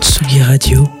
Tsugi 0.00 0.42
Radio. 0.42 1.00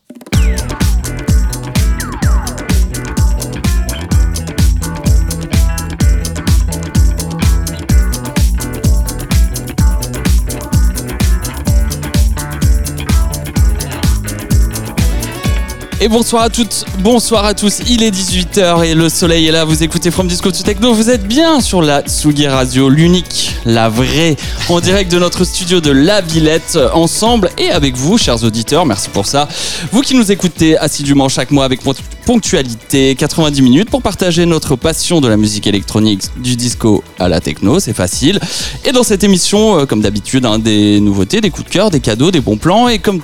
Et 16.03 16.07
bonsoir 16.07 16.41
à 16.41 16.49
toutes, 16.49 16.85
bonsoir 17.03 17.45
à 17.45 17.53
tous. 17.53 17.81
Il 17.87 18.01
est 18.01 18.09
18h 18.09 18.83
et 18.83 18.95
le 18.95 19.07
soleil 19.07 19.45
est 19.45 19.51
là. 19.51 19.65
Vous 19.65 19.83
écoutez 19.83 20.09
From 20.09 20.27
Disco 20.27 20.49
to 20.49 20.63
Techno. 20.63 20.95
Vous 20.95 21.11
êtes 21.11 21.27
bien 21.27 21.61
sur 21.61 21.83
la 21.83 22.01
Tsugi 22.01 22.47
Radio, 22.47 22.89
l'unique, 22.89 23.51
la 23.65 23.87
vraie, 23.87 24.35
en 24.67 24.79
direct 24.79 25.11
de 25.11 25.19
notre 25.19 25.45
studio 25.45 25.79
de 25.79 25.91
La 25.91 26.21
Villette, 26.21 26.79
ensemble 26.95 27.51
et 27.59 27.69
avec 27.69 27.95
vous, 27.95 28.17
chers 28.17 28.43
auditeurs. 28.43 28.87
Merci 28.87 29.09
pour 29.09 29.27
ça. 29.27 29.47
Vous 29.91 30.01
qui 30.01 30.15
nous 30.15 30.31
écoutez 30.31 30.75
assidûment 30.75 31.29
chaque 31.29 31.51
mois 31.51 31.65
avec 31.65 31.81
ponctualité, 32.25 33.13
90 33.13 33.61
minutes 33.61 33.91
pour 33.91 34.01
partager 34.01 34.47
notre 34.47 34.75
passion 34.75 35.21
de 35.21 35.27
la 35.27 35.37
musique 35.37 35.67
électronique, 35.67 36.23
du 36.37 36.55
disco 36.55 37.03
à 37.19 37.29
la 37.29 37.41
techno. 37.41 37.79
C'est 37.79 37.93
facile. 37.93 38.39
Et 38.85 38.91
dans 38.91 39.03
cette 39.03 39.23
émission, 39.23 39.77
euh, 39.77 39.85
comme 39.85 40.01
d'habitude, 40.01 40.47
hein, 40.47 40.57
des 40.57 40.99
nouveautés, 40.99 41.41
des 41.41 41.51
coups 41.51 41.67
de 41.67 41.71
cœur, 41.71 41.91
des 41.91 41.99
cadeaux, 41.99 42.31
des 42.31 42.41
bons 42.41 42.57
plans 42.57 42.87
et 42.87 42.97
comme 42.97 43.21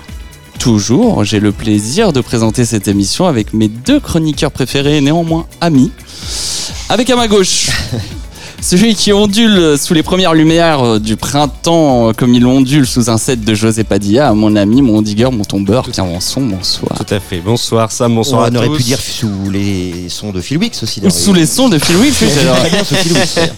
toujours, 0.58 1.24
j'ai 1.24 1.40
le 1.40 1.52
plaisir 1.52 2.14
de 2.14 2.22
présenter 2.22 2.66
cette 2.66 2.88
émission 2.88 3.28
avec 3.28 3.54
mes 3.54 3.68
deux 3.68 4.00
chroniqueurs 4.00 4.52
préférés, 4.52 5.02
néanmoins 5.02 5.48
amis. 5.62 5.92
Avec 6.90 7.10
à 7.10 7.16
ma 7.16 7.28
gauche, 7.28 7.70
celui 8.62 8.96
qui 8.96 9.14
ondule 9.14 9.78
sous 9.78 9.94
les 9.94 10.04
premières 10.04 10.34
lumières 10.34 11.00
du 11.00 11.16
printemps, 11.16 12.12
comme 12.18 12.34
il 12.34 12.46
ondule 12.46 12.86
sous 12.88 13.10
un 13.10 13.18
set 13.18 13.42
de 13.42 13.54
José 13.54 13.84
Padilla, 13.84 14.34
mon 14.34 14.56
ami, 14.56 14.82
mon 14.82 15.02
digger, 15.02 15.30
mon 15.32 15.44
tombeur, 15.44 15.84
Pierre 15.90 16.06
Vanson, 16.06 16.42
bonsoir. 16.42 16.92
Tout 16.98 17.14
à 17.14 17.20
fait. 17.20 17.38
Bonsoir 17.38 17.92
Sam, 17.92 18.16
bonsoir 18.16 18.44
à 18.46 18.50
On 18.52 18.56
aurait 18.56 18.68
tous. 18.68 18.78
pu 18.78 18.84
dire 18.84 19.00
sous 19.00 19.50
les 19.52 20.10
sons 20.10 20.32
de 20.32 20.42
Phil 20.42 20.58
Wicks 20.58 20.76
aussi. 20.84 21.02
Ou 21.04 21.10
sous 21.10 21.34
les 21.34 21.46
sons 21.46 21.70
de 21.70 21.78
Phil 21.78 21.96
Wicks. 21.98 22.16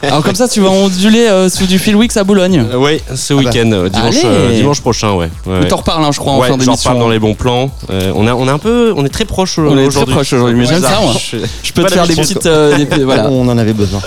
alors. 0.03 0.21
comme 0.23 0.35
ça, 0.35 0.47
tu 0.47 0.59
vas 0.59 0.69
onduler 0.69 1.27
euh, 1.27 1.49
sous 1.49 1.65
du 1.65 1.79
Phil 1.79 1.95
Wicks 1.95 2.17
à 2.17 2.23
Boulogne. 2.23 2.65
Euh, 2.71 2.77
oui, 2.77 2.99
ce 3.15 3.33
bah. 3.33 3.39
week-end, 3.39 3.71
euh, 3.71 3.89
dimanche, 3.89 4.15
euh, 4.25 4.73
prochain, 4.81 5.13
ouais. 5.13 5.29
ouais, 5.47 5.59
Ou 5.61 5.65
t'en 5.65 5.77
reparles, 5.77 6.03
hein, 6.03 6.11
je 6.11 6.19
crois, 6.19 6.33
en 6.33 6.39
Ouais, 6.39 6.47
fin 6.47 6.53
j'en 6.53 6.57
d'émission. 6.57 6.89
reparle 6.91 6.99
dans 6.99 7.09
les 7.09 7.19
bons 7.19 7.33
plans. 7.35 7.71
Euh, 7.89 8.11
on, 8.15 8.27
a, 8.27 8.33
on 8.33 8.47
est 8.47 8.51
un 8.51 8.59
peu, 8.59 8.93
on 8.95 9.05
est 9.05 9.09
très 9.09 9.25
proche 9.25 9.57
On 9.57 9.71
est 9.71 9.75
très 9.75 9.85
aujourd'hui. 9.87 10.13
proche 10.13 10.33
aujourd'hui, 10.33 10.55
mais 10.59 10.65
j'aime 10.65 10.81
ça, 10.83 10.99
moi. 11.01 11.13
Je- 11.17 11.37
Je 11.63 11.73
peux 11.73 11.83
te 11.83 11.91
faire 11.93 12.05
des 12.07 12.15
petites... 12.15 12.45
euh, 12.45 12.77
voilà. 13.03 13.29
On 13.29 13.47
en 13.47 13.57
avait 13.57 13.73
besoin. 13.73 14.01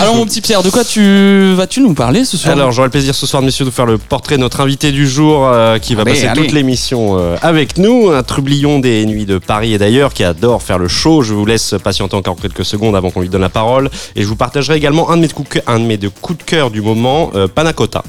Alors 0.00 0.16
mon 0.22 0.26
petit 0.28 0.40
Pierre, 0.40 0.62
de 0.62 0.70
quoi 0.70 0.84
tu 0.84 1.52
vas-tu 1.54 1.80
nous 1.80 1.94
parler 1.94 2.24
ce 2.24 2.36
soir? 2.36 2.52
Alors, 2.54 2.70
j'aurai 2.70 2.86
le 2.86 2.92
plaisir 2.92 3.12
ce 3.12 3.26
soir, 3.26 3.42
messieurs, 3.42 3.64
de 3.64 3.70
vous 3.70 3.74
faire 3.74 3.86
le 3.86 3.98
portrait 3.98 4.36
de 4.36 4.40
notre 4.40 4.60
invité 4.60 4.92
du 4.92 5.08
jour 5.08 5.48
euh, 5.48 5.78
qui 5.80 5.96
va 5.96 6.02
Allez, 6.02 6.12
passer 6.12 6.26
allez. 6.28 6.42
toute 6.42 6.52
l'émission 6.52 7.18
euh, 7.18 7.36
avec 7.42 7.76
nous. 7.76 8.10
Un 8.10 8.22
trublion 8.22 8.78
des 8.78 9.04
nuits 9.04 9.26
de 9.26 9.38
Paris 9.38 9.74
et 9.74 9.78
d'ailleurs 9.78 10.12
qui 10.14 10.22
adore 10.22 10.62
faire 10.62 10.78
le 10.78 10.86
show. 10.86 11.22
Je 11.22 11.34
vous 11.34 11.44
laisse 11.44 11.74
patienter 11.82 12.14
encore 12.14 12.36
quelques 12.40 12.64
secondes 12.64 12.94
avant 12.94 13.10
qu'on 13.10 13.20
lui 13.20 13.28
donne 13.28 13.40
la 13.40 13.48
parole. 13.48 13.90
Et 14.14 14.22
je 14.22 14.28
vous 14.28 14.36
partagerai 14.36 14.76
également 14.76 15.10
un 15.10 15.16
de 15.16 15.22
mes 15.22 15.28
coups, 15.28 15.48
de 15.48 15.54
cœur- 15.54 15.64
un 15.66 15.80
de 15.80 15.84
mes 15.86 15.96
deux 15.96 16.10
coups 16.10 16.38
de 16.38 16.44
cœur 16.44 16.70
du 16.70 16.82
moment, 16.82 17.32
euh, 17.34 17.48
Panacota. 17.48 18.04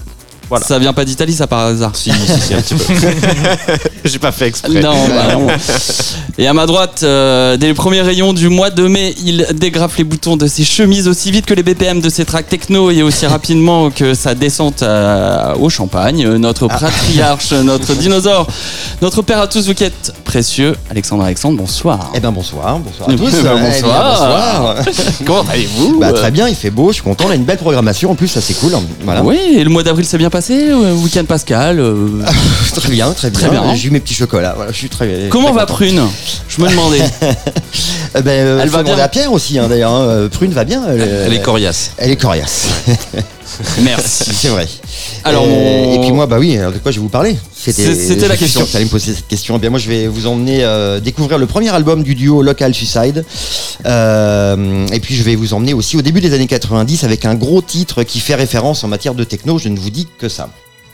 Voilà. 0.54 0.68
Ça 0.68 0.78
vient 0.78 0.94
pas 0.94 1.04
d'Italie, 1.04 1.34
ça 1.34 1.48
par 1.48 1.62
hasard. 1.66 1.96
Si, 1.96 2.12
si, 2.12 2.40
si, 2.42 2.54
un 2.54 2.62
petit 2.62 2.76
peu. 2.76 2.94
J'ai 4.06 4.20
pas 4.20 4.32
fait 4.32 4.48
exprès. 4.48 4.82
Non, 4.82 4.94
bah 5.08 5.34
non. 5.34 5.48
Et 6.38 6.46
à 6.48 6.54
ma 6.54 6.68
droite, 6.68 7.00
euh, 7.02 7.58
dès 7.58 7.66
les 7.68 7.74
premiers 7.74 8.02
rayons 8.02 8.34
du 8.34 8.50
mois 8.50 8.70
de 8.70 8.86
mai, 8.88 9.16
il 9.26 9.48
dégrafe 9.56 9.98
les 9.98 10.04
boutons 10.04 10.38
de 10.38 10.46
ses 10.46 10.64
chemises 10.64 11.08
aussi 11.08 11.32
vite 11.32 11.48
que 11.48 11.56
les 11.56 11.64
BPM 11.64 12.02
de 12.02 12.10
ses 12.10 12.24
tracks 12.26 12.48
techno 12.48 12.92
et 12.92 13.02
aussi 13.02 13.26
rapidement 13.26 13.90
que 13.90 14.14
sa 14.14 14.36
descente 14.36 14.84
euh, 14.84 15.56
au 15.56 15.70
champagne. 15.72 16.24
Euh, 16.26 16.38
Notre 16.38 16.68
patriarche, 16.68 17.52
notre 17.54 17.94
dinosaure, 17.96 18.46
notre 19.02 19.22
père 19.24 19.40
à 19.40 19.48
tous, 19.48 19.66
vous 19.68 19.74
qui 19.74 19.86
êtes 19.86 20.14
précieux. 20.26 20.76
Alexandre 20.92 21.24
Alexandre, 21.24 21.58
bonsoir. 21.58 22.12
Eh 22.14 22.20
ben 22.20 22.32
bonsoir, 22.32 22.78
bonsoir 22.80 23.10
à 23.10 23.14
Eh 23.14 23.16
tous. 23.16 23.32
ben, 23.32 23.38
Eh 23.40 23.42
bien, 23.42 23.70
bonsoir. 23.70 24.76
bonsoir. 24.76 24.76
Comment 25.26 25.46
allez-vous 25.52 26.00
Bah, 26.00 26.12
très 26.14 26.30
bien, 26.32 26.48
il 26.48 26.56
fait 26.56 26.70
beau, 26.70 26.90
je 26.90 26.96
suis 26.96 27.04
content, 27.04 27.26
on 27.28 27.32
a 27.32 27.36
une 27.36 27.46
belle 27.46 27.58
programmation 27.58 28.12
en 28.12 28.16
plus, 28.16 28.28
ça 28.28 28.42
c'est 28.42 28.54
cool. 28.56 28.74
Voilà. 29.06 29.24
Oui, 29.24 29.40
et 29.56 29.64
le 29.64 29.70
mois 29.70 29.84
d'avril 29.84 30.06
s'est 30.06 30.18
bien 30.18 30.30
passé, 30.30 30.43
euh, 30.52 30.94
week-end 30.96 31.24
pascal. 31.26 31.80
euh, 31.80 32.08
Très 32.76 32.90
bien, 32.90 33.12
très 33.12 33.30
bien. 33.30 33.40
Très 33.40 33.50
bien. 33.50 33.74
J'ai 33.76 33.88
eu 33.88 33.92
mes 33.92 34.00
petits 34.00 34.14
chocolats, 34.14 34.54
voilà, 34.56 34.72
je 34.72 34.78
suis 34.78 34.90
très. 34.90 35.28
Comment 35.30 35.48
très 35.50 35.56
va 35.56 35.62
content. 35.62 35.74
Prune? 35.76 36.02
Je 36.50 36.62
me 36.62 36.70
demandais. 36.70 37.02
Eh 38.16 38.22
ben, 38.22 38.30
euh, 38.32 38.60
Elle 38.62 38.70
faut 38.70 38.76
va 38.78 38.84
demander 38.84 38.96
bien 38.98 39.06
à 39.06 39.08
Pierre 39.08 39.32
aussi, 39.32 39.58
hein, 39.58 39.68
d'ailleurs. 39.68 39.92
hein. 39.92 40.02
Euh, 40.04 40.30
Prune 40.30 40.52
va 40.52 40.64
bien. 40.66 40.84
Elle, 40.88 41.02
Elle 41.02 41.34
est 41.34 41.42
coriace. 41.42 41.92
Elle 41.98 42.12
est 42.12 42.16
coriace, 42.16 42.68
Merci. 43.82 44.24
c'est 44.34 44.48
vrai. 44.50 44.68
Alors, 45.24 45.44
Euh, 45.46 45.48
on- 45.88 45.94
Et 45.96 46.00
puis 46.02 46.12
moi, 46.12 46.26
bah 46.28 46.38
oui, 46.40 46.58
alors 46.58 46.72
de 46.72 46.78
quoi 46.80 46.92
je 46.92 46.98
vais 46.98 47.04
vous 47.04 47.10
parler? 47.10 47.36
C'était 47.56 48.28
la 48.28 48.36
question. 48.38 48.66
tu 48.66 48.76
allais 48.76 48.86
me 48.86 48.90
poser 48.90 49.14
cette 49.14 49.28
question. 49.28 49.56
Eh 49.56 49.60
bien, 49.60 49.70
moi, 49.70 49.80
je 49.80 49.88
vais 49.88 50.08
vous 50.08 50.28
emmener 50.28 50.64
euh, 50.64 51.00
découvrir 51.00 51.38
le 51.38 51.46
premier 51.48 51.70
album 51.70 52.04
du 52.04 52.16
duo 52.16 52.42
Local 52.42 52.74
Suicide. 52.74 53.24
Euh, 53.86 54.88
et 54.92 55.00
puis, 55.00 55.16
je 55.16 55.24
vais 55.24 55.36
vous 55.36 55.54
emmener 55.54 55.74
aussi 55.74 55.98
au 55.98 56.02
début 56.02 56.22
des 56.22 56.34
années 56.34 56.48
90 56.48 57.04
avec 57.04 57.26
un 57.26 57.36
gros 57.36 57.62
titre 57.62 58.04
qui 58.04 58.20
fait 58.20 58.36
référence 58.36 58.84
en 58.84 58.88
matière 58.88 59.14
de 59.16 59.24
techno. 59.24 59.58
Je 59.60 59.70
ne 59.70 59.80
vous 59.80 59.90
dis 59.90 60.08
que 60.18 60.30
ça. 60.30 60.50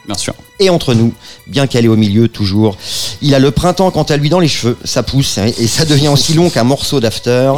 Bien 0.10 0.18
sûr. 0.18 0.34
Et 0.58 0.72
entre 0.72 0.96
nous, 0.96 1.14
bien 1.46 1.68
qu'elle 1.68 1.86
est 1.86 1.90
au 1.90 1.96
milieu 1.96 2.28
toujours, 2.28 2.78
il 3.22 3.36
a 3.36 3.40
le 3.40 3.52
printemps 3.52 3.92
quant 3.92 4.02
à 4.02 4.18
lui 4.18 4.30
dans 4.30 4.40
les 4.40 4.48
cheveux, 4.48 4.76
ça 4.84 5.04
pousse 5.04 5.38
hein, 5.38 5.52
et 5.60 5.68
ça 5.68 5.86
devient 5.86 6.08
aussi 6.08 6.34
long 6.34 6.50
qu'un 6.50 6.64
morceau 6.64 7.00
d'after. 7.00 7.54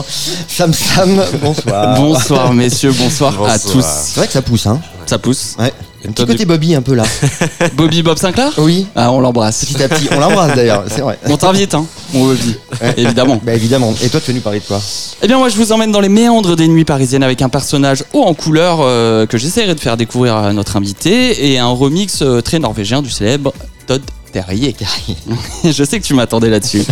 Sam 0.50 0.73
Sam, 0.73 1.23
bonsoir. 1.41 1.95
Bonsoir 1.95 2.53
messieurs, 2.53 2.91
bonsoir, 2.91 3.41
à 3.45 3.57
tous. 3.57 3.85
C'est 3.85 4.17
vrai 4.17 4.28
que 4.28 4.34
ça 4.34 4.41
pousse, 4.41 4.67
hein 4.67 4.81
Ça 5.06 5.17
pousse. 5.17 5.56
Ouais. 5.59 5.72
Petit 6.03 6.25
côté 6.25 6.45
Bobby 6.45 6.75
un 6.75 6.81
peu 6.81 6.95
là. 6.95 7.03
Bobby 7.75 8.01
Bob 8.01 8.17
Sinclair 8.17 8.51
Oui, 8.57 8.88
Ah, 8.95 9.12
on 9.12 9.19
l'embrasse. 9.19 9.66
petit 9.66 9.81
à 9.84 9.88
petit. 9.89 10.07
On 10.12 10.19
l'embrasse 10.19 10.56
d'ailleurs, 10.56 10.84
c'est 10.88 11.01
vrai. 11.01 11.17
On 11.28 11.38
t'invite, 11.38 11.73
hein, 11.75 11.85
mon 12.13 12.28
Bobby. 12.28 12.56
Évidemment. 12.97 13.39
Bah 13.44 13.53
évidemment. 13.53 13.94
Et 14.03 14.09
toi, 14.09 14.19
tu 14.19 14.31
es 14.31 14.34
venu 14.34 14.41
parler 14.41 14.59
de 14.59 14.66
quoi 14.66 14.81
Eh 15.22 15.28
bien, 15.28 15.38
moi, 15.38 15.50
je 15.50 15.56
vous 15.57 15.72
emmène 15.72 15.91
dans 15.91 16.01
les 16.01 16.09
méandres 16.09 16.56
des 16.56 16.67
nuits 16.67 16.85
parisiennes 16.85 17.23
avec 17.23 17.41
un 17.41 17.50
personnage 17.50 18.03
haut 18.13 18.23
en 18.23 18.34
couleur 18.34 18.79
euh, 18.81 19.25
que 19.25 19.38
j'essaierai 19.38 19.75
de 19.75 19.79
faire 19.79 19.97
découvrir 19.97 20.35
à 20.38 20.53
notre 20.53 20.75
invité 20.78 21.51
et 21.51 21.59
un 21.59 21.67
remix 21.69 22.22
euh, 22.22 22.41
très 22.41 22.59
norvégien 22.59 23.01
du 23.01 23.09
célèbre 23.09 23.53
Todd 23.88 24.01
Terrier. 24.31 24.75
je 25.64 25.84
sais 25.84 26.00
que 26.00 26.06
tu 26.06 26.14
m'attendais 26.14 26.50
là-dessus. 26.50 26.84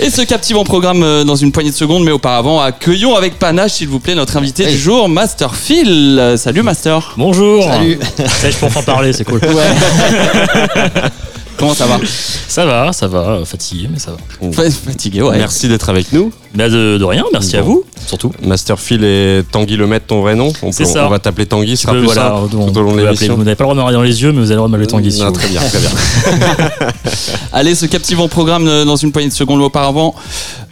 et 0.00 0.10
ce 0.10 0.22
captivant 0.22 0.64
programme 0.64 1.02
euh, 1.02 1.24
dans 1.24 1.36
une 1.36 1.50
poignée 1.52 1.70
de 1.70 1.74
secondes, 1.76 2.04
mais 2.04 2.10
auparavant, 2.12 2.60
accueillons 2.60 3.14
avec 3.16 3.38
panache, 3.38 3.72
s'il 3.72 3.88
vous 3.88 4.00
plaît, 4.00 4.14
notre 4.14 4.36
invité 4.36 4.66
du 4.66 4.76
jour, 4.78 5.08
Master 5.08 5.54
Phil. 5.54 6.34
Salut, 6.36 6.62
Master. 6.62 7.14
Bonjour 7.16 7.64
Salut. 7.64 7.98
Ça, 8.16 8.50
je 8.50 8.56
peux 8.56 8.66
enfin 8.66 8.82
parler, 8.82 9.12
c'est 9.12 9.24
cool. 9.24 9.40
Comment 11.58 11.74
ça 11.74 11.86
va? 11.86 11.98
Ça 12.48 12.66
va, 12.66 12.92
ça 12.92 13.06
va, 13.06 13.40
fatigué, 13.44 13.88
mais 13.92 13.98
ça 13.98 14.12
va. 14.12 14.18
Fa- 14.52 14.70
Fatigué, 14.70 15.22
ouais. 15.22 15.38
Merci 15.38 15.68
d'être 15.68 15.88
avec 15.88 16.12
nous. 16.12 16.32
Bah 16.54 16.68
de, 16.68 16.98
de 16.98 17.04
rien, 17.04 17.24
merci 17.32 17.56
à 17.56 17.62
Bon. 17.62 17.66
vous, 17.68 17.84
surtout. 18.06 18.30
Master 18.44 18.78
Phil 18.78 19.02
et 19.04 19.42
Tanguy 19.50 19.76
Lemaitre, 19.76 20.06
ton 20.06 20.20
vrai 20.20 20.34
nom. 20.34 20.52
On, 20.62 20.70
peut- 20.70 20.84
ça. 20.84 21.06
on 21.06 21.08
va 21.08 21.18
t'appeler 21.18 21.46
Tanguy, 21.46 21.76
ce 21.78 21.84
sera 21.84 21.92
peux, 21.92 21.98
plus 22.00 22.06
voilà, 22.06 22.22
simple 22.24 22.56
on 22.58 22.70
tout 22.70 22.78
au 22.78 22.82
long 22.82 22.92
de 22.94 23.00
l'émission. 23.02 23.36
vous 23.36 23.44
n'avez 23.44 23.56
pas 23.56 23.64
le 23.64 23.68
droit 23.68 23.74
de 23.74 23.80
me 23.80 23.84
regarder 23.86 23.96
dans 23.96 24.02
les 24.10 24.22
yeux, 24.22 24.32
mais 24.32 24.40
vous 24.40 24.50
avez 24.50 24.50
le 24.50 24.56
droit 24.56 24.68
de 24.68 24.72
m'appeler 24.72 24.86
Tanguy. 24.86 25.10
si 25.12 25.20
Non, 25.20 25.26
vous 25.28 25.32
très 25.32 25.48
bien, 25.48 25.60
très 25.62 25.78
bien. 25.78 25.90
Allez, 27.52 27.74
ce 27.74 27.86
captivant 27.86 28.28
programme 28.28 28.66
euh, 28.68 28.84
dans 28.84 28.96
une 28.96 29.12
poignée 29.12 29.28
de 29.28 29.32
secondes 29.34 29.60
auparavant. 29.62 30.14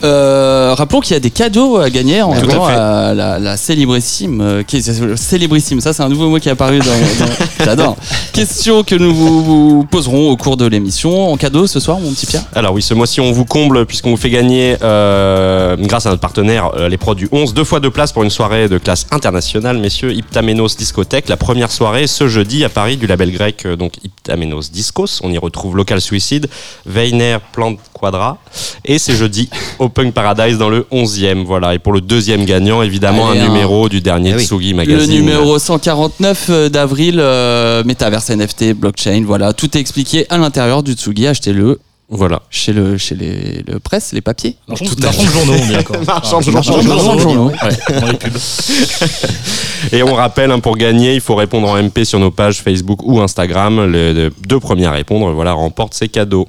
Euh, 0.03 0.75
rappelons 0.77 1.01
qu'il 1.01 1.13
y 1.13 1.17
a 1.17 1.21
des 1.21 1.31
cadeaux 1.31 1.77
à 1.79 1.91
gagner 1.91 2.23
en 2.23 2.33
Tout 2.33 2.51
à 2.51 2.55
jouant 2.55 2.67
fait. 2.69 2.73
à 2.75 3.15
la, 3.15 3.39
la 3.39 3.57
célébrissime. 3.57 4.41
euh, 4.41 4.63
célébrissime, 5.17 5.81
ça 5.81 5.93
c'est 5.93 6.03
un 6.03 6.09
nouveau 6.09 6.29
mot 6.31 6.39
qui 6.39 6.49
est 6.49 6.53
apparu 6.53 6.79
dans. 6.79 6.85
dans- 6.87 7.33
J'adore. 7.65 7.97
Question 8.33 8.83
que 8.83 8.95
nous 8.95 9.15
vous, 9.15 9.45
vous 9.45 9.85
poserons 9.91 10.31
au 10.31 10.37
cours 10.37 10.57
de 10.57 10.67
l'émission. 10.67 11.31
En 11.33 11.37
cadeau 11.37 11.67
ce 11.67 11.81
soir, 11.81 11.99
mon 12.01 12.11
petit 12.13 12.27
Pierre? 12.27 12.45
Alors 12.55 12.73
oui, 12.73 12.83
ce 12.83 12.95
mois-ci, 12.95 13.21
on 13.21 13.33
vous 13.33 13.45
comble 13.45 13.85
puisqu'on 13.87 14.11
vous 14.11 14.17
fait 14.17 14.31
gagner, 14.31 14.77
euh, 14.83 15.70
grâce 15.77 16.07
à 16.07 16.11
notre 16.11 16.21
partenaire, 16.21 16.71
euh, 16.77 16.89
les 16.89 16.97
pros 16.97 17.15
du 17.15 17.29
11, 17.33 17.55
deux 17.55 17.65
fois 17.65 17.81
deux 17.81 17.91
places 17.91 18.13
pour 18.13 18.23
une 18.23 18.31
soirée 18.31 18.69
de 18.69 18.79
classe 18.79 19.07
internationale, 19.11 19.79
messieurs, 19.79 20.13
Iptamenos 20.13 20.77
Discothèque. 20.79 21.29
La 21.29 21.37
première 21.37 21.71
soirée 21.71 22.07
ce 22.07 22.29
jeudi 22.29 22.65
à 22.65 22.69
Paris 22.69 22.97
du 22.97 23.07
label 23.07 23.31
grec, 23.33 23.65
euh, 23.67 23.77
donc 23.77 23.95
Iptamenos 24.05 24.71
Discos. 24.73 25.21
On 25.23 25.31
y 25.33 25.39
retrouve 25.39 25.77
Local 25.77 26.01
Suicide, 26.01 26.49
Weiner 26.87 27.39
Plant 27.53 27.77
Quadra. 27.93 28.39
Et 28.85 28.99
c'est 28.99 29.15
jeudi 29.15 29.49
Open 29.79 30.13
Paradise 30.13 30.59
dans 30.59 30.69
le 30.71 30.87
11e. 30.91 31.45
Voilà. 31.45 31.75
Et 31.75 31.79
pour 31.79 31.93
le 31.93 32.01
deuxième 32.01 32.45
gagnant, 32.45 32.83
évidemment, 32.83 33.31
Allez, 33.31 33.41
un 33.41 33.45
un- 33.45 33.49
numéro 33.49 33.89
du 33.89 34.01
dernier 34.01 34.31
Eh 34.31 34.37
oui. 34.37 34.45
Tsugi 34.47 34.71
Le 34.71 34.77
Magazine. 34.77 35.13
numéro 35.13 35.59
149 35.59 36.51
d'avril, 36.71 37.17
euh, 37.21 37.83
Metaverse 37.85 38.31
NFT, 38.31 38.73
blockchain, 38.75 39.25
voilà. 39.27 39.53
Tout 39.53 39.77
est 39.77 39.81
expliqué 39.81 40.27
à 40.31 40.39
l'intérieur 40.39 40.83
du 40.83 40.93
Tsugi. 40.95 41.27
Achetez-le 41.27 41.79
Voilà. 42.11 42.43
chez 42.51 42.73
le 42.73 42.99
chez 42.99 43.15
les 43.15 43.63
le 43.67 43.79
presse, 43.79 44.13
les 44.13 44.21
papiers. 44.21 44.57
Marchand 44.67 44.85
marchand 45.01 45.23
de 45.23 45.29
journaux, 45.29 45.53
on 45.53 45.71
est 45.71 45.73
d'accord. 45.73 45.97
Marchand 46.05 46.41
de 46.41 47.21
journaux. 47.21 47.53
Et 49.93 50.03
on 50.03 50.15
rappelle, 50.15 50.51
hein, 50.51 50.61
pour 50.61 50.77
gagner, 50.77 51.15
il 51.15 51.21
faut 51.21 51.37
répondre 51.37 51.69
en 51.69 51.81
MP 51.81 52.05
sur 52.05 52.19
nos 52.19 52.31
pages 52.31 52.61
Facebook 52.61 53.01
ou 53.05 53.21
Instagram. 53.21 53.91
Les 53.91 54.13
les 54.13 54.31
deux 54.47 54.61
premiers 54.61 54.87
à 54.87 54.93
répondre, 54.93 55.31
voilà, 55.33 55.53
remportent 55.53 55.95
ces 55.95 56.09
cadeaux. 56.09 56.49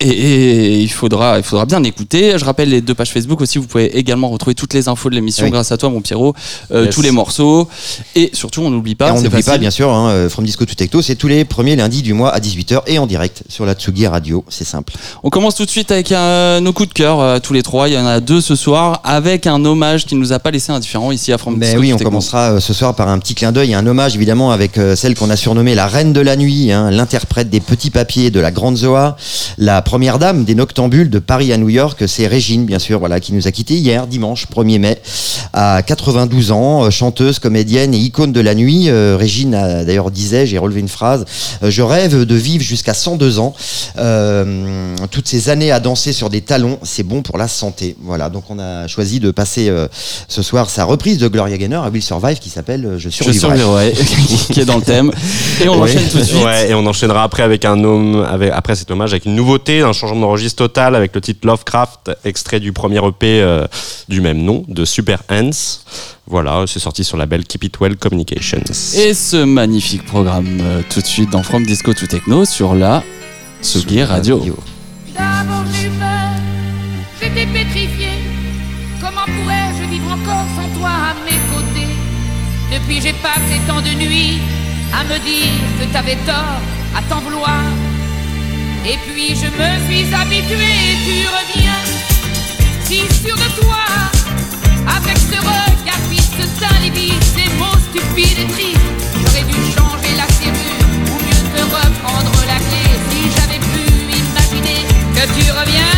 Et, 0.00 0.08
et 0.10 0.78
il 0.80 0.88
faudra 0.90 1.38
il 1.38 1.42
faudra 1.42 1.66
bien 1.66 1.82
écouter. 1.82 2.38
Je 2.38 2.44
rappelle 2.44 2.68
les 2.68 2.80
deux 2.80 2.94
pages 2.94 3.10
Facebook 3.10 3.40
aussi. 3.40 3.58
Vous 3.58 3.66
pouvez 3.66 3.98
également 3.98 4.28
retrouver 4.28 4.54
toutes 4.54 4.72
les 4.74 4.86
infos 4.88 5.10
de 5.10 5.14
l'émission 5.16 5.44
Oui. 5.44 5.50
grâce 5.50 5.72
à 5.72 5.76
toi, 5.76 5.88
mon 5.90 6.00
Pierrot. 6.00 6.34
Euh, 6.70 6.84
Yes. 6.84 6.94
tous 6.94 7.02
les 7.02 7.10
morceaux 7.10 7.68
et 8.14 8.30
surtout 8.32 8.60
on 8.62 8.70
n'oublie 8.70 8.94
pas. 8.94 9.08
Et 9.08 9.10
on 9.10 9.20
n'oublie 9.20 9.42
pas, 9.42 9.58
bien 9.58 9.70
sûr, 9.72 9.90
hein, 9.90 10.10
euh, 10.10 10.28
From 10.28 10.44
Disco 10.44 10.64
to 10.64 10.74
Techno, 10.74 11.02
c'est 11.02 11.16
tous 11.16 11.26
les 11.26 11.44
premiers 11.44 11.74
lundis 11.74 12.02
du 12.02 12.12
mois 12.12 12.30
à 12.30 12.38
18h 12.38 12.82
et 12.86 12.98
en 13.00 13.06
direct 13.06 13.42
sur 13.48 13.66
la 13.66 13.74
Tsugi 13.74 14.06
Radio. 14.06 14.44
C'est 14.48 14.64
simple. 14.64 14.92
On 15.24 15.30
commence 15.30 15.56
tout 15.56 15.64
de 15.64 15.70
suite 15.70 15.90
avec 15.90 16.12
euh, 16.12 16.60
nos 16.60 16.72
coups 16.72 16.90
de 16.90 16.94
cœur 16.94 17.18
euh, 17.20 17.38
tous 17.40 17.52
les 17.52 17.62
trois. 17.64 17.88
Il 17.88 17.94
y 17.94 17.98
en 17.98 18.06
a 18.06 18.20
deux 18.20 18.40
ce 18.40 18.54
soir 18.54 19.00
avec 19.02 19.46
un 19.48 19.64
hommage 19.64 20.06
qui 20.06 20.14
nous 20.14 20.32
a 20.32 20.38
pas 20.38 20.52
laissé 20.52 20.70
indifférent 20.70 21.10
ici 21.10 21.32
à 21.32 21.38
From 21.38 21.56
Mais 21.56 21.66
Disco 21.66 21.80
oui, 21.80 21.88
to 21.88 21.94
on 21.94 21.98
Techno. 21.98 22.10
commencera 22.10 22.60
ce 22.60 22.72
soir 22.72 22.94
par 22.94 23.08
un 23.08 23.18
petit 23.18 23.34
clin 23.34 23.50
d'œil 23.50 23.72
et 23.72 23.74
un 23.74 23.86
hommage 23.86 24.14
évidemment 24.14 24.52
avec 24.52 24.78
celle 24.94 25.16
qu'on 25.16 25.30
a 25.30 25.36
surnommée 25.36 25.74
la 25.74 25.88
Reine 25.88 26.12
de 26.12 26.20
la 26.20 26.36
Nuit, 26.36 26.70
hein, 26.70 26.90
l'interprète 26.92 27.50
des 27.50 27.60
petits 27.60 27.90
papiers 27.90 28.30
de 28.30 28.38
la 28.38 28.52
Grande 28.52 28.76
Zoa, 28.76 29.16
la 29.58 29.82
première 29.88 30.18
dame 30.18 30.44
des 30.44 30.54
Noctambules 30.54 31.08
de 31.08 31.18
Paris 31.18 31.50
à 31.50 31.56
New 31.56 31.70
York, 31.70 32.04
c'est 32.06 32.26
Régine 32.26 32.66
bien 32.66 32.78
sûr, 32.78 32.98
voilà, 32.98 33.20
qui 33.20 33.32
nous 33.32 33.48
a 33.48 33.50
quittés 33.50 33.72
hier, 33.72 34.06
dimanche 34.06 34.46
1er 34.54 34.78
mai, 34.78 34.98
à 35.54 35.80
92 35.82 36.52
ans, 36.52 36.84
euh, 36.84 36.90
chanteuse, 36.90 37.38
comédienne 37.38 37.94
et 37.94 37.96
icône 37.96 38.30
de 38.32 38.40
la 38.42 38.54
nuit. 38.54 38.90
Euh, 38.90 39.16
Régine 39.18 39.54
a- 39.54 39.84
d'ailleurs 39.86 40.10
disait, 40.10 40.46
j'ai 40.46 40.58
relevé 40.58 40.80
une 40.80 40.90
phrase, 40.90 41.24
euh, 41.62 41.70
je 41.70 41.80
rêve 41.80 42.24
de 42.26 42.34
vivre 42.34 42.62
jusqu'à 42.62 42.92
102 42.92 43.38
ans. 43.38 43.54
Euh, 43.96 44.94
toutes 45.10 45.26
ces 45.26 45.48
années 45.48 45.72
à 45.72 45.80
danser 45.80 46.12
sur 46.12 46.28
des 46.28 46.42
talons, 46.42 46.78
c'est 46.82 47.02
bon 47.02 47.22
pour 47.22 47.38
la 47.38 47.48
santé. 47.48 47.96
Voilà, 48.02 48.28
donc 48.28 48.44
on 48.50 48.58
a 48.58 48.86
choisi 48.88 49.20
de 49.20 49.30
passer 49.30 49.70
euh, 49.70 49.88
ce 50.28 50.42
soir 50.42 50.68
sa 50.68 50.84
reprise 50.84 51.16
de 51.16 51.28
Gloria 51.28 51.56
Gaynor 51.56 51.84
à 51.84 51.88
Will 51.88 52.02
Survive 52.02 52.38
qui 52.40 52.50
s'appelle 52.50 52.96
Je 52.98 53.08
Je 53.08 53.08
survivrai. 53.08 53.38
survivrai, 53.38 53.92
qui 54.52 54.60
est 54.60 54.66
dans 54.66 54.76
le 54.76 54.82
thème. 54.82 55.10
Et 55.64 55.68
on 55.70 55.80
Oui. 55.80 55.88
enchaîne 55.90 56.06
tout 56.12 56.18
de 56.18 56.24
suite. 56.24 56.44
Ouais, 56.44 56.68
et 56.70 56.74
on 56.74 56.84
enchaînera 56.86 57.22
après 57.22 57.42
avec 57.42 57.64
un 57.64 57.82
homme, 57.82 58.22
avec, 58.30 58.50
après 58.52 58.76
cet 58.76 58.90
hommage 58.90 59.12
avec 59.12 59.24
une 59.24 59.34
nouveauté, 59.34 59.77
un 59.82 59.92
changement 59.92 60.26
de 60.26 60.32
registre 60.32 60.64
total 60.64 60.94
avec 60.94 61.14
le 61.14 61.20
titre 61.20 61.46
Lovecraft, 61.46 62.10
extrait 62.24 62.60
du 62.60 62.72
premier 62.72 62.98
EP 62.98 63.40
euh, 63.40 63.66
du 64.08 64.20
même 64.20 64.38
nom, 64.38 64.64
de 64.68 64.84
Super 64.84 65.22
Ants. 65.30 65.80
Voilà, 66.26 66.64
c'est 66.66 66.78
sorti 66.78 67.04
sur 67.04 67.16
la 67.16 67.24
label 67.24 67.44
Keep 67.44 67.64
It 67.64 67.80
Well 67.80 67.96
Communications. 67.96 68.62
Et 68.94 69.14
ce 69.14 69.44
magnifique 69.44 70.04
programme 70.04 70.58
euh, 70.60 70.82
tout 70.88 71.00
de 71.00 71.06
suite 71.06 71.30
dans 71.30 71.42
From 71.42 71.64
Disco 71.64 71.94
to 71.94 72.06
Techno 72.06 72.44
sur 72.44 72.74
la 72.74 73.02
Sugi 73.62 74.02
Radio. 74.02 74.38
D'abord 75.14 75.64
j'ai 75.72 75.86
eu 75.86 75.90
peur, 75.90 76.30
j'étais 77.20 77.46
pétrifiée. 77.46 78.18
Comment 79.00 79.24
pourrais-je 79.24 79.90
vivre 79.90 80.12
encore 80.12 80.46
sans 80.56 80.78
toi 80.78 80.90
à 80.90 81.14
mes 81.24 81.38
côtés? 81.54 81.88
Depuis 82.72 83.00
j'ai 83.00 83.14
passé 83.14 83.60
tant 83.66 83.80
de 83.80 83.96
nuits 83.96 84.38
à 84.92 85.04
me 85.04 85.18
dire 85.24 85.52
que 85.80 85.92
t'avais 85.92 86.16
tort, 86.26 86.60
à 86.96 87.02
t'en 87.08 87.20
vouloir. 87.20 87.62
Et 88.84 88.96
puis 89.06 89.36
je 89.36 89.46
me 89.46 89.70
suis 89.86 90.14
habituée, 90.14 90.96
tu 91.04 91.26
reviens, 91.28 91.82
si 92.84 92.98
sûr 93.22 93.36
de 93.36 93.60
toi, 93.60 93.84
avec 94.96 95.18
ce 95.18 95.36
regard 95.36 96.02
fixe, 96.10 96.30
ce 96.38 96.60
teint 96.60 96.78
ces 97.34 97.48
mots 97.58 97.78
stupides 97.90 98.38
et 98.38 98.52
tristes. 98.52 98.80
J'aurais 99.14 99.44
dû 99.44 99.58
changer 99.76 100.14
la 100.16 100.26
serrure 100.32 100.88
ou 101.06 101.18
mieux 101.24 101.44
te 101.54 101.62
reprendre 101.62 102.32
la 102.46 102.56
clé 102.56 102.84
si 103.10 103.20
j'avais 103.36 103.58
pu 103.58 103.84
imaginer 104.16 104.86
que 105.14 105.24
tu 105.38 105.50
reviendrais 105.50 105.97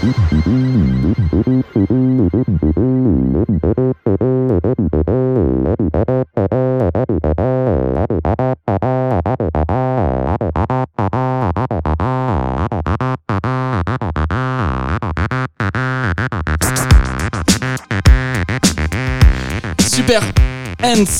Mm-hmm. 0.00 0.47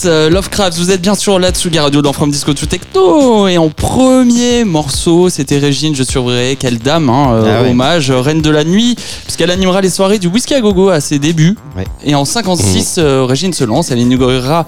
Euh, 0.05 0.31
Lovecraft, 0.31 0.79
vous 0.79 0.91
êtes 0.91 1.01
bien 1.01 1.15
sûr 1.15 1.39
là 1.39 1.51
Tsugi 1.51 1.79
Radio 1.79 2.03
dans 2.03 2.13
From 2.13 2.31
Disco 2.31 2.53
to 2.55 2.67
Techno 2.67 3.49
et 3.49 3.59
en 3.59 3.69
premier 3.69 4.63
morceau 4.65 5.29
c'était 5.29 5.59
Régine 5.59 5.95
Je 5.97 6.03
surveillerai 6.05 6.57
quelle 6.57 6.79
dame 6.79 7.09
hein, 7.09 7.31
euh, 7.33 7.59
Ah 7.59 7.63
ouais. 7.63 7.71
hommage 7.71 8.11
euh, 8.11 8.21
reine 8.21 8.41
de 8.43 8.51
la 8.51 8.65
nuit 8.65 8.97
puisqu'elle 9.25 9.51
animera 9.51 9.81
les 9.81 9.91
soirées 9.91 10.19
du 10.19 10.29
Whisky 10.29 10.55
à 10.55 10.61
Gogo 10.61 10.91
à 10.91 11.01
ses 11.01 11.19
débuts 11.19 11.57
Ouais. 11.77 11.85
et 12.05 12.15
en 12.15 12.25
56 12.25 12.97
euh, 12.99 13.25
Régine 13.25 13.53
se 13.53 13.65
lance 13.65 13.91
elle 13.91 13.99
inaugurera 13.99 14.67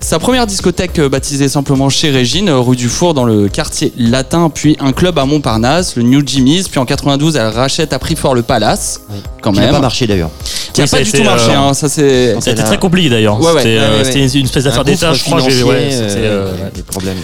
sa 0.00 0.20
première 0.20 0.46
discothèque 0.46 1.00
baptisée 1.00 1.48
simplement 1.48 1.88
chez 1.88 2.10
Régine, 2.10 2.50
rue 2.50 2.76
du 2.76 2.88
Four 2.88 3.14
dans 3.14 3.24
le 3.24 3.48
quartier 3.48 3.92
latin, 3.98 4.48
puis 4.48 4.76
un 4.78 4.92
club 4.92 5.18
à 5.18 5.24
Montparnasse, 5.24 5.96
le 5.96 6.04
New 6.04 6.24
Jimmy's, 6.24 6.68
puis 6.68 6.78
en 6.78 6.84
92 6.84 7.34
elle 7.34 7.48
rachète 7.48 7.92
à 7.92 7.98
prix 7.98 8.14
fort 8.14 8.36
le 8.36 8.42
Palace, 8.42 9.00
quand 9.42 9.50
Qui 9.50 9.58
n'a 9.58 9.64
même. 9.64 9.74
pas 9.74 9.80
marché 9.80 10.06
d'ailleurs. 10.06 10.30
Qui 10.72 10.80
n'a 10.80 10.84
Oui, 10.84 10.90
pas 10.90 11.02
du 11.02 11.12
tout 11.12 11.22
marché, 11.24 11.50
euh, 11.50 11.58
hein, 11.58 11.74
ça 11.74 11.88
c'est... 11.88 12.34
A- 12.34 12.62
très 12.62 12.78
compliqué 12.78 13.08
d'ailleurs. 13.10 13.40
Ouais, 13.40 13.52
ouais. 13.52 13.58
C'était 13.62 13.78
euh, 13.78 13.98
Ouais, 13.98 14.04
c'était 14.04 14.38
une 14.38 14.44
espèce 14.44 14.64
d'affaire 14.64 14.84
d'État, 14.84 15.12
je 15.12 15.24
crois. 15.24 15.40
c'était, 15.40 15.62
euh, 15.62 16.46
euh, 16.52 16.70
des 16.74 16.82
problèmes. 16.82 17.16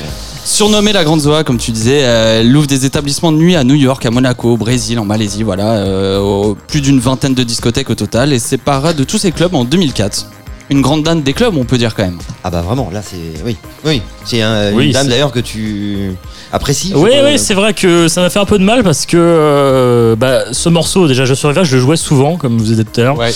Surnommée 0.44 0.92
la 0.92 1.04
Grande 1.04 1.20
Zoa, 1.20 1.42
comme 1.42 1.56
tu 1.58 1.70
disais, 1.70 2.00
euh, 2.02 2.40
elle 2.40 2.54
ouvre 2.56 2.66
des 2.66 2.84
établissements 2.84 3.32
de 3.32 3.38
nuit 3.38 3.56
à 3.56 3.64
New 3.64 3.74
York, 3.74 4.04
à 4.04 4.10
Monaco, 4.10 4.52
au 4.52 4.56
Brésil, 4.58 4.98
en 4.98 5.04
Malaisie, 5.06 5.42
voilà, 5.42 5.72
euh, 5.72 6.54
plus 6.68 6.82
d'une 6.82 7.00
vingtaine 7.00 7.32
de 7.34 7.42
discothèques 7.42 7.88
au 7.90 7.94
total, 7.94 8.32
et 8.32 8.38
séparera 8.38 8.92
de 8.92 9.04
tous 9.04 9.16
ces 9.18 9.32
clubs 9.32 9.54
en 9.54 9.64
2004. 9.64 10.26
Une 10.70 10.80
grande 10.80 11.02
dame 11.02 11.22
des 11.22 11.32
clubs, 11.34 11.56
on 11.56 11.64
peut 11.64 11.76
dire 11.78 11.94
quand 11.94 12.04
même. 12.04 12.18
Ah 12.42 12.50
bah 12.50 12.62
vraiment, 12.62 12.88
là 12.92 13.02
c'est 13.02 13.42
oui, 13.44 13.56
oui, 13.84 14.00
c'est 14.24 14.40
un- 14.42 14.72
Oui, 14.72 14.86
une 14.86 14.92
dame 14.92 15.08
d'ailleurs 15.08 15.30
que 15.32 15.40
tu 15.40 16.12
apprécies. 16.52 16.92
Oui, 16.94 17.10
oui, 17.22 17.38
c'est 17.38 17.54
vrai 17.54 17.74
que 17.74 18.08
ça 18.08 18.22
m'a 18.22 18.30
fait 18.30 18.38
un 18.38 18.44
peu 18.46 18.58
de 18.58 18.64
mal 18.64 18.82
parce 18.82 19.04
que 19.06 19.16
euh, 19.18 20.16
bah, 20.16 20.44
ce 20.52 20.68
morceau, 20.70 21.06
déjà, 21.06 21.24
je 21.26 21.34
suis 21.34 21.46
arrivé, 21.46 21.64
je 21.64 21.76
le 21.76 21.82
jouais 21.82 21.96
souvent, 21.96 22.36
comme 22.36 22.56
vous 22.58 22.80
êtes 22.80 22.92
tout 22.92 23.00
à 23.00 23.04
l'heure, 23.04 23.18
Ouais. 23.18 23.32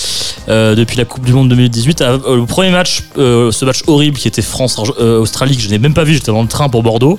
euh, 0.49 0.75
depuis 0.75 0.97
la 0.97 1.05
Coupe 1.05 1.25
du 1.25 1.33
Monde 1.33 1.49
2018. 1.51 2.01
Euh, 2.01 2.37
le 2.37 2.47
premier 2.47 2.71
match, 2.71 3.03
euh, 3.19 3.53
ce 3.53 3.65
match 3.65 3.83
horrible 3.87 4.17
qui 4.19 4.29
était 4.29 4.41
France-Australie, 4.43 5.57
que 5.57 5.63
je 5.63 5.69
n'ai 5.69 5.79
même 5.79 5.95
pas 5.95 6.05
vu, 6.05 6.15
j'étais 6.15 6.33
dans 6.33 6.43
le 6.43 6.49
train 6.49 6.69
pour 6.69 6.83
Bordeaux. 6.83 7.19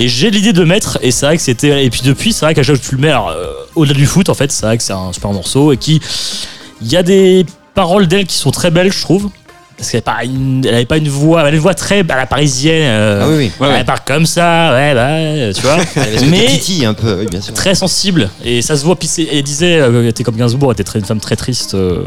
Et 0.00 0.08
j'ai 0.08 0.30
l'idée 0.30 0.52
de 0.52 0.60
le 0.60 0.66
mettre, 0.66 0.98
et 1.02 1.10
c'est 1.12 1.26
vrai 1.26 1.36
que 1.36 1.42
c'était. 1.42 1.84
Et 1.84 1.90
puis 1.90 2.00
depuis, 2.04 2.32
c'est 2.32 2.44
vrai 2.44 2.54
qu'à 2.54 2.62
chaque 2.62 2.76
fois 2.76 2.82
que 2.84 2.88
tu 2.88 2.94
le 2.96 3.00
mets, 3.00 3.12
euh, 3.12 3.52
au-delà 3.76 3.94
du 3.94 4.06
foot, 4.06 4.28
en 4.28 4.34
fait, 4.34 4.50
c'est 4.50 4.66
vrai 4.66 4.76
que 4.76 4.82
c'est 4.82 4.92
un 4.92 5.12
super 5.12 5.32
morceau 5.32 5.72
et 5.72 5.76
qui. 5.76 6.00
Il 6.80 6.88
y 6.92 6.96
a 6.96 7.02
des 7.02 7.44
paroles 7.78 8.06
d'elle 8.08 8.26
qui 8.26 8.36
sont 8.36 8.50
très 8.50 8.70
belles, 8.70 8.92
je 8.92 9.00
trouve. 9.00 9.30
Parce 9.76 9.90
qu'elle 9.92 10.02
n'avait 10.04 10.18
pas, 10.18 10.24
une- 10.24 10.64
elle 10.66 10.74
avait 10.74 10.84
pas 10.86 10.96
une 10.96 11.08
voix, 11.08 11.40
elle 11.42 11.46
avait 11.46 11.56
une 11.56 11.62
voix 11.62 11.74
très 11.74 12.00
à 12.00 12.16
la 12.16 12.26
parisienne. 12.26 12.82
euh, 12.90 13.20
Ah 13.22 13.28
oui, 13.28 13.34
oui. 13.36 13.52
Ouais, 13.60 13.68
ouais. 13.68 13.76
Elle 13.78 13.84
parle 13.84 14.00
comme 14.04 14.26
ça, 14.26 14.72
ouais, 14.74 14.92
bah, 14.94 15.52
tu 15.54 15.62
vois. 15.62 15.76
Mais- 16.28 16.46
Titi 16.46 16.84
un 16.84 16.94
peu, 16.94 17.20
oui, 17.20 17.26
bien 17.30 17.40
sûr. 17.40 17.54
très 17.54 17.76
sensible 17.76 18.28
et 18.44 18.60
ça 18.60 18.76
se 18.76 18.84
voit 18.84 18.96
puis 18.96 19.08
elle 19.32 19.42
disait 19.44 19.78
euh, 19.80 20.00
elle 20.02 20.08
était 20.08 20.24
comme 20.24 20.34
Gainsbourg 20.36 20.70
elle 20.70 20.74
était 20.74 20.82
très, 20.84 20.98
une 20.98 21.04
femme 21.04 21.20
très 21.20 21.36
triste 21.36 21.74
euh, 21.74 22.02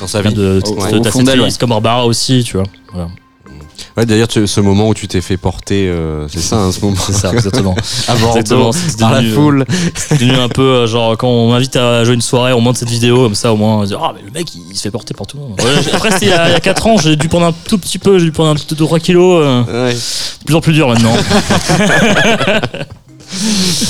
Dans 0.00 0.06
sa 0.06 0.22
de, 0.22 0.28
vie. 0.28 0.34
de, 0.34 0.60
de- 0.60 0.68
au 0.68 0.98
d'assez 1.00 1.10
fond 1.10 1.22
d'elle, 1.24 1.40
triste, 1.40 1.58
comme 1.60 1.70
Barbara 1.70 2.06
aussi 2.06 2.44
tu 2.44 2.56
vois 2.58 2.66
voilà. 2.92 3.08
Ouais, 3.96 4.06
d'ailleurs, 4.06 4.28
ce 4.30 4.60
moment 4.60 4.88
où 4.88 4.94
tu 4.94 5.08
t'es 5.08 5.20
fait 5.20 5.36
porter, 5.36 5.88
euh, 5.88 6.26
c'est 6.28 6.40
ça, 6.40 6.56
hein, 6.56 6.72
ce 6.72 6.80
moment. 6.80 6.96
c'est 7.04 7.12
ça 7.12 7.32
exactement 7.32 7.74
À 8.08 8.14
Bordeaux, 8.16 8.70
par 8.98 9.12
la 9.12 9.18
devenu, 9.20 9.32
euh, 9.32 9.34
foule. 9.34 9.64
c'est 9.94 10.18
devenu 10.18 10.36
un 10.36 10.48
peu 10.48 10.62
euh, 10.62 10.86
genre 10.86 11.16
quand 11.16 11.28
on 11.28 11.50
m'invite 11.50 11.76
à 11.76 12.04
jouer 12.04 12.14
une 12.14 12.20
soirée 12.22 12.52
on 12.52 12.60
monte 12.60 12.76
cette 12.76 12.88
vidéo 12.90 13.22
comme 13.24 13.34
ça 13.34 13.52
au 13.52 13.56
moins 13.56 13.78
on 13.78 13.82
se 13.84 13.88
dit 13.88 13.94
ah 14.00 14.12
mais 14.14 14.22
le 14.24 14.30
mec 14.30 14.48
il, 14.54 14.76
se 14.76 14.82
fait 14.82 14.90
porter 14.90 15.14
par 15.14 15.26
tout 15.26 15.36
le 15.36 15.42
monde 15.44 15.60
Ouais, 15.60 15.92
après 15.92 16.10
c'était 16.10 16.26
il 16.26 16.30
y 16.30 16.32
a, 16.32 16.48
il 16.48 16.52
y 16.52 16.54
a 16.54 16.60
4 16.60 16.86
ans 16.86 16.96
j'ai 16.98 17.16
dû 17.16 17.28
prendre 17.28 17.46
un 17.46 17.54
tout 17.68 17.78
petit 17.78 17.98
peu 17.98 18.18
j'ai 18.18 18.24
dû 18.26 18.32
prendre 18.32 18.50
un 18.50 18.54
petit 18.54 18.74
2-3 18.74 19.00
kilos 19.00 19.42
euh, 19.44 19.62
Ouais. 19.86 19.92
de 19.94 20.44
plus 20.44 20.54
en 20.54 20.60
plus 20.60 20.72
dur 20.72 20.88
maintenant 20.88 21.14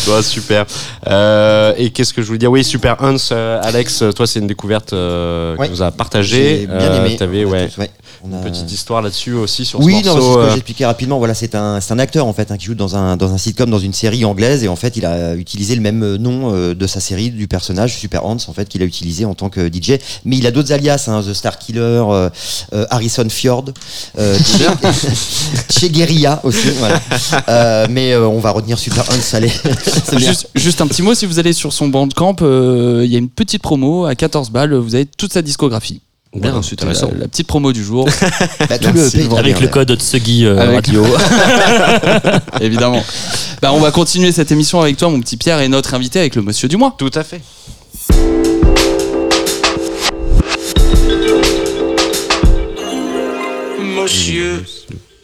Ouais, 0.08 0.22
super. 0.22 0.66
Euh, 1.08 1.72
et 1.76 1.90
qu'est-ce 1.90 2.12
que 2.14 2.22
je 2.22 2.26
voulais 2.28 2.38
dire? 2.38 2.50
Oui, 2.50 2.62
Super 2.62 2.96
Hans, 3.00 3.16
euh, 3.32 3.60
Alex, 3.62 4.04
toi, 4.14 4.24
c'est 4.26 4.38
une 4.38 4.46
découverte 4.46 4.92
euh, 4.92 5.56
Ouais. 5.56 5.66
que 5.66 5.72
nous 5.72 5.82
a 5.82 5.90
partagée. 5.90 6.60
J'ai 6.60 6.66
bien 6.68 6.94
aimé. 7.04 7.16
T'avais, 7.16 7.44
On 7.44 7.48
a 7.48 7.52
ouais, 7.52 7.68
tous, 7.68 7.78
ouais. 7.78 7.90
On 8.24 8.32
a- 8.32 8.36
une 8.36 8.42
petite 8.42 8.70
histoire 8.70 9.02
là-dessus 9.02 9.32
aussi 9.34 9.64
sur 9.64 9.80
Oui, 9.80 10.00
ce 10.02 10.06
non, 10.06 10.14
morceau. 10.14 10.32
ce 10.32 10.36
que 10.36 10.40
euh, 10.42 10.50
j'expliquais 10.52 10.86
rapidement. 10.86 11.18
Voilà, 11.18 11.34
c'est 11.34 11.54
un, 11.54 11.80
c'est 11.80 11.92
un 11.92 11.98
acteur 11.98 12.26
en 12.26 12.32
fait 12.32 12.50
hein, 12.52 12.56
qui 12.56 12.66
joue 12.66 12.74
dans 12.74 12.94
un 12.96 13.16
dans 13.16 13.32
un 13.32 13.38
sitcom, 13.38 13.68
dans 13.70 13.78
une 13.78 13.92
série 13.92 14.24
anglaise, 14.24 14.62
et 14.64 14.68
en 14.68 14.76
fait, 14.76 14.96
il 14.96 15.04
a 15.06 15.34
utilisé 15.34 15.74
le 15.74 15.80
même 15.80 16.02
euh, 16.02 16.18
nom 16.18 16.52
euh, 16.54 16.74
de 16.74 16.86
sa 16.86 17.00
série 17.00 17.30
du 17.30 17.48
personnage 17.48 17.96
Super 17.98 18.24
Hans 18.24 18.36
en 18.46 18.52
fait 18.52 18.68
qu'il 18.68 18.80
a 18.82 18.84
utilisé 18.84 19.24
en 19.24 19.34
tant 19.34 19.48
que 19.50 19.66
DJ. 19.68 19.98
Mais 20.24 20.36
il 20.38 20.46
a 20.46 20.50
d'autres 20.50 20.72
alias, 20.72 21.04
hein, 21.08 21.22
The 21.26 21.32
Star 21.34 21.58
Killer, 21.58 21.80
euh, 21.80 22.30
euh, 22.74 22.86
Harrison 22.90 23.28
Fjord, 23.28 23.66
euh, 24.18 24.38
Che, 25.70 25.86
Guerilla 25.90 26.40
aussi. 26.44 26.68
Voilà. 26.78 27.00
Euh, 27.48 27.86
mais 27.90 28.12
euh, 28.12 28.26
on 28.28 28.38
va 28.38 28.50
retenir 28.50 28.78
Super 28.78 29.04
Hans. 29.10 29.34
Allez. 29.36 29.50
Juste, 30.16 30.48
juste 30.54 30.80
un 30.80 30.86
petit 30.86 31.02
mot, 31.02 31.14
si 31.14 31.26
vous 31.26 31.38
allez 31.38 31.52
sur 31.52 31.72
son 31.72 31.88
bandcamp, 31.88 32.36
euh, 32.42 33.02
il 33.04 33.10
y 33.10 33.16
a 33.16 33.18
une 33.18 33.28
petite 33.30 33.62
promo 33.62 34.04
à 34.04 34.14
14 34.14 34.50
balles, 34.50 34.74
vous 34.74 34.94
avez 34.94 35.06
toute 35.06 35.32
sa 35.32 35.42
discographie. 35.42 36.00
Bien, 36.34 36.50
Voilà, 36.52 36.62
c'était 36.66 36.86
la, 36.86 36.92
la 36.92 37.28
petite 37.28 37.46
promo 37.46 37.72
du 37.74 37.84
jour, 37.84 38.08
Bah, 38.68 38.78
tout 38.78 38.88
le 38.94 39.10
pays 39.10 39.28
avec 39.36 39.54
bien, 39.56 39.60
le 39.60 39.68
code 39.68 39.94
Tsugi 40.00 40.46
euh, 40.46 40.58
Avec- 40.58 40.86
radio 40.86 41.04
évidemment. 42.62 43.04
Bah, 43.60 43.70
on 43.74 43.80
va 43.80 43.90
continuer 43.90 44.32
cette 44.32 44.50
émission 44.50 44.80
avec 44.80 44.96
toi, 44.96 45.10
mon 45.10 45.20
petit 45.20 45.36
Pierre, 45.36 45.60
et 45.60 45.68
notre 45.68 45.92
invité 45.92 46.20
avec 46.20 46.34
le 46.34 46.40
monsieur 46.40 46.68
du 46.68 46.78
mois. 46.78 46.94
Tout 46.96 47.10
à 47.14 47.22
fait. 47.22 47.42
Monsieur. 53.78 54.64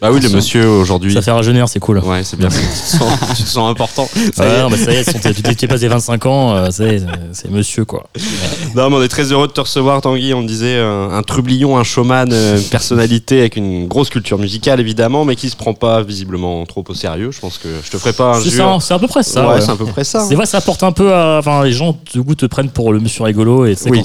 Bah 0.01 0.11
oui, 0.13 0.21
le 0.21 0.29
monsieur 0.29 0.65
aujourd'hui. 0.65 1.13
ça 1.13 1.21
fait 1.21 1.31
rajeunir 1.31 1.67
c'est 1.67 1.79
cool 1.79 1.97
Ouais, 1.99 2.23
c'est 2.23 2.37
bien. 2.37 2.47
tu, 2.47 3.43
te 3.43 3.47
sens, 3.49 3.69
important. 3.69 4.07
Ça 4.33 4.45
y 4.45 4.47
Ouais, 4.47 4.55
est. 4.55 4.61
non, 4.61 4.69
bah 4.69 4.77
ça 4.77 4.93
y 4.93 4.95
est, 4.95 5.03
sont- 5.03 5.19
tu 5.19 5.55
t'es 5.57 5.67
passé 5.67 5.89
25 5.89 6.25
ans, 6.25 6.55
euh, 6.55 6.69
ça 6.71 6.85
y 6.85 6.95
est, 6.95 7.03
c'est 7.33 7.51
monsieur 7.51 7.83
quoi. 7.83 8.05
Non, 8.75 8.89
mais 8.89 8.95
on 8.95 9.03
est 9.03 9.09
très 9.09 9.31
heureux 9.33 9.47
de 9.47 9.51
te 9.51 9.59
recevoir, 9.59 10.01
Tanguy. 10.01 10.33
On 10.33 10.41
disait 10.43 10.75
euh, 10.77 11.09
un 11.09 11.21
trublion, 11.23 11.77
un 11.77 11.83
showman, 11.83 12.29
euh, 12.31 12.57
une 12.57 12.63
personnalité 12.63 13.39
avec 13.39 13.57
une 13.57 13.87
grosse 13.87 14.09
culture 14.09 14.37
musicale 14.37 14.79
évidemment, 14.79 15.25
mais 15.25 15.35
qui 15.35 15.49
se 15.49 15.57
prend 15.57 15.73
pas 15.73 16.01
visiblement 16.01 16.65
trop 16.65 16.83
au 16.87 16.93
sérieux. 16.93 17.31
Je 17.31 17.39
pense 17.41 17.57
que 17.57 17.67
je 17.83 17.89
te 17.91 17.97
ferai 17.97 18.13
pas 18.13 18.37
un 18.37 18.41
C'est 18.41 18.51
ça, 18.51 18.77
c'est 18.79 18.93
à 18.93 18.99
peu 18.99 19.07
près 19.07 19.23
ça. 19.23 19.47
ouais, 19.47 19.55
ouais. 19.55 19.61
c'est 19.61 19.71
à 19.71 19.75
peu 19.75 19.85
près 19.85 20.05
ça. 20.05 20.21
C'est 20.21 20.35
vrai, 20.35 20.45
ça 20.45 20.59
apporte 20.59 20.83
un 20.83 20.93
peu 20.93 21.13
à. 21.13 21.39
Enfin, 21.39 21.63
les 21.65 21.73
gens, 21.73 21.97
du 22.13 22.23
coup, 22.23 22.35
te 22.35 22.45
prennent 22.45 22.69
pour 22.69 22.93
le 22.93 22.99
monsieur 23.01 23.23
rigolo 23.25 23.65
et 23.65 23.75
sais, 23.75 23.89
Oui. 23.89 24.01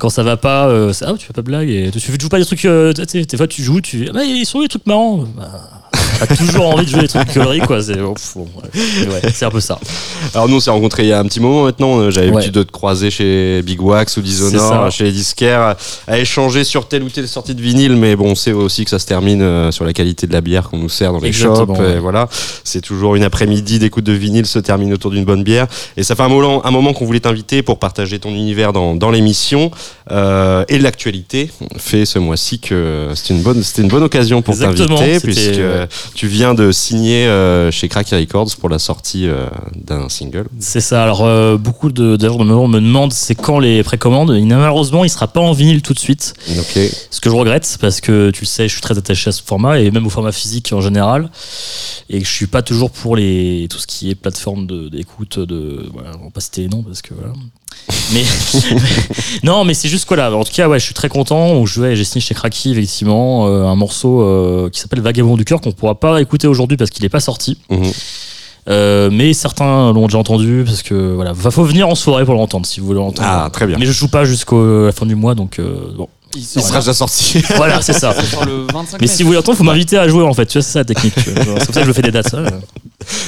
Quand, 0.00 0.08
ça 0.08 0.22
va 0.22 0.36
pas, 0.36 0.68
euh, 0.68 0.92
ah, 1.02 1.12
tu 1.16 1.26
fais 1.26 1.32
pas 1.32 1.42
de 1.42 1.46
blague 1.46 1.68
et 1.68 1.90
tu, 1.90 2.00
joues 2.00 2.28
pas 2.28 2.38
des 2.38 2.44
trucs. 2.44 2.64
euh, 2.64 2.92
tu 2.92 3.62
joues, 3.62 3.80
tu. 3.80 4.10
Mais 4.12 4.26
ils 4.28 4.46
sont 4.46 4.58
où 4.58 4.62
les 4.62 4.68
trucs 4.68 4.86
marrants? 4.86 5.24
Bah, 5.36 5.79
T'as 6.26 6.36
toujours 6.36 6.66
envie 6.74 6.84
de 6.84 6.90
jouer 6.90 7.02
des 7.02 7.08
trucs 7.08 7.32
conneries, 7.32 7.60
quoi. 7.60 7.82
C'est, 7.82 8.00
oh, 8.00 8.14
bon, 8.36 8.46
ouais. 8.64 9.32
C'est 9.32 9.44
un 9.44 9.50
peu 9.50 9.60
ça. 9.60 9.78
Alors 10.34 10.48
nous 10.48 10.56
on 10.56 10.60
s'est 10.60 10.70
rencontrés 10.70 11.04
il 11.04 11.08
y 11.08 11.12
a 11.12 11.18
un 11.18 11.24
petit 11.24 11.40
moment 11.40 11.64
maintenant. 11.64 11.98
Euh, 11.98 12.10
J'avais 12.10 12.30
l'habitude 12.30 12.52
de 12.52 12.62
te 12.62 12.70
croiser 12.70 13.10
chez 13.10 13.62
Big 13.62 13.80
Wax 13.80 14.16
ou 14.16 14.26
ça. 14.26 14.90
chez 14.90 15.04
les 15.04 15.12
disquaires, 15.12 15.76
à 16.06 16.18
échanger 16.18 16.64
sur 16.64 16.88
telle 16.88 17.02
ou 17.02 17.08
telle 17.08 17.28
sortie 17.28 17.54
de 17.54 17.62
vinyle. 17.62 17.96
Mais 17.96 18.16
bon, 18.16 18.32
on 18.32 18.34
sait 18.34 18.52
aussi 18.52 18.84
que 18.84 18.90
ça 18.90 18.98
se 18.98 19.06
termine 19.06 19.42
euh, 19.42 19.70
sur 19.70 19.84
la 19.84 19.92
qualité 19.92 20.26
de 20.26 20.32
la 20.32 20.40
bière 20.40 20.68
qu'on 20.68 20.78
nous 20.78 20.88
sert 20.88 21.12
dans 21.12 21.20
les 21.20 21.28
Exactement, 21.28 21.74
shops. 21.74 21.82
Et 21.82 21.98
voilà, 21.98 22.28
c'est 22.64 22.80
toujours 22.80 23.16
une 23.16 23.24
après-midi 23.24 23.78
d'écoute 23.78 24.04
de 24.04 24.12
vinyle 24.12 24.46
se 24.46 24.58
termine 24.58 24.92
autour 24.92 25.10
d'une 25.10 25.24
bonne 25.24 25.42
bière. 25.42 25.66
Et 25.96 26.02
ça 26.02 26.14
fait 26.14 26.22
un 26.22 26.28
moment, 26.28 26.64
un 26.64 26.70
moment 26.70 26.92
qu'on 26.92 27.06
voulait 27.06 27.20
t'inviter 27.20 27.62
pour 27.62 27.78
partager 27.78 28.18
ton 28.18 28.30
univers 28.30 28.72
dans, 28.72 28.94
dans 28.94 29.10
l'émission 29.10 29.70
euh, 30.10 30.64
et 30.68 30.78
l'actualité 30.78 31.50
fait 31.76 32.04
ce 32.04 32.18
mois-ci 32.18 32.58
que 32.58 33.08
c'était 33.14 33.34
une 33.34 33.42
bonne, 33.42 33.62
c'était 33.62 33.82
une 33.82 33.88
bonne 33.88 34.02
occasion 34.02 34.42
pour 34.42 34.56
t'inviter 34.58 35.20
puisque 35.20 35.56
ouais. 35.56 35.86
Tu 36.14 36.26
viens 36.26 36.54
de 36.54 36.72
signer 36.72 37.26
euh, 37.26 37.70
chez 37.70 37.88
Cracky 37.88 38.14
Records 38.14 38.56
pour 38.58 38.68
la 38.68 38.78
sortie 38.78 39.26
euh, 39.28 39.46
d'un 39.74 40.08
single. 40.08 40.46
C'est 40.58 40.80
ça. 40.80 41.02
Alors, 41.02 41.24
euh, 41.24 41.56
beaucoup 41.56 41.90
de, 41.90 42.16
d'ailleurs, 42.16 42.38
de 42.38 42.44
me 42.44 42.66
me 42.68 42.80
demandent 42.80 43.12
c'est 43.12 43.34
quand 43.34 43.58
les 43.58 43.82
précommandes. 43.82 44.30
Malheureusement, 44.30 45.04
il 45.04 45.10
sera 45.10 45.28
pas 45.28 45.40
en 45.40 45.52
vinyle 45.52 45.82
tout 45.82 45.94
de 45.94 45.98
suite. 45.98 46.34
Ok. 46.58 46.78
Ce 47.10 47.20
que 47.20 47.30
je 47.30 47.34
regrette, 47.34 47.78
parce 47.80 48.00
que 48.00 48.30
tu 48.30 48.42
le 48.42 48.46
sais, 48.46 48.68
je 48.68 48.72
suis 48.72 48.82
très 48.82 48.98
attaché 48.98 49.28
à 49.28 49.32
ce 49.32 49.42
format 49.42 49.78
et 49.80 49.90
même 49.90 50.06
au 50.06 50.10
format 50.10 50.32
physique 50.32 50.70
en 50.72 50.80
général. 50.80 51.30
Et 52.08 52.20
je 52.20 52.30
suis 52.30 52.46
pas 52.46 52.62
toujours 52.62 52.90
pour 52.90 53.16
les, 53.16 53.66
tout 53.70 53.78
ce 53.78 53.86
qui 53.86 54.10
est 54.10 54.14
plateforme 54.14 54.66
de- 54.66 54.88
d'écoute, 54.88 55.38
de, 55.38 55.86
voilà, 55.92 56.10
on 56.20 56.24
va 56.24 56.30
pas 56.30 56.40
citer 56.40 56.62
les 56.62 56.68
noms 56.68 56.82
parce 56.82 57.02
que 57.02 57.14
voilà. 57.14 57.32
Mais, 58.12 58.24
non, 59.44 59.64
mais 59.64 59.74
c'est 59.74 59.88
juste 59.88 60.04
quoi 60.04 60.16
là. 60.16 60.32
En 60.34 60.42
tout 60.44 60.52
cas, 60.52 60.68
ouais, 60.68 60.78
je 60.80 60.84
suis 60.84 60.94
très 60.94 61.08
content. 61.08 61.54
Donc, 61.54 61.66
je- 61.68 61.80
ouais, 61.80 61.96
j'ai 61.96 62.04
signé 62.04 62.20
chez 62.20 62.34
Cracky, 62.34 62.72
effectivement, 62.72 63.46
euh, 63.46 63.64
un 63.66 63.76
morceau 63.76 64.22
euh, 64.22 64.68
qui 64.70 64.80
s'appelle 64.80 65.00
Vagabond 65.00 65.36
du 65.36 65.44
cœur 65.44 65.60
qu'on 65.60 65.70
pourra 65.72 65.94
pas 65.98 66.20
écouter 66.20 66.46
aujourd'hui 66.48 66.76
parce 66.76 66.90
qu'il 66.90 67.04
est 67.04 67.08
pas 67.08 67.20
sorti. 67.20 67.58
Mhm. 67.70 67.92
Euh, 68.68 69.08
mais 69.10 69.32
certains 69.32 69.92
l'ont 69.92 70.06
déjà 70.06 70.18
entendu 70.18 70.62
parce 70.66 70.82
que 70.82 71.14
voilà, 71.14 71.32
va 71.32 71.50
faut 71.50 71.64
venir 71.64 71.88
en 71.88 71.94
soirée 71.94 72.24
pour 72.24 72.34
l'entendre 72.34 72.66
si 72.66 72.80
vous 72.80 72.86
voulez 72.86 72.98
l'entendre. 72.98 73.26
Ah, 73.28 73.48
très 73.52 73.66
bien. 73.66 73.78
Mais 73.78 73.86
je 73.86 73.92
joue 73.92 74.08
pas 74.08 74.24
jusqu'à 74.24 74.56
la 74.56 74.92
fin 74.92 75.06
du 75.06 75.14
mois, 75.14 75.34
donc 75.34 75.58
euh, 75.58 75.92
bon. 75.96 76.08
Il 76.36 76.44
sera 76.44 76.78
déjà 76.80 76.94
sorti. 76.94 77.42
Voilà, 77.56 77.82
c'est 77.82 77.92
ça. 77.92 78.14
il 78.18 78.24
sort 78.26 78.44
le 78.44 78.66
25 78.72 79.00
Mais 79.00 79.06
mai. 79.06 79.12
si 79.12 79.22
vous 79.22 79.28
voulez 79.28 79.38
entendre, 79.38 79.58
faut 79.58 79.64
m'inviter 79.64 79.98
à 79.98 80.06
jouer 80.08 80.22
en 80.22 80.32
fait. 80.32 80.46
Tu 80.46 80.58
vois, 80.58 80.62
c'est 80.62 80.72
ça 80.72 80.78
la 80.80 80.84
technique. 80.84 81.14
C'est 81.16 81.34
pour 81.66 81.74
ça 81.74 81.80
que 81.80 81.86
je 81.86 81.92
fais 81.92 82.02
des 82.02 82.10
dates. 82.12 82.34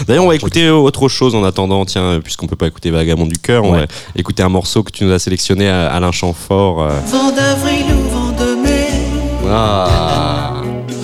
D'ailleurs, 0.06 0.24
on 0.24 0.28
va 0.28 0.34
écouter 0.36 0.70
autre 0.70 1.08
chose 1.08 1.34
en 1.34 1.42
attendant. 1.44 1.84
Tiens, 1.84 2.20
puisqu'on 2.22 2.46
peut 2.46 2.56
pas 2.56 2.66
écouter 2.68 2.90
Vagabond 2.90 3.26
du 3.26 3.38
cœur, 3.38 3.64
on 3.64 3.72
Ouais. 3.72 3.80
va 3.80 3.86
écouter 4.16 4.42
un 4.42 4.48
morceau 4.48 4.82
que 4.82 4.92
tu 4.92 5.04
nous 5.04 5.12
as 5.12 5.18
sélectionné 5.18 5.68
à 5.68 5.90
Alain 5.92 6.12
Chamfort. 6.12 6.82
euh. 6.82 6.90
Vent 7.06 7.32
d'avril 7.32 7.84
ou 7.90 8.10
vent 8.14 8.30
de 8.30 8.54
mai, 8.62 8.86
Ah. 9.50 10.62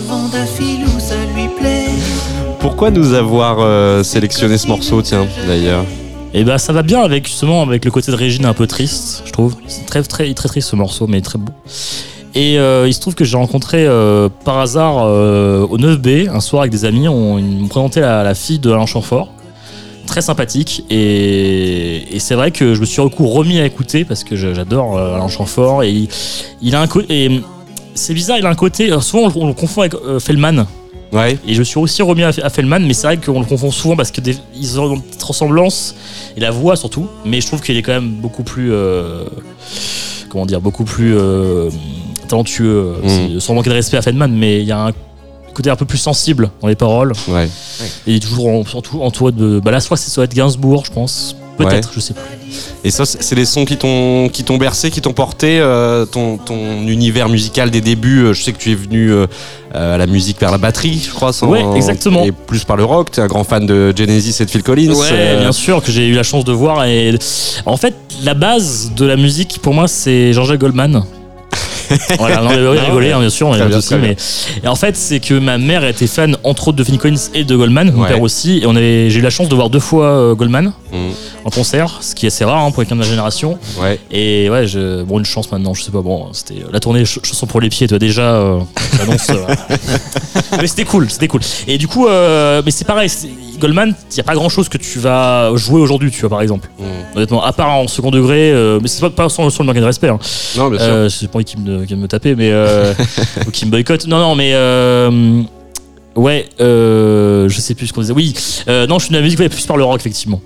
vent 0.08 0.28
d'affil 0.28 0.84
où 0.86 1.00
ça 1.00 1.16
lui 1.34 1.48
plaît. 1.58 1.86
Pourquoi 2.60 2.90
nous 2.90 3.12
avoir 3.14 3.56
euh, 3.60 4.02
sélectionné 4.04 4.58
ce 4.58 4.66
morceau, 4.68 5.02
tiens, 5.02 5.26
d'ailleurs? 5.46 5.84
Et 6.34 6.44
bah 6.44 6.58
ça 6.58 6.72
va 6.72 6.82
bien 6.82 7.00
avec 7.00 7.26
justement 7.26 7.62
avec 7.62 7.84
le 7.84 7.90
côté 7.90 8.12
de 8.12 8.16
Régine 8.16 8.44
un 8.44 8.52
peu 8.52 8.66
triste, 8.66 9.22
je 9.24 9.32
trouve. 9.32 9.56
C'est 9.66 9.86
très 9.86 10.02
très 10.02 10.32
très 10.34 10.48
triste 10.48 10.68
ce 10.68 10.76
morceau, 10.76 11.06
mais 11.06 11.20
très 11.20 11.38
beau. 11.38 11.52
Et 12.34 12.58
euh, 12.58 12.86
il 12.86 12.92
se 12.92 13.00
trouve 13.00 13.14
que 13.14 13.24
j'ai 13.24 13.36
rencontré 13.36 13.86
euh, 13.86 14.28
par 14.44 14.58
hasard 14.58 15.04
euh, 15.06 15.66
au 15.66 15.78
9B 15.78 16.28
un 16.28 16.40
soir 16.40 16.62
avec 16.62 16.72
des 16.72 16.84
amis. 16.84 17.08
On, 17.08 17.38
ils 17.38 17.44
m'ont 17.44 17.68
présenté 17.68 18.00
la, 18.00 18.34
fille 18.34 18.58
de 18.58 18.70
Alain 18.70 18.86
Chamfort, 18.86 19.32
très 20.06 20.20
sympathique. 20.20 20.84
Et, 20.90 22.18
c'est 22.18 22.34
vrai 22.34 22.50
que 22.50 22.74
je 22.74 22.80
me 22.80 22.86
suis 22.86 23.00
remis 23.00 23.58
à 23.58 23.64
écouter 23.66 24.04
parce 24.04 24.24
que 24.24 24.36
j'adore 24.36 24.98
Alain 24.98 25.28
Chamfort. 25.28 25.82
Et 25.82 26.08
il, 26.60 26.76
a 26.76 26.82
un 26.82 26.86
côté. 26.86 27.42
C'est 27.94 28.14
bizarre, 28.14 28.38
il 28.38 28.46
a 28.46 28.50
un 28.50 28.54
côté. 28.54 28.90
souvent 29.00 29.24
on, 29.24 29.28
le- 29.28 29.36
on 29.36 29.46
le 29.48 29.54
confond 29.54 29.80
avec 29.80 29.94
Fellman. 30.20 30.66
Ouais. 31.12 31.38
Et 31.46 31.54
je 31.54 31.62
suis 31.62 31.78
aussi 31.78 32.02
remis 32.02 32.22
à, 32.22 32.28
à 32.42 32.50
Fellman, 32.50 32.80
mais 32.80 32.92
c'est 32.92 33.06
vrai 33.06 33.16
qu'on 33.16 33.40
le 33.40 33.46
confond 33.46 33.70
souvent 33.70 33.96
parce 33.96 34.10
que 34.10 34.20
des- 34.20 34.36
ils 34.54 34.78
ont 34.78 34.94
une 34.94 35.02
petite 35.02 35.22
ressemblance 35.22 35.94
et 36.36 36.40
la 36.40 36.50
voix 36.50 36.76
surtout. 36.76 37.06
Mais 37.24 37.40
je 37.40 37.46
trouve 37.46 37.60
qu'il 37.62 37.76
est 37.76 37.82
quand 37.82 37.92
même 37.92 38.10
beaucoup 38.10 38.42
plus, 38.42 38.72
euh, 38.72 39.24
comment 40.28 40.46
dire, 40.46 40.60
beaucoup 40.60 40.84
plus 40.84 41.16
euh, 41.16 41.70
talentueux. 42.28 42.94
Mm. 43.02 43.40
Sans 43.40 43.54
manquer 43.54 43.70
de 43.70 43.74
respect 43.74 43.96
à 43.96 44.02
Fellman, 44.02 44.28
mais 44.28 44.60
il 44.60 44.66
y 44.66 44.72
a 44.72 44.86
un 44.86 44.92
côté 45.54 45.70
un 45.70 45.76
peu 45.76 45.86
plus 45.86 45.98
sensible 45.98 46.50
dans 46.60 46.68
les 46.68 46.76
paroles. 46.76 47.12
Ouais. 47.28 47.46
Et 48.06 48.12
il 48.12 48.16
est 48.16 48.20
toujours 48.20 48.48
en- 48.48 48.64
entouré 49.00 49.32
de. 49.32 49.60
Bah 49.60 49.70
là, 49.70 49.80
soit 49.80 49.96
c'est 49.96 50.34
Gainsbourg, 50.34 50.84
je 50.84 50.92
pense. 50.92 51.34
Peut-être, 51.56 51.90
je 51.94 52.00
sais 52.00 52.14
plus. 52.14 52.22
Et 52.84 52.90
ça, 52.90 53.04
c'est 53.06 53.34
des 53.34 53.44
sons 53.44 53.64
qui 53.64 53.76
t'ont 53.76 54.28
qui 54.32 54.44
t'ont 54.44 54.56
bercé, 54.58 54.90
qui 54.90 55.00
t'ont 55.00 55.12
porté 55.12 55.58
euh, 55.60 56.04
ton, 56.06 56.36
ton 56.38 56.82
univers 56.86 57.28
musical 57.28 57.70
des 57.70 57.80
débuts. 57.80 58.20
euh, 58.24 58.32
Je 58.32 58.42
sais 58.42 58.52
que 58.52 58.58
tu 58.58 58.70
es 58.72 58.74
venu 58.74 59.10
euh, 59.10 59.26
euh, 59.74 59.94
à 59.94 59.98
la 59.98 60.06
musique 60.06 60.40
vers 60.40 60.50
la 60.50 60.58
batterie, 60.58 61.02
je 61.06 61.10
crois. 61.14 61.32
sans- 61.32 61.48
Ouais, 61.48 61.64
exactement. 61.76 62.24
Et 62.24 62.32
plus 62.32 62.64
par 62.64 62.76
le 62.76 62.84
rock. 62.84 63.10
T'es 63.10 63.20
un 63.20 63.26
grand 63.26 63.44
fan 63.44 63.66
de 63.66 63.92
Genesis 63.96 64.36
et 64.40 64.44
de 64.44 64.50
Phil 64.50 64.62
Collins. 64.62 64.92
Ouais, 64.92 65.06
euh, 65.12 65.40
bien 65.40 65.52
sûr 65.52 65.82
que 65.82 65.90
j'ai 65.92 66.06
eu 66.06 66.14
la 66.14 66.22
chance 66.22 66.44
de 66.44 66.52
voir. 66.52 66.84
Et 66.86 67.14
en 67.66 67.76
fait, 67.76 67.94
la 68.22 68.34
base 68.34 68.92
de 68.96 69.04
la 69.04 69.16
musique 69.16 69.58
pour 69.62 69.74
moi, 69.74 69.88
c'est 69.88 70.32
Jean-Jacques 70.32 70.60
Goldman. 70.60 71.04
Voilà, 72.18 72.40
non, 72.42 72.50
oui, 72.70 72.78
rigoler, 72.78 73.12
hein, 73.12 73.20
bien 73.20 73.30
sûr, 73.30 73.48
on 73.48 73.54
est 73.54 73.66
bien, 73.66 73.76
aussi, 73.78 73.94
mais 73.96 74.16
et 74.62 74.68
en 74.68 74.74
fait, 74.74 74.96
c'est 74.96 75.20
que 75.20 75.34
ma 75.34 75.58
mère 75.58 75.84
était 75.84 76.06
fan 76.06 76.36
entre 76.44 76.68
autres 76.68 76.76
de 76.78 76.84
Phil 76.84 76.98
Collins 76.98 77.16
et 77.34 77.44
de 77.44 77.56
Goldman, 77.56 77.90
mon 77.92 78.02
Ouais. 78.02 78.08
père 78.08 78.22
aussi, 78.22 78.58
et 78.62 78.66
on 78.66 78.76
avait, 78.76 79.10
j'ai 79.10 79.18
eu 79.18 79.22
la 79.22 79.30
chance 79.30 79.48
de 79.48 79.54
voir 79.54 79.70
deux 79.70 79.80
fois 79.80 80.06
euh, 80.06 80.34
Goldman 80.34 80.72
Mhm. 80.92 80.98
en 81.44 81.50
concert, 81.50 81.98
ce 82.00 82.14
qui 82.14 82.26
est 82.26 82.28
assez 82.28 82.44
rare 82.44 82.58
hein, 82.64 82.70
pour 82.70 82.82
quelqu'un 82.82 82.94
de 82.94 83.00
ma 83.00 83.06
génération. 83.06 83.58
Ouais. 83.80 83.98
Et 84.10 84.48
ouais, 84.50 84.66
je, 84.66 85.02
bon, 85.02 85.18
une 85.18 85.24
chance 85.26 85.50
maintenant, 85.52 85.74
je 85.74 85.82
sais 85.82 85.90
pas, 85.90 86.00
bon, 86.02 86.28
c'était 86.32 86.62
la 86.72 86.80
tournée 86.80 87.04
ch- 87.04 87.20
chanson 87.22 87.46
pour 87.46 87.60
les 87.60 87.68
pieds, 87.68 87.86
toi 87.88 87.98
déjà, 87.98 88.22
euh, 88.34 88.60
j'annonce. 88.96 89.28
euh, 89.30 89.44
mais 90.60 90.66
c'était 90.66 90.84
cool, 90.84 91.10
c'était 91.10 91.28
cool. 91.28 91.40
Et 91.66 91.78
du 91.78 91.88
coup, 91.88 92.06
euh, 92.06 92.62
mais 92.64 92.70
c'est 92.70 92.86
pareil, 92.86 93.10
Goldman, 93.58 93.94
il 94.10 94.16
y 94.16 94.20
a 94.20 94.24
pas 94.24 94.34
grand 94.34 94.48
chose 94.48 94.68
que 94.68 94.78
tu 94.78 94.98
vas 94.98 95.50
jouer 95.56 95.80
aujourd'hui, 95.80 96.10
tu 96.10 96.20
vois, 96.20 96.30
par 96.30 96.40
exemple. 96.42 96.68
Mhm. 96.78 96.86
Honnêtement, 97.16 97.42
à 97.44 97.52
part 97.52 97.70
en 97.70 97.88
second 97.88 98.10
degré, 98.10 98.50
euh, 98.52 98.78
mais 98.80 98.88
c'est 98.88 99.00
pas, 99.00 99.10
pas 99.10 99.28
sans, 99.28 99.50
sans 99.50 99.62
le 99.62 99.66
manquer 99.66 99.80
de 99.80 99.84
respect. 99.84 100.08
Hein. 100.08 100.18
Non, 100.56 100.68
bien 100.70 100.78
sûr. 100.78 100.88
Euh, 100.88 101.08
j'ai 101.08 101.26
pas 101.28 101.36
envie 101.36 101.44
qu'il 101.44 101.60
me, 101.60 101.84
qu'il 101.84 101.96
me 101.96 102.06
taper, 102.08 102.34
mais 102.34 102.50
euh, 102.52 102.92
ou 103.46 103.50
qu'il 103.50 103.66
me 103.66 103.70
boycotte. 103.72 104.06
Non, 104.06 104.18
non, 104.18 104.34
mais 104.34 104.50
euh, 104.54 105.42
ouais, 106.16 106.46
euh, 106.60 107.48
je 107.48 107.60
sais 107.60 107.74
plus 107.74 107.86
ce 107.88 107.92
qu'on 107.92 108.00
disait. 108.02 108.12
Oui, 108.12 108.34
euh, 108.68 108.86
non, 108.86 108.98
je 108.98 109.04
suis 109.04 109.12
de 109.12 109.16
la 109.18 109.22
musique 109.22 109.38
ouais, 109.40 109.48
plus 109.48 109.66
par 109.66 109.76
le 109.76 109.84
rock 109.84 110.00
effectivement. 110.00 110.40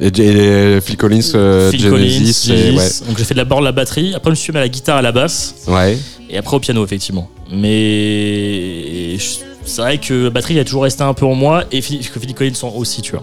Et, 0.00 0.06
et 0.06 0.80
Phil 0.80 0.96
Collins, 0.96 1.20
euh, 1.34 1.70
Phil 1.70 1.80
Genesis. 1.80 2.48
Collins, 2.48 2.58
et- 2.58 2.60
ouais. 2.70 2.76
Genesis. 2.76 3.02
Donc 3.08 3.18
j'ai 3.18 3.24
fait 3.24 3.34
d'abord 3.34 3.60
la 3.60 3.72
batterie, 3.72 4.14
après 4.14 4.28
je 4.30 4.32
me 4.32 4.36
suis 4.36 4.52
mis 4.52 4.58
à 4.58 4.62
la 4.62 4.68
guitare, 4.68 4.98
à 4.98 5.02
la 5.02 5.10
basse, 5.10 5.54
Ouais. 5.66 5.98
et 6.30 6.38
après 6.38 6.56
au 6.56 6.60
piano 6.60 6.84
effectivement. 6.84 7.28
Mais 7.50 9.18
je- 9.18 9.51
c'est 9.64 9.82
vrai 9.82 9.98
que 9.98 10.24
la 10.24 10.30
batterie 10.30 10.58
a 10.58 10.64
toujours 10.64 10.82
resté 10.84 11.02
un 11.02 11.14
peu 11.14 11.26
en 11.26 11.34
moi, 11.34 11.64
et 11.72 11.80
que 11.80 12.20
Phil 12.20 12.34
Collins 12.34 12.52
aussi, 12.76 13.02
tu 13.02 13.12
vois. 13.12 13.22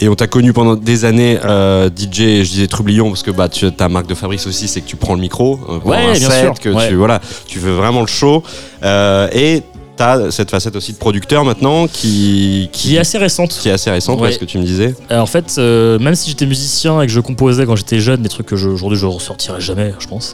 Et 0.00 0.08
on 0.08 0.14
t'a 0.14 0.26
connu 0.26 0.52
pendant 0.52 0.74
des 0.74 1.04
années 1.04 1.38
euh, 1.44 1.88
DJ, 1.88 2.42
je 2.44 2.50
disais 2.50 2.66
Troublion 2.66 3.08
parce 3.10 3.22
que 3.22 3.30
bah 3.30 3.48
tu 3.48 3.70
ta 3.72 3.88
marque 3.88 4.06
de 4.06 4.14
fabrice 4.14 4.46
aussi, 4.46 4.68
c'est 4.68 4.80
que 4.80 4.86
tu 4.86 4.96
prends 4.96 5.14
le 5.14 5.20
micro 5.20 5.58
euh, 5.68 5.78
Ouais, 5.88 5.96
un 5.98 6.12
bien 6.12 6.30
set, 6.30 6.44
sûr, 6.44 6.54
que 6.58 6.68
ouais. 6.70 6.88
tu 6.88 6.94
voilà, 6.94 7.20
tu 7.46 7.58
veux 7.58 7.72
vraiment 7.72 8.00
le 8.00 8.06
show 8.06 8.42
euh, 8.82 9.28
et 9.32 9.62
t'as 9.96 10.30
cette 10.30 10.50
facette 10.50 10.76
aussi 10.76 10.92
de 10.92 10.98
producteur 10.98 11.44
maintenant 11.44 11.86
qui 11.88 12.68
Qui 12.72 12.96
est 12.96 12.98
assez 12.98 13.18
récente. 13.18 13.50
qui 13.58 13.68
est 13.68 13.72
assez 13.72 13.90
récente, 13.90 14.20
Ouais. 14.20 14.32
ce 14.32 14.38
que 14.38 14.44
tu 14.44 14.58
me 14.58 14.64
disais. 14.64 14.94
Euh, 15.10 15.18
en 15.20 15.26
fait, 15.26 15.54
euh, 15.58 15.98
même 15.98 16.14
si 16.14 16.28
j'étais 16.30 16.46
musicien 16.46 17.00
et 17.00 17.06
que 17.06 17.12
je 17.12 17.20
composais 17.20 17.64
quand 17.66 17.76
j'étais 17.76 17.98
jeune, 18.00 18.22
des 18.22 18.28
trucs 18.28 18.46
que 18.46 18.54
aujourd'hui 18.54 18.98
je 18.98 19.06
ressortirais 19.06 19.60
jamais, 19.60 19.94
je 19.98 20.06
pense. 20.06 20.32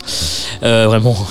Euh, 0.62 0.86
vraiment. 0.88 1.16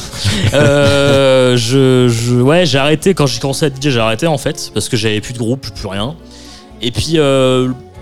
Euh, 0.54 1.56
je, 1.58 2.08
je- 2.10 2.36
ouais, 2.42 2.66
j'ai 2.66 2.78
arrêté 2.78 3.14
quand 3.14 3.26
j'ai 3.26 3.40
commencé 3.40 3.66
à 3.66 3.70
DJ, 3.70 3.90
j'ai 3.90 4.00
arrêté 4.00 4.28
en 4.28 4.38
fait 4.38 4.72
parce 4.74 4.90
que 4.90 4.98
j'avais 4.98 5.22
plus 5.22 5.34
de 5.34 5.38
groupe, 5.38 5.70
plus 5.74 5.88
rien. 5.88 6.16
Et 6.82 6.92
puis, 6.92 7.14
tu 7.14 7.20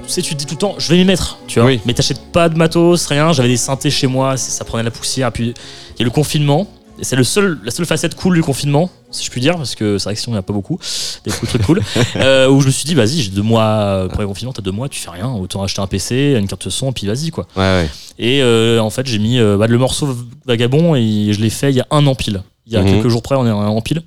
sais, 0.07 0.21
tu 0.21 0.33
te 0.33 0.39
dis 0.39 0.45
tout 0.45 0.55
le 0.55 0.59
temps, 0.59 0.75
je 0.77 0.89
vais 0.89 0.97
m'y 0.97 1.05
mettre, 1.05 1.37
tu 1.47 1.59
vois. 1.59 1.67
Oui. 1.67 1.79
Mais 1.85 1.93
t'achètes 1.93 2.21
pas 2.31 2.49
de 2.49 2.57
matos, 2.57 3.05
rien. 3.07 3.33
J'avais 3.33 3.49
des 3.49 3.57
synthés 3.57 3.89
chez 3.91 4.07
moi, 4.07 4.37
ça 4.37 4.63
prenait 4.65 4.83
la 4.83 4.91
poussière. 4.91 5.31
Puis 5.31 5.53
il 5.95 5.99
y 5.99 6.01
a 6.01 6.05
le 6.05 6.11
confinement. 6.11 6.67
Et 6.99 7.03
c'est 7.05 7.15
le 7.15 7.23
seul, 7.23 7.57
la 7.63 7.71
seule 7.71 7.85
facette 7.85 8.15
cool 8.15 8.35
du 8.35 8.43
confinement, 8.43 8.89
si 9.11 9.23
je 9.25 9.31
puis 9.31 9.39
dire, 9.41 9.55
parce 9.55 9.75
que 9.75 9.97
c'est 9.97 10.03
vrai 10.05 10.15
que 10.15 10.19
sinon 10.21 10.33
il 10.33 10.35
n'y 10.35 10.37
en 10.37 10.41
a 10.41 10.43
pas 10.43 10.53
beaucoup, 10.53 10.77
des 11.25 11.31
coups 11.31 11.43
de 11.43 11.47
trucs 11.57 11.65
cool. 11.65 11.81
Euh, 12.17 12.49
où 12.49 12.59
je 12.61 12.67
me 12.67 12.71
suis 12.71 12.85
dit, 12.85 12.93
vas-y, 12.95 13.21
j'ai 13.21 13.29
deux 13.31 13.41
mois, 13.41 13.63
euh, 13.63 14.07
premier 14.09 14.27
confinement, 14.27 14.51
t'as 14.53 14.61
deux 14.61 14.71
mois, 14.71 14.89
tu 14.89 14.99
fais 14.99 15.09
rien, 15.09 15.29
autant 15.31 15.63
acheter 15.63 15.81
un 15.81 15.87
PC, 15.87 16.35
une 16.37 16.47
carte 16.47 16.69
son, 16.69 16.91
puis 16.91 17.07
vas-y 17.07 17.29
quoi. 17.31 17.47
Ouais 17.55 17.61
ouais. 17.61 17.89
Et 18.17 18.41
euh, 18.41 18.79
en 18.79 18.89
fait, 18.89 19.07
j'ai 19.07 19.19
mis 19.19 19.39
bah, 19.39 19.67
le 19.67 19.77
morceau 19.77 20.15
Vagabond 20.45 20.95
et 20.95 21.29
je 21.31 21.39
l'ai 21.39 21.49
fait 21.49 21.69
il 21.71 21.77
y 21.77 21.81
a 21.81 21.87
un 21.91 22.05
an 22.07 22.15
pile. 22.15 22.43
Il 22.67 22.73
y 22.73 22.75
a 22.75 22.81
Mhm. 22.81 22.91
quelques 22.95 23.07
jours 23.07 23.21
près, 23.21 23.35
on 23.35 23.47
est 23.47 23.51
an 23.51 23.81
pile. 23.81 24.03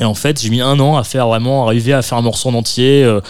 Et 0.00 0.04
en 0.04 0.14
fait, 0.14 0.40
j'ai 0.40 0.48
mis 0.50 0.60
un 0.62 0.78
an 0.80 0.96
à 0.96 1.04
faire 1.04 1.26
vraiment, 1.28 1.66
arriver 1.66 1.92
à 1.92 2.02
faire 2.02 2.18
un 2.18 2.22
morceau 2.22 2.48
en 2.48 2.54
entier 2.54 3.04
euh, 3.04 3.20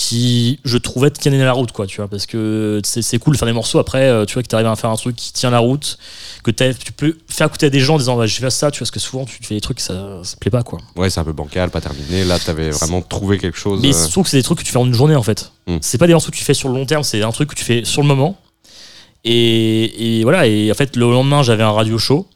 qui, 0.00 0.60
je 0.64 0.78
trouvais, 0.78 1.10
tienne 1.10 1.38
la 1.38 1.52
route, 1.52 1.72
quoi, 1.72 1.86
tu 1.86 1.98
vois. 1.98 2.08
Parce 2.08 2.24
que 2.24 2.80
c'est 2.82 3.18
cool 3.18 3.34
de 3.34 3.38
faire 3.38 3.46
des 3.46 3.52
morceaux 3.52 3.78
après, 3.78 4.08
euh, 4.08 4.24
tu 4.24 4.32
vois, 4.32 4.42
que 4.42 4.48
tu 4.48 4.54
arrives 4.54 4.66
à 4.66 4.74
faire 4.74 4.88
un 4.88 4.96
truc 4.96 5.14
qui 5.14 5.30
tient 5.34 5.50
la 5.50 5.58
route, 5.58 5.98
que 6.42 6.50
tu 6.50 6.92
peux 6.92 7.18
faire 7.28 7.48
écouter 7.48 7.66
à 7.66 7.70
des 7.70 7.80
gens 7.80 7.96
en 7.96 7.98
disant, 7.98 8.16
bah, 8.16 8.24
je 8.24 8.34
vais 8.34 8.40
faire 8.40 8.52
ça, 8.52 8.70
tu 8.70 8.78
vois, 8.78 8.86
parce 8.86 8.92
que 8.92 8.98
souvent, 8.98 9.26
tu 9.26 9.38
fais 9.42 9.56
des 9.56 9.60
trucs, 9.60 9.78
ça, 9.78 10.20
ça 10.22 10.36
te 10.36 10.40
plaît 10.40 10.50
pas, 10.50 10.62
quoi. 10.62 10.78
Ouais, 10.96 11.10
c'est 11.10 11.20
un 11.20 11.24
peu 11.24 11.34
bancal, 11.34 11.68
pas 11.68 11.82
terminé. 11.82 12.24
Là, 12.24 12.38
t'avais 12.38 12.70
vraiment 12.70 13.02
trouvé 13.02 13.36
quelque 13.36 13.58
chose. 13.58 13.80
Mais 13.82 13.94
euh, 13.94 14.06
je 14.06 14.10
trouve 14.10 14.24
que 14.24 14.30
c'est 14.30 14.38
des 14.38 14.42
trucs 14.42 14.60
que 14.60 14.64
tu 14.64 14.72
fais 14.72 14.78
en 14.78 14.86
une 14.86 14.94
journée 14.94 15.16
en 15.16 15.22
fait. 15.22 15.52
Mm. 15.66 15.76
C'est 15.82 15.98
pas 15.98 16.06
des 16.06 16.14
morceaux 16.14 16.30
que 16.30 16.36
tu 16.36 16.44
fais 16.44 16.54
sur 16.54 16.70
le 16.70 16.76
long 16.76 16.86
terme, 16.86 17.02
c'est 17.02 17.22
un 17.22 17.32
truc 17.32 17.50
que 17.50 17.54
tu 17.54 17.64
fais 17.64 17.84
sur 17.84 18.00
le 18.00 18.08
moment. 18.08 18.38
Et, 19.24 20.20
et 20.20 20.22
voilà, 20.22 20.46
et 20.46 20.70
en 20.70 20.74
fait, 20.74 20.96
le 20.96 21.10
lendemain, 21.10 21.42
j'avais 21.42 21.62
un 21.62 21.72
radio 21.72 21.98
show. 21.98 22.26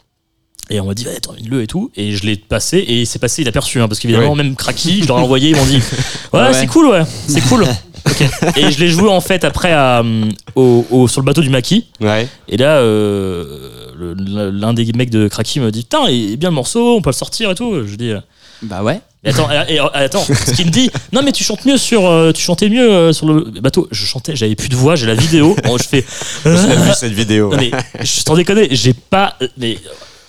Et 0.70 0.80
on 0.80 0.86
m'a 0.86 0.94
dit, 0.94 1.04
ouais, 1.06 1.20
termine-le 1.20 1.62
et 1.62 1.66
tout. 1.66 1.90
Et 1.94 2.12
je 2.12 2.24
l'ai 2.24 2.36
passé, 2.36 2.78
et 2.88 3.18
passé, 3.18 3.42
il 3.42 3.48
a 3.48 3.52
perçu, 3.52 3.80
hein, 3.80 3.88
parce 3.88 4.00
qu'évidemment, 4.00 4.30
Ouais. 4.32 4.36
même 4.42 4.56
Cracky, 4.56 5.02
je 5.02 5.08
leur 5.08 5.18
ai 5.18 5.22
envoyé, 5.22 5.50
ils 5.50 5.56
m'ont 5.56 5.64
dit, 5.66 5.76
ouais, 6.32 6.40
Ouais. 6.40 6.52
c'est 6.54 6.66
cool, 6.66 6.86
ouais, 6.88 7.02
c'est 7.28 7.42
cool. 7.42 7.66
Et 8.56 8.70
je 8.70 8.78
l'ai 8.80 8.88
joué 8.88 9.08
en 9.08 9.20
fait 9.22 9.44
après 9.44 9.72
à, 9.72 10.00
hum, 10.00 10.28
au, 10.54 10.84
au- 10.90 11.08
sur 11.08 11.20
le 11.22 11.24
bateau 11.26 11.40
du 11.40 11.48
maquis. 11.50 11.86
Ouais. 12.00 12.28
Et 12.48 12.56
là, 12.58 12.76
euh, 12.78 13.44
le- 13.96 14.50
l'un 14.50 14.74
des 14.74 14.84
mecs 14.94 15.10
de 15.10 15.26
Cracky 15.28 15.60
me 15.60 15.70
dit, 15.70 15.82
putain, 15.82 16.06
il 16.08 16.32
est 16.32 16.36
bien 16.36 16.50
le 16.50 16.54
morceau, 16.54 16.96
on 16.96 17.02
peut 17.02 17.10
le 17.10 17.14
sortir 17.14 17.50
et 17.50 17.54
tout. 17.54 17.86
Je 17.86 17.94
dis, 17.96 18.10
euh, 18.10 18.20
Bah 18.62 18.82
ouais. 18.82 19.00
et 19.24 19.30
attends, 19.30 19.48
et- 19.50 19.74
et- 19.76 19.78
attends, 19.94 20.24
ce 20.24 20.52
qu'il 20.52 20.66
me 20.66 20.70
dit, 20.70 20.90
non 21.12 21.22
mais 21.22 21.32
tu 21.32 21.44
chantes 21.44 21.64
mieux 21.64 21.78
sur, 21.78 22.06
euh, 22.06 22.32
tu 22.32 22.42
chantais 22.42 22.68
mieux 22.68 22.90
euh, 22.90 23.12
sur 23.14 23.26
le 23.26 23.40
bateau. 23.60 23.88
Je 23.90 24.04
chantais, 24.04 24.36
j'avais 24.36 24.54
plus 24.54 24.68
de 24.68 24.76
voix, 24.76 24.96
j'ai 24.96 25.06
la 25.06 25.14
vidéo. 25.14 25.56
Bon, 25.64 25.78
je 25.78 25.84
fais, 25.84 26.04
J'ai 26.44 26.50
vu 26.76 26.90
cette 26.94 27.12
vidéo. 27.12 27.50
non 27.50 27.56
mais, 27.58 27.70
je 28.02 28.22
t'en 28.22 28.34
déconne, 28.34 28.66
j'ai 28.70 28.92
pas, 28.94 29.36
mais 29.56 29.78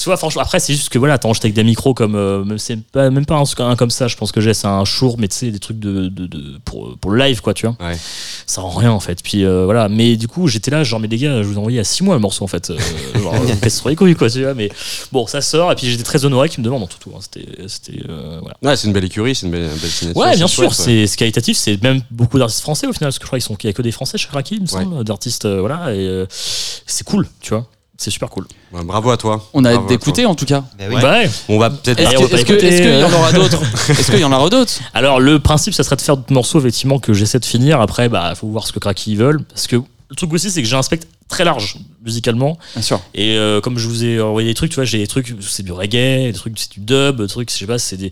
tu 0.05 0.09
vois, 0.09 0.17
franchement, 0.17 0.43
après 0.43 0.59
c'est 0.59 0.73
juste 0.73 0.89
que 0.89 0.99
voilà, 0.99 1.17
j'étais 1.33 1.47
avec 1.47 1.55
des 1.55 1.63
micros 1.63 1.95
comme, 1.95 2.13
euh, 2.13 2.57
c'est 2.59 2.79
pas, 2.79 3.09
même 3.09 3.25
pas 3.25 3.37
un, 3.41 3.63
un 3.65 3.75
comme 3.75 3.89
ça. 3.89 4.07
Je 4.07 4.15
pense 4.15 4.31
que 4.31 4.39
j'ai, 4.39 4.53
c'est 4.53 4.67
un 4.67 4.85
Shure, 4.85 5.15
mais 5.17 5.27
tu 5.27 5.35
sais, 5.35 5.49
des 5.49 5.57
trucs 5.57 5.79
de, 5.79 6.09
de, 6.09 6.27
de- 6.27 6.59
pour, 6.63 6.95
pour 6.99 7.09
le 7.09 7.17
live 7.17 7.41
quoi, 7.41 7.55
tu 7.55 7.65
vois. 7.65 7.75
Ouais. 7.83 7.97
Ça 8.45 8.61
rend 8.61 8.69
rien 8.69 8.91
en 8.91 8.99
fait. 8.99 9.23
Puis 9.23 9.43
euh, 9.43 9.65
voilà, 9.65 9.89
mais 9.89 10.15
du 10.15 10.27
coup, 10.27 10.47
j'étais 10.47 10.69
là, 10.69 10.83
genre 10.83 10.99
mais 10.99 11.07
les 11.07 11.17
gars, 11.17 11.41
je 11.41 11.47
vous 11.47 11.55
ai 11.55 11.57
envoyé 11.57 11.79
à 11.79 11.83
6 11.83 12.03
mois 12.03 12.13
le 12.13 12.21
morceau 12.21 12.43
en 12.43 12.47
fait. 12.47 12.69
Euh, 12.69 12.77
genre, 13.19 13.33
vous 13.33 13.69
sur 13.71 13.89
les 13.89 13.95
couilles 13.95 14.13
quoi, 14.15 14.29
tu 14.29 14.43
vois. 14.43 14.53
Mais 14.53 14.69
bon, 15.11 15.25
ça 15.25 15.41
sort 15.41 15.71
et 15.71 15.75
puis 15.75 15.87
j'étais 15.89 16.03
très 16.03 16.23
honoré 16.23 16.49
qu'ils 16.49 16.59
me 16.59 16.65
demandent 16.65 16.83
en 16.83 16.87
tout 16.87 16.99
tout. 16.99 17.11
hein. 17.15 17.19
C'était, 17.21 17.47
c'était 17.67 18.03
euh, 18.07 18.37
voilà. 18.41 18.57
Ouais, 18.61 18.75
c'est 18.75 18.85
une 18.85 18.93
belle 18.93 19.05
écurie, 19.05 19.33
c'est 19.33 19.47
une 19.47 19.51
belle, 19.51 19.69
belle 19.69 19.89
signature. 19.89 20.21
Ouais, 20.21 20.35
bien 20.35 20.45
sûr, 20.47 20.71
c'est 20.75 21.07
c'est 21.07 21.17
qualitatif, 21.17 21.57
c'est 21.57 21.81
même 21.81 22.01
beaucoup 22.11 22.37
d'artistes 22.37 22.61
français 22.61 22.85
au 22.85 22.93
final, 22.93 23.07
parce 23.07 23.17
que 23.17 23.23
je 23.23 23.27
crois 23.27 23.39
qu'ils 23.39 23.45
sont 23.45 23.55
qu'il 23.55 23.67
y 23.69 23.71
a 23.71 23.73
que 23.73 23.81
des 23.81 23.91
français 23.91 24.19
chez 24.19 24.27
Cracky, 24.27 24.55
il 24.57 24.61
me 24.61 24.67
semble, 24.67 25.03
d'artistes, 25.03 25.45
euh, 25.45 25.59
voilà, 25.61 25.93
et 25.95 26.05
euh, 26.05 26.25
c'est 26.29 27.03
cool, 27.05 27.27
tu 27.41 27.49
vois, 27.53 27.65
c'est 27.97 28.12
super 28.12 28.29
cool. 28.29 28.45
Ouais, 28.73 28.84
bravo 28.84 29.10
à 29.12 29.17
toi. 29.17 29.47
On 29.53 29.63
a 29.65 29.73
hâte 29.73 29.88
d'écouter 29.88 30.25
en 30.25 30.36
tout 30.36 30.45
cas. 30.45 30.63
Bah 30.77 30.86
oui. 30.89 30.95
Bah 31.01 31.12
ouais. 31.19 31.29
On 31.49 31.58
va 31.58 31.69
peut-être. 31.69 31.99
Est-ce 31.99 32.08
Allez, 32.10 32.17
que- 32.17 32.23
on 32.23 32.27
va 32.27 32.38
est-ce 32.38 32.45
que- 32.45 32.53
écouter, 32.53 32.67
est-ce 32.67 32.81
qu'il 32.81 32.99
y 32.99 33.03
en 33.03 33.13
aura 33.13 33.31
d'autres 33.31 33.62
Est-ce 33.89 34.12
qu'il 34.12 34.19
y 34.19 34.25
en 34.25 34.31
aura 34.31 34.49
d'autres 34.49 34.73
Alors 34.93 35.19
le 35.19 35.39
principe, 35.39 35.73
ça 35.73 35.84
serait 35.84 35.95
de 35.95 36.01
faire 36.01 36.17
d'autres 36.17 36.34
morceaux 36.34 36.60
effectivement 36.60 36.99
que 36.99 37.13
j'essaie 37.13 37.39
de 37.39 37.45
finir. 37.45 37.79
Après, 37.81 38.10
bah 38.10 38.34
faut 38.36 38.47
voir 38.47 38.67
ce 38.67 38.73
que 38.73 38.79
Cracky 38.79 39.15
veulent, 39.15 39.43
parce 39.45 39.67
que 39.67 39.77
le 39.77 40.15
truc 40.15 40.31
aussi, 40.34 40.51
c'est 40.51 40.62
que 40.62 40.67
j'ai 40.67 40.75
un 40.75 40.81
spectre 40.84 41.08
très 41.27 41.43
large 41.43 41.77
musicalement, 42.05 42.60
Bien 42.75 42.84
sûr. 42.84 43.01
et 43.15 43.36
euh, 43.38 43.60
comme 43.60 43.79
je 43.79 43.88
vous 43.88 44.03
ai 44.05 44.21
envoyé 44.21 44.47
des 44.49 44.53
trucs, 44.53 44.69
tu 44.69 44.75
vois, 44.75 44.86
j'ai 44.86 44.99
des 44.99 45.08
trucs, 45.08 45.34
c'est 45.41 45.63
du 45.63 45.71
reggae, 45.71 46.27
des 46.27 46.34
trucs, 46.34 46.60
c'est 46.60 46.73
du 46.73 46.81
dub, 46.81 47.19
des 47.21 47.27
trucs, 47.27 47.51
je 47.51 47.58
sais 47.58 47.65
pas, 47.65 47.79
c'est 47.79 47.97
des, 47.97 48.12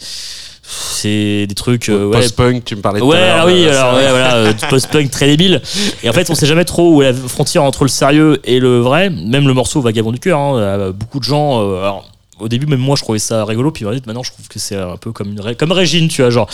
c'est 0.66 1.46
des 1.48 1.56
trucs, 1.56 1.90
euh, 1.90 2.06
ouais, 2.08 2.18
Post-punk, 2.22 2.64
tu 2.66 2.76
me 2.76 2.82
parlais 2.82 3.02
Ouais, 3.02 3.18
alors 3.18 3.48
oui, 3.48 3.66
euh, 3.66 3.72
alors 3.80 3.96
ouais, 3.96 4.10
voilà, 4.10 4.36
euh, 4.36 4.54
post-punk 4.70 5.12
très 5.12 5.28
débile. 5.28 5.62
Et 6.04 6.10
en 6.10 6.14
fait, 6.14 6.30
on 6.30 6.36
sait 6.36 6.46
jamais 6.46 6.66
trop 6.66 6.96
où 6.96 7.02
est 7.02 7.12
la 7.12 7.14
frontière 7.14 7.64
entre 7.64 7.84
le 7.84 7.90
sérieux 7.90 8.40
et 8.46 8.60
le 8.60 8.80
vrai. 8.80 9.10
Même 9.10 9.48
le 9.48 9.54
morceau 9.54 9.82
Vagabond 9.82 10.12
du 10.12 10.20
cœur, 10.20 10.40
hein, 10.40 10.92
beaucoup 10.92 11.20
de 11.20 11.26
gens. 11.26 11.62
euh, 11.62 11.80
alors, 11.82 12.10
au 12.40 12.48
début, 12.50 12.66
même 12.66 12.80
moi, 12.80 12.96
je 12.98 13.04
trouvais 13.04 13.20
ça 13.20 13.46
rigolo. 13.46 13.72
Puis 13.72 13.86
maintenant, 13.86 14.24
je 14.24 14.32
trouve 14.32 14.48
que 14.48 14.58
c'est 14.58 14.76
un 14.76 14.98
peu 14.98 15.12
comme 15.12 15.32
une 15.32 15.40
Ré- 15.42 15.56
comme 15.56 15.72
Régine, 15.72 16.08
tu 16.08 16.22
vois, 16.22 16.32
genre, 16.32 16.50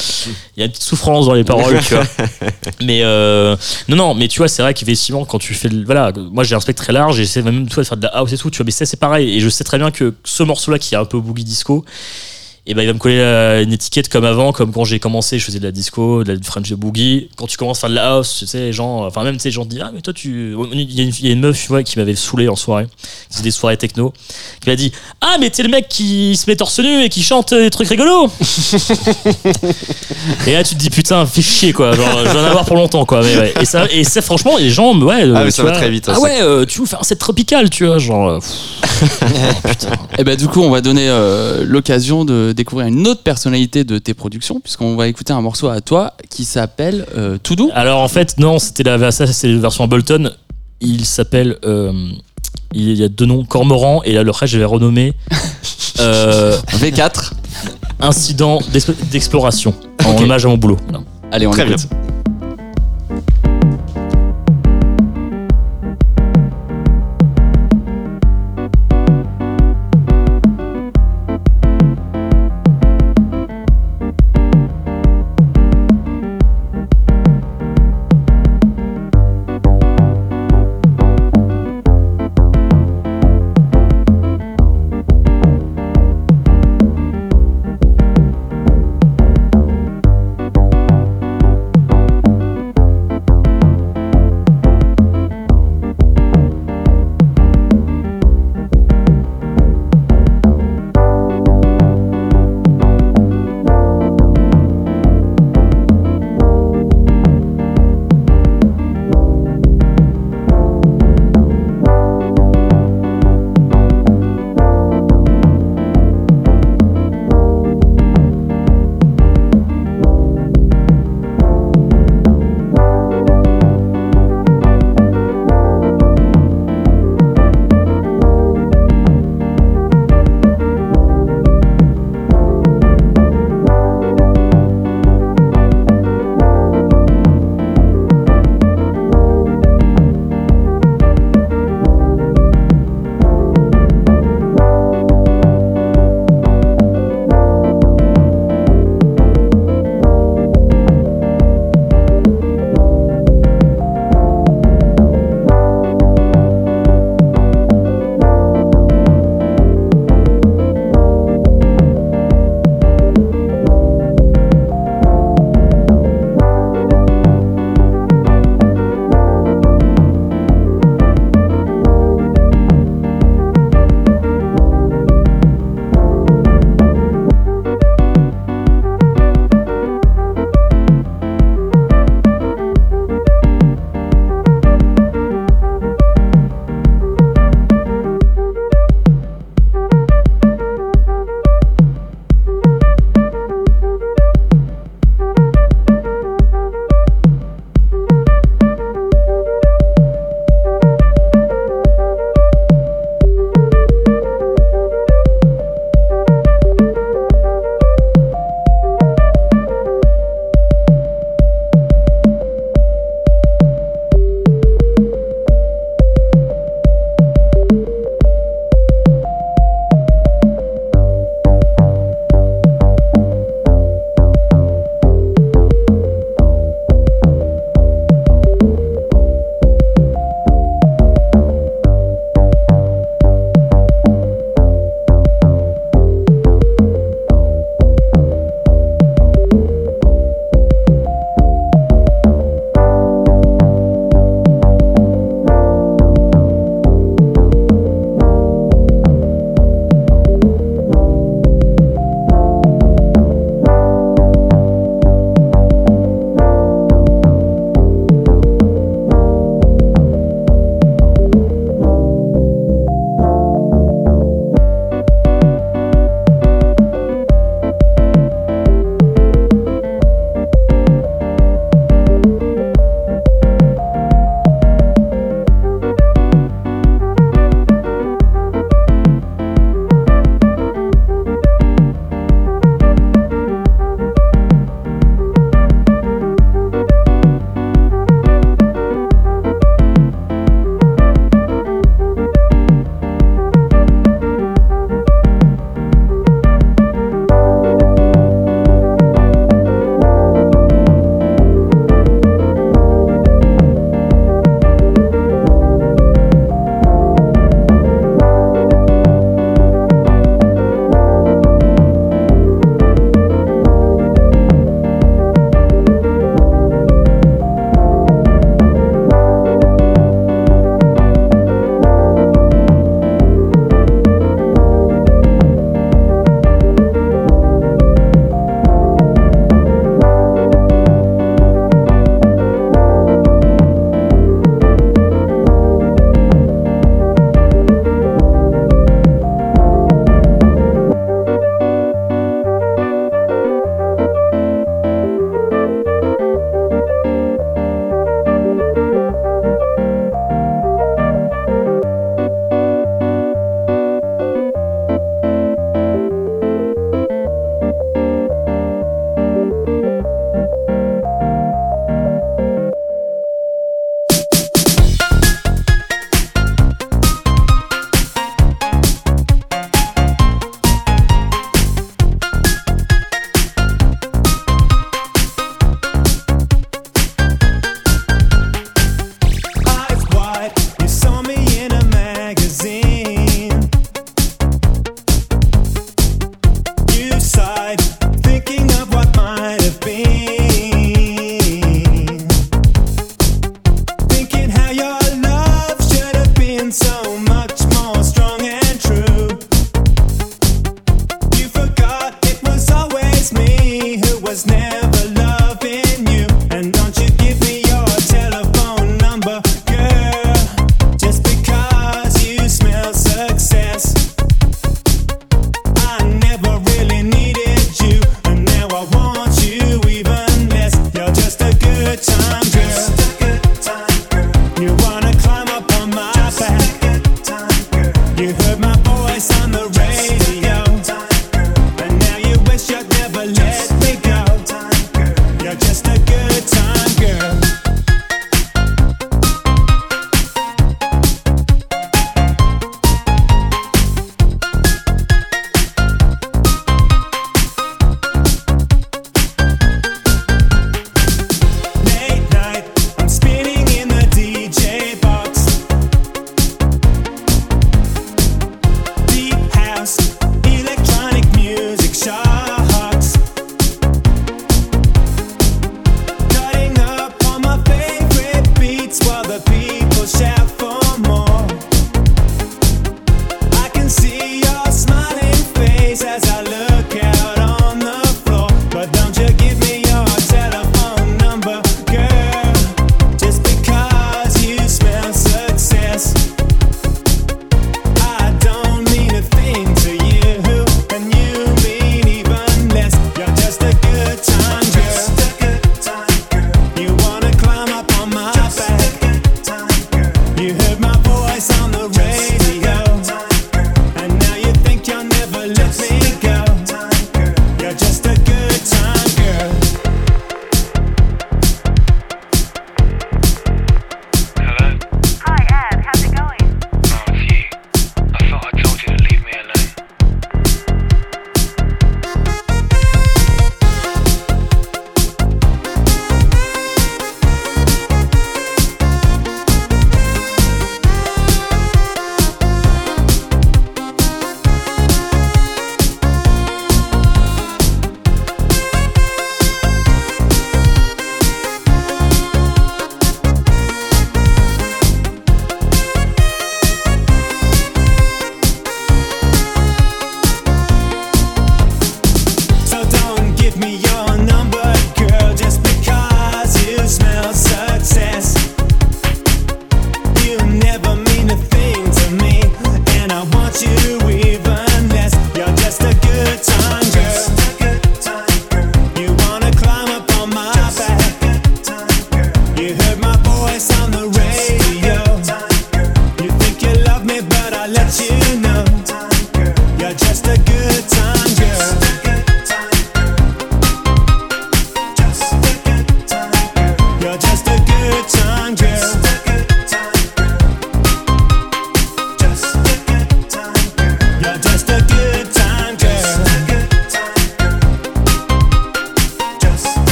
il 0.58 0.60
y 0.60 0.64
a 0.64 0.66
une 0.66 0.72
petite 0.72 0.84
souffrance 0.84 1.28
dans 1.28 1.34
les 1.34 1.44
paroles, 1.44 1.80
tu 1.88 1.94
vois. 1.96 2.04
Mais 2.82 3.02
euh, 3.04 3.56
non, 3.88 3.96
non, 3.96 4.14
mais 4.16 4.28
tu 4.28 4.40
vois, 4.40 4.48
c'est 4.48 4.62
vrai 4.62 4.74
qu'effectivement, 4.74 5.24
quand 5.26 5.40
tu 5.40 5.54
fais, 5.54 5.70
le- 5.70 5.86
voilà, 5.86 6.12
moi 6.32 6.44
j'ai 6.44 6.56
un 6.56 6.60
spectre 6.60 6.84
très 6.84 6.94
large, 6.94 7.16
j'essaie 7.16 7.42
même 7.42 7.68
toi 7.68 7.84
de 7.84 7.88
faire 7.88 7.98
de 7.98 8.04
la 8.04 8.10
house 8.10 8.34
et 8.34 8.38
tout, 8.38 8.50
tu 8.50 8.58
vois. 8.58 8.66
Mais 8.66 8.72
ça, 8.72 8.86
c'est 8.86 9.00
pareil. 9.00 9.36
Et 9.36 9.40
je 9.40 9.50
sais 9.50 9.64
très 9.64 9.78
bien 9.78 9.90
que 9.92 10.14
ce 10.24 10.44
morceau-là, 10.44 10.80
qui 10.80 10.96
est 10.96 10.98
un 10.98 11.06
peu 11.06 11.20
boogie 11.20 11.44
disco. 11.44 11.86
Et 12.72 12.76
ben 12.76 12.84
il 12.84 12.88
va 12.88 12.94
me 12.94 13.00
coller 13.00 13.18
euh, 13.18 13.64
une 13.64 13.74
étiquette 13.74 14.10
comme 14.10 14.26
avant, 14.26 14.52
comme 14.52 14.72
quand 14.72 14.86
j'ai 14.86 15.00
commencé, 15.00 15.40
je 15.40 15.46
faisais 15.46 15.58
de 15.58 15.64
la 15.64 15.72
disco, 15.72 16.24
de 16.24 16.34
la 16.34 16.40
French 16.44 16.72
boogie. 16.74 17.28
Quand 17.36 17.48
tu 17.48 17.58
commences 17.58 17.80
à 17.80 17.82
faire 17.82 17.90
de 17.90 17.96
la 17.96 18.12
house, 18.12 18.36
tu 18.38 18.46
sais, 18.46 18.60
les 18.60 18.74
gens, 18.74 19.06
enfin 19.08 19.24
même 19.24 19.38
tu 19.38 19.42
sais, 19.42 19.50
les 19.50 19.54
gens 19.54 19.66
te 19.66 19.72
disent 19.72 19.82
ah 19.84 19.90
mais 19.92 20.02
toi 20.02 20.14
tu, 20.14 20.54
il 20.74 20.92
y 20.94 21.00
a 21.02 21.04
une, 21.04 21.10
il 21.20 21.26
y 21.26 21.30
a 21.30 21.34
une 21.34 21.40
meuf 21.40 21.60
tu 21.60 21.68
vois 21.70 21.82
qui 21.82 21.98
m'avait 21.98 22.14
saoulé 22.14 22.48
en 22.48 22.56
soirée, 22.56 22.86
qui 22.86 23.34
faisait 23.34 23.44
des 23.44 23.50
soirées 23.50 23.76
techno, 23.78 24.14
qui 24.62 24.70
m'a 24.70 24.76
dit 24.76 24.92
ah 25.20 25.38
mais 25.40 25.50
t'es 25.50 25.64
le 25.64 25.70
mec 25.70 25.88
qui 25.90 26.36
se 26.38 26.48
met 26.48 26.56
torse 26.56 26.80
nu 26.80 27.04
et 27.04 27.10
qui 27.10 27.24
chante 27.24 27.56
des 27.56 27.72
trucs 27.72 27.88
rigolos. 27.90 28.28
et 30.48 30.54
là 30.54 30.64
tu 30.64 30.76
te 30.76 30.80
dis 30.80 30.92
putain 30.92 31.26
fais 31.26 31.42
chier 31.42 31.74
quoi, 31.74 31.94
genre 31.94 32.20
je 32.26 32.30
vais 32.32 32.40
en 32.40 32.44
avoir 32.44 32.66
pour 32.66 32.76
longtemps 32.76 33.06
quoi. 33.06 33.22
Mais, 33.24 33.36
ouais. 33.36 33.54
Et 33.62 33.66
ça, 33.66 33.86
et 33.92 34.04
ça 34.04 34.22
franchement 34.22 34.58
les 34.58 34.70
gens 34.70 34.96
ouais. 35.02 35.24
euh, 35.24 35.34
Ah, 35.36 35.40
mais 35.44 35.52
tu 35.52 35.58
ça 35.58 35.64
va 35.64 35.72
très 35.72 35.90
vite, 35.90 36.06
ça, 36.06 36.14
Ah 36.16 36.20
ouais, 36.20 36.42
euh, 36.42 36.66
tu 36.66 36.82
veux 36.82 36.86
faire 36.86 37.00
un 37.00 37.04
set 37.04 37.18
tropical, 37.18 37.70
tu 37.70 37.86
vois, 37.88 37.98
genre. 37.98 38.30
euh, 38.30 38.40
pff. 38.40 38.50
Oh, 39.22 39.68
putain. 39.68 39.92
Et 40.18 40.24
ben 40.24 40.36
du 40.36 40.48
coup, 40.48 40.62
on 40.62 40.70
va 40.70 40.82
donner 40.82 41.08
euh, 41.08 41.64
l'occasion 41.66 42.26
de 42.26 42.52
découvrir 42.60 42.88
une 42.88 43.08
autre 43.08 43.24
personnalité 43.24 43.84
de 43.84 43.98
tes 43.98 44.14
productions, 44.14 44.60
puisqu'on 44.60 44.96
va 44.96 45.08
écouter 45.08 45.34
un 45.34 45.42
morceau 45.42 45.68
à 45.70 45.82
toi 45.82 46.14
qui 46.30 46.46
s'appelle 46.46 47.06
euh. 47.18 47.38
Alors 47.74 48.00
en 48.02 48.08
fait 48.08 48.38
non, 48.38 48.60
c'était 48.60 48.84
la 48.84 49.12
ça 49.12 49.26
c'est 49.28 49.48
la 49.48 49.60
version 49.60 49.84
Ableton. 49.84 50.32
Il 50.82 51.06
s'appelle. 51.06 51.58
euh, 51.66 51.92
il 52.74 52.94
y 52.94 53.04
a 53.04 53.08
deux 53.10 53.26
noms, 53.26 53.44
Cormoran, 53.46 54.02
et 54.04 54.14
là, 54.14 54.22
le 54.22 54.30
reste, 54.32 54.54
je 54.54 54.60
vais 54.60 54.66
renommer 54.66 55.14
euh, 56.00 56.56
V4. 56.78 57.32
Incident 58.00 58.60
d'exp- 58.72 59.10
d'exploration, 59.12 59.74
en 60.06 60.12
Ok. 60.14 60.22
hommage 60.22 60.46
à 60.46 60.50
mon 60.50 60.58
boulot. 60.58 60.78
Voilà. 60.88 61.04
Allez, 61.32 61.48
on 61.48 61.52
Très 61.52 61.64
écoute. 61.64 61.88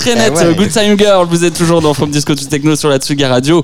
Très 0.00 0.12
Eh 0.28 0.30
ouais. 0.30 0.54
Good 0.54 0.70
Time 0.70 0.98
Girl, 0.98 1.26
vous 1.28 1.44
êtes 1.44 1.54
toujours 1.54 1.82
dans 1.82 1.92
From 1.92 2.10
Disco 2.10 2.34
to 2.34 2.44
Techno 2.46 2.74
sur 2.74 2.88
la 2.88 2.96
Tsuga 2.98 3.28
Radio 3.28 3.62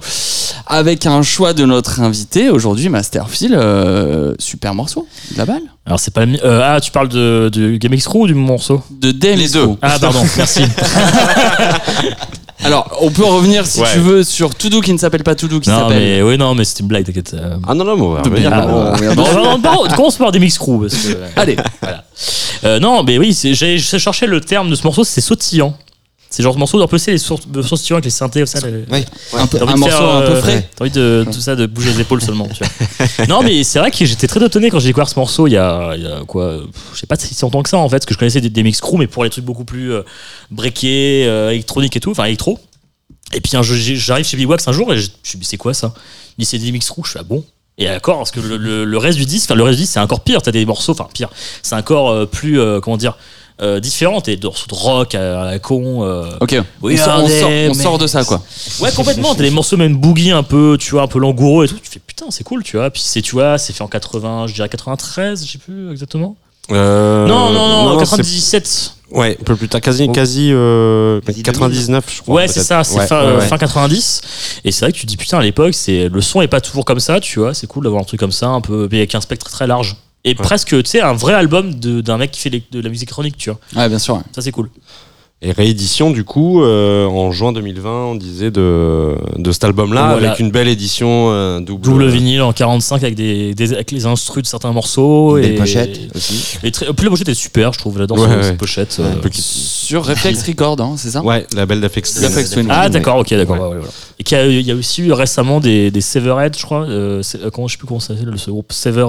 avec 0.67 1.07
un 1.07 1.23
choix 1.23 1.55
de 1.55 1.65
notre 1.65 2.01
invité 2.01 2.51
aujourd'hui, 2.51 2.89
Master 2.91 3.31
Phil, 3.31 3.55
euh, 3.55 4.35
super 4.39 4.75
morceau, 4.75 5.07
de 5.33 5.39
la 5.39 5.47
balle, 5.47 5.63
Alors 5.87 5.99
c'est 5.99 6.13
pas 6.13 6.27
le 6.27 6.37
euh, 6.45 6.61
ah 6.63 6.81
tu 6.81 6.91
parles 6.91 7.09
de, 7.09 7.49
du 7.51 7.79
Game 7.79 7.95
X 7.95 8.05
Crew 8.07 8.17
ou 8.23 8.27
du 8.27 8.35
morceau 8.35 8.83
de 8.91 9.13
DMX 9.13 9.37
Les 9.39 9.49
deux. 9.49 9.69
Ah 9.81 9.97
pardon, 9.99 10.23
merci. 10.37 10.63
Alors, 12.65 12.99
on 13.01 13.11
peut 13.11 13.25
revenir 13.25 13.65
si 13.67 13.81
Ouais. 13.81 13.87
tu 13.93 13.99
veux 14.01 14.25
sur 14.25 14.55
Toudou 14.55 14.81
qui 14.81 14.93
ne 14.93 14.99
s'appelle 14.99 15.23
pas 15.23 15.35
Toudou, 15.35 15.61
qui 15.61 15.71
non 15.71 15.81
s'appelle... 15.89 15.99
mais 15.99 16.23
oui 16.23 16.37
non 16.39 16.55
mais 16.55 16.65
c'était 16.65 16.81
une 16.81 16.89
blague 16.89 17.05
t'inquiète. 17.05 17.33
Euh, 17.35 17.57
Ah 17.67 17.75
non, 17.75 17.85
non, 17.85 17.97
mais 17.97 18.03
on 18.03 18.13
va 18.13 18.23
De 18.23 18.31
ah, 18.51 18.67
bon, 19.15 19.15
bon, 19.15 19.61
non, 19.63 19.89
commence 19.95 20.17
par 20.17 20.33
des 20.33 20.39
mix 20.39 20.59
crew 20.59 20.81
parce 20.81 20.95
que 20.97 21.17
Allez, 21.37 21.57
voilà. 21.81 22.05
Euh, 22.65 22.79
non 22.81 23.03
mais 23.05 23.19
oui 23.19 23.35
c'est- 23.35 23.55
j'ai 23.55 23.79
cherché 23.79 24.27
le 24.27 24.41
terme 24.41 24.69
de 24.71 24.75
ce 24.75 24.83
morceau 24.85 25.05
c'est 25.05 25.21
sautillant. 25.21 25.77
C'est 26.29 26.43
genre 26.43 26.55
ce 26.55 26.59
morceau 26.59 26.79
d'un 26.79 26.87
peu 26.89 26.99
c'est 26.99 27.13
les 27.13 27.19
sour- 27.19 27.41
de 27.47 27.63
sautillant 27.63 27.97
avec 27.97 28.05
les 28.05 28.11
synthés 28.11 28.45
ça. 28.47 28.61
le- 28.61 28.85
Oui. 28.91 29.05
un, 29.33 29.47
peu- 29.47 29.63
un 29.63 29.77
morceau 29.77 29.97
faire, 29.97 30.03
un 30.09 30.23
peu 30.23 30.33
euh, 30.33 30.41
frais. 30.41 30.69
T'as 30.75 30.85
envie 30.85 30.91
de 30.91 31.25
tout 31.33 31.41
ça, 31.41 31.55
de 31.57 31.67
bouger 31.67 31.93
les 31.93 32.01
épaules 32.01 32.21
seulement. 32.21 32.49
Tu 32.49 32.63
vois. 32.65 33.27
non, 33.29 33.43
mais 33.43 33.63
c'est 33.65 33.79
vrai 33.79 33.91
que 33.91 34.05
j'étais 34.05 34.27
très 34.27 34.45
étonné 34.45 34.69
quand 34.71 34.79
j'ai 34.81 34.89
découvert 34.89 35.09
ce 35.09 35.19
morceau 35.19 35.47
il 35.47 35.53
y 35.53 35.57
a, 35.57 35.93
il 35.97 36.03
y 36.03 36.07
a 36.07 36.21
quoi, 36.27 36.59
je 36.93 36.99
sais 36.99 37.07
pas 37.07 37.17
si 37.17 37.35
longtemps 37.43 37.63
que 37.63 37.69
ça 37.71 37.79
en 37.79 37.89
fait, 37.89 37.99
parce 37.99 38.07
que 38.07 38.15
je 38.15 38.19
connaissais 38.19 38.41
des, 38.41 38.51
des 38.51 38.63
mix 38.63 38.81
crew, 38.81 38.97
mais 38.99 39.07
pour 39.07 39.25
les 39.25 39.31
trucs 39.31 39.45
beaucoup 39.45 39.65
plus 39.65 39.93
euh, 39.93 40.03
breakés, 40.51 41.25
euh, 41.27 41.51
électroniques 41.51 41.97
et 41.97 42.01
tout, 42.01 42.11
enfin 42.11 42.25
électro. 42.25 42.59
Et 43.33 43.41
puis 43.41 43.57
un 43.57 43.63
j'arrive 43.63 44.25
chez 44.25 44.37
Big 44.37 44.49
Wax 44.49 44.67
un 44.69 44.73
jour 44.73 44.93
et 44.93 44.99
je 44.99 45.03
je 45.03 45.09
me 45.09 45.13
suis 45.25 45.39
dit, 45.39 45.45
c'est 45.47 45.57
quoi 45.57 45.75
ça? 45.75 45.93
Il 46.39 46.43
dit, 46.43 46.47
c'est 46.47 46.59
des 46.59 46.71
mix 46.73 46.89
crew, 46.89 47.01
je 47.05 47.11
suis 47.11 47.19
ah 47.19 47.25
bon? 47.25 47.45
Et 47.79 47.85
d'accord, 47.87 48.19
parce 48.19 48.31
que 48.31 48.41
le, 48.41 48.57
le- 48.57 48.85
le 48.85 48.99
reste 48.99 49.19
du 49.19 49.27
disque, 49.27 49.47
enfin 49.51 49.55
le 49.55 49.63
reste 49.65 49.77
du 49.77 49.83
disque, 49.83 49.95
c'est 49.95 50.01
encore 50.01 50.21
pire. 50.23 50.41
T'as 50.41 50.51
des 50.53 50.65
morceaux, 50.65 50.93
enfin 50.93 51.09
pire, 51.13 51.29
c'est 51.63 51.75
encore 51.75 52.11
euh, 52.11 52.25
plus, 52.25 52.59
euh, 52.59 52.81
comment 52.81 52.97
dire, 52.97 53.19
euh, 53.63 53.81
différent. 53.81 54.21
T'as 54.21 54.35
des 54.37 54.43
morceaux 54.43 54.67
de 54.69 54.75
rock 54.75 55.15
à, 55.15 55.43
à 55.43 55.45
la 55.53 55.59
con. 55.59 56.05
euh, 56.05 56.25
Ok, 56.41 56.57
Oui, 56.83 56.99
on, 57.01 57.05
sort, 57.05 57.21
on, 57.25 57.29
sort, 57.29 57.49
on 57.49 57.51
mais- 57.51 57.75
sort 57.75 57.99
de 57.99 58.07
ça 58.07 58.25
quoi. 58.25 58.43
Ouais, 58.81 58.91
complètement. 58.93 59.35
T'as 59.35 59.43
des 59.43 59.51
morceaux 59.51 59.77
même 59.77 59.97
boogie 59.97 60.31
un 60.31 60.43
peu, 60.43 60.77
tu 60.79 60.91
vois, 60.93 61.03
un 61.03 61.07
peu 61.09 61.19
langoureux 61.19 61.65
et 61.65 61.69
tout. 61.69 61.77
Tu 61.83 61.91
fais 61.91 62.01
putain, 62.01 62.27
c'est 62.31 62.45
cool, 62.45 62.63
tu 62.63 62.77
vois. 62.77 62.91
Puis 62.91 63.03
c'est, 63.05 63.23
tu 63.23 63.33
vois, 63.33 63.59
c'est 63.59 63.73
fait 63.73 63.83
en 63.85 63.89
80, 63.89 64.47
je 64.49 64.55
dirais 64.55 64.69
93, 64.69 65.45
je 65.47 65.53
sais 65.53 65.59
plus 65.59 65.91
exactement. 65.91 66.37
Euh, 66.73 67.27
non, 67.29 67.53
non, 67.53 67.85
non, 67.85 67.93
c'est- 68.01 68.17
97. 68.17 68.93
Ouais, 69.13 69.39
un 69.41 69.45
peu 69.45 69.55
plus 69.55 69.69
tard, 69.69 69.81
quasi, 69.81 70.11
quasi 70.11 70.51
euh, 70.53 71.21
Quasi 71.21 71.45
99, 71.45 72.05
je 72.17 72.23
crois. 72.23 72.35
Ouais, 72.35 72.49
c'est 72.49 72.65
ça, 72.65 72.83
c'est 72.83 72.99
Ouais, 72.99 73.07
fin, 73.07 73.21
ouais, 73.21 73.27
euh, 73.29 73.39
ouais. 73.39 73.47
fin 73.47 73.57
90. 73.57 74.21
Et 74.65 74.73
c'est 74.73 74.85
vrai 74.85 74.91
que 74.93 74.97
tu 74.99 75.03
te 75.07 75.07
dis 75.09 75.17
putain, 75.17 75.39
à 75.39 75.43
l'époque, 75.43 75.75
c'est, 75.75 76.09
le 76.09 76.21
son 76.21 76.43
est 76.43 76.49
pas 76.49 76.61
toujours 76.61 76.85
comme 76.85 76.99
ça, 76.99 77.21
tu 77.21 77.39
vois. 77.39 77.55
C'est 77.55 77.69
cool 77.69 77.85
d'avoir 77.85 78.03
un 78.03 78.05
truc 78.05 78.19
comme 78.19 78.33
ça, 78.33 78.49
un 78.49 78.61
peu, 78.61 78.89
mais 78.91 78.99
avec 78.99 79.15
un 79.15 79.21
spectre 79.21 79.49
très 79.49 79.69
large. 79.69 79.95
Et 80.27 80.35
presque, 80.35 80.69
tu 80.83 80.83
sais, 80.85 81.01
un 81.01 81.13
vrai 81.15 81.33
album 81.35 81.75
de- 81.75 82.01
d'un 82.03 82.19
mec 82.19 82.31
qui 82.33 82.41
fait 82.41 82.51
les- 82.51 82.63
de 82.71 82.81
la 82.81 82.89
musique 82.91 83.09
électronique, 83.09 83.37
tu 83.39 83.49
vois. 83.51 83.59
Ouais, 83.77 83.89
bien 83.89 83.99
sûr. 83.99 84.15
ouais. 84.17 84.23
Ça, 84.35 84.43
c'est 84.43 84.51
cool. 84.53 84.69
Et 85.43 85.53
réédition, 85.53 86.11
du 86.11 86.25
coup, 86.25 86.63
euh, 86.63 87.05
en 87.07 87.31
juin 87.31 87.53
2020, 87.53 87.91
on 88.07 88.15
disait 88.15 88.51
de, 88.51 89.15
de 89.37 89.53
cet 89.53 89.65
album-là, 89.65 90.13
Voilà. 90.13 90.29
avec 90.29 90.41
une 90.41 90.51
belle 90.51 90.67
édition 90.67 91.29
euh, 91.31 91.61
double. 91.61 91.85
Double 91.85 92.07
vinyle 92.09 92.41
en 92.41 92.55
45 92.55 93.03
avec, 93.05 93.15
des, 93.15 93.55
des- 93.55 93.75
avec 93.75 93.91
les 93.91 94.07
instrus 94.07 94.43
de 94.43 94.49
certains 94.49 94.73
morceaux. 94.73 95.37
Une 95.37 95.45
et 95.45 95.49
belle 95.49 95.59
pochette 95.59 96.01
aussi. 96.15 96.57
Et 96.65 96.71
très, 96.73 96.87
puis 96.95 97.05
la 97.05 97.11
pochette 97.11 97.29
est 97.29 97.35
super, 97.35 97.75
je 97.75 97.79
trouve. 97.79 97.99
J'adore 97.99 98.19
Ouais, 98.19 98.25
cette- 98.29 98.37
ouais. 98.39 98.43
cette 98.45 98.57
pochette. 98.59 98.97
Euh, 98.99 99.13
Sur 99.33 100.07
Reflex 100.07 100.43
Record, 100.43 100.81
hein, 100.81 100.95
c'est 100.97 101.11
ça 101.11 101.23
Ouais, 101.23 101.47
label 101.55 101.83
d'Afex. 101.83 102.19
L'Afex 102.23 102.51
Twin. 102.51 102.67
Ah 102.71 102.89
d'accord, 102.89 103.19
ok, 103.19 103.29
d'accord. 103.35 103.57
Ouais. 103.57 103.61
ouais, 103.63 103.69
ouais, 103.69 103.77
voilà. 103.77 103.93
Et 104.19 104.25
qu'il 104.25 104.39
y 104.39 104.41
a- 104.41 104.47
il 104.47 104.67
y 104.67 104.73
a 104.73 104.75
aussi 104.75 105.03
eu 105.03 105.13
récemment 105.13 105.61
des, 105.61 105.91
des 105.91 106.01
Severhead, 106.01 106.57
je 106.59 106.63
crois. 106.65 106.87
Euh, 106.89 107.23
euh, 107.37 107.51
comment 107.51 107.69
je 107.69 107.73
sais 107.75 107.79
plus 107.79 107.87
comment 107.87 108.01
ça 108.01 108.17
s'appelle, 108.17 108.33
ce 108.39 108.51
groupe 108.51 108.73
Sever. 108.73 109.07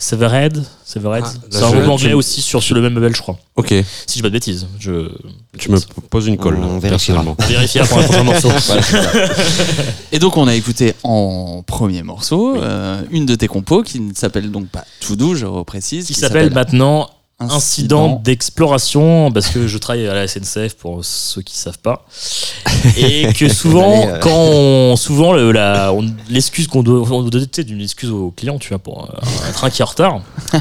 Severed, 0.00 0.62
Severed. 0.84 1.24
Ah, 1.26 1.32
c'est 1.50 1.62
un 1.64 1.70
groupe 1.72 1.88
anglais 1.88 2.08
tu- 2.10 2.14
aussi 2.14 2.40
sur, 2.40 2.62
sur 2.62 2.74
le 2.76 2.80
même 2.82 2.94
label, 2.94 3.14
je 3.16 3.20
crois. 3.20 3.36
Ok, 3.56 3.68
Si 3.68 3.84
je 4.10 4.14
dis 4.14 4.22
pas 4.22 4.28
de 4.28 4.32
bêtises, 4.34 4.66
je 4.78 5.10
tu 5.58 5.72
me 5.72 5.78
poses 6.08 6.28
une 6.28 6.36
colle. 6.36 6.56
On 6.62 6.78
personnellement. 6.80 7.36
vérifie 7.48 7.80
pour 7.80 7.98
un 7.98 8.02
prochain 8.04 8.22
morceau. 8.24 8.48
Et 10.12 10.18
donc 10.18 10.36
on 10.36 10.46
a 10.46 10.54
écouté 10.54 10.94
en 11.02 11.62
premier 11.66 12.02
morceau 12.02 12.56
euh, 12.56 13.02
une 13.10 13.26
de 13.26 13.34
tes 13.34 13.48
compos 13.48 13.82
qui 13.82 14.00
ne 14.00 14.14
s'appelle 14.14 14.50
donc 14.50 14.68
pas 14.68 14.84
Tout 15.00 15.16
doux, 15.16 15.34
je 15.34 15.46
reprécise. 15.46 16.06
Qui 16.06 16.14
s'appelle 16.14 16.52
maintenant 16.52 17.10
Incident 17.40 18.20
d'exploration, 18.24 19.30
parce 19.30 19.46
que 19.48 19.68
je 19.68 19.78
travaille 19.78 20.08
à 20.08 20.14
la 20.14 20.26
SNCF 20.26 20.74
pour 20.74 21.04
ceux 21.04 21.42
qui 21.42 21.56
savent 21.56 21.78
pas. 21.78 22.04
Et 22.96 23.32
que 23.32 23.48
souvent, 23.48 24.02
Allez, 24.02 24.12
euh. 24.12 24.18
quand 24.20 24.30
on, 24.34 24.96
souvent, 24.96 25.32
le- 25.32 25.52
la- 25.52 25.92
l'excuse 26.28 26.66
qu'on 26.66 26.82
doit, 26.82 27.00
on 27.08 27.22
doit 27.22 27.30
donner 27.30 27.46
d'une 27.64 27.80
excuse 27.80 28.10
au 28.10 28.32
client, 28.32 28.58
tu 28.58 28.70
vois, 28.70 28.78
pour 28.80 29.04
euh, 29.04 29.48
un 29.48 29.52
train 29.52 29.70
qui 29.70 29.82
est 29.82 29.84
en 29.84 29.88
retard. 29.88 30.20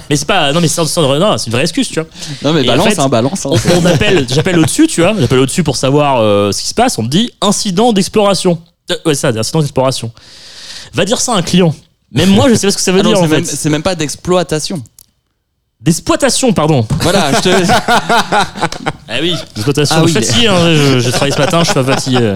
Mais 0.10 0.16
c'est 0.16 0.28
pas, 0.28 0.54
non, 0.54 0.62
mais 0.62 0.68
c'est 0.68 0.82
une 0.82 0.88
vraie- 1.04 1.20
non, 1.20 1.38
c'est 1.38 1.48
une 1.48 1.54
vraie 1.54 1.64
excuse, 1.64 1.88
tu 1.90 1.96
vois. 2.00 2.10
Non 2.44 2.54
mais 2.54 2.62
Et 2.64 2.70
en 2.70 2.74
balance, 2.74 2.88
fait, 2.94 3.00
hein, 3.00 3.10
balance. 3.10 3.46
hein. 3.46 3.50
On, 3.54 3.82
on 3.82 3.86
appelle, 3.86 4.28
j'appelle 4.30 4.60
au-dessus, 4.60 4.86
tu 4.88 5.02
vois, 5.02 5.16
j'appelle 5.20 5.40
au-dessus 5.40 5.64
pour 5.64 5.76
savoir 5.78 6.22
euh, 6.22 6.52
ce 6.52 6.62
qui 6.62 6.68
se 6.68 6.74
passe. 6.76 6.98
On 7.00 7.04
me 7.04 7.10
dit 7.10 7.32
incident 7.42 7.92
d'exploration. 7.94 8.60
Euh, 8.92 8.96
ouais, 9.06 9.16
ça, 9.16 9.30
incident 9.30 9.60
d'exploration. 9.62 10.12
Va 10.94 11.06
dire 11.06 11.20
ça 11.20 11.34
à 11.34 11.38
un 11.38 11.42
client. 11.42 11.74
Même 12.12 12.30
moi, 12.30 12.48
je 12.50 12.56
sais 12.56 12.68
pas 12.68 12.72
ce 12.72 12.78
que 12.78 12.84
ça 12.84 12.92
veut 12.92 13.02
Ah 13.04 13.08
dire 13.08 13.28
même, 13.28 13.44
c'est 13.44 13.70
même 13.70 13.84
pas 13.84 13.96
d'exploitation. 13.96 14.82
D'exploitation, 15.80 16.54
pardon. 16.54 16.84
Voilà, 17.02 17.32
je 17.34 17.40
te. 17.40 17.50
Ah 19.08 19.18
oui, 19.22 19.36
d'exploitation. 19.56 19.96
Ah 19.98 20.00
je 20.00 20.06
oui. 20.06 20.12
suis 20.12 20.22
fatigué, 20.24 20.48
hein, 20.48 20.74
je, 20.74 21.00
je 21.00 21.10
travaille 21.12 21.32
ce 21.32 21.38
matin, 21.38 21.60
je 21.60 21.66
suis 21.66 21.74
pas 21.76 21.84
fatigué. 21.84 22.36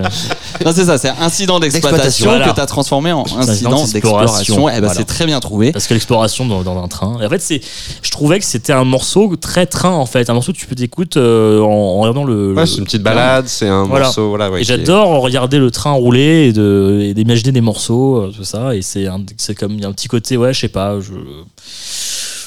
non, 0.64 0.72
c'est 0.72 0.86
ça, 0.86 1.00
c'est 1.00 1.10
incident 1.10 1.60
d'exploitation 1.60 2.38
que 2.40 2.54
tu 2.54 2.60
as 2.62 2.66
transformé 2.68 3.12
en 3.12 3.26
Incident 3.40 3.84
d'exploration. 3.84 4.70
Eh 4.70 4.74
ben, 4.74 4.80
Voilà. 4.82 4.94
c'est 4.94 5.06
très 5.06 5.26
bien 5.26 5.40
trouvé. 5.40 5.72
Parce 5.72 5.88
que 5.88 5.96
l'exploration 5.96 6.46
dans, 6.46 6.62
dans 6.62 6.82
un 6.84 6.88
train. 6.88 7.18
Et 7.20 7.26
en 7.26 7.30
fait, 7.30 7.42
c'est, 7.42 7.62
je 8.04 8.12
trouvais 8.12 8.38
que 8.38 8.46
c'était 8.46 8.74
un 8.74 8.84
morceau 8.84 9.36
très 9.38 9.66
train 9.66 9.90
en 9.90 10.06
fait, 10.06 10.30
un 10.30 10.34
morceau 10.36 10.54
que 10.54 10.58
tu 10.58 10.68
peux 10.68 10.76
t'écouter 10.76 11.20
euh, 11.20 11.62
en, 11.64 11.66
en 11.68 12.00
regardant 12.02 12.24
le. 12.26 12.54
Ouais, 12.54 12.62
le- 12.62 12.66
c'est 12.68 12.78
une 12.78 12.86
petite 12.86 13.02
balade, 13.02 13.46
c'est 13.48 13.68
un 13.68 13.86
Voilà. 13.86 14.06
morceau. 14.06 14.30
Voilà, 14.30 14.52
ouais, 14.52 14.60
Et 14.60 14.62
est- 14.62 14.66
j'adore 14.66 15.20
regarder 15.20 15.58
le 15.58 15.72
train 15.72 15.94
rouler 15.94 16.48
et, 16.50 16.54
de, 16.54 17.00
et 17.02 17.16
d'imaginer 17.16 17.52
des 17.52 17.62
morceaux, 17.62 18.18
euh, 18.18 18.32
tout 18.38 18.44
ça. 18.44 18.76
Et 18.76 18.84
c'est, 18.84 19.08
un, 19.08 19.20
c'est 19.38 19.56
comme 19.56 19.72
il 19.74 19.82
y 19.82 19.86
a 19.86 19.88
un 19.88 19.94
petit 19.94 20.08
côté, 20.08 20.38
ouais, 20.38 20.54
je 20.54 20.60
sais 20.60 20.68
pas. 20.70 21.00
Je... 21.02 21.14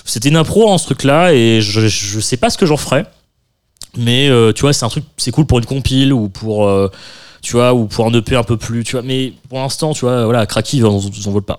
C'était 0.05 0.29
une 0.29 0.37
impro 0.37 0.69
en 0.69 0.79
ce 0.79 0.85
truc-là 0.87 1.33
et 1.33 1.61
je, 1.61 1.89
je 1.89 2.21
sais 2.21 2.37
pas 2.37 2.51
ce 2.51 2.59
que 2.59 2.67
j'en 2.67 2.77
ferais. 2.77 3.07
Mais 3.97 4.29
euh, 4.29 4.53
tu 4.53 4.63
vois, 4.63 4.73
c'est 4.73 4.85
un 4.85 4.89
truc, 4.89 5.05
c'est 5.17 5.31
cool 5.31 5.47
pour 5.47 5.59
une 5.59 5.67
compile 5.67 6.13
ou 6.13 6.29
pour. 6.29 6.67
euh, 6.67 6.91
tu 7.45 7.53
vois, 7.57 7.75
ou 7.75 7.85
pour 7.85 8.07
un 8.07 8.13
EP 8.15 8.35
un 8.35 8.43
peu 8.43 8.57
plus, 8.57 8.85
tu 8.85 8.93
vois. 8.93 9.03
Mais 9.03 9.33
pour 9.51 9.59
l'instant, 9.59 9.93
tu 9.93 10.01
vois, 10.07 10.25
voilà, 10.25 10.47
en, 10.47 10.61
ils 10.73 10.85
en 10.85 11.31
veulent 11.31 11.43
pas. 11.43 11.59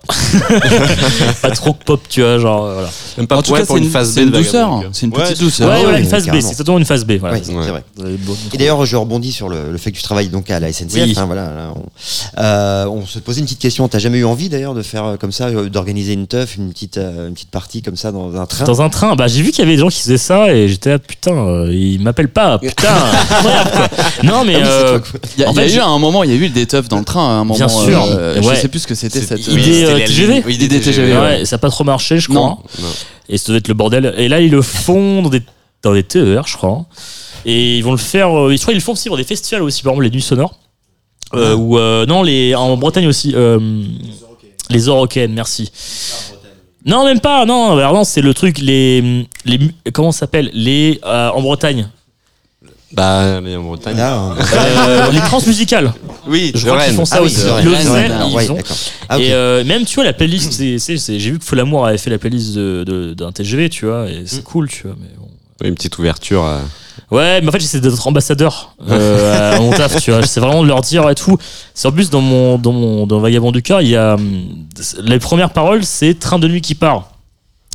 pas 1.41 1.51
trop 1.51 1.73
pop, 1.73 2.01
tu 2.09 2.21
vois, 2.21 2.39
genre, 2.39 2.65
euh, 2.65 2.73
voilà. 2.73 2.89
Même 3.17 3.27
pas 3.27 3.37
En 3.37 3.41
tout 3.43 3.51
ouais, 3.51 3.59
cas, 3.59 3.65
pour 3.67 3.75
c'est 3.75 3.81
une 3.81 3.85
une, 3.85 3.91
phase 3.91 4.11
B 4.11 4.13
c'est 4.15 4.23
une 4.23 4.31
de 4.31 4.37
douceur. 4.37 4.83
C'est 4.91 5.05
une 5.05 5.13
Ouais, 5.15 5.23
petite 5.23 5.39
douceur. 5.39 5.69
Ouais, 5.69 5.83
voilà, 5.83 5.99
une 5.99 6.07
phase 6.07 6.27
B, 6.27 6.39
c'est 6.41 6.55
totalement 6.55 6.79
une 6.79 6.85
phase 6.85 7.05
B, 7.05 7.13
voilà. 7.19 7.37
C'est 7.41 7.51
vrai. 7.53 7.83
Et 8.53 8.57
d'ailleurs, 8.57 8.83
je 8.85 8.95
rebondis 8.97 9.31
sur 9.31 9.47
le, 9.47 9.71
le 9.71 9.77
fait 9.77 9.91
que 9.91 9.97
tu 9.97 10.03
travailles 10.03 10.29
donc 10.29 10.49
à 10.49 10.59
la 10.59 10.73
SNCF. 10.73 10.93
Oui. 10.95 11.13
hein, 11.15 11.25
voilà, 11.25 11.43
là, 11.43 11.73
on, 11.75 11.83
euh, 12.41 12.85
on 12.87 13.05
se 13.05 13.19
posait 13.19 13.39
une 13.41 13.45
petite 13.45 13.59
question. 13.59 13.87
T'as 13.87 13.99
jamais 13.99 14.17
eu 14.17 14.25
envie 14.25 14.49
d'ailleurs 14.49 14.73
de 14.73 14.81
faire 14.81 15.05
euh, 15.05 15.17
comme 15.17 15.31
ça, 15.31 15.51
d'organiser 15.51 16.13
une 16.13 16.25
teuf, 16.25 16.55
une 16.57 16.71
petite, 16.71 16.97
une 16.97 17.33
petite 17.33 17.51
partie 17.51 17.83
comme 17.83 17.95
ça 17.95 18.11
dans 18.11 18.35
un 18.35 18.47
train? 18.47 18.65
Dans 18.65 18.81
un 18.81 18.89
train, 18.89 19.15
bah 19.15 19.27
j'ai 19.27 19.43
vu 19.43 19.51
qu'il 19.51 19.59
y 19.59 19.67
avait 19.67 19.75
des 19.75 19.81
gens 19.81 19.89
qui 19.89 20.01
faisaient 20.01 20.17
ça 20.17 20.51
et 20.51 20.67
j'étais 20.67 20.89
là, 20.89 20.99
putain, 20.99 21.31
euh, 21.37 21.71
ils 21.71 22.01
m'appellent 22.01 22.29
pas, 22.29 22.57
putain. 22.57 22.87
Non, 24.23 24.43
mais 24.45 24.55
Ah 24.55 24.67
euh, 24.67 24.99
y 25.37 25.43
a, 25.43 25.49
En 25.49 25.53
fait, 25.53 25.69
eu 25.75 25.81
j'ai- 25.81 25.81
un 25.81 25.99
moment, 25.99 26.23
il 26.23 26.31
y 26.31 26.33
a 26.33 26.37
eu 26.37 26.49
des 26.49 26.65
teufs 26.65 26.87
dans 26.89 26.99
le 26.99 27.05
train. 27.05 27.25
À 27.27 27.31
un 27.33 27.43
moment, 27.43 27.55
Bien 27.55 27.67
sûr. 27.67 28.03
euh, 28.03 28.41
Ouais. 28.41 28.55
Je 28.55 28.59
sais 28.61 28.67
plus 28.67 28.79
ce 28.79 28.87
que 28.87 28.95
c'était 28.95 29.21
cette. 29.21 29.47
oui, 29.47 29.53
idée 29.61 29.73
c'était 29.81 29.85
euh, 29.91 29.97
les 29.97 30.05
TGV. 30.05 30.43
oui, 30.45 30.55
Idée 30.55 30.79
TGV, 30.79 31.13
ouais, 31.13 31.19
ouais. 31.19 31.45
ça 31.45 31.55
n'a 31.55 31.59
pas 31.59 31.69
trop 31.69 31.83
marché, 31.83 32.19
je 32.19 32.27
crois. 32.27 32.39
Non. 32.41 32.57
Non. 32.81 32.89
Et 33.29 33.37
ça 33.37 33.47
doit 33.47 33.57
être 33.57 33.67
le 33.67 33.73
bordel. 33.73 34.13
Et 34.17 34.27
là, 34.27 34.39
ils 34.41 34.51
le 34.51 34.61
font 34.61 35.21
dans 35.21 35.29
des, 35.29 35.41
dans 35.83 35.93
des 35.93 36.03
TER, 36.03 36.45
je 36.47 36.57
crois. 36.57 36.85
Et 37.45 37.77
ils 37.77 37.83
vont 37.83 37.91
le 37.91 37.97
faire, 37.97 38.29
euh, 38.35 38.51
je 38.51 38.57
crois 38.61 38.73
qu'ils 38.73 38.79
le 38.79 38.83
font 38.83 38.93
aussi 38.93 39.09
dans 39.09 39.17
des 39.17 39.23
festivals 39.23 39.61
aussi, 39.63 39.83
par 39.83 39.91
exemple 39.93 40.05
les 40.05 40.11
Nuits 40.11 40.21
Sonores. 40.21 40.55
Euh, 41.33 41.55
ou 41.55 41.77
euh, 41.77 42.05
non, 42.05 42.23
les, 42.23 42.53
en 42.55 42.77
Bretagne 42.77 43.07
aussi. 43.07 43.33
euh, 43.35 43.59
les 44.69 44.87
Orocaines, 44.89 45.33
merci. 45.33 45.71
Non, 46.85 47.03
même 47.03 47.19
pas. 47.19 47.45
Non, 47.45 47.77
alors 47.77 47.93
non, 47.93 48.03
c'est 48.03 48.21
le 48.21 48.33
truc. 48.33 48.59
Les, 48.59 49.27
les 49.45 49.59
comment 49.91 50.11
ça 50.11 50.19
s'appelle 50.21 50.51
Les 50.53 50.99
euh, 51.05 51.29
en 51.31 51.41
Bretagne. 51.41 51.89
Bah, 52.93 53.41
mais 53.41 53.55
en 53.55 53.63
Bretagne. 53.63 53.97
On- 53.99 54.33
Euh, 54.55 55.11
les 55.11 55.19
transmusicales. 55.19 55.93
Oui, 56.27 56.51
Je 56.55 56.65
crois 56.65 56.83
qu'ils 56.85 56.93
font 56.93 57.05
ça 57.05 57.17
Ah 57.19 57.21
aussi. 57.23 57.41
vrai. 57.41 57.61
Ils 57.63 57.69
le 57.69 58.47
d'accord. 58.47 58.77
Ah. 59.09 59.19
Et 59.19 59.33
euh, 59.33 59.63
même, 59.65 59.85
tu 59.85 59.95
vois, 59.95 60.03
la 60.05 60.13
playlist, 60.13 60.51
c'est, 60.53 60.79
c'est, 60.79 60.97
c'est- 60.97 61.19
j'ai 61.19 61.31
vu 61.31 61.39
que 61.39 61.45
Folamour 61.45 61.85
avait 61.85 61.97
fait 61.97 62.09
la 62.09 62.17
playlist 62.17 62.55
de, 62.55 62.83
de- 62.85 63.13
d'un 63.13 63.31
TGV, 63.31 63.69
tu 63.69 63.85
vois, 63.85 64.07
et 64.09 64.23
c'est 64.25 64.43
cool, 64.43 64.69
tu 64.69 64.83
vois. 64.83 64.95
Mais 64.99 65.07
bon. 65.17 65.27
Oui, 65.61 65.69
une 65.69 65.75
petite 65.75 65.97
ouverture. 65.97 66.43
euh. 66.45 66.59
Ouais, 67.11 67.41
mais 67.41 67.49
en 67.49 67.51
fait, 67.51 67.59
j'essaie 67.59 67.79
d'être 67.79 68.07
ambassadeur 68.07 68.73
euh, 68.89 69.55
à 69.55 69.59
mon 69.59 69.71
taf, 69.71 70.01
tu 70.01 70.11
vois. 70.11 70.21
J'essaie 70.21 70.39
vraiment 70.39 70.63
de 70.63 70.67
leur 70.67 70.81
dire 70.81 71.07
et 71.09 71.15
tout. 71.15 71.37
C'est 71.73 71.87
en 71.87 71.91
plus 71.91 72.09
dans 72.09 72.21
mon, 72.21 72.57
dans 72.57 72.71
mon 72.71 73.05
dans 73.05 73.19
Vagabond 73.19 73.51
du 73.51 73.61
cœur, 73.61 73.81
il 73.81 73.89
y 73.89 73.95
a 73.95 74.15
hum, 74.15 74.43
les 75.03 75.19
premières 75.19 75.51
paroles, 75.51 75.83
c'est 75.83 76.17
train 76.17 76.39
de 76.39 76.47
nuit 76.47 76.61
qui 76.61 76.73
part. 76.75 77.11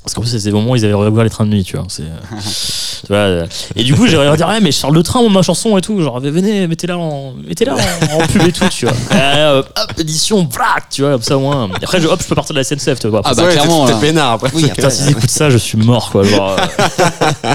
Parce 0.03 0.15
qu'en 0.15 0.23
plus, 0.23 0.31
c'est 0.31 0.43
des 0.45 0.53
moments 0.53 0.71
où 0.71 0.77
ils 0.77 0.85
avaient 0.85 0.95
ouvert 0.95 1.25
les 1.25 1.31
trains 1.31 1.45
de 1.45 1.51
nuit, 1.51 1.63
tu 1.63 1.77
vois. 1.77 1.85
C'est, 1.89 2.03
euh, 2.03 2.07
tu 3.03 3.07
vois 3.09 3.17
euh, 3.17 3.47
et 3.77 3.85
du 3.85 3.95
coup, 3.95 4.07
j'aurais 4.07 4.35
dire, 4.35 4.49
ouais, 4.49 4.61
mais 4.61 4.73
je 4.73 4.81
parle 4.81 4.97
de 4.97 5.03
train, 5.03 5.29
ma 5.29 5.43
chanson 5.43 5.77
et 5.77 5.83
tout. 5.83 6.01
Genre, 6.03 6.21
venez, 6.21 6.67
mettez-la 6.67 6.97
en, 6.97 7.35
mettez-la 7.35 7.75
en, 7.75 7.79
en 8.23 8.27
pub 8.27 8.43
et 8.43 8.53
tout, 8.53 8.69
tu 8.71 8.87
vois. 8.87 8.95
Euh, 9.13 9.63
hop, 9.63 9.93
édition, 9.99 10.45
vrac, 10.45 10.89
tu 10.91 11.03
vois, 11.03 11.13
comme 11.13 11.23
ça 11.23 11.37
au 11.37 11.41
moins. 11.41 11.69
Et 11.81 11.85
après, 11.85 12.01
je, 12.01 12.07
hop, 12.09 12.21
je 12.23 12.29
peux 12.29 12.35
partir 12.35 12.55
de 12.55 12.59
la 12.59 12.65
SNCF, 12.65 12.99
tu 12.99 13.09
vois. 13.09 13.21
Ah 13.25 13.35
bah 13.35 13.49
clairement. 13.49 13.87
t'es 13.87 13.93
là. 13.93 13.99
peinard 13.99 14.33
après. 14.33 14.51
Oui, 14.55 14.63
Putain, 14.63 14.75
après, 14.85 14.91
s'ils 14.91 15.11
écoutent 15.11 15.31
ça, 15.31 15.51
je 15.51 15.59
suis 15.59 15.79
mort, 15.79 16.11
quoi. 16.11 16.23
Genre, 16.23 16.57
euh. 16.59 17.55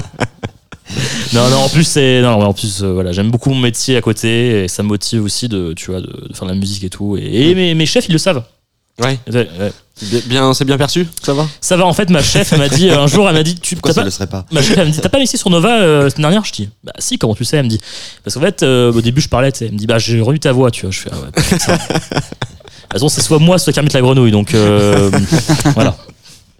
non, 1.32 1.48
non, 1.50 1.56
en 1.58 1.68
plus, 1.68 1.84
c'est. 1.84 2.22
Non, 2.22 2.40
en 2.40 2.52
plus, 2.52 2.82
euh, 2.82 2.92
voilà, 2.92 3.12
j'aime 3.12 3.30
beaucoup 3.30 3.50
mon 3.50 3.60
métier 3.60 3.96
à 3.96 4.00
côté 4.00 4.64
et 4.64 4.68
ça 4.68 4.82
me 4.82 4.88
motive 4.88 5.24
aussi 5.24 5.48
de, 5.48 5.72
tu 5.74 5.90
vois, 5.90 6.00
de, 6.00 6.28
de 6.28 6.34
faire 6.34 6.46
de 6.46 6.52
la 6.52 6.58
musique 6.58 6.84
et 6.84 6.90
tout. 6.90 7.16
Et, 7.16 7.50
et 7.50 7.54
mes, 7.54 7.74
mes 7.74 7.86
chefs, 7.86 8.08
ils 8.08 8.12
le 8.12 8.18
savent. 8.18 8.42
Ouais. 9.00 9.18
Ouais, 9.32 9.48
ouais. 9.58 9.72
Bien, 10.26 10.52
c'est 10.52 10.66
bien 10.66 10.76
perçu, 10.76 11.06
ça 11.22 11.32
va? 11.32 11.48
Ça 11.60 11.76
va, 11.78 11.86
en 11.86 11.94
fait, 11.94 12.10
ma 12.10 12.22
chef, 12.22 12.52
elle 12.52 12.58
m'a 12.58 12.68
dit, 12.68 12.90
euh, 12.90 13.00
un 13.00 13.06
jour, 13.06 13.26
elle 13.28 13.34
m'a 13.34 13.42
dit, 13.42 13.54
tu 13.54 13.76
Pourquoi 13.76 13.94
t'as 13.94 14.10
pas. 14.26 14.26
pas? 14.26 14.46
Ma 14.52 14.60
chef, 14.60 14.76
elle 14.76 14.88
me 14.88 14.92
dit, 14.92 15.00
t'as 15.00 15.08
pas 15.08 15.18
mixé 15.18 15.38
sur 15.38 15.48
Nova 15.48 15.78
euh, 15.80 16.10
semaine 16.10 16.22
dernière? 16.22 16.44
Je 16.44 16.52
dis, 16.52 16.68
bah 16.84 16.92
si, 16.98 17.16
comment 17.16 17.34
tu 17.34 17.46
sais? 17.46 17.56
Elle 17.56 17.64
me 17.64 17.70
dit, 17.70 17.80
parce 18.22 18.34
qu'en 18.34 18.42
fait, 18.42 18.62
euh, 18.62 18.92
au 18.92 19.00
début, 19.00 19.22
je 19.22 19.28
parlais, 19.30 19.50
tu 19.52 19.60
sais, 19.60 19.66
elle 19.66 19.72
me 19.72 19.78
dit, 19.78 19.86
bah 19.86 19.98
j'ai 19.98 20.20
revu 20.20 20.38
ta 20.38 20.52
voix, 20.52 20.70
tu 20.70 20.82
vois. 20.82 20.90
Je 20.90 21.00
fais, 21.00 21.10
ah 21.12 21.16
ouais. 21.16 21.30
De 22.86 22.90
toute 22.90 22.92
façon, 22.92 23.08
c'est 23.08 23.22
soit 23.22 23.38
moi, 23.38 23.58
soit 23.58 23.72
Kermit 23.72 23.88
la 23.94 24.00
grenouille, 24.02 24.30
donc 24.30 24.54
euh, 24.54 25.10
voilà. 25.74 25.96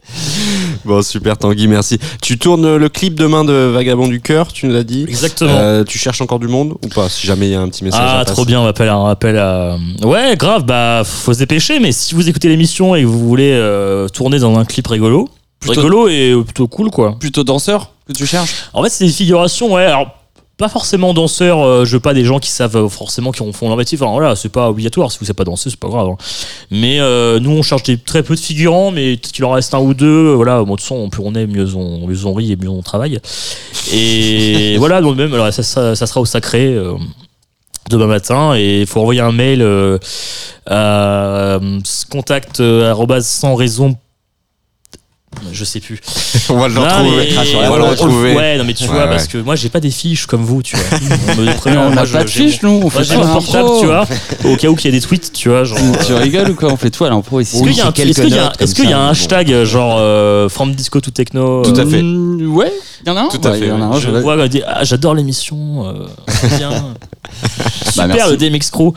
Bon, 0.85 1.03
super 1.03 1.37
Tanguy, 1.37 1.67
merci. 1.67 1.99
Tu 2.23 2.39
tournes 2.39 2.77
le 2.77 2.89
clip 2.89 3.15
demain 3.17 3.45
de 3.45 3.53
Vagabond 3.53 4.07
du 4.07 4.21
cœur, 4.21 4.53
tu 4.53 4.67
nous 4.67 4.73
l'as 4.73 4.85
dit. 4.85 5.05
Exactement. 5.09 5.51
Euh, 5.53 5.83
tu 5.85 5.99
cherches 5.99 6.21
encore 6.21 6.39
du 6.39 6.47
monde 6.49 6.75
ou 6.85 6.89
pas 6.89 7.09
Si 7.09 7.27
jamais 7.27 7.49
il 7.49 7.53
y 7.53 7.55
a 7.57 7.61
un 7.61 7.69
petit 7.69 7.83
message. 7.83 8.01
Ah, 8.05 8.21
à 8.21 8.25
trop 8.25 8.45
bien, 8.45 8.61
on 8.61 8.65
m'appelle 8.65 8.89
un 8.89 8.99
rappel 9.03 9.37
à. 9.39 9.77
Ouais, 10.03 10.37
grave, 10.37 10.65
bah, 10.65 11.03
faut 11.05 11.33
se 11.35 11.39
dépêcher, 11.41 11.81
mais 11.81 11.91
si 11.93 12.15
vous 12.15 12.29
écoutez 12.29 12.49
l'émission 12.49 12.95
et 12.95 13.03
que 13.03 13.07
vous 13.07 13.27
voulez 13.27 13.51
euh, 13.53 14.09
tourner 14.09 14.39
dans 14.39 14.57
un 14.59 14.65
clip 14.65 14.87
rigolo, 14.87 15.29
Plutôt- 15.59 15.81
rigolo 15.81 16.09
et 16.09 16.31
euh, 16.33 16.43
plutôt 16.43 16.69
cool, 16.69 16.91
quoi. 16.91 17.17
Plutôt 17.19 17.43
danseur 17.43 17.91
que 18.07 18.13
tu 18.13 18.27
cherches? 18.27 18.69
En 18.73 18.83
fait, 18.85 18.91
c'est 18.91 19.05
des 19.07 19.11
figurations, 19.13 19.73
ouais, 19.75 19.85
alors. 19.87 20.09
Pas 20.59 20.69
forcément 20.69 21.13
danseurs, 21.13 21.61
euh, 21.63 21.85
je 21.85 21.93
veux 21.93 22.01
pas 22.01 22.15
des 22.15 22.25
gens 22.25 22.39
qui 22.39 22.51
savent 22.51 22.77
euh, 22.77 22.89
forcément 22.89 23.31
qui 23.31 23.43
font 23.53 23.69
leur 23.69 23.77
métier. 23.77 23.99
Enfin 24.01 24.11
voilà, 24.11 24.35
c'est 24.37 24.49
pas 24.49 24.71
obligatoire. 24.71 25.13
Si 25.13 25.19
vous 25.19 25.27
savez 25.27 25.35
pas 25.35 25.45
danser, 25.45 25.69
c'est 25.69 25.79
pas 25.79 25.89
grave. 25.89 26.09
hein. 26.09 26.17
Mais 26.71 26.99
euh, 26.99 27.39
nous, 27.41 27.51
on 27.51 27.63
cherche 27.63 27.83
des, 27.83 27.99
très 27.99 28.23
peu 28.23 28.35
de 28.35 28.41
figurants, 28.41 28.91
mais 28.91 29.17
peut-être 29.17 29.33
qu'il 29.33 29.45
en 29.45 29.51
reste 29.51 29.75
un 29.75 29.81
ou 29.81 29.93
deux. 29.93 30.33
Voilà, 30.33 30.61
bon, 30.65 30.73
de 30.73 30.77
toute 30.77 30.81
façon, 30.81 31.11
plus 31.11 31.23
on 31.25 31.35
est, 31.35 31.47
mieux 31.47 31.75
on, 31.75 32.07
mieux 32.07 32.25
on 32.25 32.33
rit 32.33 32.53
et 32.53 32.57
mieux 32.57 32.71
on 32.71 32.81
travaille. 32.83 33.19
Et 33.93 34.77
voilà, 34.79 35.03
donc 35.03 35.17
même, 35.17 35.35
alors, 35.35 35.53
ça, 35.53 35.63
ça, 35.63 35.95
ça 35.95 36.07
sera 36.07 36.21
au 36.21 36.27
sacré. 36.27 36.75
euh, 36.75 36.95
demain 37.91 38.07
matin 38.07 38.55
et 38.57 38.81
il 38.81 38.87
faut 38.87 39.01
envoyer 39.01 39.21
un 39.21 39.33
mail 39.33 39.63
euh, 39.63 39.99
à 40.67 41.57
euh, 41.57 41.81
contact 42.11 42.61
euh, 42.61 43.21
sans 43.21 43.55
raison 43.55 43.97
je 45.53 45.65
sais 45.65 45.81
plus 45.81 46.01
On 46.51 46.57
va 46.57 46.69
le 46.69 46.79
retrouver. 46.79 47.29
mais- 47.31 47.57
On 47.67 47.71
va 47.71 47.77
le 47.79 47.85
retrouver. 47.85 48.35
ouais 48.35 48.59
non 48.59 48.65
mais 48.65 48.75
tu 48.75 48.85
Ouais, 48.85 48.91
vois 48.91 49.05
ouais. 49.05 49.11
parce 49.11 49.27
que 49.27 49.39
moi 49.39 49.55
j'ai 49.57 49.69
pas 49.69 49.81
des 49.81 49.91
fiches 49.91 50.27
comme 50.27 50.45
vous 50.45 50.63
tu 50.63 50.77
vois 50.77 50.99
on 51.39 51.41
me 51.91 51.95
n'a 51.95 52.05
pas 52.07 52.23
de 52.25 52.29
j'ai 52.29 52.49
fiche, 52.49 52.63
mon- 52.63 52.81
nous. 52.81 52.87
On 52.87 52.91
fait 52.91 53.05
j'ai 53.05 53.17
mon 53.17 53.27
portable 53.33 53.69
tu 53.81 53.87
vois 53.87 54.07
au 54.45 54.57
cas 54.57 54.69
où 54.69 54.75
qu'il 54.77 54.91
y 54.93 54.97
a 54.97 54.99
des 54.99 55.05
tweets 55.07 55.33
tu 55.33 55.49
vois 55.49 55.65
genre 55.65 55.79
Tu 56.07 56.13
rigoles 56.15 56.51
ou 56.51 56.55
quoi 56.55 56.71
On 56.73 56.77
fait 56.77 56.91
tout 56.91 57.05
à 57.05 57.11
l'impro 57.11 57.41
ici? 57.41 57.57
est-ce 57.57 57.63
qu'il 58.23 58.35
y 58.35 58.39
a 58.39 58.53
est-ce 58.59 58.75
qu'il 58.75 58.89
y 58.91 58.93
a, 58.93 58.99
un 59.01 59.09
hashtag 59.11 59.53
euh, 59.53 59.65
genre 59.65 59.97
euh, 59.99 60.49
from 60.49 60.75
disco 60.75 61.01
to 61.01 61.11
techno 61.11 61.63
Tout 61.63 61.75
à 61.77 61.81
euh, 61.85 61.87
fait. 61.91 62.03
Mm, 62.03 62.55
ouais, 62.55 62.73
il 63.05 63.09
y 63.09 63.11
en 63.13 63.17
a 63.17 63.21
un? 63.23 63.29
Tout 63.29 63.41
à 63.45 63.53
fait, 63.53 63.59
il 63.61 63.67
y 63.69 63.71
en 63.73 63.83
a 63.83 63.89
ouais. 63.89 63.97
un, 63.97 64.01
je 64.01 64.11
vois, 64.11 64.37
ah, 64.67 64.85
j'adore 64.85 65.15
l'émission 65.15 65.87
euh, 65.89 66.07
bien 66.57 66.71
super 67.93 68.29
le 68.29 68.37
DMX 68.37 68.71
Crew 68.71 68.93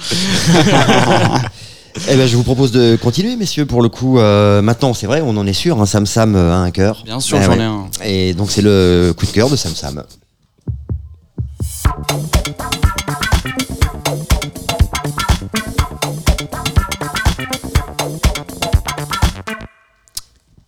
Eh 2.07 2.15
ben, 2.15 2.27
je 2.27 2.35
vous 2.35 2.43
propose 2.43 2.71
de 2.71 2.95
continuer, 3.01 3.35
messieurs. 3.35 3.65
Pour 3.65 3.81
le 3.81 3.89
coup, 3.89 4.19
euh, 4.19 4.61
maintenant, 4.61 4.93
c'est 4.93 5.05
vrai, 5.07 5.21
on 5.23 5.35
en 5.37 5.45
est 5.45 5.53
sûr. 5.53 5.79
hein, 5.81 5.85
Sam 5.85 6.05
Sam 6.05 6.35
euh, 6.35 6.51
a 6.53 6.57
un 6.57 6.71
cœur. 6.71 7.03
Bien 7.05 7.19
sûr, 7.19 7.37
Eh 7.39 7.43
j'en 7.43 7.51
ouais. 7.51 7.59
ai 7.59 7.63
un. 7.63 7.85
Et 8.03 8.33
donc, 8.33 8.51
c'est 8.51 8.61
le 8.61 9.13
coup 9.17 9.25
de 9.25 9.31
cœur 9.31 9.49
de 9.49 9.55
Sam 9.55 9.73
Sam. 9.75 10.03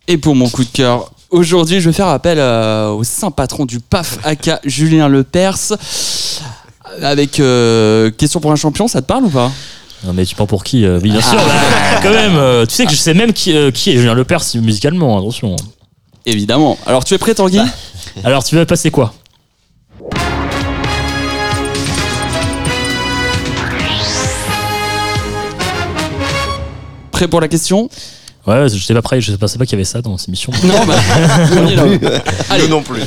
Et 0.08 0.18
pour 0.18 0.34
mon 0.34 0.48
coup 0.48 0.64
de 0.64 0.70
cœur 0.70 1.10
Aujourd'hui, 1.30 1.80
je 1.80 1.88
vais 1.88 1.94
faire 1.94 2.08
appel 2.08 2.38
euh, 2.38 2.90
au 2.90 3.04
saint 3.04 3.30
patron 3.30 3.64
du 3.64 3.80
PAF, 3.80 4.18
aka 4.22 4.60
Julien 4.64 5.08
Lepers. 5.08 5.72
Avec 7.00 7.40
euh, 7.40 8.10
question 8.10 8.38
pour 8.38 8.52
un 8.52 8.56
champion, 8.56 8.86
ça 8.86 9.00
te 9.00 9.06
parle 9.06 9.24
ou 9.24 9.30
pas? 9.30 9.50
Non 10.04 10.12
mais 10.12 10.24
tu 10.26 10.34
prends 10.34 10.46
pour 10.46 10.64
qui 10.64 10.84
euh, 10.84 10.98
Oui, 11.02 11.10
bien 11.10 11.20
sûr, 11.20 11.36
bah, 11.36 11.42
quand 12.02 12.10
même. 12.10 12.36
euh, 12.36 12.66
tu 12.66 12.74
sais 12.74 12.86
que 12.86 12.90
je 12.92 12.96
sais 12.96 13.14
même 13.14 13.32
qui, 13.32 13.56
euh, 13.56 13.70
qui 13.70 13.90
est 13.90 13.96
Julien 13.96 14.14
Lepers 14.14 14.42
musicalement, 14.56 15.18
attention. 15.18 15.54
Évidemment. 16.26 16.76
Alors, 16.86 17.04
tu 17.04 17.14
es 17.14 17.18
prêt, 17.18 17.34
Tanguy? 17.34 17.60
Alors, 18.24 18.42
tu 18.44 18.56
vas 18.56 18.66
passer 18.66 18.90
quoi? 18.90 19.14
Prêt 27.10 27.28
pour 27.28 27.40
la 27.40 27.48
question? 27.48 27.88
Ouais, 28.44 28.68
je 28.68 28.82
sais 28.82 28.92
pas 28.92 29.02
prêt, 29.02 29.20
je 29.20 29.30
sais 29.30 29.38
pas, 29.38 29.46
qu'il 29.46 29.72
y 29.72 29.74
avait 29.74 29.84
ça 29.84 30.02
dans 30.02 30.18
cette 30.18 30.28
émission. 30.28 30.52
Non, 30.64 30.74
bah, 30.84 30.96
on 31.56 31.66
y 31.68 31.74
est 31.74 31.76
là. 31.76 31.84
Allez. 32.50 32.66
Non 32.66 32.82
plus. 32.82 33.02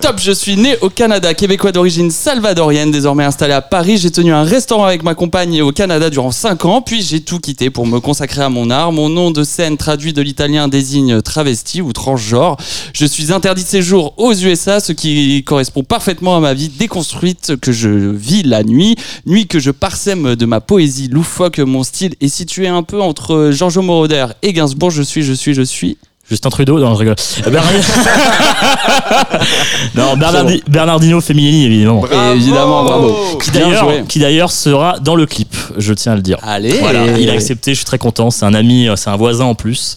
Top, 0.00 0.20
je 0.22 0.30
suis 0.30 0.56
né 0.56 0.76
au 0.82 0.88
Canada, 0.88 1.34
québécois 1.34 1.72
d'origine 1.72 2.12
salvadorienne, 2.12 2.92
désormais 2.92 3.24
installé 3.24 3.54
à 3.54 3.60
Paris. 3.60 3.98
J'ai 3.98 4.12
tenu 4.12 4.32
un 4.32 4.44
restaurant 4.44 4.84
avec 4.84 5.02
ma 5.02 5.16
compagne 5.16 5.62
au 5.62 5.72
Canada 5.72 6.10
durant 6.10 6.30
5 6.30 6.64
ans, 6.64 6.80
puis 6.80 7.02
j'ai 7.02 7.20
tout 7.22 7.40
quitté 7.40 7.70
pour 7.70 7.88
me 7.88 7.98
consacrer 7.98 8.42
à 8.42 8.50
mon 8.50 8.70
art. 8.70 8.92
Mon 8.92 9.08
nom 9.08 9.32
de 9.32 9.42
scène 9.42 9.76
traduit 9.76 10.12
de 10.12 10.22
l'italien 10.22 10.68
désigne 10.68 11.22
travesti 11.22 11.82
ou 11.82 11.92
transgenre. 11.92 12.56
Je 12.92 13.04
suis 13.04 13.32
interdit 13.32 13.64
de 13.64 13.68
séjour 13.68 14.14
aux 14.16 14.32
USA, 14.32 14.78
ce 14.78 14.92
qui 14.92 15.42
correspond 15.44 15.82
parfaitement 15.82 16.36
à 16.36 16.40
ma 16.40 16.54
vie 16.54 16.68
déconstruite 16.68 17.56
que 17.60 17.72
je 17.72 17.88
vis 17.88 18.44
la 18.44 18.62
nuit. 18.62 18.94
Nuit 19.26 19.48
que 19.48 19.58
je 19.58 19.72
parsème 19.72 20.36
de 20.36 20.46
ma 20.46 20.60
poésie 20.60 21.08
loufoque. 21.08 21.58
Mon 21.58 21.82
style 21.82 22.14
est 22.20 22.28
situé 22.28 22.68
un 22.68 22.84
peu 22.84 23.02
entre 23.02 23.50
Giorgio 23.52 23.82
Moroder 23.82 24.26
et 24.42 24.52
Gainsbourg. 24.52 24.67
Je 24.90 25.02
suis, 25.02 25.22
je 25.22 25.32
suis, 25.32 25.54
je 25.54 25.62
suis. 25.62 25.96
Justin 26.30 26.50
Trudeau 26.50 26.78
Non, 26.78 26.92
je 26.94 26.98
rigole. 26.98 27.16
Euh, 27.46 27.50
Bernard- 27.50 27.72
non, 29.94 30.14
Bernardi- 30.16 30.62
Bernardino 30.68 31.20
Femminini, 31.22 31.64
évidemment. 31.64 32.04
Évidemment, 32.34 32.84
bravo. 32.84 33.38
Qui 33.42 33.50
d'ailleurs, 33.50 33.84
joué. 33.84 34.04
qui 34.06 34.18
d'ailleurs 34.18 34.52
sera 34.52 34.98
dans 34.98 35.16
le 35.16 35.24
clip, 35.24 35.56
je 35.78 35.94
tiens 35.94 36.12
à 36.12 36.16
le 36.16 36.20
dire. 36.22 36.36
Allez. 36.42 36.78
Voilà, 36.80 37.18
il 37.18 37.30
a 37.30 37.32
accepté, 37.32 37.70
je 37.72 37.76
suis 37.78 37.86
très 37.86 37.96
content. 37.96 38.30
C'est 38.30 38.44
un 38.44 38.52
ami, 38.52 38.88
euh, 38.88 38.96
c'est 38.96 39.08
un 39.10 39.16
voisin 39.16 39.46
en 39.46 39.54
plus. 39.54 39.96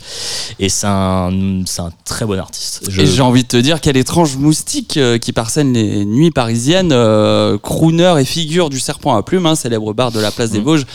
Et 0.60 0.70
c'est 0.70 0.88
un, 0.88 1.32
c'est 1.66 1.82
un 1.82 1.92
très 2.06 2.26
bon 2.26 2.40
artiste. 2.40 2.84
Je- 2.90 3.02
Et 3.02 3.06
j'ai 3.06 3.22
envie 3.22 3.44
de 3.44 3.48
te 3.50 3.58
dire 3.58 3.82
quel 3.82 3.98
étrange 3.98 4.38
moustique 4.38 4.96
euh, 4.98 5.18
qui 5.18 5.34
parsène 5.34 5.74
les 5.74 6.06
nuits 6.06 6.32
parisiennes, 6.32 6.92
euh, 6.94 7.58
crooner 7.58 8.14
et 8.20 8.26
figure 8.26 8.70
du 8.70 8.80
serpent 8.80 9.16
à 9.18 9.24
plumes, 9.24 9.46
hein, 9.48 9.56
célèbre 9.56 9.94
bar 9.94 10.12
de 10.14 10.20
la 10.22 10.32
place 10.32 10.52
des 10.52 10.62
Vosges. 10.62 10.86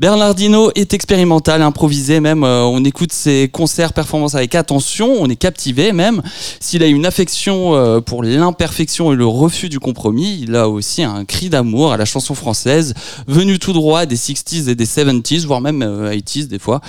Bernardino 0.00 0.70
est 0.76 0.94
expérimental, 0.94 1.60
improvisé 1.60 2.20
même. 2.20 2.44
euh, 2.44 2.62
on 2.62 2.84
écoute 2.84 3.12
ses 3.12 3.50
concerts, 3.52 3.92
performances 3.92 4.36
avec 4.36 4.54
attention, 4.54 5.12
on 5.18 5.28
est 5.28 5.34
captivé 5.34 5.90
même. 5.90 6.22
S'il 6.60 6.84
a 6.84 6.86
une 6.86 7.04
affection 7.04 7.74
euh, 7.74 8.00
pour 8.00 8.22
l'imperfection 8.22 9.12
et 9.12 9.16
le 9.16 9.26
refus 9.26 9.68
du 9.68 9.80
compromis, 9.80 10.38
il 10.40 10.54
a 10.54 10.68
aussi 10.68 11.02
un 11.02 11.24
cri 11.24 11.50
d'amour 11.50 11.92
à 11.92 11.96
la 11.96 12.04
chanson 12.04 12.36
française, 12.36 12.94
venu 13.26 13.58
tout 13.58 13.72
droit 13.72 14.06
des 14.06 14.14
60s 14.14 14.68
et 14.68 14.76
des 14.76 14.86
70s, 14.86 15.44
voire 15.46 15.60
même 15.60 15.82
euh, 15.82 16.12
80s 16.12 16.46
des 16.46 16.60
fois. 16.60 16.80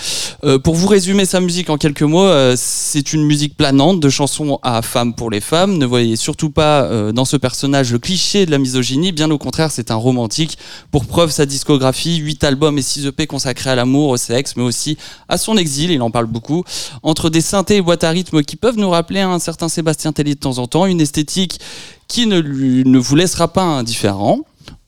Euh, 0.43 0.59
pour 0.59 0.75
vous 0.75 0.87
résumer 0.87 1.25
sa 1.25 1.39
musique 1.39 1.71
en 1.71 1.77
quelques 1.77 2.03
mots, 2.03 2.27
euh, 2.27 2.53
c'est 2.55 3.13
une 3.13 3.23
musique 3.25 3.57
planante 3.57 3.99
de 3.99 4.09
chansons 4.09 4.59
à 4.61 4.83
femmes 4.83 5.15
pour 5.15 5.31
les 5.31 5.41
femmes. 5.41 5.79
Ne 5.79 5.87
voyez 5.87 6.15
surtout 6.15 6.51
pas 6.51 6.83
euh, 6.83 7.11
dans 7.11 7.25
ce 7.25 7.37
personnage 7.37 7.91
le 7.91 7.97
cliché 7.97 8.45
de 8.45 8.51
la 8.51 8.59
misogynie, 8.59 9.11
bien 9.13 9.31
au 9.31 9.39
contraire, 9.39 9.71
c'est 9.71 9.89
un 9.89 9.95
romantique. 9.95 10.59
Pour 10.91 11.05
preuve, 11.05 11.31
sa 11.31 11.47
discographie, 11.47 12.17
8 12.17 12.43
albums 12.43 12.77
et 12.77 12.83
6 12.83 12.98
EP 13.07 13.27
consacrés 13.27 13.69
à 13.69 13.75
l'amour, 13.75 14.09
au 14.09 14.17
sexe, 14.17 14.55
mais 14.55 14.63
aussi 14.63 14.97
à 15.27 15.37
son 15.37 15.57
exil, 15.57 15.91
il 15.91 16.01
en 16.01 16.11
parle 16.11 16.27
beaucoup. 16.27 16.63
Entre 17.03 17.29
des 17.29 17.41
synthés 17.41 17.77
et 17.77 17.81
boîtes 17.81 18.03
à 18.03 18.09
rythme 18.09 18.43
qui 18.43 18.55
peuvent 18.55 18.77
nous 18.77 18.89
rappeler 18.89 19.21
un 19.21 19.39
certain 19.39 19.69
Sébastien 19.69 20.11
Tellier 20.11 20.35
de 20.35 20.39
temps 20.39 20.57
en 20.57 20.67
temps, 20.67 20.85
une 20.85 21.01
esthétique 21.01 21.59
qui 22.07 22.25
ne, 22.27 22.41
ne 22.41 22.97
vous 22.97 23.15
laissera 23.15 23.47
pas 23.47 23.63
indifférent. 23.63 24.39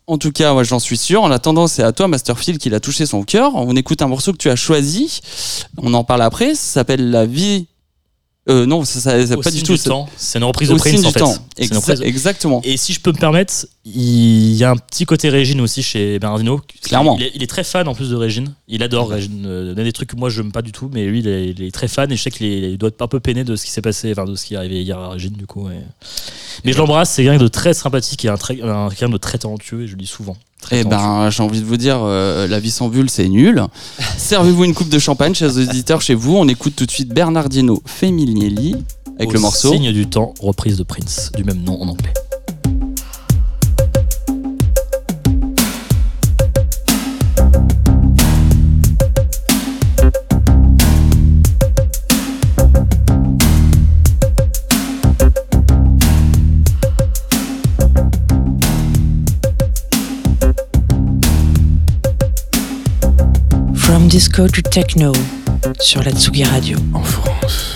En 0.07 0.18
tout 0.18 0.32
cas, 0.32 0.51
moi 0.53 0.64
j'en 0.64 0.80
suis 0.80 0.97
sûr. 0.97 1.24
En 1.24 1.32
attendant, 1.32 1.68
c'est 1.68 1.84
à 1.84 1.91
toi, 1.93 2.07
Masterfield, 2.07 2.59
qu'il 2.59 2.74
a 2.74 2.80
touché 2.80 3.05
son 3.05 3.24
cœur. 3.24 3.55
On 3.55 3.76
écoute 3.76 4.01
un 4.01 4.07
morceau 4.07 4.34
que 4.34 4.38
tu 4.38 4.49
as 4.49 4.55
choisi. 4.55 5.22
On 5.78 5.93
en 5.93 6.03
parle 6.03 6.24
après. 6.24 6.55
Ça 6.55 6.74
s'appelle 6.74 7.12
La 7.12 7.26
vie. 7.26 7.68
Euh, 8.49 8.65
non, 8.65 8.83
ça, 8.83 8.99
ça, 8.99 9.27
ça- 9.27 9.35
pas 9.37 9.51
du 9.51 9.61
tout. 9.61 9.73
C'est 10.17 10.39
une 10.39 10.45
reprise 10.45 10.69
de 10.69 10.73
Au 10.73 10.77
Prince 10.77 11.05
en 11.05 11.11
fait. 11.11 11.19
Exa- 11.59 11.67
reprise- 11.75 12.01
Exactement. 12.01 12.59
Et 12.63 12.75
si 12.75 12.91
je 12.91 12.99
peux 12.99 13.11
me 13.11 13.17
permettre, 13.17 13.53
il 13.85 14.53
y 14.55 14.63
a 14.63 14.71
un 14.71 14.77
petit 14.77 15.05
côté 15.05 15.29
Régine 15.29 15.61
aussi 15.61 15.83
chez 15.83 16.17
Bernardino. 16.17 16.59
Clairement. 16.81 17.17
Il 17.19 17.23
est, 17.25 17.31
il 17.35 17.43
est 17.43 17.47
très 17.47 17.63
fan 17.63 17.87
en 17.87 17.93
plus 17.93 18.09
de 18.09 18.15
Régine. 18.15 18.53
Il 18.67 18.81
adore 18.81 19.09
Régine. 19.11 19.43
Euh, 19.45 19.73
Il 19.73 19.77
y 19.77 19.81
a 19.81 19.83
des 19.83 19.91
trucs 19.93 20.09
que 20.09 20.15
moi 20.15 20.29
je 20.29 20.41
n'aime 20.41 20.51
pas 20.51 20.63
du 20.63 20.71
tout, 20.71 20.89
mais 20.91 21.05
lui 21.05 21.19
il 21.19 21.27
est, 21.27 21.49
il 21.51 21.61
est 21.61 21.71
très 21.71 21.87
fan 21.87 22.11
et 22.11 22.15
je 22.15 22.21
sais 22.23 22.31
qu'il 22.31 22.77
doit 22.79 22.89
être 22.89 23.01
un 23.03 23.07
peu 23.07 23.19
peiné 23.19 23.43
de 23.43 23.55
ce 23.55 23.63
qui 23.63 23.69
s'est 23.71 23.81
passé, 23.83 24.11
enfin 24.11 24.25
de 24.25 24.35
ce 24.35 24.43
qui 24.45 24.55
est 24.55 24.57
arrivé 24.57 24.81
hier 24.81 24.97
à 24.97 25.09
Régine 25.09 25.33
du 25.33 25.45
coup. 25.45 25.69
et- 25.69 25.73
Mais 26.65 26.73
je 26.73 26.77
l'embrasse, 26.79 27.11
c'est 27.11 27.23
quelqu'un 27.23 27.43
de 27.43 27.47
très 27.47 27.75
sympathique 27.75 28.25
et 28.25 28.29
un, 28.29 28.37
très- 28.37 28.59
un- 28.61 28.89
quelqu'un 28.89 29.09
de 29.09 29.17
très 29.17 29.37
talentueux 29.37 29.83
et 29.83 29.87
je 29.87 29.91
le 29.91 29.99
dis 30.01 30.07
souvent. 30.07 30.35
Très 30.62 30.82
Eh 30.82 30.84
ben, 30.84 31.30
j'ai 31.30 31.43
envie 31.43 31.59
de 31.59 31.66
vous 31.66 31.78
dire, 31.78 31.99
euh, 32.01 32.47
la 32.47 32.59
vie 32.59 32.72
sans 32.72 32.88
bulle, 32.88 33.09
c'est 33.09 33.28
nul. 33.28 33.64
Servez-vous 34.18 34.64
une 34.64 34.74
coupe 34.74 34.89
de 34.89 34.99
champagne, 34.99 35.34
chers 35.34 35.57
auditeurs, 35.57 36.01
chez 36.01 36.16
vous. 36.16 36.36
On 36.38 36.47
écoute 36.47 36.76
tout 36.76 36.86
de 36.86 36.91
suite 36.91 37.09
Bernardino 37.09 37.82
Femminelli 37.86 38.76
avec 39.18 39.30
Au 39.30 39.34
le 39.34 39.39
morceau. 39.39 39.74
Signe 39.74 39.91
du 39.91 40.07
temps, 40.07 40.34
reprise 40.39 40.78
de 40.78 40.84
Prince, 40.84 41.32
du 41.36 41.43
même 41.43 41.62
nom 41.64 41.82
en 41.82 41.89
anglais. 41.89 42.14
Disco 64.12 64.45
to 64.45 64.62
techno 64.62 65.14
sur 65.80 66.03
la 66.03 66.12
Tsugi 66.12 66.43
Radio. 66.43 66.78
En 66.93 67.01
France, 67.01 67.70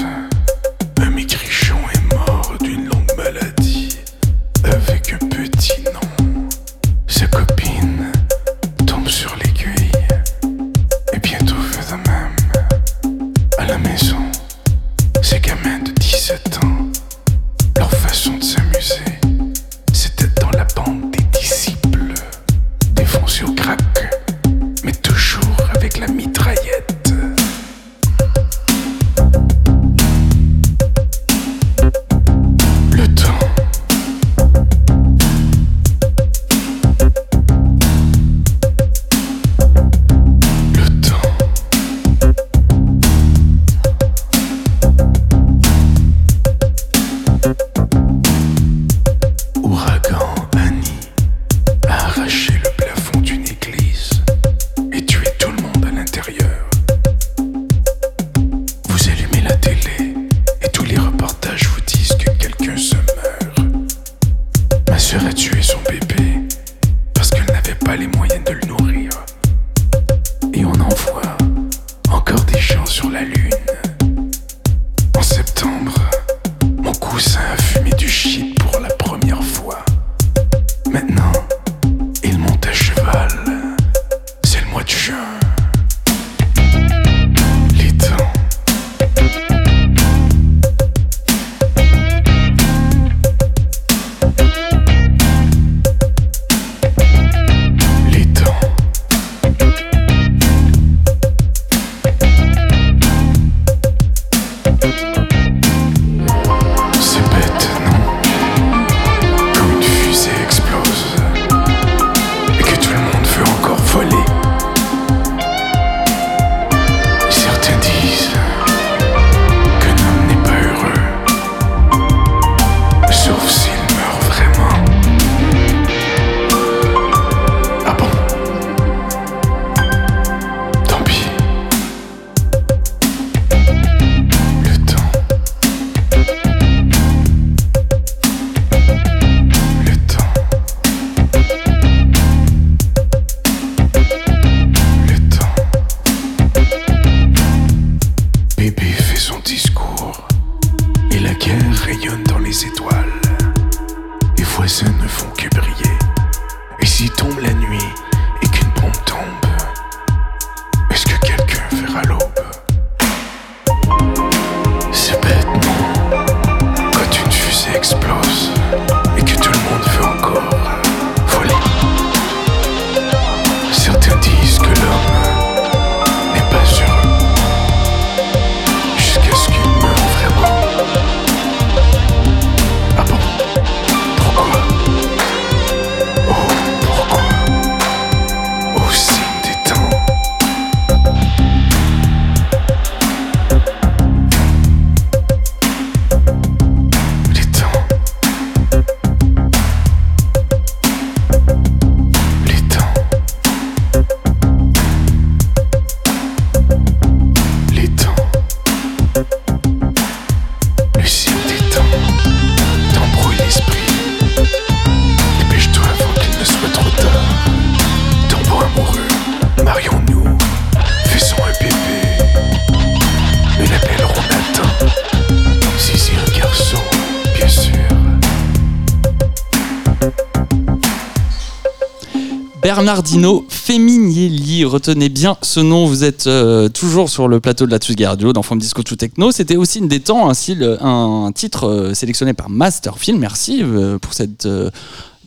Bernardino 232.80 233.46
Feminielli, 233.48 234.66
retenez 234.66 235.08
bien 235.08 235.38
ce 235.42 235.62
nom, 235.62 235.86
vous 235.86 236.04
êtes 236.04 236.28
euh, 236.28 236.68
toujours 236.68 237.10
sur 237.10 237.30
le 237.30 237.40
plateau 237.40 237.66
de 237.66 237.72
la 237.72 237.78
Tsugi 237.78 238.06
Radio 238.06 238.34
dans 238.34 238.42
From 238.44 238.60
Disco 238.60 238.84
to 238.84 238.98
Techno. 238.98 239.32
C'était 239.32 239.56
aussi 239.56 239.80
une 239.80 239.88
des 239.88 240.02
temps, 240.02 240.30
un, 240.30 240.34
style- 240.34 240.78
un 240.82 241.32
titre 241.34 241.68
euh, 241.70 241.94
sélectionné 241.94 242.34
par 242.34 242.50
Masterfilm. 242.50 243.18
Merci 243.18 243.62
euh, 243.64 243.98
pour 243.98 244.14
cette 244.14 244.46
euh, 244.46 244.70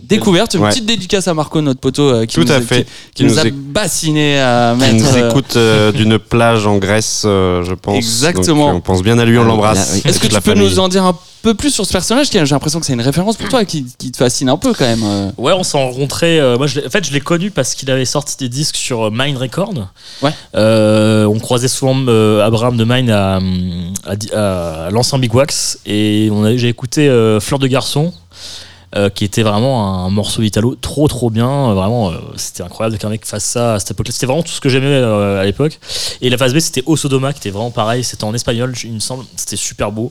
découverte. 0.02 0.52
Une 0.54 0.60
Ouais. 0.64 0.68
petite 0.68 0.84
dédicace 0.84 1.26
à 1.26 1.32
Marco, 1.32 1.62
notre 1.62 1.80
poteau, 1.80 2.02
euh, 2.10 2.26
qui, 2.26 2.34
Tout 2.34 2.44
nous, 2.44 2.52
à 2.52 2.56
a- 2.56 2.60
fait. 2.60 2.84
qui- 2.84 2.90
qui 2.90 3.12
Qui 3.14 3.24
nous, 3.24 3.30
nous 3.30 3.38
a 3.38 3.44
bassiné 3.50 4.38
à 4.40 4.74
Qui 4.78 4.80
mettre. 4.82 5.10
nous 5.10 5.16
euh, 5.18 5.30
écoute 5.30 5.56
euh, 5.56 5.90
d'une 5.90 6.18
plage 6.18 6.66
en 6.66 6.76
Grèce, 6.76 7.22
euh, 7.24 7.64
je 7.64 7.72
pense. 7.72 7.96
Exactement. 7.96 8.66
Donc, 8.72 8.76
on 8.76 8.80
pense 8.82 9.02
bien 9.02 9.18
à 9.18 9.24
lui, 9.24 9.38
on 9.38 9.44
l'embrasse. 9.44 9.92
oui. 9.94 10.02
Est-ce 10.04 10.20
que 10.20 10.26
tu 10.26 10.34
peux 10.34 10.40
famille. 10.52 10.64
nous 10.68 10.78
en 10.80 10.88
dire 10.88 11.04
un 11.06 11.16
peu 11.42 11.54
plus 11.54 11.70
sur 11.70 11.86
ce 11.86 11.92
personnage 11.92 12.28
qui, 12.30 12.38
J'ai 12.38 12.44
l'impression 12.46 12.80
que 12.80 12.86
c'est 12.86 12.92
une 12.92 13.00
référence 13.00 13.36
pour 13.36 13.48
toi 13.48 13.64
qui, 13.64 13.86
qui 13.98 14.10
te 14.12 14.16
fascine 14.16 14.48
un 14.48 14.56
peu 14.56 14.72
quand 14.74 14.84
même. 14.86 15.02
euh. 15.04 15.30
Ouais, 15.38 15.52
on 15.52 15.62
s'est 15.62 15.78
rencontrés. 15.78 16.38
euh, 16.40 16.56
moi, 16.58 16.66
je 16.66 16.80
en 16.80 16.90
fait, 16.90 17.04
je 17.04 17.12
l'ai 17.12 17.20
connu 17.20 17.50
parce 17.50 17.74
qu'il 17.74 17.90
avait 17.90 18.04
sorti 18.04 18.36
des 18.38 18.48
disques 18.48 18.76
sur 18.76 19.06
euh, 19.06 19.10
Mind 19.12 19.36
Record. 19.38 19.74
Ouais. 20.22 20.30
Euh, 20.54 21.24
on 21.26 21.38
croisait 21.38 21.68
souvent 21.68 21.96
euh, 22.08 22.44
Abraham 22.44 22.76
de 22.76 22.84
Mind 22.84 23.10
à, 23.10 23.40
à, 24.06 24.86
à 24.86 24.90
l'ancien 24.90 25.18
Big 25.18 25.34
Wax 25.34 25.78
et 25.86 26.30
j'ai 26.56 26.68
écouté 26.68 27.06
Fleur 27.40 27.58
de 27.58 27.66
garçon. 27.66 28.12
euh, 28.96 29.10
qui 29.10 29.26
était 29.26 29.42
vraiment 29.42 30.06
un 30.06 30.08
morceau 30.08 30.40
italo 30.40 30.74
trop 30.74 31.08
trop 31.08 31.28
bien 31.28 31.46
euh, 31.46 31.74
vraiment 31.74 32.08
euh, 32.10 32.14
c'était 32.36 32.62
incroyable 32.62 32.96
qu'un 32.96 33.10
mec 33.10 33.26
fasse 33.26 33.44
ça 33.44 33.74
à 33.74 33.78
cette 33.78 33.90
époque 33.90 34.06
c'était 34.10 34.24
vraiment 34.24 34.42
tout 34.42 34.50
ce 34.50 34.62
que 34.62 34.70
j'aimais 34.70 34.94
à 34.96 35.44
l'époque 35.44 35.78
et 36.22 36.30
la 36.30 36.38
phase 36.38 36.54
B 36.54 36.58
c'était 36.58 36.82
Osodoma 36.86 37.34
qui 37.34 37.40
était 37.40 37.50
vraiment 37.50 37.70
pareil 37.70 38.02
c'était 38.02 38.24
en 38.24 38.32
espagnol 38.32 38.72
il 38.84 38.92
me 38.94 38.98
semble 38.98 39.26
c'était 39.36 39.56
super 39.56 39.92
beau 39.92 40.10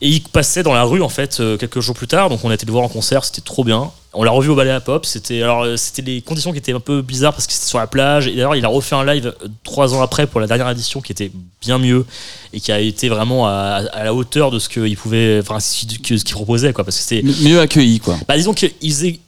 et 0.00 0.08
il 0.08 0.22
passait 0.22 0.62
dans 0.62 0.74
la 0.74 0.84
rue 0.84 1.02
en 1.02 1.08
fait 1.08 1.40
euh, 1.40 1.56
quelques 1.56 1.80
jours 1.80 1.94
plus 1.94 2.06
tard, 2.06 2.28
donc 2.28 2.44
on 2.44 2.50
a 2.50 2.54
été 2.54 2.66
le 2.66 2.72
voir 2.72 2.84
en 2.84 2.88
concert, 2.88 3.24
c'était 3.24 3.40
trop 3.40 3.64
bien. 3.64 3.90
On 4.18 4.24
l'a 4.24 4.30
revu 4.30 4.48
au 4.48 4.54
ballet 4.54 4.70
à 4.70 4.80
pop, 4.80 5.04
c'était 5.06 5.42
alors 5.42 5.62
euh, 5.62 5.76
c'était 5.76 6.02
les 6.02 6.22
conditions 6.22 6.52
qui 6.52 6.58
étaient 6.58 6.72
un 6.72 6.80
peu 6.80 7.02
bizarres 7.02 7.32
parce 7.34 7.46
que 7.46 7.52
c'était 7.52 7.66
sur 7.66 7.78
la 7.78 7.86
plage. 7.86 8.26
Et 8.26 8.32
d'ailleurs 8.32 8.56
il 8.56 8.64
a 8.64 8.68
refait 8.68 8.96
un 8.96 9.04
live 9.04 9.26
euh, 9.26 9.48
trois 9.62 9.94
ans 9.94 10.02
après 10.02 10.26
pour 10.26 10.40
la 10.40 10.46
dernière 10.46 10.70
édition 10.70 11.00
qui 11.00 11.12
était 11.12 11.30
bien 11.60 11.78
mieux 11.78 12.06
et 12.52 12.60
qui 12.60 12.72
a 12.72 12.80
été 12.80 13.08
vraiment 13.08 13.46
à, 13.46 13.82
à 13.92 14.04
la 14.04 14.14
hauteur 14.14 14.50
de 14.50 14.58
ce 14.58 14.68
qu'il 14.68 14.96
pouvait, 14.96 15.40
enfin 15.42 15.60
ce 15.60 15.84
qu'il 15.84 16.34
proposait 16.34 16.72
quoi, 16.72 16.84
parce 16.84 16.96
que 16.96 17.02
c'était 17.02 17.22
mieux 17.22 17.60
accueilli 17.60 18.00
quoi. 18.00 18.16
bah, 18.26 18.36
disons 18.36 18.54
que 18.54 18.66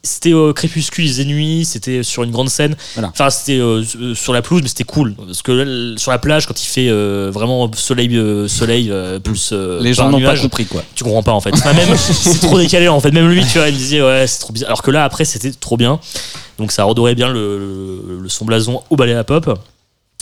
c'était 0.03 0.33
au 0.33 0.53
crépuscule, 0.53 1.05
ils 1.05 1.11
faisaient 1.11 1.25
nuit, 1.25 1.65
c'était 1.65 2.03
sur 2.03 2.23
une 2.23 2.31
grande 2.31 2.49
scène. 2.49 2.77
Voilà. 2.95 3.09
Enfin, 3.09 3.31
c'était 3.31 3.59
euh, 3.59 3.85
sur 4.15 4.33
la 4.33 4.43
pelouse, 4.43 4.63
mais 4.63 4.69
c'était 4.69 4.85
cool. 4.85 5.15
Parce 5.15 5.43
que 5.43 5.53
là, 5.53 5.99
sur 5.99 6.11
la 6.11 6.19
plage, 6.19 6.47
quand 6.47 6.61
il 6.61 6.67
fait 6.67 6.89
euh, 6.89 7.31
vraiment 7.33 7.71
soleil, 7.75 8.17
euh, 8.17 8.49
soleil 8.49 8.93
plus. 9.23 9.53
Les 9.81 9.95
gens 9.95 10.11
n'ont 10.11 10.21
pas 10.21 10.37
compris 10.37 10.67
quoi. 10.67 10.83
Tu 10.95 11.05
comprends 11.05 11.23
pas 11.23 11.33
en 11.33 11.41
fait. 11.41 11.53
Enfin, 11.53 11.73
même, 11.73 11.97
c'est 11.97 12.41
trop 12.41 12.59
décalé 12.59 12.89
en 12.89 13.01
fait. 13.01 13.11
Même 13.11 13.29
lui, 13.29 13.45
tu 13.45 13.59
vois, 13.59 13.69
il 13.69 13.75
me 13.75 13.79
disait 13.79 14.03
ouais, 14.03 14.27
c'est 14.27 14.39
trop 14.41 14.53
bizarre. 14.53 14.69
Alors 14.69 14.78
que 14.83 14.91
là, 14.91 15.05
après, 15.05 15.25
c'était 15.25 15.53
trop 15.53 15.77
bien. 15.77 16.01
Donc 16.59 16.73
ça 16.73 16.85
redorait 16.85 17.15
bien 17.15 17.29
le, 17.29 18.19
le- 18.23 18.29
son 18.29 18.45
blason 18.45 18.83
au 18.91 18.97
ballet 18.97 19.15
à 19.15 19.25
pop. 19.25 19.59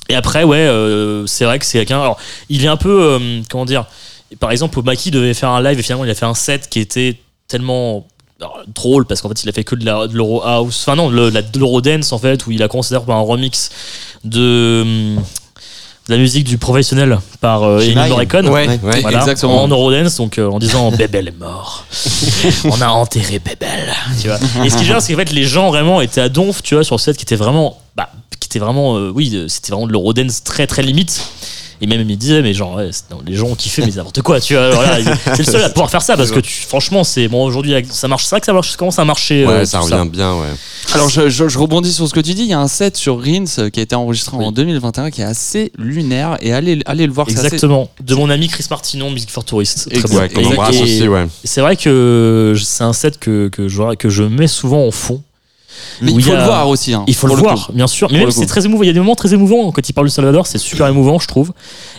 Et 0.09 0.15
après, 0.15 0.45
ouais, 0.45 0.59
euh, 0.59 1.27
c'est 1.27 1.45
vrai 1.45 1.59
que 1.59 1.65
c'est 1.65 1.79
quelqu'un. 1.79 2.01
Alors, 2.01 2.19
il 2.49 2.65
est 2.65 2.69
un 2.69 2.77
peu. 2.77 3.03
euh, 3.03 3.41
comment 3.51 3.65
dire 3.65 3.87
Par 4.39 4.51
exemple, 4.53 4.81
Maki 4.83 5.11
devait 5.11 5.35
faire 5.35 5.51
un 5.51 5.63
live 5.63 5.79
et 5.79 5.83
finalement, 5.83 6.05
il 6.05 6.11
a 6.11 6.15
fait 6.15 6.27
un 6.27 6.35
set 6.35 6.69
qui 6.69 6.79
était 6.81 7.17
tellement 7.49 8.07
drôle 8.69 9.07
parce 9.07 9.23
qu'en 9.23 9.29
fait, 9.31 9.43
il 9.45 9.49
a 9.49 9.53
fait 9.53 9.65
que 9.65 9.75
de 9.75 9.85
de 10.07 10.15
l'euro 10.15 10.43
house. 10.45 10.83
Enfin, 10.83 10.95
non, 10.95 11.11
la- 11.11 11.43
de 11.43 11.59
l'euro 11.59 11.81
dance 11.81 12.13
en 12.13 12.19
fait, 12.19 12.47
où 12.47 12.51
il 12.53 12.63
a 12.63 12.69
considéré 12.69 13.05
par 13.05 13.17
un 13.17 13.23
remix 13.23 13.71
de. 14.25 15.17
De 16.09 16.15
la 16.15 16.19
musique 16.21 16.45
du 16.45 16.57
professionnel 16.57 17.19
par 17.41 17.65
euh, 17.65 17.81
Ennio. 17.81 18.07
Morricone. 18.09 18.49
Ouais, 18.49 18.69
Ouais, 18.83 19.01
Voilà, 19.01 19.19
exactement. 19.19 19.63
En 19.63 19.69
Eurodance, 19.69 20.17
donc 20.17 20.39
euh, 20.39 20.49
en 20.49 20.59
disant 20.59 20.91
Bébel 20.97 21.29
est 21.29 21.39
mort. 21.39 21.85
On 22.65 22.81
a 22.81 22.89
enterré 22.89 23.39
Bébel. 23.41 23.93
Tu 24.21 24.29
vois. 24.29 24.39
Et 24.65 24.71
ce 24.71 24.77
qui 24.77 24.85
est 24.85 24.87
bien, 24.87 25.01
c'est 25.01 25.13
qu'en 25.13 25.19
fait, 25.19 25.33
les 25.33 25.45
gens 25.45 25.69
vraiment 25.69 26.01
étaient 26.01 26.21
à 26.21 26.29
donf, 26.29 26.63
tu 26.63 26.75
vois, 26.77 26.85
sur 26.85 26.95
le 26.97 27.01
set 27.01 27.17
qui 27.17 27.23
était 27.25 27.35
vraiment. 27.37 27.79
Bah, 27.97 28.09
qui 28.39 28.47
était 28.47 28.59
vraiment. 28.61 28.97
euh, 28.99 29.11
oui, 29.15 29.33
euh, 29.35 29.49
c'était 29.49 29.73
vraiment 29.73 29.87
de 29.89 29.93
l'Eurodance 29.93 30.45
très 30.45 30.67
très 30.69 30.83
limite. 30.83 31.29
Et 31.81 31.87
même 31.87 32.01
il 32.01 32.07
me 32.07 32.15
disait, 32.15 32.43
mais 32.43 32.55
genre, 32.55 32.75
ouais, 32.77 32.89
c'est- 32.93 33.11
non, 33.11 33.19
les 33.27 33.35
gens 33.37 33.49
ont 33.49 33.55
kiffé, 33.55 33.83
mais 33.85 33.93
n'importe 33.93 34.23
quoi, 34.23 34.41
tu 34.41 34.55
vois. 34.55 34.71
voilà, 34.71 34.99
c'est 35.27 35.39
le 35.39 35.45
seul 35.45 35.63
à 35.63 35.69
pouvoir 35.71 35.91
faire 35.91 36.03
ça 36.03 36.17
parce 36.17 36.31
que 36.31 36.41
tu, 36.41 36.53
franchement, 36.53 37.05
c'est 37.05 37.29
bon 37.29 37.45
aujourd'hui, 37.45 37.75
ça 37.91 38.09
marche. 38.09 38.25
C'est 38.25 38.31
vrai 38.31 38.41
que 38.41 38.47
ça 38.47 38.53
marche, 38.53 38.71
ça 38.71 38.77
commence 38.77 38.99
à 38.99 39.05
marcher. 39.05 39.45
euh, 39.45 39.59
Ouais, 39.61 39.67
ça 39.67 39.79
tout 39.79 39.85
revient 39.85 40.09
bien, 40.11 40.35
ouais. 40.35 40.47
Alors 40.95 41.09
je, 41.09 41.29
je- 41.29 41.49
je 41.49 41.59
rebondis 41.59 41.93
sur 41.93 42.09
ce 42.09 42.15
que 42.15 42.21
tu 42.21 42.33
dis, 42.35 42.43
il 42.43 42.49
y 42.49 42.53
a 42.55 42.61
un 42.61 42.69
set 42.69 42.97
sur 42.97 43.21
Rins 43.23 43.45
euh, 43.59 43.71
qui 43.71 43.81
a 43.81 43.83
été 43.83 43.95
enregistré 43.95 44.37
en 44.37 44.49
Oui. 44.49 44.53
2021 44.55 45.11
qui 45.11 45.21
est 45.21 45.25
assez 45.25 45.73
lunaire 45.79 46.39
et 46.41 46.53
allez, 46.53 46.81
allez 46.87 47.07
le 47.07 47.13
voir. 47.13 47.27
assez- 47.29 47.37
Exactement. 47.37 47.91
De 48.01 48.15
mon 48.15 48.31
ami 48.31 48.49
Chris 48.49 48.67
Martinon, 48.71 49.11
Music 49.11 49.31
for 49.31 49.45
Tourist. 49.45 49.89
Très 49.91 50.01
bon. 50.09 50.17
Ouais, 50.17 50.29
qu'on 50.29 50.41
Et- 50.41 50.47
embrasse 50.47 50.77
et- 50.77 50.83
aussi, 50.83 51.09
ouais. 51.09 51.27
C'est 51.45 51.61
vrai 51.61 51.77
que 51.77 52.55
c'est 52.63 52.85
un 52.85 52.93
set 52.93 53.19
que, 53.19 53.49
que, 53.49 53.69
je, 53.69 53.95
que 53.97 54.09
je 54.09 54.23
mets 54.23 54.47
souvent 54.47 54.87
en 54.87 54.91
fond. 54.91 55.23
Mais 56.03 56.13
il 56.13 56.23
faut 56.23 56.33
a- 56.33 56.37
le 56.39 56.45
voir 56.45 56.69
aussi. 56.69 56.93
hein, 56.95 57.05
Il 57.07 57.15
faut 57.15 57.27
le 57.27 57.35
voir, 57.35 57.71
bien 57.73 57.87
sûr. 57.87 58.09
Mais 58.11 58.19
Pour 58.19 58.27
même 58.29 58.31
c'est 58.33 58.47
très 58.47 58.65
émouvant. 58.67 58.83
Il 58.83 58.87
y 58.87 58.91
a 58.91 58.93
des 58.93 58.99
moments 59.01 59.15
très 59.15 59.33
émouvants 59.35 59.71
quand 59.73 59.89
il 59.89 59.93
parle 59.93 60.07
du 60.07 60.13
Salvador. 60.13 60.47
C'est 60.47 60.59
super 60.59 60.87
émouvant, 60.87 61.19
je 61.19 61.27
trouve. 61.29 61.53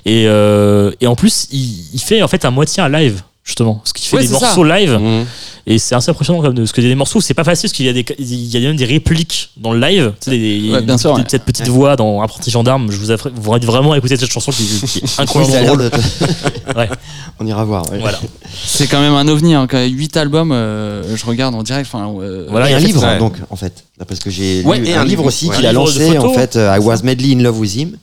Et, 0.06 0.26
euh, 0.28 0.92
et 1.02 1.08
en 1.08 1.16
plus, 1.16 1.48
il, 1.52 1.74
il 1.94 2.00
fait 2.02 2.22
en 2.22 2.28
fait 2.28 2.46
à 2.46 2.52
moitié 2.52 2.82
un 2.84 2.90
live 2.90 3.22
justement, 3.44 3.76
parce 3.76 3.94
qu'il 3.94 4.06
fait 4.08 4.18
Ouais, 4.18 4.24
des 4.24 4.30
morceaux 4.30 4.64
live. 4.64 4.98
Mhm. 5.00 5.26
Et 5.70 5.80
c'est 5.80 5.96
assez 5.96 6.10
impressionnant 6.10 6.42
comme 6.42 6.54
de, 6.54 6.62
parce 6.62 6.72
qu'il 6.72 6.84
y 6.84 6.88
a 6.88 6.90
des 6.90 6.96
morceaux, 6.96 7.20
c'est 7.20 7.34
pas 7.34 7.44
facile 7.44 7.68
parce 7.68 7.74
qu'il 7.76 7.86
y 7.86 7.90
a 7.90 7.94
des, 7.94 8.06
il 8.20 8.46
y 8.48 8.56
a 8.58 8.62
même 8.62 8.78
des 8.78 8.86
répliques 8.86 9.50
dans 9.58 9.74
le 9.74 9.80
live. 9.82 10.14
Tu 10.24 10.32
sais, 10.32 10.38
des, 10.38 10.72
Ouais, 10.72 10.82
bien 10.82 10.98
sûr, 10.98 11.14
des- 11.16 11.22
ouais. 11.24 11.28
cette 11.30 11.44
petite 11.44 11.68
voix 11.68 11.98
dans 11.98 12.22
Apprenti 12.22 12.50
gendarme. 12.50 12.90
Je 12.90 12.96
vous 12.98 13.12
invite 13.12 13.28
vous 13.36 13.52
invite 13.52 13.66
vraiment 13.66 13.92
à 13.92 13.98
écouter 13.98 14.16
cette 14.16 14.32
chanson 14.32 14.52
qui, 14.52 14.64
qui 14.66 15.00
est 15.00 15.04
incroyablement 15.20 15.76
drôle. 15.76 15.92
Ouais. 16.76 16.90
On 17.40 17.46
ira 17.48 17.64
voir. 17.64 17.90
ouais. 17.92 17.98
Voilà. 18.00 18.20
C'est 18.66 18.88
quand 18.88 19.00
même 19.00 19.14
un 19.14 19.28
ovni. 19.28 19.56
Hein, 19.56 19.68
quand 19.70 19.84
8 19.84 20.18
albums, 20.18 20.52
euh, 20.52 21.16
je 21.16 21.26
regarde 21.26 21.56
en 21.56 21.64
direct. 21.64 21.90
Enfin, 21.92 22.12
euh, 22.22 22.46
Voilà, 22.50 22.70
et 22.70 22.74
un 22.74 22.80
livre, 22.80 23.18
donc, 23.20 23.36
en 23.50 23.56
fait. 23.56 23.84
Parce 24.08 24.20
que 24.20 24.30
j'ai 24.30 24.64
Ouais, 24.64 24.78
lu 24.80 24.88
et 24.88 24.94
un, 24.96 25.02
un 25.02 25.06
livre 25.06 25.26
aussi 25.26 25.48
ouais. 25.48 25.56
qu'il 25.56 25.66
a 25.66 25.72
lancé, 25.74 26.18
en 26.20 26.34
fait, 26.34 26.56
euh, 26.56 26.76
I 26.76 26.80
Was 26.80 26.98
Madly 27.04 27.34
in 27.34 27.40
Love 27.42 27.58
with 27.60 27.76
Him, 27.76 27.98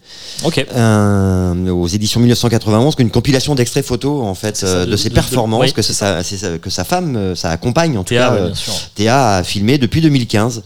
Ok. 0.45 0.65
euh, 0.75 1.69
aux 1.71 1.87
éditions 1.87 2.21
1991, 2.21 2.95
qu'une 2.97 3.11
compilation 3.11 3.55
d'extraits 3.55 3.85
photos, 3.85 4.25
en 4.27 4.35
fait, 4.35 4.57
ça, 4.57 4.67
euh, 4.67 4.87
de- 4.87 4.93
de 4.93 4.97
ses 4.97 5.05
de- 5.05 5.09
de- 5.11 5.15
performances, 5.15 5.67
oui, 5.67 5.73
que, 5.73 5.83
c'est 5.83 5.93
sa, 5.93 6.21
que 6.61 6.71
sa 6.71 6.85
femme, 6.85 7.15
euh, 7.17 7.35
sa 7.37 7.54
compagne, 7.57 7.97
en 7.97 8.03
tout 8.03 8.11
Théa, 8.11 8.29
cas, 8.29 8.35
ouais, 8.35 8.41
euh. 8.41 8.73
Théa 8.95 9.37
a 9.37 9.43
filmé 9.45 9.79
depuis 9.79 10.01
2015. 10.01 10.63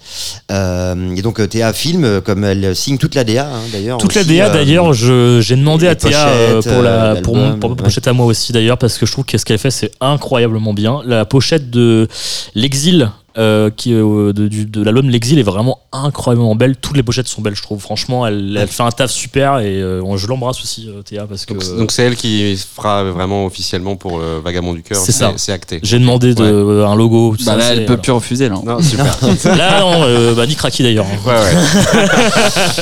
Euh, 0.51 1.17
et 1.17 1.23
donc, 1.23 1.41
euh, 1.41 1.47
Théa 1.47 1.73
filme, 1.73 2.21
comme 2.21 2.45
elle 2.45 2.75
signe 2.75 2.99
toute 2.99 3.15
la 3.15 3.25
DA, 3.25 3.47
hein, 3.47 3.61
d'ailleurs. 3.73 3.99
Toute 3.99 4.15
la 4.15 4.25
DA 4.25 4.51
d'ailleurs, 4.51 4.93
j'ai 4.93 5.57
demandé 5.57 5.87
à 5.87 5.95
Théa 5.95 6.29
pour, 6.63 6.83
la, 6.83 7.17
pour, 7.17 7.37
mon, 7.37 7.43
l'album, 7.43 7.61
pour 7.61 7.71
ma 7.71 7.77
ouais. 7.77 7.83
pochette 7.85 8.09
à 8.09 8.13
moi 8.13 8.27
aussi 8.27 8.53
d'ailleurs, 8.53 8.79
parce 8.79 8.99
que 8.99 9.07
je 9.07 9.13
trouve 9.13 9.25
que 9.25 9.39
ce 9.39 9.45
qu'elle 9.45 9.59
fait 9.59 9.71
c'est 9.71 9.91
incroyablement 10.01 10.75
bien. 10.75 11.01
La 11.05 11.25
pochette 11.25 11.71
de 11.71 12.09
L'Exil 12.55 13.11
euh, 13.39 13.71
qui 13.71 13.93
euh, 13.95 14.33
de, 14.33 14.49
du- 14.49 14.67
de 14.67 14.83
l'album 14.83 15.09
L'Exil 15.09 15.39
est 15.39 15.43
vraiment 15.45 15.79
incroyablement 15.93 16.55
belle. 16.57 16.77
Toutes 16.77 16.97
les 16.97 17.03
pochettes 17.03 17.29
sont 17.29 17.41
belles, 17.41 17.55
je 17.55 17.63
trouve. 17.63 17.81
Franchement, 17.81 18.27
elle, 18.27 18.57
elle 18.61 18.69
fait 18.69 18.83
un 18.83 18.91
taf 18.91 19.11
super 19.11 19.61
et 19.61 19.81
euh, 19.81 20.17
je 20.17 20.27
l'embrasse 20.27 20.61
aussi, 20.61 20.89
euh, 20.89 21.03
Théa, 21.03 21.27
parce 21.27 21.47
que 21.47 21.55
Donc, 21.79 21.93
c'est 21.93 22.03
elle 22.03 22.17
qui 22.17 22.57
fera 22.57 23.05
vraiment 23.05 23.47
officiellement 23.47 23.97
pour 23.97 24.19
Vagabond 24.19 24.75
du 24.75 24.83
cœur. 24.83 24.99
C'est 24.99 25.13
ça. 25.13 25.33
C'est 25.37 25.53
acté. 25.53 25.79
j'ai 25.83 25.99
demandé 25.99 26.35
de, 26.35 26.43
euh, 26.43 26.87
un 26.87 26.97
logo. 26.97 27.37
tout 27.39 27.45
Bah 27.45 27.53
ça, 27.53 27.57
là, 27.57 27.73
elle 27.73 27.87
peut 27.87 27.97
plus 27.97 28.13
refuser 28.13 28.49
là. 28.49 28.57
Non, 28.65 28.83
super. 28.83 29.07
Là, 29.57 29.81
non, 29.81 30.03
euh, 30.03 30.35
bah, 30.35 30.47
ni 30.47 30.55
Kraki 30.57 30.83
d'ailleurs. 30.83 31.07
Ouais, 31.25 31.33
ouais. 31.33 32.05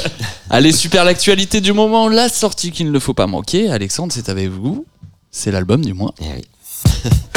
Allez, 0.50 0.72
super 0.72 1.04
l'actualité 1.04 1.61
du 1.61 1.72
moment, 1.72 2.09
la 2.09 2.28
sortie 2.28 2.70
qu'il 2.70 2.90
ne 2.90 2.98
faut 2.98 3.14
pas 3.14 3.26
manquer. 3.26 3.68
Alexandre, 3.70 4.12
c'est 4.14 4.28
avec 4.28 4.48
vous. 4.48 4.86
C'est 5.30 5.50
l'album 5.50 5.84
du 5.84 5.92
mois. 5.92 6.14
Eh 6.20 6.24
oui. 6.36 6.44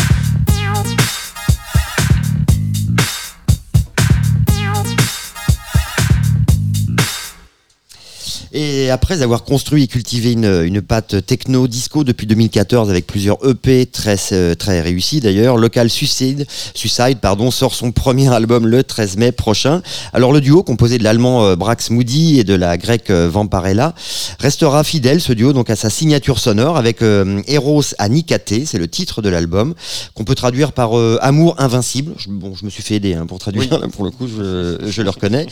Et 8.54 8.90
après 8.90 9.22
avoir 9.22 9.44
construit 9.44 9.84
et 9.84 9.88
cultivé 9.88 10.32
une, 10.32 10.64
une 10.66 10.82
patte 10.82 11.26
techno 11.26 11.68
disco 11.68 12.04
depuis 12.04 12.28
2014 12.28 12.90
avec 12.90 13.06
plusieurs 13.06 13.38
EP 13.48 13.86
très 13.86 14.18
euh, 14.32 14.56
très 14.56 14.82
réussis 14.82 15.20
d'ailleurs, 15.20 15.58
Local 15.58 15.90
Suicide, 15.90 16.46
Suicide 16.74 17.20
pardon, 17.22 17.52
sort 17.52 17.74
son 17.76 17.92
premier 17.92 18.34
album 18.34 18.68
le 18.68 18.84
13 18.84 19.18
mai 19.18 19.32
prochain. 19.32 19.82
Alors 20.14 20.32
le 20.32 20.42
duo 20.42 20.64
composé 20.64 20.98
de 20.98 21.04
l'allemand 21.04 21.46
euh, 21.46 21.56
Brax 21.56 21.90
Moody 21.92 22.40
et 22.40 22.44
de 22.44 22.54
la 22.56 22.78
grecque 22.78 23.10
euh, 23.12 23.30
Vamparella 23.30 23.94
restera 24.40 24.84
fidèle 24.84 25.22
ce 25.22 25.34
duo 25.34 25.54
donc 25.54 25.70
à 25.70 25.76
sa 25.76 25.90
signature 25.90 26.40
sonore 26.40 26.78
avec 26.78 27.02
euh, 27.02 27.42
Eros 27.48 27.82
à 27.98 28.10
Nikaté, 28.10 28.66
c'est 28.66 28.78
le 28.78 28.88
titre 28.88 29.22
de 29.22 29.30
l'album 29.30 29.74
qu'on 30.14 30.24
peut 30.24 30.36
traduire 30.36 30.72
par 30.72 30.98
euh, 30.98 31.18
amour 31.22 31.56
invincible. 31.58 32.14
Je, 32.18 32.30
bon, 32.30 32.54
je 32.56 32.66
me 32.66 32.70
suis 32.70 32.84
fait 32.84 32.96
aider 32.96 33.14
hein, 33.14 33.26
pour 33.26 33.40
traduire 33.40 33.70
là, 33.80 33.88
pour 33.88 34.04
le 34.04 34.12
coup, 34.12 34.28
je, 34.28 34.78
je 34.88 35.02
le 35.02 35.10
reconnais. 35.10 35.46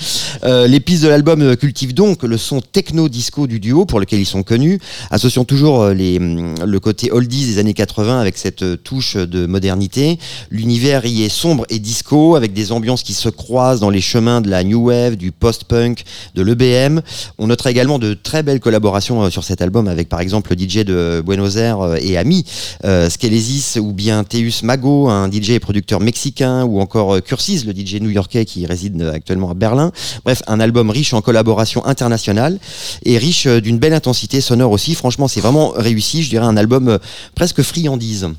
Euh, 0.44 0.68
les 0.68 0.80
pistes 0.80 1.04
de 1.04 1.10
l'album 1.10 1.56
cultivent 1.56 1.94
donc 1.94 2.24
le 2.24 2.38
son 2.38 2.62
techno-disco 2.88 3.48
du 3.48 3.60
duo 3.60 3.86
pour 3.86 4.00
lequel 4.00 4.20
ils 4.20 4.26
sont 4.26 4.44
connus, 4.44 4.80
associant 5.12 5.44
toujours 5.44 5.82
euh, 5.82 5.94
les, 5.94 6.18
hum, 6.18 6.56
le 6.66 6.80
côté 6.80 7.12
oldies 7.12 7.46
des 7.46 7.60
années 7.60 7.74
80 7.74 8.20
avec 8.20 8.38
cette 8.38 8.64
euh, 8.64 8.78
touche 8.78 9.18
de 9.18 9.46
modernité. 9.46 10.18
L'univers 10.52 11.06
y 11.06 11.24
est 11.24 11.30
sombre 11.30 11.66
et 11.70 11.80
disco 11.80 12.36
avec 12.36 12.54
des 12.54 12.72
ambiances 12.72 13.04
qui 13.04 13.14
se 13.14 13.28
croisent 13.28 13.82
dans 13.82 13.90
les 13.90 14.00
chemins 14.00 14.40
de 14.40 14.50
la 14.50 14.64
new 14.64 14.88
wave, 14.88 15.18
du 15.18 15.34
post-punk, 15.34 16.04
de 16.36 16.42
l'EBM. 16.42 17.02
On 17.38 17.48
notera 17.48 17.72
également 17.72 18.00
de 18.00 18.14
très 18.14 18.42
belles 18.42 18.62
collaborations 18.62 19.24
euh, 19.24 19.30
sur 19.30 19.44
cet 19.44 19.62
album 19.62 19.90
avec 19.90 20.08
par 20.08 20.22
exemple 20.22 20.56
le 20.56 20.58
DJ 20.58 20.86
de 20.86 21.22
Buenos 21.26 21.58
Aires 21.58 21.98
et 22.00 22.18
Ami, 22.18 22.46
euh, 22.86 23.10
Skelesis 23.10 23.80
ou 23.82 23.92
bien 23.92 24.24
Teus 24.24 24.64
Mago, 24.64 25.10
un 25.10 25.30
DJ 25.30 25.52
et 25.52 25.60
producteur 25.60 26.00
mexicain, 26.00 26.64
ou 26.64 26.80
encore 26.80 27.22
Cursis, 27.22 27.66
le 27.66 27.74
DJ 27.74 27.96
new-yorkais 27.96 28.46
qui 28.46 28.66
réside 28.66 29.02
actuellement 29.14 29.52
à 29.52 29.56
Berlin. 29.56 29.92
Bref, 30.24 30.42
un 30.48 30.62
album 30.62 30.90
riche 30.90 31.14
en 31.14 31.22
collaboration 31.22 31.86
internationale 31.86 32.60
et 33.04 33.18
riche 33.18 33.48
euh, 33.48 33.62
d'une 33.62 33.80
belle 33.80 33.94
intensité 33.94 34.42
sonore 34.42 34.72
aussi. 34.72 34.96
Franchement, 34.96 35.28
c'est 35.28 35.42
vraiment 35.42 35.74
réussi. 35.76 36.24
Je 36.24 36.30
dirais 36.30 36.46
un 36.46 36.58
album 36.58 36.88
euh, 36.88 36.98
presque 37.36 37.62
friandise. 37.62 38.30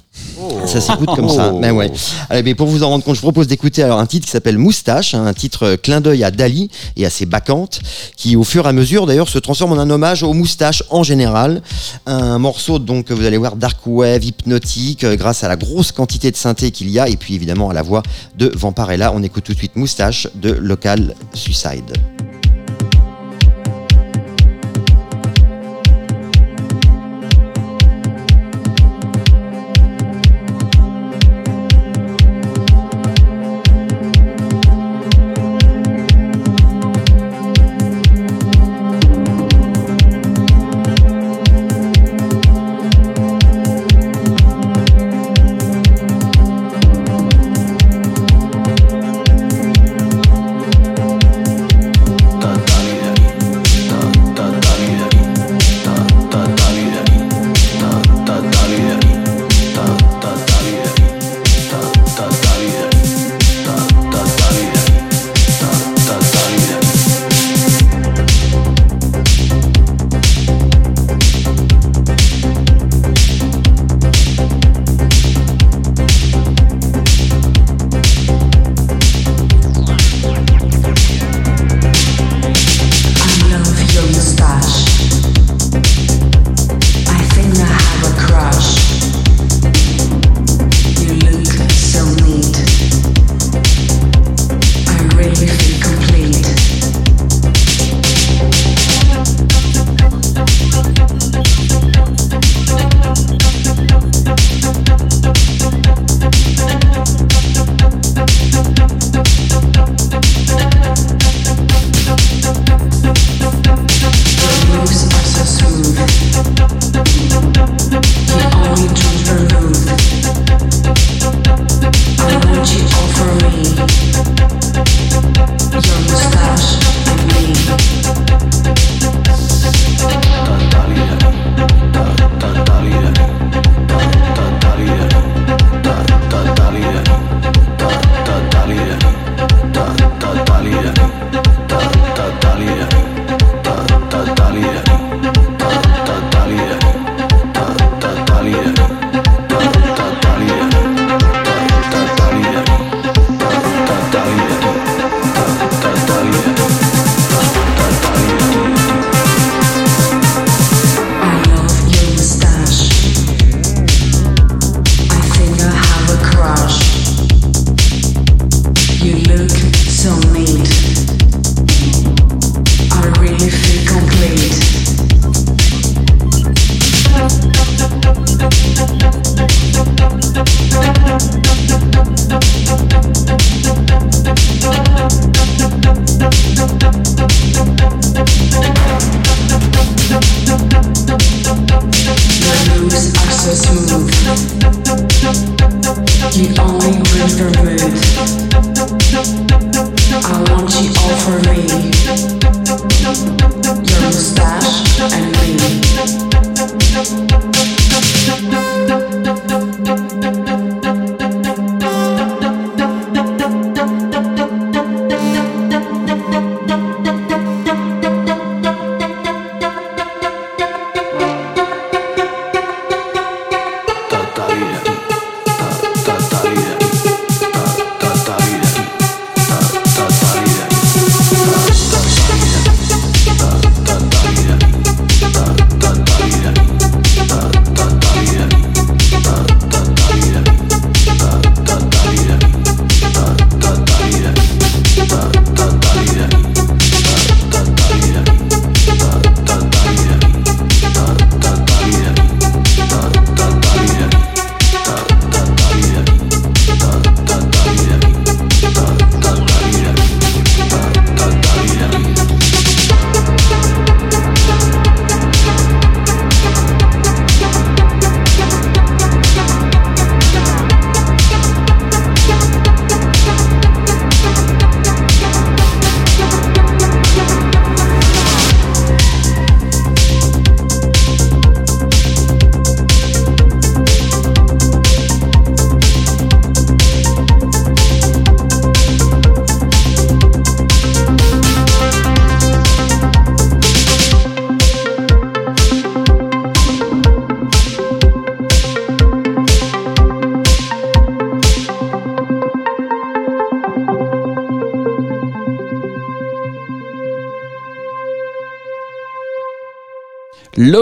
Ça 0.66 0.80
s'écoute 0.80 1.10
comme 1.14 1.28
ça. 1.28 1.52
Oh. 1.52 1.58
Mais 1.60 1.70
ouais. 1.70 1.90
Allez, 2.28 2.42
mais 2.42 2.54
pour 2.54 2.66
vous 2.66 2.82
en 2.82 2.88
rendre 2.88 3.04
compte, 3.04 3.14
je 3.14 3.20
vous 3.20 3.26
propose 3.26 3.46
d'écouter 3.46 3.82
alors 3.82 3.98
un 3.98 4.06
titre 4.06 4.26
qui 4.26 4.32
s'appelle 4.32 4.58
Moustache, 4.58 5.14
hein, 5.14 5.26
un 5.26 5.34
titre 5.34 5.64
euh, 5.64 5.76
clin 5.76 6.00
d'œil 6.00 6.24
à 6.24 6.30
Dali 6.30 6.70
et 6.96 7.06
à 7.06 7.10
ses 7.10 7.26
bacchantes, 7.26 7.80
qui 8.16 8.36
au 8.36 8.44
fur 8.44 8.66
et 8.66 8.68
à 8.68 8.72
mesure 8.72 9.06
d'ailleurs 9.06 9.28
se 9.28 9.38
transforme 9.38 9.72
en 9.72 9.78
un 9.78 9.90
hommage 9.90 10.22
aux 10.22 10.32
moustaches 10.32 10.82
en 10.90 11.02
général. 11.02 11.62
Un 12.06 12.38
morceau 12.38 12.78
donc 12.78 13.10
vous 13.10 13.24
allez 13.24 13.36
voir 13.36 13.56
dark 13.56 13.78
wave, 13.86 14.24
hypnotique, 14.24 15.04
grâce 15.04 15.44
à 15.44 15.48
la 15.48 15.56
grosse 15.56 15.92
quantité 15.92 16.30
de 16.30 16.36
synthé 16.36 16.70
qu'il 16.70 16.90
y 16.90 16.98
a 16.98 17.08
et 17.08 17.16
puis 17.16 17.34
évidemment 17.34 17.70
à 17.70 17.74
la 17.74 17.82
voix 17.82 18.02
de 18.36 18.50
Vamparella. 18.54 19.12
On 19.14 19.22
écoute 19.22 19.44
tout 19.44 19.52
de 19.52 19.58
suite 19.58 19.76
Moustache 19.76 20.28
de 20.34 20.50
Local 20.50 21.14
Suicide. 21.34 21.92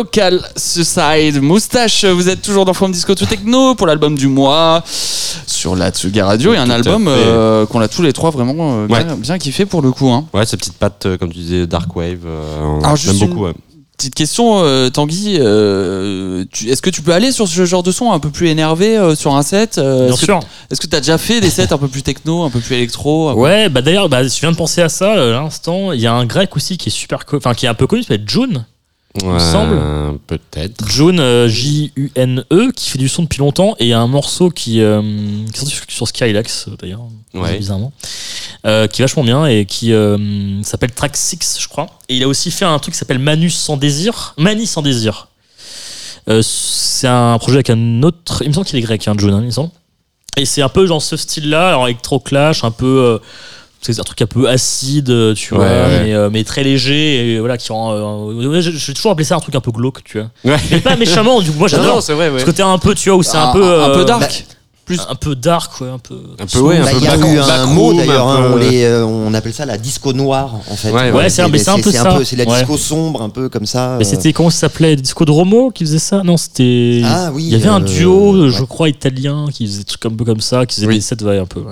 Local 0.00 0.42
Suicide 0.56 1.40
Moustache, 1.40 2.04
vous 2.04 2.28
êtes 2.28 2.42
toujours 2.42 2.66
dans 2.66 2.74
From 2.74 2.92
Disco 2.92 3.14
to 3.14 3.24
Techno 3.24 3.74
pour 3.74 3.86
l'album 3.86 4.14
du 4.14 4.26
mois 4.26 4.82
sur 5.46 5.74
la 5.74 5.90
Tsuga 5.90 6.26
Radio 6.26 6.52
et 6.52 6.58
un 6.58 6.66
Tout 6.66 6.72
à 6.72 6.74
album 6.74 7.06
euh, 7.08 7.64
qu'on 7.64 7.80
a 7.80 7.88
tous 7.88 8.02
les 8.02 8.12
trois 8.12 8.28
vraiment 8.30 8.80
euh, 8.82 8.86
bien, 8.88 8.98
Ouais. 9.08 9.16
bien 9.16 9.38
kiffé 9.38 9.64
pour 9.64 9.80
le 9.80 9.92
coup. 9.92 10.10
Hein. 10.10 10.26
Ouais, 10.34 10.44
ces 10.44 10.58
petites 10.58 10.74
pattes, 10.76 11.06
euh, 11.06 11.16
comme 11.16 11.32
tu 11.32 11.38
disais, 11.38 11.66
Dark 11.66 11.96
Wave. 11.96 12.18
euh, 12.26 12.78
Alors, 12.84 12.98
beaucoup. 13.18 13.24
une- 13.24 13.38
ouais. 13.38 13.52
Petite 13.96 14.14
question, 14.14 14.58
euh, 14.62 14.90
Tanguy, 14.90 15.38
euh, 15.40 16.44
tu- 16.52 16.68
est-ce 16.68 16.82
que 16.82 16.90
tu 16.90 17.00
peux 17.00 17.12
aller 17.14 17.32
sur 17.32 17.48
ce 17.48 17.64
genre 17.64 17.82
de 17.82 17.90
son 17.90 18.12
un 18.12 18.18
peu 18.18 18.28
plus 18.28 18.48
énervé 18.48 18.98
euh, 18.98 19.14
sur 19.14 19.34
un 19.34 19.42
set 19.42 19.78
euh, 19.78 20.04
Bien 20.08 20.12
est-ce 20.12 20.20
que- 20.20 20.26
sûr. 20.26 20.40
Est-ce 20.70 20.80
que 20.82 20.86
tu 20.86 20.94
as 20.94 21.00
déjà 21.00 21.16
fait 21.16 21.40
des 21.40 21.48
sets 21.48 21.72
un 21.72 21.78
peu 21.78 21.88
plus 21.88 22.02
techno, 22.02 22.42
un 22.44 22.50
peu 22.50 22.60
plus 22.60 22.74
électro 22.74 23.30
un 23.30 23.32
peu- 23.32 23.40
Ouais, 23.40 23.68
bah 23.70 23.80
d'ailleurs, 23.80 24.10
bah, 24.10 24.22
je 24.22 24.40
viens 24.40 24.52
de 24.52 24.56
penser 24.56 24.82
à 24.82 24.90
ça 24.90 25.16
euh, 25.16 25.38
à 25.38 25.40
l'instant. 25.40 25.92
Il 25.92 26.00
y 26.02 26.06
a 26.06 26.12
un 26.12 26.26
grec 26.26 26.54
aussi 26.54 26.76
qui 26.76 26.90
est 26.90 26.92
super, 26.92 27.24
co- 27.24 27.38
enfin 27.38 27.54
qui 27.54 27.64
est 27.64 27.70
un 27.70 27.74
peu 27.74 27.86
connu, 27.86 28.02
qui 28.02 28.08
s'appelle 28.08 28.28
June. 28.28 28.66
Il 29.22 29.28
me 29.28 29.38
semble. 29.38 30.18
Peut-être. 30.26 30.88
June, 30.88 31.20
euh, 31.20 31.48
J-U-N-E, 31.48 32.70
qui 32.72 32.90
fait 32.90 32.98
du 32.98 33.08
son 33.08 33.22
depuis 33.22 33.38
longtemps 33.38 33.74
et 33.78 33.84
il 33.86 33.88
y 33.88 33.92
a 33.92 34.00
un 34.00 34.06
morceau 34.06 34.50
qui, 34.50 34.80
euh, 34.80 35.00
qui 35.52 35.54
est 35.54 35.56
sorti 35.58 35.74
sur- 35.74 35.84
sur 35.88 36.08
Skylax 36.08 36.66
euh, 36.68 36.76
d'ailleurs, 36.80 37.02
Ouais. 37.34 37.58
bizarrement, 37.58 37.92
euh, 38.66 38.86
qui 38.86 39.02
est 39.02 39.04
vachement 39.04 39.24
bien 39.24 39.46
et 39.46 39.64
qui 39.64 39.92
s'appelle 40.62 40.92
Track 40.92 41.16
6, 41.16 41.56
je 41.60 41.68
crois. 41.68 41.86
Et 42.08 42.16
il 42.16 42.22
a 42.22 42.28
aussi 42.28 42.50
fait 42.50 42.64
un 42.64 42.78
truc 42.78 42.94
qui 42.94 42.98
s'appelle 42.98 43.18
Manus 43.18 43.54
sans 43.56 43.76
désir, 43.76 44.34
Mani 44.38 44.66
sans 44.66 44.82
désir. 44.82 45.28
C'est 46.42 47.06
un 47.08 47.38
projet 47.38 47.56
avec 47.56 47.70
un 47.70 48.02
autre, 48.02 48.42
il 48.42 48.48
me 48.48 48.52
semble 48.54 48.66
qu'il 48.66 48.78
est 48.78 48.82
grec, 48.82 49.06
hein, 49.06 49.14
June, 49.16 49.30
hein, 49.32 49.40
il 49.42 49.46
me 49.46 49.50
semble. 49.50 49.70
Et 50.36 50.44
c'est 50.44 50.60
un 50.62 50.68
peu 50.68 50.86
dans 50.86 51.00
ce 51.00 51.16
style-là, 51.16 51.68
alors 51.68 51.86
électro 51.88 52.18
clash, 52.20 52.64
un 52.64 52.70
peu. 52.70 53.20
C'est 53.92 54.00
un 54.00 54.04
truc 54.04 54.22
un 54.22 54.26
peu 54.26 54.48
acide, 54.48 55.10
euh, 55.10 55.34
tu 55.34 55.54
Ouais, 55.54 55.58
vois, 55.60 55.66
ouais. 55.68 56.02
Mais, 56.04 56.14
euh, 56.14 56.28
mais 56.32 56.44
très 56.44 56.62
léger, 56.64 57.34
et 57.34 57.38
voilà, 57.38 57.56
qui 57.58 57.72
rend. 57.72 57.92
euh, 57.92 58.46
ouais, 58.48 58.62
je, 58.62 58.70
je 58.70 58.86
vais 58.86 58.94
toujours 58.94 59.12
appeler 59.12 59.24
ça 59.24 59.36
un 59.36 59.40
truc 59.40 59.54
un 59.54 59.60
peu 59.60 59.70
glauque, 59.72 60.02
tu 60.04 60.18
vois. 60.20 60.30
Ouais. 60.52 60.58
Mais 60.70 60.80
pas 60.80 60.96
méchamment, 60.96 61.40
du 61.40 61.50
coup, 61.50 61.58
moi 61.58 61.68
j'adore. 61.68 62.02
c'est 62.02 62.12
vrai, 62.14 62.30
ouais. 62.30 62.40
Ce 62.40 62.44
côté 62.44 62.62
un 62.62 62.78
peu, 62.78 62.94
tu 62.94 63.08
vois, 63.10 63.18
où 63.18 63.22
c'est 63.22 63.36
un, 63.36 63.50
Un- 63.50 63.52
peu. 63.52 63.82
un 63.82 63.90
peu 63.90 64.04
dark. 64.04 64.20
bah, 64.20 64.52
plus 64.84 65.00
un 65.10 65.16
peu 65.16 65.34
dark, 65.34 65.80
ouais, 65.80 65.88
un 65.88 65.98
peu. 65.98 66.14
Un 66.38 66.46
peu, 66.46 66.60
ouais, 66.60 66.76
un 66.78 66.84
Bah, 66.84 66.90
peu 66.92 66.96
Il 66.98 67.02
y 67.02 67.08
a 67.08 67.16
back- 67.16 67.26
eu 67.28 67.38
un 67.40 67.66
mot 67.66 67.92
d'ailleurs, 67.92 68.28
hein, 68.28 68.52
on, 68.54 68.60
euh, 68.62 69.34
appelle 69.36 69.52
ça 69.52 69.66
la 69.66 69.78
disco 69.78 70.12
noire 70.12 70.54
en 70.70 70.76
fait. 70.76 70.92
Ouais, 70.92 71.10
ouais, 71.10 71.28
c'est 71.28 71.42
un- 71.42 71.50
peu 71.50 71.58
ça. 71.58 71.74
C'est 72.24 72.36
la 72.36 72.44
Ouais. 72.44 72.58
disco 72.60 72.76
sombre, 72.76 73.20
un 73.20 73.28
peu 73.28 73.48
comme 73.48 73.66
ça. 73.66 73.96
Mais 73.98 74.06
euh. 74.06 74.08
c'était 74.08 74.32
comment 74.32 74.48
ça 74.48 74.58
s'appelait 74.60 74.94
Disco 74.94 75.24
de 75.24 75.32
Romo 75.32 75.72
qui 75.72 75.84
faisait 75.84 75.98
ça? 75.98 76.22
Non, 76.24 76.36
c'était. 76.36 77.02
Ah 77.04 77.30
oui, 77.34 77.42
Il 77.46 77.48
y 77.50 77.56
avait 77.56 77.66
un 77.68 77.80
duo, 77.80 78.48
je 78.48 78.62
crois, 78.62 78.88
italien 78.88 79.46
qui 79.52 79.66
faisait 79.66 79.78
des 79.78 79.84
trucs 79.84 80.06
un 80.06 80.10
peu 80.14 80.24
comme 80.24 80.40
ça, 80.40 80.64
qui 80.66 80.76
faisait 80.76 80.86
Oui. 80.86 80.94
des 80.94 81.00
sets 81.00 81.16
un 81.20 81.46
peu. 81.46 81.62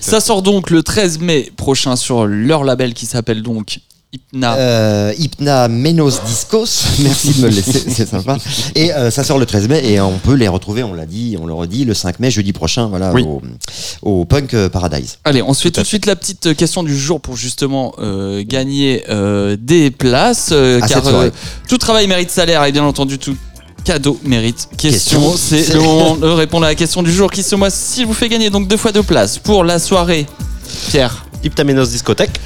Ça 0.00 0.20
sort 0.20 0.42
donc 0.42 0.70
le 0.70 0.82
13 0.82 1.18
mai 1.20 1.50
prochain 1.56 1.96
sur 1.96 2.26
leur 2.26 2.64
label 2.64 2.94
qui 2.94 3.06
s'appelle 3.06 3.42
donc 3.42 3.80
Hypna. 4.12 4.54
Euh, 4.56 5.12
Hypna 5.18 5.66
Menos 5.66 6.20
Discos, 6.24 6.84
merci 7.00 7.32
de 7.34 7.38
me 7.42 7.48
le 7.48 7.56
laisser, 7.56 7.82
c'est 7.88 8.08
sympa. 8.08 8.36
Et 8.76 8.92
euh, 8.92 9.10
ça 9.10 9.24
sort 9.24 9.38
le 9.40 9.46
13 9.46 9.66
mai 9.68 9.82
et 9.92 10.00
on 10.00 10.18
peut 10.18 10.34
les 10.34 10.46
retrouver, 10.46 10.84
on 10.84 10.94
l'a 10.94 11.04
dit, 11.06 11.36
on 11.40 11.46
le 11.46 11.52
redit, 11.54 11.84
le 11.84 11.94
5 11.94 12.20
mai, 12.20 12.30
jeudi 12.30 12.52
prochain, 12.52 12.86
voilà, 12.86 13.12
Oui. 13.12 13.24
au, 13.24 13.42
au 14.02 14.24
Punk 14.24 14.54
Paradise. 14.68 15.18
Allez, 15.24 15.42
on 15.42 15.52
se 15.52 15.62
fait 15.62 15.72
Tout 15.72 15.80
de 15.80 15.86
suite 15.86 16.06
la 16.06 16.14
petite 16.14 16.54
question 16.54 16.84
du 16.84 16.96
jour 16.96 17.20
pour 17.20 17.36
justement 17.36 17.92
euh, 17.98 18.44
gagner 18.46 19.02
euh, 19.10 19.56
des 19.60 19.90
places. 19.90 20.50
euh, 20.52 20.80
À 20.80 20.86
car 20.86 21.04
euh, 21.08 21.30
tout 21.68 21.78
travail 21.78 22.06
mérite 22.06 22.30
salaire 22.30 22.62
et 22.64 22.70
bien 22.70 22.84
entendu 22.84 23.18
tout 23.18 23.36
cadeau 23.84 24.18
mérite 24.24 24.68
question. 24.76 25.32
Question. 25.32 25.36
C'est 25.36 25.74
le 25.74 25.80
moment 25.82 26.16
de 26.16 26.26
répondre 26.26 26.64
à 26.64 26.70
la 26.70 26.74
question 26.74 27.02
du 27.02 27.12
jour 27.12 27.30
qui 27.30 27.42
ce 27.42 27.54
mois-ci 27.54 28.04
vous 28.04 28.14
fait 28.14 28.28
gagner 28.28 28.50
donc 28.50 28.66
deux 28.66 28.76
fois 28.76 28.90
deux 28.92 29.02
places 29.02 29.38
pour 29.38 29.62
la 29.62 29.78
soirée. 29.78 30.26
Pierre, 30.88 31.24
Hyptamenos 31.44 31.86
Discothèque. 31.86 32.40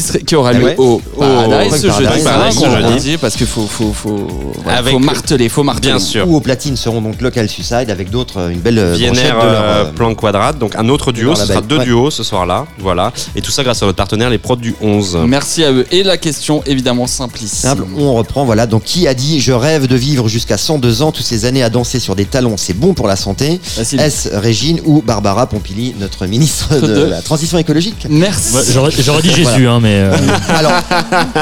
Qui, 0.00 0.06
serait, 0.06 0.20
qui 0.20 0.34
aura 0.36 0.52
lieu 0.52 0.64
Ouais. 0.64 0.74
au 0.78 1.00
Au 1.16 1.20
Paradise 1.20 1.72
ce 1.80 1.86
jeudi, 1.88 2.22
Paradise, 2.24 2.58
ce 2.60 2.70
jeudi. 2.70 2.98
dit, 3.10 3.16
parce 3.18 3.34
qu'il 3.36 3.46
faut, 3.46 3.66
faut, 3.66 3.92
faut, 3.92 4.26
voilà, 4.64 4.82
faut 4.82 4.98
marteler, 4.98 5.48
faut 5.48 5.62
marteler. 5.62 5.90
Bien 5.90 5.98
sûr. 5.98 6.28
Ou 6.28 6.36
au 6.36 6.40
platine 6.40 6.76
seront 6.76 7.00
donc 7.00 7.20
Local 7.20 7.48
Suicide 7.48 7.90
avec 7.90 8.10
d'autres, 8.10 8.38
euh, 8.40 8.48
une 8.50 8.60
belle 8.60 8.78
euh, 8.78 8.94
Vienner, 8.94 9.22
de 9.22 9.28
leur, 9.28 9.42
euh, 9.44 9.84
euh, 9.86 9.92
plan 9.92 10.14
quadrate, 10.14 10.58
donc 10.58 10.74
un 10.76 10.88
autre 10.88 11.12
duo, 11.12 11.34
ce 11.34 11.46
sera 11.46 11.60
deux 11.60 11.78
Ouais. 11.78 11.84
duos 11.84 12.10
ce 12.10 12.22
soir-là, 12.22 12.66
voilà. 12.78 13.12
Et 13.36 13.40
tout 13.40 13.50
ça 13.50 13.62
grâce 13.62 13.82
à 13.82 13.86
notre 13.86 13.96
partenaire, 13.96 14.30
les 14.30 14.38
prods 14.38 14.56
du 14.56 14.74
11. 14.80 15.18
Merci 15.26 15.64
à 15.64 15.72
eux. 15.72 15.86
Et 15.90 16.02
la 16.02 16.16
question 16.16 16.62
évidemment 16.66 17.06
simplissime. 17.06 17.70
Simple, 17.70 17.84
on 17.96 18.14
reprend, 18.14 18.44
voilà. 18.44 18.66
Donc, 18.66 18.84
qui 18.84 19.06
a 19.08 19.14
dit 19.14 19.40
Je 19.40 19.52
rêve 19.52 19.86
de 19.86 19.96
vivre 19.96 20.28
jusqu'à 20.28 20.56
102 20.58 21.02
ans, 21.02 21.12
toutes 21.12 21.24
ces 21.26 21.44
années 21.44 21.62
à 21.62 21.70
danser 21.70 22.00
sur 22.00 22.14
des 22.16 22.24
talons, 22.24 22.56
c'est 22.56 22.74
bon 22.74 22.94
pour 22.94 23.06
la 23.08 23.16
santé? 23.16 23.60
Est-ce 23.78 24.28
Régine 24.36 24.80
ou 24.84 25.02
Barbara 25.02 25.46
Pompili, 25.46 25.94
notre 26.00 26.26
ministre 26.26 26.74
de 26.80 26.86
De- 26.86 27.04
la 27.04 27.22
transition 27.22 27.58
écologique? 27.58 28.06
Merci. 28.10 28.54
Ouais, 28.54 28.62
J'aurais 28.72 28.90
j'aurais 28.90 29.22
dit 29.22 29.32
Jésus, 29.32 29.66
hein, 29.68 29.78
mais. 29.80 29.87
Euh, 29.88 30.16
Alors, 30.48 30.72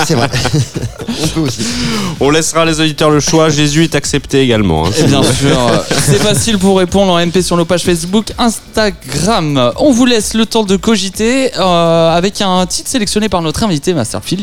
c'est 0.04 0.14
vrai. 0.14 0.28
on 1.22 1.28
peut 1.28 1.40
aussi. 1.40 1.66
On 2.20 2.30
laissera 2.30 2.64
les 2.64 2.80
auditeurs 2.80 3.10
le 3.10 3.20
choix, 3.20 3.48
Jésus 3.50 3.84
est 3.84 3.94
accepté 3.94 4.40
également. 4.40 4.86
hein. 4.86 4.90
Et 4.98 5.04
bien 5.04 5.22
sûr, 5.22 5.58
c'est 5.88 6.18
facile 6.22 6.58
pour 6.58 6.78
répondre 6.78 7.12
en 7.12 7.24
MP 7.24 7.40
sur 7.42 7.56
nos 7.56 7.64
pages 7.64 7.82
Facebook, 7.82 8.32
Instagram. 8.38 9.72
On 9.78 9.92
vous 9.92 10.06
laisse 10.06 10.34
le 10.34 10.46
temps 10.46 10.64
de 10.64 10.76
cogiter 10.76 11.50
euh, 11.58 12.16
avec 12.16 12.40
un 12.40 12.66
titre 12.66 12.88
sélectionné 12.88 13.28
par 13.28 13.42
notre 13.42 13.62
invité 13.62 13.94
Masterfield. 13.94 14.42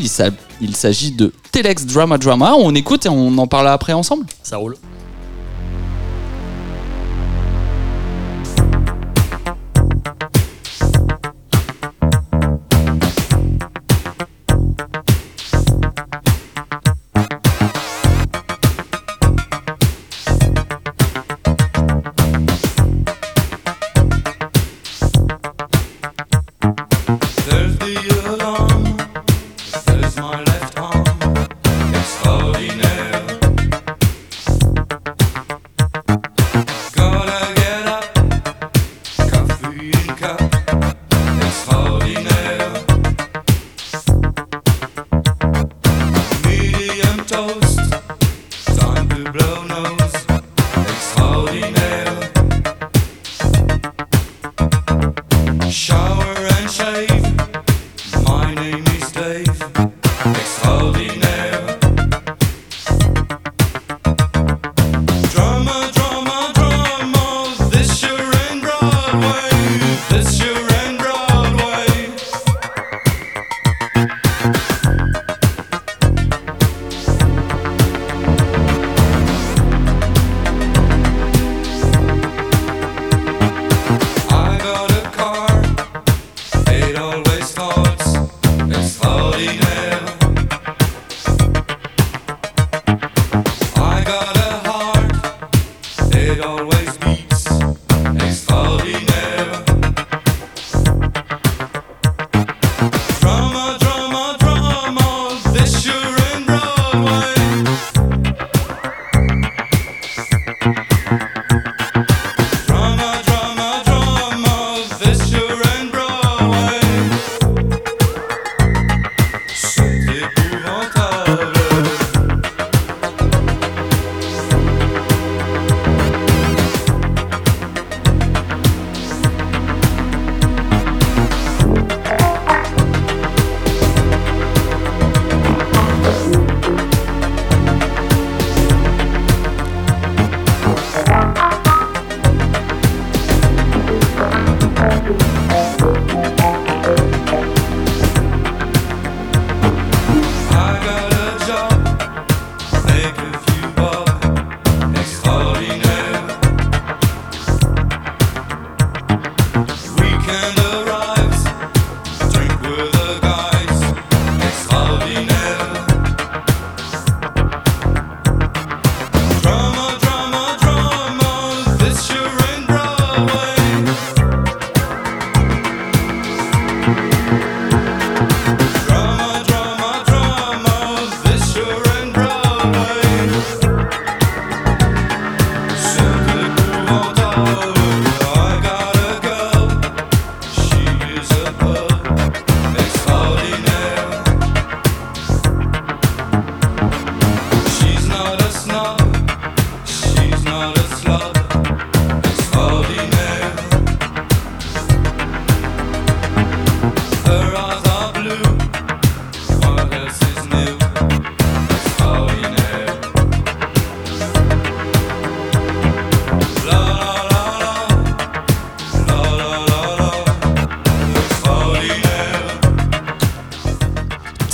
Il 0.60 0.76
s'agit 0.76 1.10
de 1.12 1.32
Telex 1.52 1.84
Drama 1.84 2.18
Drama. 2.18 2.54
On 2.58 2.74
écoute 2.74 3.06
et 3.06 3.08
on 3.08 3.36
en 3.38 3.46
parle 3.46 3.68
après 3.68 3.92
ensemble. 3.92 4.26
Ça 4.42 4.56
roule. 4.56 4.76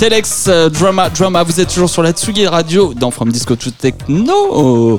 Telex 0.01 0.47
euh, 0.49 0.71
Drama 0.71 1.11
Drama, 1.11 1.43
vous 1.43 1.61
êtes 1.61 1.69
toujours 1.69 1.91
sur 1.91 2.03
la 2.03 2.13
Tsugi 2.13 2.47
Radio 2.47 2.95
dans 2.95 3.11
From 3.11 3.31
Disco 3.31 3.55
to 3.55 3.71
Techno. 3.71 4.99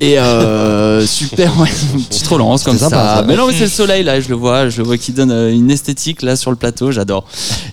Et 0.00 0.18
euh, 0.18 1.06
super, 1.06 1.56
ouais, 1.60 1.68
une 1.94 2.02
petite 2.02 2.26
relance 2.26 2.64
comme 2.64 2.76
ça. 2.76 2.86
sympa, 2.86 3.18
ça. 3.18 3.24
Mais 3.24 3.36
non, 3.36 3.46
mais 3.46 3.52
c'est 3.52 3.60
le 3.60 3.70
soleil 3.70 4.02
là, 4.02 4.20
je 4.20 4.28
le 4.28 4.34
vois, 4.34 4.68
je 4.68 4.78
le 4.78 4.82
vois 4.82 4.98
qui 4.98 5.12
donne 5.12 5.30
euh, 5.30 5.52
une 5.52 5.70
esthétique 5.70 6.22
là 6.22 6.34
sur 6.34 6.50
le 6.50 6.56
plateau, 6.56 6.90
j'adore. 6.90 7.24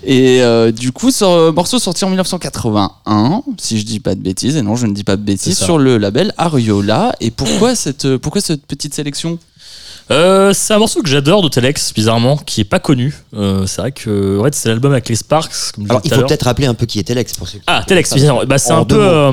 Et 0.03 0.43
du 0.71 0.91
coup, 0.91 1.09
ce 1.09 1.49
morceau 1.49 1.79
sorti 1.79 2.05
en 2.05 2.09
1981, 2.09 3.41
si 3.57 3.79
je 3.79 3.83
dis 3.83 3.99
pas 3.99 4.13
de 4.13 4.21
bêtises, 4.21 4.55
et 4.55 4.61
non, 4.61 4.75
je 4.75 4.85
ne 4.85 4.93
dis 4.93 5.03
pas 5.03 5.15
de 5.15 5.23
bêtises, 5.23 5.57
C'est 5.57 5.65
sur 5.65 5.79
le 5.79 5.97
label 5.97 6.35
Ariola. 6.37 7.15
Et 7.19 7.31
pourquoi 7.31 7.73
cette, 7.73 8.17
pourquoi 8.17 8.41
cette 8.41 8.67
petite 8.67 8.93
sélection? 8.93 9.39
Euh, 10.11 10.53
c'est 10.53 10.73
un 10.73 10.79
morceau 10.79 11.03
que 11.03 11.09
j'adore 11.09 11.41
de 11.43 11.49
Telex, 11.49 11.93
bizarrement, 11.93 12.35
qui 12.37 12.61
est 12.61 12.65
pas 12.65 12.79
connu. 12.79 13.13
Euh, 13.35 13.67
c'est 13.67 13.81
vrai 13.81 13.91
que 13.91 14.39
en 14.39 14.43
fait, 14.43 14.55
c'est 14.55 14.67
l'album 14.69 14.91
avec 14.91 15.07
les 15.07 15.15
Sparks. 15.15 15.51
Comme 15.75 15.85
Alors, 15.89 16.01
il 16.03 16.11
faut 16.13 16.21
peut-être 16.27 16.43
rappeler 16.43 16.65
un 16.65 16.73
peu 16.73 16.85
qui 16.87 16.97
était 16.99 17.13
Lex 17.13 17.33
pour 17.33 17.47
ceux 17.47 17.59
qui- 17.59 17.63
Ah, 17.67 17.83
Telex, 17.85 18.13
bien. 18.15 18.39
Bah, 18.47 18.57
c'est 18.57 18.71
un 18.71 18.85
peu. 18.85 18.99
euh, 18.99 19.31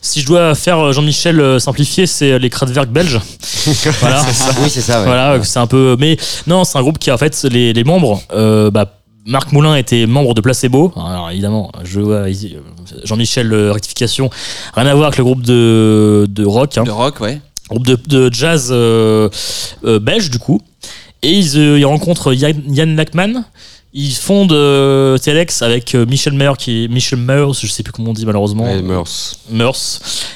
si 0.00 0.20
je 0.20 0.26
dois 0.26 0.54
faire 0.54 0.92
Jean-Michel 0.92 1.40
euh, 1.40 1.58
simplifié, 1.58 2.06
c'est 2.06 2.38
les 2.38 2.50
Kraftwerk 2.50 2.88
belges. 2.88 3.20
voilà. 4.00 4.22
Oui, 4.62 4.70
c'est 4.70 4.80
ça, 4.80 5.00
ouais. 5.00 5.06
Voilà, 5.06 5.42
c'est 5.42 5.58
un 5.58 5.66
peu. 5.66 5.96
Mais 5.98 6.16
non, 6.46 6.62
c'est 6.64 6.78
un 6.78 6.82
groupe 6.82 6.98
qui, 6.98 7.10
en 7.10 7.18
fait, 7.18 7.42
les, 7.50 7.72
les 7.72 7.84
membres. 7.84 8.22
euh, 8.32 8.70
bah, 8.70 8.92
Marc 9.28 9.50
Moulin 9.50 9.74
était 9.74 10.06
membre 10.06 10.34
de 10.34 10.40
Placebo. 10.40 10.92
Alors 10.96 11.30
évidemment, 11.32 11.72
je 11.82 11.98
vois 11.98 12.30
ici, 12.30 12.54
euh, 12.54 12.96
Jean-Michel 13.02 13.52
euh, 13.52 13.72
rectification, 13.72 14.30
rien 14.74 14.86
à 14.86 14.94
voir 14.94 15.08
avec 15.08 15.18
le 15.18 15.24
groupe 15.24 15.42
de, 15.42 16.26
de 16.30 16.44
rock. 16.46 16.78
hein. 16.78 16.84
De 16.84 16.92
rock, 16.92 17.20
ouais. 17.20 17.40
Groupe 17.70 17.86
de, 17.86 17.96
de 18.06 18.32
jazz 18.32 18.68
euh, 18.70 19.28
euh, 19.84 19.98
belge 19.98 20.30
du 20.30 20.38
coup. 20.38 20.60
Et 21.22 21.32
ils, 21.32 21.58
euh, 21.58 21.78
ils 21.78 21.84
rencontrent 21.86 22.32
Yann, 22.32 22.62
Yann 22.68 22.94
Lackman. 22.96 23.44
Ils 23.92 24.14
fondent 24.14 24.52
euh, 24.52 25.16
Telex 25.16 25.62
avec 25.62 25.94
euh, 25.94 26.04
Michel 26.04 26.34
Meyer 26.34 26.52
qui 26.58 26.84
est 26.84 26.88
Michel 26.88 27.18
Meurs, 27.18 27.54
je 27.54 27.66
sais 27.66 27.82
plus 27.82 27.92
comment 27.92 28.10
on 28.10 28.12
dit 28.12 28.26
malheureusement. 28.26 28.64
Ouais, 28.64 28.82
Meurs. 28.82 29.08
Meurs. 29.50 29.76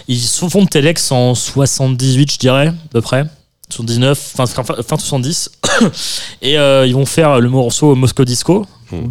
Ils 0.08 0.20
fondent 0.20 0.70
Telex 0.70 1.12
en 1.12 1.34
78, 1.34 2.32
je 2.32 2.38
dirais, 2.38 2.68
à 2.68 2.74
peu 2.90 3.02
près. 3.02 3.24
79, 3.68 4.18
fin, 4.18 4.46
fin, 4.46 4.62
fin 4.64 4.96
70. 4.96 5.50
Et 6.42 6.58
euh, 6.58 6.86
ils 6.86 6.94
vont 6.94 7.06
faire 7.06 7.38
le 7.38 7.48
morceau 7.50 7.94
Moscow 7.94 8.24
Disco. 8.24 8.66
Hmm. 8.90 9.06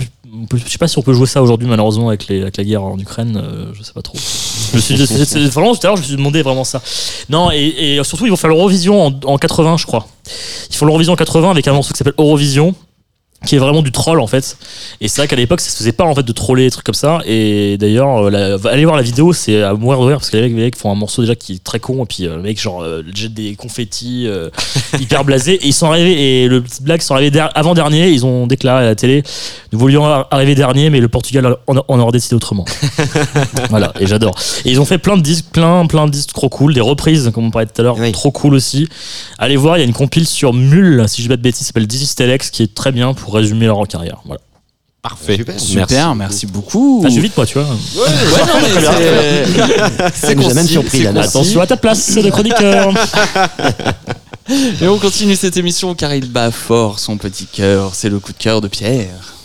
Peut- 0.49 0.57
Je 0.63 0.69
sais 0.69 0.77
pas 0.77 0.87
si 0.87 0.97
on 0.97 1.01
peut 1.01 1.13
jouer 1.13 1.25
ça 1.27 1.41
aujourd'hui, 1.41 1.67
malheureusement, 1.67 2.09
avec, 2.09 2.27
la 2.29 2.63
guerre 2.63 2.83
en 2.83 2.97
Ukraine. 2.99 3.35
euh, 3.43 3.71
je 3.73 3.83
sais 3.83 3.93
pas 3.93 4.01
trop. 4.01 4.17
Je 4.17 4.79
vraiment, 5.49 5.73
tout 5.75 5.79
à 5.83 5.87
l'heure, 5.87 5.95
je 5.97 6.01
me 6.01 6.07
suis 6.07 6.15
demandé 6.15 6.41
vraiment 6.41 6.63
ça. 6.63 6.81
Non, 7.29 7.51
et, 7.51 7.57
et 7.97 8.03
surtout, 8.03 8.25
ils 8.25 8.29
vont 8.29 8.35
faire 8.35 8.49
l'Eurovision 8.49 9.05
en, 9.05 9.19
en 9.25 9.37
80, 9.37 9.77
je 9.77 9.85
crois. 9.85 10.07
Ils 10.69 10.75
font 10.75 10.85
l'Eurovision 10.85 11.13
en 11.13 11.15
80 11.15 11.51
avec 11.51 11.67
un 11.67 11.73
morceau 11.73 11.93
qui 11.93 11.97
s'appelle 11.97 12.13
Eurovision. 12.17 12.75
Qui 13.45 13.55
est 13.55 13.59
vraiment 13.59 13.81
du 13.81 13.91
troll 13.91 14.19
en 14.19 14.27
fait. 14.27 14.57
Et 15.01 15.07
c'est 15.07 15.21
vrai 15.21 15.27
qu'à 15.27 15.35
l'époque, 15.35 15.61
ça 15.61 15.69
se 15.69 15.77
faisait 15.77 15.91
pas 15.93 16.03
en 16.03 16.13
fait 16.13 16.23
de 16.23 16.31
troller 16.33 16.63
des 16.65 16.71
trucs 16.71 16.85
comme 16.85 16.93
ça. 16.95 17.19
Et 17.25 17.77
d'ailleurs, 17.77 18.27
euh, 18.27 18.57
allez 18.65 18.83
voir 18.85 18.97
la 18.97 19.01
vidéo, 19.01 19.31
c'est 19.33 19.61
à 19.63 19.73
mourir 19.73 19.99
de 20.01 20.05
rire 20.05 20.17
parce 20.17 20.29
que 20.29 20.37
les 20.37 20.49
mecs, 20.49 20.75
font 20.75 20.91
un 20.91 20.95
morceau 20.95 21.21
déjà 21.21 21.35
qui 21.35 21.53
est 21.53 21.63
très 21.63 21.79
con 21.79 22.03
et 22.03 22.05
puis 22.05 22.25
euh, 22.27 22.35
le 22.35 22.41
mec 22.41 22.59
genre 22.59 22.81
euh, 22.83 23.01
jette 23.15 23.33
des 23.33 23.55
confettis 23.55 24.25
euh, 24.27 24.49
hyper 24.99 25.23
blasés. 25.23 25.53
Et 25.55 25.67
ils 25.67 25.73
sont 25.73 25.87
arrivés 25.87 26.43
et 26.43 26.47
le 26.47 26.61
petit 26.61 26.83
blague 26.83 27.01
ils 27.01 27.05
sont 27.05 27.13
arrivés 27.15 27.31
der- 27.31 27.49
avant 27.55 27.73
dernier. 27.73 28.09
Ils 28.09 28.25
ont 28.25 28.45
déclaré 28.47 28.83
à 28.83 28.87
la 28.87 28.95
télé, 28.95 29.23
nous 29.71 29.79
voulions 29.79 30.05
ar- 30.05 30.27
arriver 30.31 30.55
dernier, 30.55 30.89
mais 30.89 30.99
le 30.99 31.07
Portugal 31.07 31.55
en, 31.67 31.75
en 31.87 31.99
aurait 31.99 32.11
décidé 32.11 32.35
autrement. 32.35 32.65
voilà. 33.69 33.93
Et 33.99 34.07
j'adore. 34.07 34.35
Et 34.65 34.71
ils 34.71 34.81
ont 34.81 34.85
fait 34.85 34.97
plein 34.97 35.17
de 35.17 35.21
disques, 35.21 35.45
plein 35.51 35.85
plein 35.87 36.05
de 36.05 36.11
disques 36.11 36.33
trop 36.33 36.49
cool, 36.49 36.73
des 36.73 36.81
reprises 36.81 37.31
comme 37.33 37.45
on 37.45 37.51
parlait 37.51 37.67
tout 37.67 37.79
à 37.81 37.83
l'heure, 37.83 37.97
trop 38.11 38.31
cool 38.31 38.53
aussi. 38.53 38.87
Allez 39.37 39.55
voir, 39.55 39.77
il 39.77 39.81
y 39.81 39.83
a 39.83 39.85
une 39.87 39.93
compile 39.93 40.27
sur 40.27 40.53
Mule, 40.53 41.05
si 41.07 41.17
je 41.21 41.23
dis 41.23 41.29
pas 41.29 41.37
de 41.37 41.41
bêtises, 41.41 41.67
s'appelle 41.67 41.87
This 41.87 42.11
is 42.11 42.15
Telex, 42.15 42.49
qui 42.49 42.63
est 42.63 42.73
très 42.73 42.91
bien 42.91 43.13
pour 43.13 43.28
résumer 43.31 43.65
leur 43.65 43.87
carrière. 43.87 44.21
Voilà. 44.25 44.41
Parfait. 45.01 45.39
Super, 45.57 46.13
merci 46.13 46.45
beaucoup. 46.45 47.01
Ah, 47.05 47.09
j'ai 47.09 47.21
vite, 47.21 47.35
moi, 47.37 47.45
tu 47.45 47.57
vois. 47.57 47.63
Ouais, 47.63 48.09
non, 48.45 48.53
mais 48.61 48.69
Très 48.69 48.81
bien. 48.81 48.91
c'est- 50.13 50.27
Ça 50.27 50.35
nous 50.35 50.49
a 50.49 50.53
même 50.53 50.67
surpris, 50.67 51.03
là. 51.03 51.21
Attention 51.21 51.61
à 51.61 51.67
ta 51.67 51.77
place 51.77 52.15
de 52.15 52.29
chroniqueur. 52.29 52.93
Et 54.81 54.87
on 54.87 54.97
continue 54.97 55.35
cette 55.35 55.55
émission 55.57 55.93
car 55.95 56.13
il 56.15 56.29
bat 56.29 56.51
fort 56.51 56.99
son 56.99 57.17
petit 57.17 57.45
cœur. 57.45 57.91
C'est 57.93 58.09
le 58.09 58.19
coup 58.19 58.33
de 58.33 58.37
cœur 58.37 58.61
de 58.61 58.67
Pierre. 58.67 59.35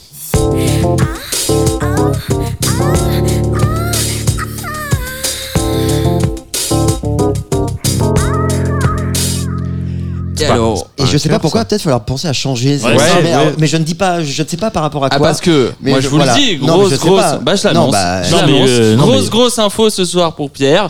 Et 10.41 10.47
alors, 10.47 10.91
Et 11.05 11.11
je 11.13 11.19
sais 11.19 11.29
pas 11.29 11.39
pourquoi, 11.39 11.65
peut-être 11.65 11.83
falloir 11.83 12.05
penser 12.05 12.27
à 12.29 12.33
changer. 12.33 12.77
Ouais, 12.83 12.91
mais, 12.95 12.97
ouais, 12.99 13.05
mais, 13.23 13.37
ouais. 13.37 13.55
mais 13.59 13.67
je 13.67 13.77
ne 13.77 13.85
dis 13.85 13.95
pas, 13.95 14.23
je 14.23 14.43
ne 14.43 14.49
sais 14.49 14.57
pas 14.57 14.71
par 14.71 14.83
rapport 14.83 15.05
à 15.05 15.09
Ah 15.11 15.17
quoi. 15.19 15.29
parce 15.29 15.41
que 15.41 15.73
Mais 15.81 15.91
moi 15.93 16.01
je 16.01 16.09
vous 16.09 16.17
voilà. 16.17 16.35
le 16.35 16.39
dis, 16.41 16.57
grosse 16.57 16.99
grosse, 16.99 17.23
bah 17.43 17.55
je 17.57 17.69
Non, 17.69 17.73
l'annonce, 17.91 17.93
bah, 17.93 18.23
euh, 18.25 18.97
grosse 18.97 19.23
mais- 19.25 19.29
grosse 19.31 19.59
info 19.59 19.91
ce 19.91 20.05
soir 20.05 20.35
pour 20.35 20.51
Pierre. 20.51 20.89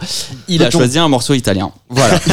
Il 0.49 0.63
a 0.63 0.71
choisi 0.71 0.99
un 0.99 1.09
morceau 1.09 1.35
italien. 1.35 1.71
Voilà. 1.91 2.19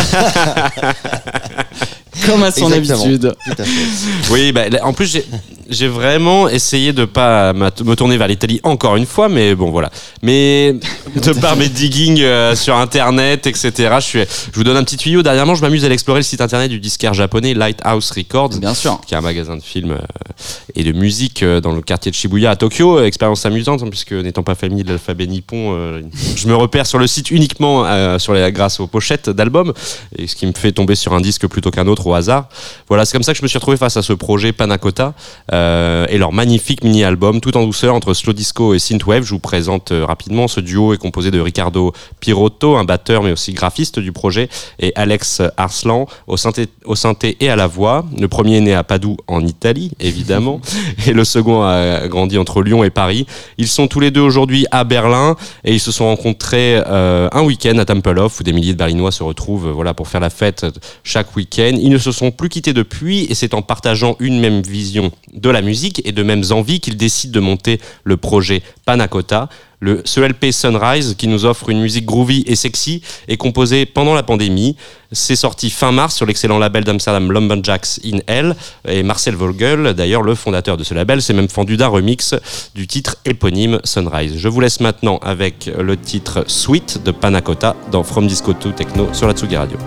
Comme 2.25 2.43
à 2.43 2.51
son 2.51 2.71
Exactement. 2.71 3.03
habitude. 3.05 3.33
Tout 3.45 3.51
à 3.61 3.63
fait. 3.63 4.31
Oui, 4.31 4.51
bah, 4.51 4.61
en 4.83 4.93
plus, 4.93 5.07
j'ai- 5.07 5.25
j'ai 5.71 5.87
vraiment 5.87 6.47
essayé 6.49 6.93
de 6.93 7.05
pas 7.05 7.53
me 7.53 7.95
tourner 7.95 8.17
vers 8.17 8.27
l'Italie 8.27 8.59
encore 8.63 8.95
une 8.95 9.05
fois, 9.05 9.29
mais 9.29 9.55
bon, 9.55 9.71
voilà. 9.71 9.89
Mais 10.21 10.75
de 11.15 11.33
par 11.41 11.55
mes 11.55 11.69
digging 11.69 12.21
euh, 12.21 12.55
sur 12.55 12.75
Internet, 12.75 13.47
etc., 13.47 13.71
je, 13.95 14.05
suis, 14.05 14.19
je 14.19 14.55
vous 14.55 14.63
donne 14.63 14.77
un 14.77 14.83
petit 14.83 14.97
tuyau. 14.97 15.23
Dernièrement, 15.23 15.55
je 15.55 15.61
m'amuse 15.61 15.85
à 15.85 15.89
explorer 15.89 16.19
le 16.19 16.23
site 16.23 16.41
internet 16.41 16.69
du 16.69 16.79
disquaire 16.79 17.13
japonais 17.13 17.53
Lighthouse 17.53 18.11
Records, 18.11 18.59
Bien 18.59 18.73
sûr. 18.73 18.99
qui 19.05 19.13
est 19.13 19.17
un 19.17 19.21
magasin 19.21 19.55
de 19.55 19.61
films 19.61 19.91
euh, 19.91 20.33
et 20.75 20.83
de 20.83 20.91
musique 20.91 21.43
euh, 21.43 21.61
dans 21.61 21.71
le 21.71 21.81
quartier 21.81 22.11
de 22.11 22.15
Shibuya 22.15 22.51
à 22.51 22.55
Tokyo. 22.55 23.01
Expérience 23.03 23.45
amusante, 23.45 23.81
hein, 23.83 23.89
puisque 23.89 24.13
n'étant 24.13 24.43
pas 24.43 24.55
familier 24.55 24.83
de 24.83 24.89
l'alphabet 24.89 25.27
nippon, 25.27 25.75
euh, 25.75 26.01
je 26.35 26.47
me 26.47 26.55
repère 26.55 26.85
sur 26.85 26.99
le 26.99 27.07
site 27.07 27.31
uniquement 27.31 27.85
euh, 27.85 28.19
sur 28.19 28.33
les, 28.33 28.51
grâce 28.51 28.79
aux 28.79 28.87
pochettes 28.87 29.29
d'albums, 29.29 29.73
et 30.17 30.27
ce 30.27 30.35
qui 30.35 30.45
me 30.45 30.53
fait 30.53 30.71
tomber 30.71 30.95
sur 30.95 31.13
un 31.13 31.21
disque 31.21 31.47
plutôt 31.47 31.71
qu'un 31.71 31.87
autre 31.87 32.07
au 32.07 32.13
hasard. 32.13 32.49
Voilà, 32.87 33.05
c'est 33.05 33.13
comme 33.13 33.23
ça 33.23 33.33
que 33.33 33.37
je 33.37 33.43
me 33.43 33.47
suis 33.47 33.57
retrouvé 33.57 33.77
face 33.77 33.97
à 33.97 34.01
ce 34.01 34.13
projet 34.13 34.51
Panacota 34.51 35.13
euh, 35.53 35.60
et 36.09 36.17
leur 36.17 36.31
magnifique 36.31 36.83
mini-album, 36.83 37.41
tout 37.41 37.55
en 37.57 37.65
douceur 37.65 37.95
entre 37.95 38.13
slow 38.13 38.33
disco 38.33 38.73
et 38.73 38.79
synthwave. 38.79 39.23
Je 39.23 39.31
vous 39.31 39.39
présente 39.39 39.91
euh, 39.91 40.05
rapidement. 40.05 40.47
Ce 40.47 40.59
duo 40.59 40.93
est 40.93 40.97
composé 40.97 41.31
de 41.31 41.39
Ricardo 41.39 41.93
Pirotto, 42.19 42.75
un 42.75 42.83
batteur 42.83 43.23
mais 43.23 43.31
aussi 43.31 43.53
graphiste 43.53 43.99
du 43.99 44.11
projet, 44.11 44.49
et 44.79 44.91
Alex 44.95 45.41
Arslan 45.57 46.07
au 46.27 46.37
synthé, 46.37 46.67
au 46.85 46.95
synthé 46.95 47.37
et 47.39 47.49
à 47.49 47.55
la 47.55 47.67
voix. 47.67 48.05
Le 48.19 48.27
premier 48.27 48.57
est 48.57 48.61
né 48.61 48.73
à 48.73 48.83
Padoue 48.83 49.17
en 49.27 49.45
Italie, 49.45 49.91
évidemment, 49.99 50.61
et 51.07 51.13
le 51.13 51.23
second 51.23 51.63
a 51.63 52.07
grandi 52.07 52.37
entre 52.37 52.61
Lyon 52.61 52.83
et 52.83 52.89
Paris. 52.89 53.25
Ils 53.57 53.67
sont 53.67 53.87
tous 53.87 53.99
les 53.99 54.11
deux 54.11 54.21
aujourd'hui 54.21 54.65
à 54.71 54.83
Berlin 54.83 55.35
et 55.63 55.73
ils 55.73 55.79
se 55.79 55.91
sont 55.91 56.05
rencontrés 56.05 56.81
euh, 56.87 57.29
un 57.31 57.43
week-end 57.43 57.77
à 57.77 57.85
Tempelhof 57.85 58.39
où 58.39 58.43
des 58.43 58.53
milliers 58.53 58.73
de 58.73 58.77
Berlinois 58.77 59.11
se 59.11 59.23
retrouvent 59.23 59.67
euh, 59.67 59.71
voilà, 59.71 59.93
pour 59.93 60.07
faire 60.07 60.21
la 60.21 60.29
fête 60.29 60.65
chaque 61.03 61.35
week-end. 61.35 61.77
Ils 61.79 61.89
ne 61.89 61.97
se 61.97 62.11
sont 62.11 62.31
plus 62.31 62.49
quittés 62.49 62.73
depuis 62.73 63.25
et 63.29 63.35
c'est 63.35 63.53
en 63.53 63.61
partageant 63.61 64.15
une 64.19 64.39
même 64.39 64.61
vision 64.61 65.11
de 65.33 65.49
la 65.51 65.61
musique 65.61 66.01
et 66.05 66.11
de 66.11 66.23
mêmes 66.23 66.43
envies 66.51 66.79
qu'ils 66.79 66.97
décident 66.97 67.33
de 67.33 67.39
monter 67.39 67.79
le 68.03 68.17
projet 68.17 68.61
Panacota. 68.85 69.49
Le, 69.83 70.03
ce 70.05 70.19
LP 70.19 70.51
Sunrise, 70.51 71.15
qui 71.17 71.27
nous 71.27 71.45
offre 71.45 71.69
une 71.69 71.81
musique 71.81 72.05
groovy 72.05 72.43
et 72.45 72.55
sexy, 72.55 73.01
est 73.27 73.37
composé 73.37 73.87
pendant 73.87 74.13
la 74.13 74.21
pandémie. 74.21 74.75
C'est 75.11 75.35
sorti 75.35 75.71
fin 75.71 75.91
mars 75.91 76.15
sur 76.15 76.27
l'excellent 76.27 76.59
label 76.59 76.83
d'Amsterdam 76.83 77.31
Lumberjacks 77.31 77.99
in 78.05 78.19
Hell. 78.27 78.55
Et 78.87 79.01
Marcel 79.01 79.35
Vogel, 79.35 79.95
d'ailleurs 79.95 80.21
le 80.21 80.35
fondateur 80.35 80.77
de 80.77 80.83
ce 80.83 80.93
label, 80.93 81.21
s'est 81.21 81.33
même 81.33 81.49
fendu 81.49 81.77
d'un 81.77 81.87
remix 81.87 82.35
du 82.75 82.85
titre 82.85 83.17
éponyme 83.25 83.79
Sunrise. 83.83 84.37
Je 84.37 84.47
vous 84.47 84.59
laisse 84.59 84.81
maintenant 84.81 85.17
avec 85.23 85.71
le 85.75 85.97
titre 85.97 86.43
Sweet 86.45 87.01
de 87.03 87.09
Panacota 87.09 87.75
dans 87.91 88.03
From 88.03 88.27
Disco 88.27 88.53
to 88.53 88.71
Techno 88.71 89.11
sur 89.13 89.27
la 89.27 89.33
Tsugi 89.33 89.57
Radio. 89.57 89.77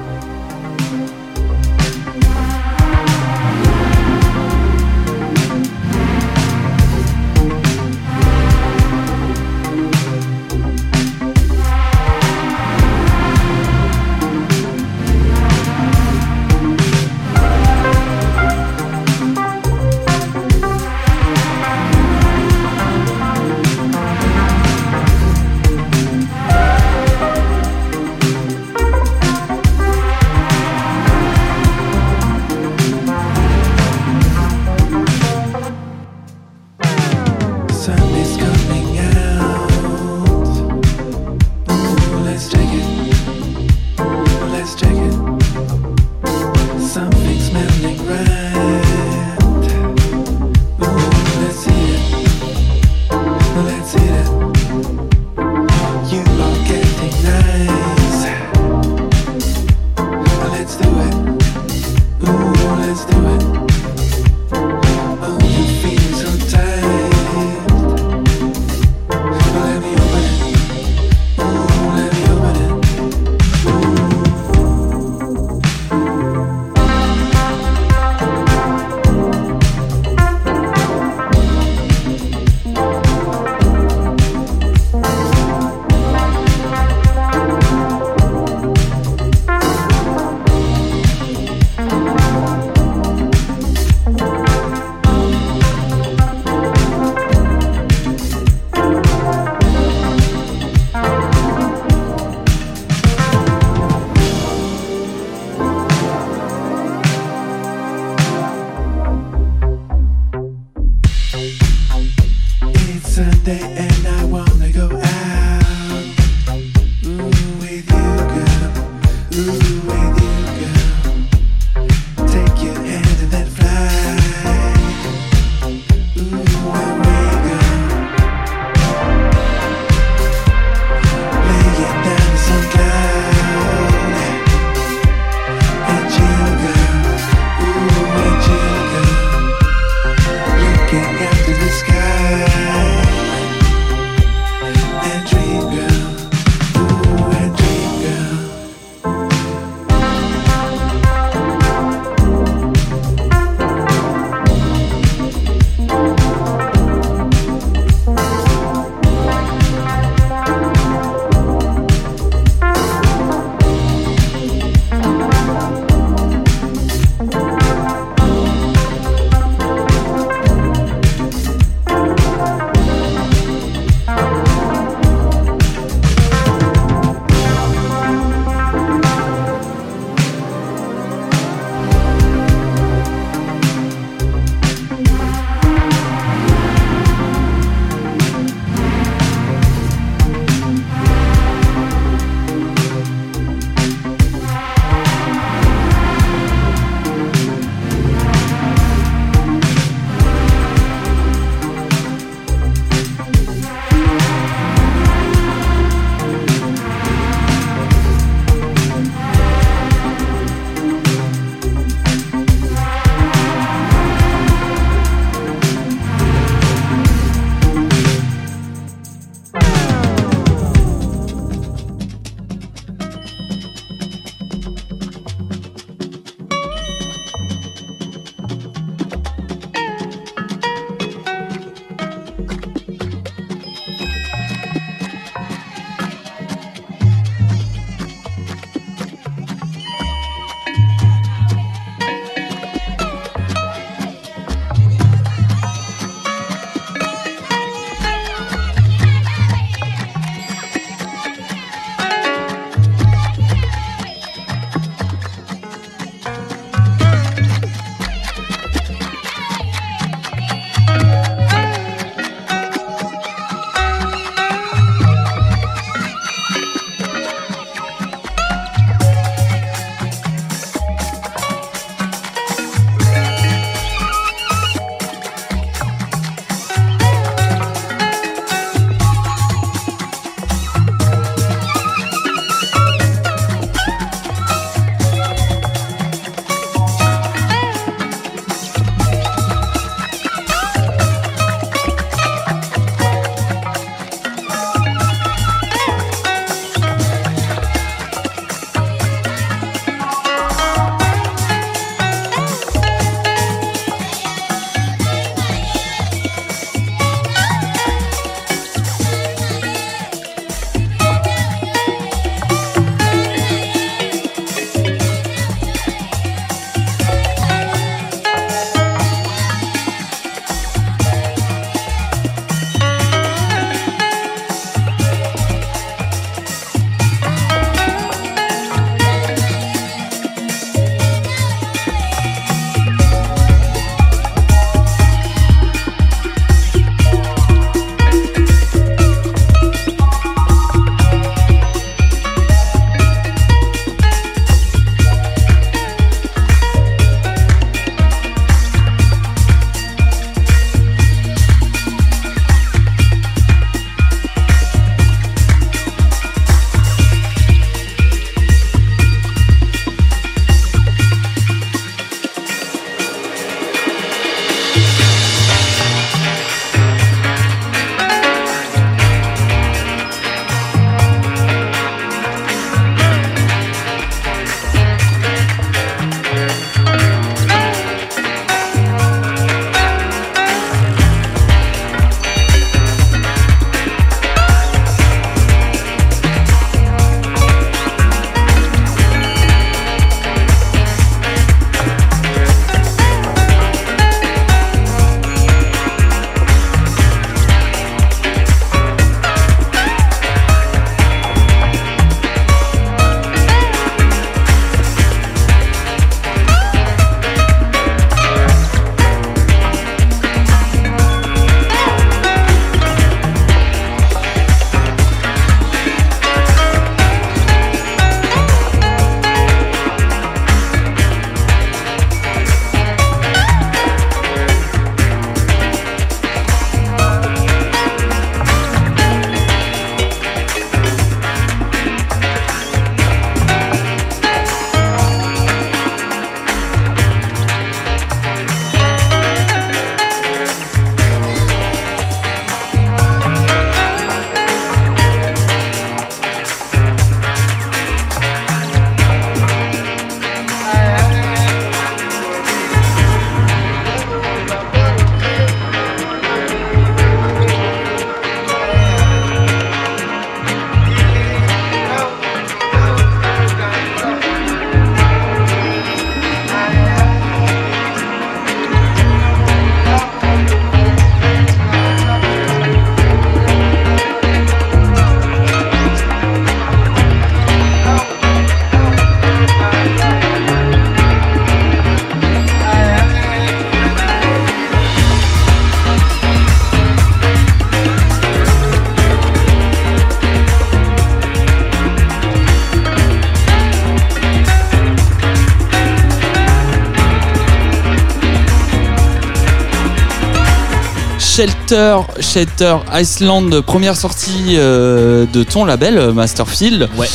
Shelter, 501.34 501.96
Shelter 502.20 502.76
Iceland, 502.92 503.50
première 503.66 503.96
sortie 503.96 504.54
euh, 504.56 505.26
de 505.32 505.42
ton 505.42 505.64
label 505.64 505.98
euh, 505.98 506.12
Masterfield. 506.12 506.88
Ouais. 506.96 507.08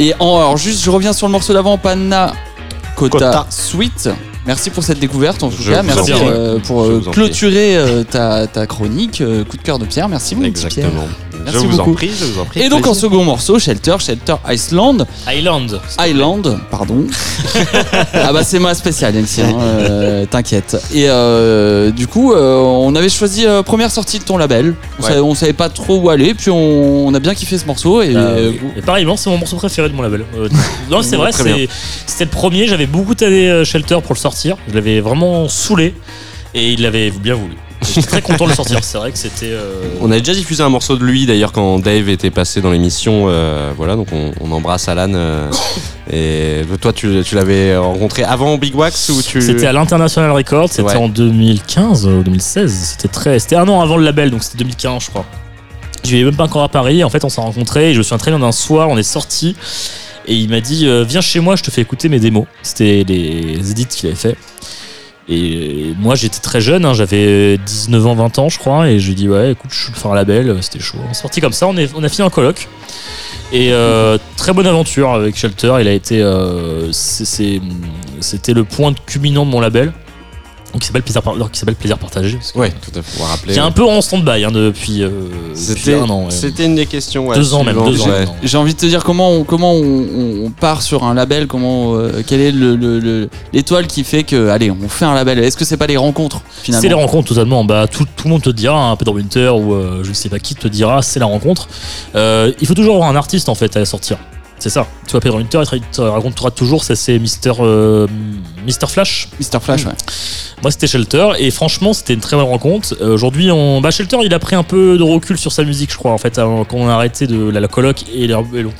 Et 0.00 0.12
en, 0.18 0.38
alors 0.38 0.56
juste, 0.56 0.82
je 0.82 0.90
reviens 0.90 1.12
sur 1.12 1.28
le 1.28 1.32
morceau 1.32 1.52
d'avant, 1.52 1.78
Panna 1.78 2.32
Kota, 2.96 3.18
Kota. 3.18 3.46
Sweet. 3.48 4.08
Merci 4.44 4.70
pour 4.70 4.82
cette 4.82 4.98
découverte 4.98 5.44
en 5.44 5.50
tout 5.50 5.62
cas. 5.62 5.84
Merci 5.84 6.12
euh, 6.12 6.58
pour 6.58 6.82
euh, 6.82 7.00
clôturer 7.12 7.76
euh, 7.76 8.02
ta, 8.02 8.48
ta 8.48 8.66
chronique. 8.66 9.20
Euh, 9.20 9.44
coup 9.44 9.56
de 9.56 9.62
cœur 9.62 9.78
de 9.78 9.84
Pierre. 9.84 10.08
Merci 10.08 10.34
mon 10.34 10.42
petit 10.50 10.66
Pierre. 10.66 10.86
Exactement. 10.88 11.08
Merci 11.44 11.58
je 11.60 11.66
vous 11.66 11.76
beaucoup. 11.76 11.90
en 11.90 11.94
prie, 11.94 12.10
je 12.18 12.24
vous 12.24 12.40
en 12.40 12.44
prie. 12.46 12.62
Et 12.62 12.68
donc 12.68 12.88
en 12.88 12.94
second 12.94 13.22
morceau, 13.22 13.60
Shelter, 13.60 13.96
Shelter 14.00 14.34
Iceland. 14.48 15.06
Island. 15.28 15.80
Island, 16.00 16.58
pardon. 16.72 17.06
ah 18.14 18.32
bah 18.32 18.42
c'est 18.42 18.58
ma 18.58 18.74
spéciale 18.74 19.16
ici, 19.16 19.40
hein, 19.42 19.54
euh, 19.60 20.26
t'inquiète. 20.26 20.76
Et 20.94 21.08
euh, 21.08 21.90
du 21.90 22.06
coup, 22.06 22.32
euh, 22.32 22.56
on 22.56 22.94
avait 22.94 23.08
choisi 23.08 23.46
euh, 23.46 23.62
première 23.62 23.90
sortie 23.90 24.18
de 24.18 24.24
ton 24.24 24.36
label. 24.36 24.74
On, 24.98 25.02
Ouais. 25.02 25.08
savait, 25.08 25.20
on 25.20 25.34
savait 25.34 25.52
pas 25.52 25.68
trop 25.68 25.98
où 25.98 26.10
aller, 26.10 26.34
puis 26.34 26.50
on, 26.50 27.06
on 27.08 27.14
a 27.14 27.18
bien 27.20 27.34
kiffé 27.34 27.58
ce 27.58 27.66
morceau. 27.66 28.02
Et, 28.02 28.14
Ah, 28.14 28.18
euh. 28.18 28.52
Et 28.76 28.82
pareillement, 28.82 29.16
c'est 29.16 29.30
mon 29.30 29.38
morceau 29.38 29.56
préféré 29.56 29.88
de 29.88 29.94
mon 29.94 30.02
label. 30.02 30.24
Euh, 30.36 30.48
non, 30.90 31.02
c'est 31.02 31.16
vrai, 31.16 31.32
c'était 31.32 32.24
le 32.24 32.30
premier. 32.30 32.66
J'avais 32.66 32.86
beaucoup 32.86 33.14
tanné 33.14 33.64
Shelter 33.64 33.98
pour 34.02 34.14
le 34.14 34.20
sortir. 34.20 34.56
Je 34.68 34.74
l'avais 34.74 35.00
vraiment 35.00 35.48
saoulé 35.48 35.94
et 36.54 36.70
il 36.72 36.82
l'avait 36.82 37.10
bien 37.10 37.34
voulu. 37.34 37.56
J'étais 37.82 38.02
très 38.06 38.20
content 38.22 38.44
de 38.44 38.50
le 38.50 38.54
sortir. 38.56 38.78
C'est 38.82 38.98
vrai 38.98 39.10
que 39.10 39.16
c'était. 39.16 39.46
euh, 39.52 39.80
On 40.02 40.10
avait 40.10 40.20
déjà 40.20 40.34
diffusé 40.34 40.62
un 40.62 40.68
morceau 40.68 40.96
de 40.96 41.04
lui 41.04 41.24
d'ailleurs 41.24 41.50
quand 41.50 41.78
Dave 41.78 42.10
était 42.10 42.30
passé 42.30 42.60
dans 42.60 42.70
l'émission. 42.70 43.24
euh, 43.28 43.70
voilà, 43.74 43.96
donc 43.96 44.08
on, 44.12 44.32
on 44.38 44.52
embrasse 44.52 44.86
Alan. 44.88 45.10
euh, 45.14 45.48
et 46.12 46.62
toi, 46.80 46.92
tu, 46.92 47.22
tu 47.24 47.34
l'avais 47.34 47.76
rencontré 47.76 48.22
avant 48.24 48.56
Big 48.58 48.74
Wax 48.74 49.08
ou 49.10 49.22
tu 49.22 49.40
C'était 49.40 49.66
à 49.66 49.72
l'International 49.72 50.30
Records, 50.32 50.68
c'était 50.70 50.82
Ouais. 50.82 50.96
en 50.96 51.08
2015 51.08 52.06
ou 52.06 52.22
2016. 52.22 52.72
C'était 52.96 53.08
très, 53.08 53.38
c'était 53.38 53.56
un 53.56 53.68
an 53.68 53.80
avant 53.80 53.96
le 53.96 54.04
label, 54.04 54.30
donc 54.30 54.42
c'était 54.42 54.58
2015, 54.58 55.04
je 55.04 55.10
crois. 55.10 55.24
Je 56.04 56.10
vivais 56.10 56.24
même 56.24 56.36
pas 56.36 56.44
encore 56.44 56.62
à 56.62 56.68
Paris. 56.68 57.04
En 57.04 57.10
fait, 57.10 57.24
on 57.24 57.28
s'est 57.28 57.40
rencontrés. 57.40 57.90
Et 57.90 57.92
je 57.94 57.98
me 57.98 58.02
souviens 58.02 58.18
très 58.18 58.30
bien 58.30 58.40
d'un 58.40 58.52
soir, 58.52 58.88
on 58.88 58.96
est 58.96 59.02
sortis 59.02 59.54
et 60.26 60.34
il 60.34 60.48
m'a 60.48 60.60
dit 60.60 60.86
euh, 60.86 61.04
Viens 61.06 61.20
chez 61.20 61.40
moi, 61.40 61.56
je 61.56 61.62
te 61.62 61.70
fais 61.70 61.82
écouter 61.82 62.08
mes 62.08 62.18
démos. 62.18 62.46
C'était 62.62 63.04
les 63.06 63.70
édits 63.70 63.86
qu'il 63.86 64.06
avait 64.08 64.16
fait. 64.16 64.36
Et 65.32 65.94
moi, 65.96 66.16
j'étais 66.16 66.40
très 66.40 66.60
jeune, 66.60 66.84
hein, 66.84 66.92
j'avais 66.92 67.56
19 67.56 68.06
ans, 68.08 68.14
20 68.16 68.38
ans, 68.40 68.48
je 68.48 68.58
crois. 68.58 68.90
Et 68.90 68.98
je 68.98 69.06
lui 69.06 69.12
ai 69.12 69.14
dit 69.14 69.28
Ouais, 69.28 69.52
écoute, 69.52 69.70
je 69.72 69.86
veux 69.86 69.94
faire 69.94 70.10
un 70.10 70.16
label. 70.16 70.58
C'était 70.60 70.80
chaud. 70.80 70.98
On 71.06 71.10
est 71.10 71.14
sorti 71.14 71.40
comme 71.40 71.52
ça, 71.52 71.68
on, 71.68 71.76
a 71.76 72.08
fini 72.08 72.22
en 72.22 72.30
coloc. 72.30 72.68
Et 73.52 73.72
euh, 73.72 74.18
très 74.36 74.52
bonne 74.52 74.66
aventure 74.66 75.10
avec 75.10 75.36
Shelter. 75.36 75.76
Il 75.80 75.86
a 75.86 75.92
été, 75.92 76.20
euh, 76.20 76.90
c'était 76.90 78.52
le 78.52 78.64
point 78.64 78.92
culminant 79.06 79.46
de 79.46 79.50
mon 79.50 79.60
label, 79.60 79.92
qui 80.78 80.86
s'appelle 80.86 81.02
Plaisir, 81.02 81.22
Par- 81.22 81.34
qui 81.50 81.58
s'appelle 81.58 81.74
Plaisir 81.74 81.98
Partagé, 81.98 82.36
parce 82.36 82.52
que- 82.52 82.58
Ouais, 82.58 82.70
tout 82.70 82.98
à 82.98 83.02
fait. 83.02 83.22
Rappeler. 83.22 83.52
qui 83.54 83.58
est 83.58 83.62
un 83.62 83.70
peu 83.70 83.84
en 83.84 84.00
stand-by 84.00 84.44
hein, 84.44 84.50
depuis, 84.52 85.02
euh, 85.02 85.08
depuis 85.08 85.54
C'était 85.54 85.94
un 85.94 86.08
an. 86.08 86.24
ouais. 86.26 86.30
c'était 86.30 86.64
une 86.66 86.74
des 86.76 86.86
questions. 86.86 87.26
ouais, 87.28 87.36
Deux 87.36 87.54
ans 87.54 87.64
même, 87.64 87.74
suivantes, 87.74 87.92
deux 87.92 88.02
ans. 88.02 88.06
ouais. 88.06 88.18
maintenant. 88.20 88.34
j'ai 88.42 88.56
envie 88.58 88.74
de 88.74 88.78
te 88.78 88.86
dire 88.86 89.02
comment 89.04 89.30
on, 89.32 89.44
comment 89.44 89.72
on, 89.74 90.50
part 90.50 90.82
sur 90.82 91.04
un 91.04 91.14
label, 91.14 91.46
comment 91.46 91.94
euh, 91.96 92.22
quelle 92.26 92.40
est 92.40 92.52
le- 92.52 92.76
le- 92.76 92.98
le- 93.00 93.28
l'étoile 93.52 93.86
qui 93.86 94.04
fait 94.04 94.22
que 94.24 94.48
allez 94.48 94.70
on 94.70 94.88
fait 94.88 95.04
un 95.04 95.14
label. 95.14 95.38
Est-ce 95.38 95.56
que 95.56 95.64
c'est 95.64 95.76
pas 95.76 95.86
les 95.86 95.96
rencontres 95.96 96.42
finalement? 96.62 96.82
C'est 96.82 96.88
les 96.88 96.94
rencontres 96.94 97.28
totalement. 97.28 97.64
Bah, 97.64 97.86
tout, 97.88 98.04
tout 98.16 98.24
le 98.24 98.30
monde 98.30 98.42
te 98.42 98.50
dira, 98.50 98.90
hein, 98.90 98.96
Pedro 98.96 99.14
Winter 99.14 99.48
ou 99.50 99.74
euh, 99.74 100.00
je 100.04 100.08
ne 100.10 100.14
sais 100.14 100.28
pas 100.28 100.38
qui 100.38 100.54
te 100.54 100.68
dira, 100.68 101.02
c'est 101.02 101.18
la 101.20 101.26
rencontre. 101.26 101.68
Euh, 102.14 102.52
il 102.60 102.66
faut 102.66 102.74
toujours 102.74 102.94
avoir 102.96 103.08
un 103.08 103.16
artiste 103.16 103.48
en 103.48 103.54
fait 103.54 103.76
à 103.76 103.84
sortir. 103.84 104.18
C'est 104.58 104.68
ça. 104.68 104.86
Tu 105.06 105.12
vois, 105.12 105.20
Pedro 105.20 105.38
Winter, 105.38 105.62
il 105.72 105.80
te- 105.80 106.02
racontera 106.02 106.50
toujours, 106.50 106.84
ça 106.84 106.94
c'est 106.94 107.18
Mister, 107.18 107.52
euh, 107.60 108.06
Mister 108.64 108.86
Flash. 108.86 109.28
Mister 109.38 109.58
Flash, 109.60 109.86
ouais. 109.86 109.92
Moi, 110.62 110.70
c'était 110.70 110.86
Shelter 110.86 111.28
et 111.38 111.50
franchement, 111.50 111.92
c'était 111.92 112.14
une 112.14 112.20
très 112.20 112.36
bonne 112.36 112.46
rencontre. 112.46 112.94
Euh, 113.00 113.14
Aujourd'hui, 113.14 113.50
on... 113.50 113.80
bah, 113.80 113.90
Shelter, 113.90 114.18
il 114.24 114.34
a 114.34 114.38
pris 114.38 114.56
un 114.56 114.62
peu 114.62 114.98
de 114.98 115.02
recul 115.02 115.38
sur 115.38 115.52
sa 115.52 115.64
musique, 115.64 115.90
je 115.90 115.96
crois. 115.96 116.12
En 116.12 116.18
fait, 116.18 116.38
avant- 116.38 116.64
quand 116.64 116.76
on 116.76 116.88
a 116.88 116.92
arrêté 116.92 117.26
de 117.26 117.48
la, 117.50 117.60
la 117.60 117.68
coloc 117.68 118.04
et, 118.14 118.26
le, 118.26 118.34
et 118.54 118.62
le- 118.62 118.70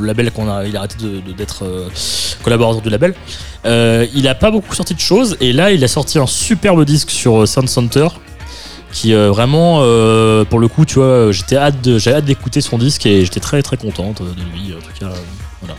le 0.00 0.06
label, 0.06 0.30
qu'on 0.30 0.48
a, 0.48 0.64
il 0.66 0.76
a 0.76 0.80
arrêté 0.80 0.96
de- 1.00 1.20
de- 1.20 1.32
d'être 1.36 1.64
euh, 1.64 1.88
collaborateur 2.42 2.82
du 2.82 2.90
label, 2.90 3.14
euh, 3.66 4.06
il 4.14 4.28
a 4.28 4.34
pas 4.34 4.50
beaucoup 4.50 4.74
sorti 4.74 4.94
de 4.94 5.00
choses. 5.00 5.36
Et 5.40 5.52
là, 5.52 5.72
il 5.72 5.82
a 5.82 5.88
sorti 5.88 6.18
un 6.18 6.26
superbe 6.26 6.84
disque 6.84 7.10
sur 7.10 7.46
Sound 7.48 7.68
Center 7.68 8.08
qui 8.92 9.12
euh, 9.12 9.30
vraiment, 9.30 9.80
euh, 9.82 10.44
pour 10.44 10.60
le 10.60 10.68
coup, 10.68 10.86
tu 10.86 10.94
vois, 10.94 11.30
j'étais 11.30 11.56
hâte 11.56 11.82
de, 11.82 11.98
j'avais 11.98 12.16
hâte 12.18 12.24
d'écouter 12.24 12.60
son 12.62 12.78
disque 12.78 13.04
et 13.04 13.24
j'étais 13.24 13.40
très 13.40 13.62
très 13.62 13.76
contente 13.76 14.22
de 14.22 14.42
lui. 14.54 14.72
En 14.74 14.80
tout 14.80 14.98
cas, 14.98 15.06
euh, 15.06 15.18
voilà. 15.60 15.74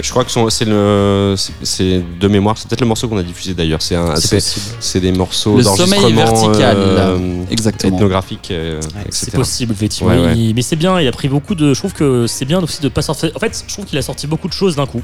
Je 0.00 0.10
crois 0.10 0.24
que 0.24 0.30
c'est 0.50 0.64
le, 0.66 1.34
c'est- 1.62 2.02
de 2.20 2.28
mémoire. 2.28 2.58
C'est 2.58 2.68
peut-être 2.68 2.82
le 2.82 2.86
morceau 2.86 3.08
qu'on 3.08 3.16
a 3.16 3.22
diffusé 3.22 3.54
d'ailleurs. 3.54 3.80
C'est 3.80 3.94
un, 3.96 4.14
C'est 4.16 5.00
des 5.00 5.12
morceaux 5.12 5.60
d'enregistrement 5.62 6.08
vertical, 6.10 6.76
euh, 6.78 7.44
Exactement. 7.50 7.96
ethnographiques, 7.96 8.50
euh, 8.50 8.80
C'est 9.10 9.32
possible, 9.32 9.72
effectivement. 9.72 10.10
Ouais, 10.12 10.18
ouais. 10.26 10.36
Il- 10.36 10.54
mais 10.54 10.62
c'est 10.62 10.76
bien, 10.76 11.00
il 11.00 11.06
a 11.08 11.12
pris 11.12 11.28
beaucoup 11.28 11.54
de. 11.54 11.72
Je 11.72 11.78
trouve 11.78 11.92
que 11.94 12.26
c'est 12.26 12.44
bien 12.44 12.60
aussi 12.62 12.80
de 12.82 12.88
pas 12.88 13.02
sortir. 13.02 13.30
En 13.34 13.38
fait, 13.38 13.64
je 13.66 13.72
trouve 13.72 13.86
qu'il 13.86 13.98
a 13.98 14.02
sorti 14.02 14.26
beaucoup 14.26 14.48
de 14.48 14.52
choses 14.52 14.76
d'un 14.76 14.86
coup. 14.86 15.02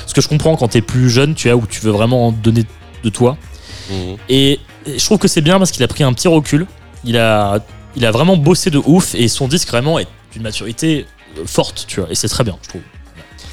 Parce 0.00 0.12
que 0.12 0.20
je 0.20 0.28
comprends 0.28 0.56
quand 0.56 0.68
t'es 0.68 0.82
plus 0.82 1.08
jeune, 1.08 1.34
tu 1.34 1.48
vois, 1.48 1.56
où 1.62 1.66
tu 1.66 1.80
veux 1.80 1.92
vraiment 1.92 2.32
donner 2.32 2.64
de 3.04 3.08
toi. 3.10 3.36
Mhm. 3.90 4.16
Et 4.28 4.58
et 4.86 4.98
je 4.98 5.04
trouve 5.04 5.18
que 5.18 5.28
c'est 5.28 5.40
bien 5.42 5.58
parce 5.58 5.70
qu'il 5.70 5.84
a 5.84 5.88
pris 5.88 6.02
un 6.02 6.12
petit 6.12 6.26
recul. 6.26 6.66
Il 7.04 7.16
a, 7.16 7.60
il 7.94 8.04
a 8.04 8.10
vraiment 8.10 8.36
bossé 8.36 8.70
de 8.70 8.80
ouf 8.84 9.14
et 9.14 9.28
son 9.28 9.46
disque 9.46 9.68
vraiment 9.68 10.00
est 10.00 10.08
d'une 10.32 10.42
maturité 10.42 11.06
euh, 11.38 11.42
forte, 11.46 11.84
tu 11.86 12.00
vois. 12.00 12.10
Et 12.10 12.16
c'est 12.16 12.26
très 12.28 12.42
bien, 12.42 12.56
je 12.62 12.68
trouve. 12.70 12.80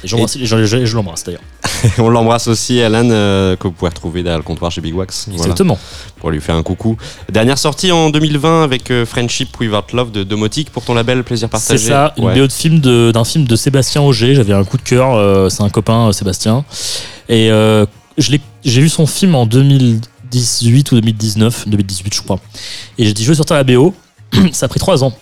Et 0.02 0.08
j'embrasse- 0.08 0.38
je, 0.42 0.64
je- 0.66 0.84
je 0.86 0.96
l'embrasse 0.96 1.24
d'ailleurs. 1.24 1.42
On 1.98 2.08
l'embrasse 2.08 2.46
aussi, 2.48 2.80
Alan, 2.80 3.08
euh, 3.10 3.56
que 3.56 3.64
vous 3.68 3.72
pouvez 3.72 3.88
retrouver 3.90 4.22
derrière 4.22 4.38
le 4.38 4.44
comptoir 4.44 4.70
chez 4.70 4.80
Big 4.80 4.94
Wax. 4.94 5.26
Voilà, 5.28 5.42
Exactement. 5.42 5.78
pour 6.18 6.30
lui 6.30 6.40
faire 6.40 6.54
un 6.54 6.62
coucou. 6.62 6.96
Dernière 7.30 7.58
sortie 7.58 7.90
en 7.92 8.10
2020 8.10 8.64
avec 8.64 8.90
euh, 8.90 9.04
Friendship 9.06 9.58
Without 9.60 9.94
Love 9.94 10.10
de 10.12 10.22
Domotique 10.24 10.70
pour 10.70 10.84
ton 10.84 10.94
label 10.94 11.22
Plaisir 11.24 11.48
C'est 11.48 11.50
Partagé. 11.50 11.88
ça, 11.88 12.14
une 12.16 12.24
Ouais. 12.24 12.34
BO 12.38 12.46
de 12.46 12.52
film 12.52 12.80
de- 12.80 13.10
d'un 13.12 13.24
film 13.24 13.44
de 13.44 13.56
Sébastien 13.56 14.02
Auger. 14.02 14.34
J'avais 14.34 14.52
un 14.54 14.64
coup 14.64 14.76
de 14.76 14.82
cœur, 14.82 15.14
euh, 15.14 15.48
c'est 15.48 15.62
un 15.62 15.70
copain, 15.70 16.08
euh, 16.08 16.12
Sébastien. 16.12 16.64
Et 17.28 17.50
euh, 17.50 17.86
je 18.18 18.32
l'ai- 18.32 18.40
j'ai 18.64 18.80
vu 18.80 18.88
son 18.88 19.06
film 19.06 19.34
en 19.34 19.46
2018 19.46 20.92
ou 20.92 20.94
2019, 20.96 21.68
2018 21.68 22.14
je 22.14 22.22
crois. 22.22 22.38
Et 22.98 23.04
j'ai 23.04 23.12
dit 23.12 23.22
je 23.24 23.28
veux 23.28 23.34
sortir 23.34 23.56
la 23.56 23.64
BO. 23.64 23.94
Ça 24.52 24.66
a 24.66 24.68
pris 24.68 24.80
trois 24.80 25.02
ans. 25.04 25.12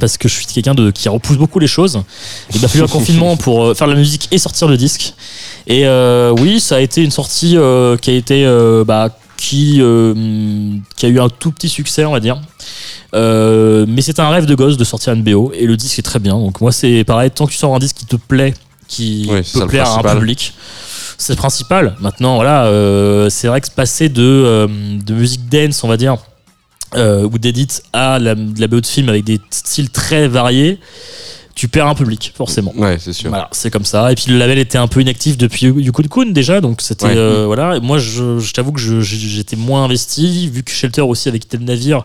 Parce 0.00 0.18
que 0.18 0.28
je 0.28 0.34
suis 0.34 0.46
quelqu'un 0.46 0.74
de 0.74 0.90
qui 0.90 1.08
repousse 1.08 1.36
beaucoup 1.36 1.58
les 1.58 1.68
choses. 1.68 2.02
Il 2.54 2.60
m'a 2.60 2.68
fallu 2.68 2.84
un 2.84 2.88
confinement 2.88 3.36
pour 3.36 3.64
euh, 3.64 3.74
faire 3.74 3.86
la 3.86 3.94
musique 3.94 4.28
et 4.32 4.38
sortir 4.38 4.68
le 4.68 4.76
disque. 4.76 5.14
Et 5.66 5.86
euh, 5.86 6.34
oui, 6.38 6.60
ça 6.60 6.76
a 6.76 6.80
été 6.80 7.02
une 7.02 7.10
sortie 7.10 7.56
euh, 7.56 7.96
qui 7.96 8.10
a 8.10 8.14
été 8.14 8.44
euh, 8.44 8.84
bah, 8.84 9.10
qui, 9.36 9.82
qui 10.96 11.06
a 11.06 11.08
eu 11.08 11.20
un 11.20 11.28
tout 11.28 11.50
petit 11.50 11.68
succès, 11.68 12.04
on 12.04 12.12
va 12.12 12.20
dire. 12.20 12.40
Mais 13.12 14.02
c'est 14.02 14.20
un 14.20 14.28
rêve 14.28 14.46
de 14.46 14.54
gosse 14.54 14.76
de 14.76 14.84
sortir 14.84 15.12
une 15.12 15.22
BO 15.22 15.52
et 15.54 15.66
le 15.66 15.76
disque 15.76 15.98
est 15.98 16.02
très 16.02 16.18
bien. 16.18 16.34
Donc 16.34 16.60
moi 16.60 16.72
c'est 16.72 17.04
pareil, 17.04 17.30
tant 17.30 17.46
que 17.46 17.52
tu 17.52 17.58
sors 17.58 17.74
un 17.74 17.78
disque 17.78 17.96
qui 17.96 18.06
te 18.06 18.16
plaît, 18.16 18.54
qui 18.88 19.30
ça 19.44 19.60
peut 19.60 19.66
plaire 19.66 19.88
à 19.88 20.00
un 20.00 20.14
public, 20.14 20.54
c'est 21.18 21.32
le 21.32 21.36
principal. 21.36 21.96
Maintenant 22.00 22.36
voilà, 22.36 22.70
c'est 23.30 23.48
vrai 23.48 23.60
que 23.60 23.70
passer 23.70 24.08
de, 24.08 24.68
de 25.04 25.14
musique 25.14 25.48
dance, 25.48 25.82
on 25.84 25.88
va 25.88 25.96
dire, 25.96 26.16
euh, 26.94 27.24
ou 27.24 27.38
d'édit 27.38 27.68
à 27.92 28.18
la, 28.18 28.34
de 28.34 28.60
la 28.60 28.66
BO 28.68 28.80
de 28.80 28.86
film 28.86 29.08
avec 29.08 29.24
des 29.24 29.40
styles 29.50 29.90
très 29.90 30.28
variés, 30.28 30.78
tu 31.54 31.68
perds 31.68 31.86
un 31.86 31.94
public 31.94 32.34
forcément. 32.36 32.70
Ouais, 32.76 32.98
c'est 33.00 33.14
sûr. 33.14 33.30
Voilà, 33.30 33.48
c'est 33.52 33.70
comme 33.70 33.86
ça. 33.86 34.12
Et 34.12 34.14
puis 34.14 34.26
le 34.30 34.36
label 34.36 34.58
était 34.58 34.76
un 34.76 34.88
peu 34.88 35.00
inactif 35.00 35.38
depuis 35.38 35.64
Yukon 35.68 36.02
Kun 36.02 36.26
déjà, 36.32 36.60
donc 36.60 36.82
c'était 36.82 37.06
Ouais. 37.06 37.16
euh, 37.16 37.44
voilà. 37.46 37.76
Et 37.76 37.80
moi, 37.80 37.96
je, 37.98 38.38
je 38.38 38.52
t'avoue 38.52 38.72
que 38.72 38.80
je- 38.80 39.00
j'étais 39.00 39.56
moins 39.56 39.84
investi, 39.84 40.50
vu 40.50 40.62
que 40.62 40.70
Shelter 40.70 41.00
aussi 41.00 41.30
avait 41.30 41.38
quitté 41.38 41.56
le 41.56 41.64
navire 41.64 42.04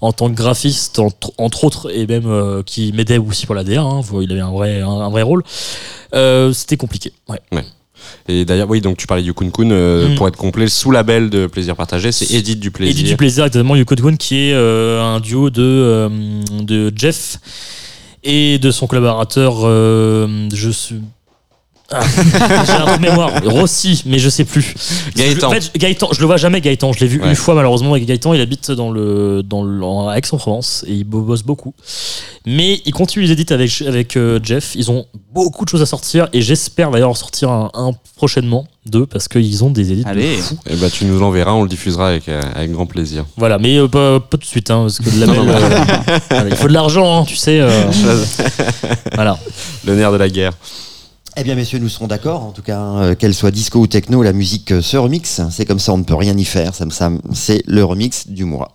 en 0.00 0.12
tant 0.12 0.28
que 0.28 0.34
graphiste, 0.34 0.98
entre, 0.98 1.30
entre 1.38 1.62
autres, 1.62 1.94
et 1.94 2.08
même 2.08 2.26
euh, 2.26 2.64
qui 2.64 2.92
m'aidait 2.92 3.18
aussi 3.18 3.46
pour 3.46 3.54
la 3.54 3.62
DR. 3.62 3.78
hein. 3.86 4.00
il 4.20 4.32
avait 4.32 4.40
un 4.40 4.50
vrai, 4.50 4.80
un, 4.80 4.88
un 4.88 5.10
vrai 5.10 5.22
rôle. 5.22 5.44
Euh, 6.14 6.52
c'était 6.52 6.76
compliqué. 6.76 7.12
Ouais. 7.28 7.40
Et 8.28 8.44
d'ailleurs, 8.44 8.68
oui, 8.70 8.80
donc 8.80 8.96
tu 8.96 9.06
parlais 9.06 9.22
du 9.22 9.32
Kun 9.34 9.50
Kun, 9.50 9.70
euh, 9.70 10.08
Mm. 10.10 10.14
pour 10.16 10.28
être 10.28 10.36
complet, 10.36 10.68
sous 10.68 10.90
label 10.90 11.30
de 11.30 11.46
Plaisir 11.46 11.76
Partagé, 11.76 12.12
c'est 12.12 12.30
Edith 12.34 12.60
du 12.60 12.70
Plaisir. 12.70 12.92
Eddie 12.98 13.10
du 13.10 13.16
plaisir, 13.16 13.44
exactement. 13.44 13.74
Yukon 13.76 13.96
Kun, 13.96 14.16
qui 14.16 14.36
est 14.48 14.52
euh, 14.54 15.02
un 15.02 15.20
duo 15.20 15.50
de 15.50 15.62
euh, 15.62 16.08
de 16.62 16.92
Jeff 16.94 17.38
et 18.24 18.58
de 18.58 18.70
son 18.70 18.86
collaborateur. 18.86 19.60
je 19.62 20.70
suis 20.70 20.96
Ah, 21.90 22.00
j'ai 22.66 22.72
un 22.72 22.86
trou 22.86 22.96
de 22.96 23.00
mémoire. 23.02 23.30
Rossi, 23.46 24.02
mais 24.06 24.18
je 24.18 24.28
sais 24.28 24.44
plus. 24.44 24.74
Gaëtan. 25.16 25.40
Je, 25.40 25.46
en 25.46 25.50
fait, 25.60 25.70
Gaëtan, 25.78 26.08
je 26.12 26.20
le 26.20 26.26
vois 26.26 26.36
jamais 26.36 26.60
Gaëtan. 26.60 26.92
Je 26.92 27.00
l'ai 27.00 27.06
vu 27.06 27.20
Ouais. 27.20 27.28
une 27.30 27.34
fois 27.34 27.54
malheureusement 27.54 27.92
avec 27.92 28.04
Gaëtan. 28.04 28.34
Il 28.34 28.40
habite 28.42 28.70
dans 28.72 28.90
le 28.90 29.42
dans 29.42 29.62
le, 29.62 29.82
en- 29.82 30.08
à 30.08 30.16
Aix-en-Provence 30.18 30.84
et 30.86 30.92
il 30.92 31.04
bo- 31.04 31.22
bosse 31.22 31.42
beaucoup. 31.42 31.72
Mais 32.46 32.80
il 32.84 32.92
continue 32.92 33.24
les 33.24 33.32
édits 33.32 33.50
avec 33.52 33.82
avec 33.86 34.16
euh, 34.16 34.38
Jeff. 34.42 34.72
Ils 34.74 34.90
ont 34.90 35.06
beaucoup 35.32 35.64
de 35.64 35.70
choses 35.70 35.80
à 35.82 35.86
sortir 35.86 36.28
et 36.34 36.42
j'espère 36.42 36.90
d'ailleurs 36.90 37.10
en 37.10 37.14
sortir 37.14 37.50
un, 37.50 37.70
un 37.72 37.92
prochainement 38.16 38.66
deux 38.84 39.06
parce 39.06 39.26
qu'ils 39.28 39.64
ont 39.64 39.70
des 39.70 39.92
édits. 39.92 40.04
de 40.04 40.08
Allez. 40.08 40.36
fou. 40.36 40.58
Eh 40.68 40.76
ben, 40.76 40.90
tu 40.90 41.06
nous 41.06 41.18
l'enverras, 41.18 41.52
on 41.52 41.62
le 41.62 41.68
diffusera 41.70 42.08
avec, 42.08 42.28
euh, 42.28 42.40
avec 42.54 42.70
grand 42.72 42.86
plaisir. 42.86 43.24
Voilà, 43.38 43.58
mais 43.58 43.76
euh, 43.78 43.88
pas, 43.88 44.20
pas 44.20 44.36
tout 44.36 44.38
de 44.38 44.44
suite, 44.44 44.70
hein, 44.70 44.82
parce 44.82 44.98
que 44.98 45.08
Non, 45.24 45.26
non, 45.26 45.48
euh, 45.48 45.58
voilà, 46.30 46.48
il 46.50 46.56
faut 46.56 46.68
de 46.68 46.72
l'argent, 46.74 47.20
hein, 47.20 47.24
tu 47.26 47.36
sais. 47.36 47.60
euh, 47.60 47.84
voilà. 49.14 49.38
Le 49.86 49.94
nerf 49.94 50.12
de 50.12 50.16
la 50.16 50.28
guerre. 50.28 50.52
Eh 51.40 51.44
bien, 51.44 51.54
messieurs, 51.54 51.78
nous 51.78 51.88
serons 51.88 52.08
d'accord. 52.08 52.42
En 52.42 52.50
tout 52.50 52.62
cas, 52.62 52.80
euh, 52.80 53.14
qu'elle 53.14 53.32
soit 53.32 53.52
disco 53.52 53.78
ou 53.78 53.86
techno, 53.86 54.24
la 54.24 54.32
musique 54.32 54.72
euh, 54.72 54.82
se 54.82 54.96
remix. 54.96 55.40
C'est 55.52 55.66
comme 55.66 55.78
ça, 55.78 55.92
on 55.92 55.98
ne 55.98 56.02
peut 56.02 56.16
rien 56.16 56.36
y 56.36 56.44
faire. 56.44 56.72
C'est 57.32 57.62
le 57.64 57.84
remix 57.84 58.26
du 58.26 58.44
mois. 58.44 58.72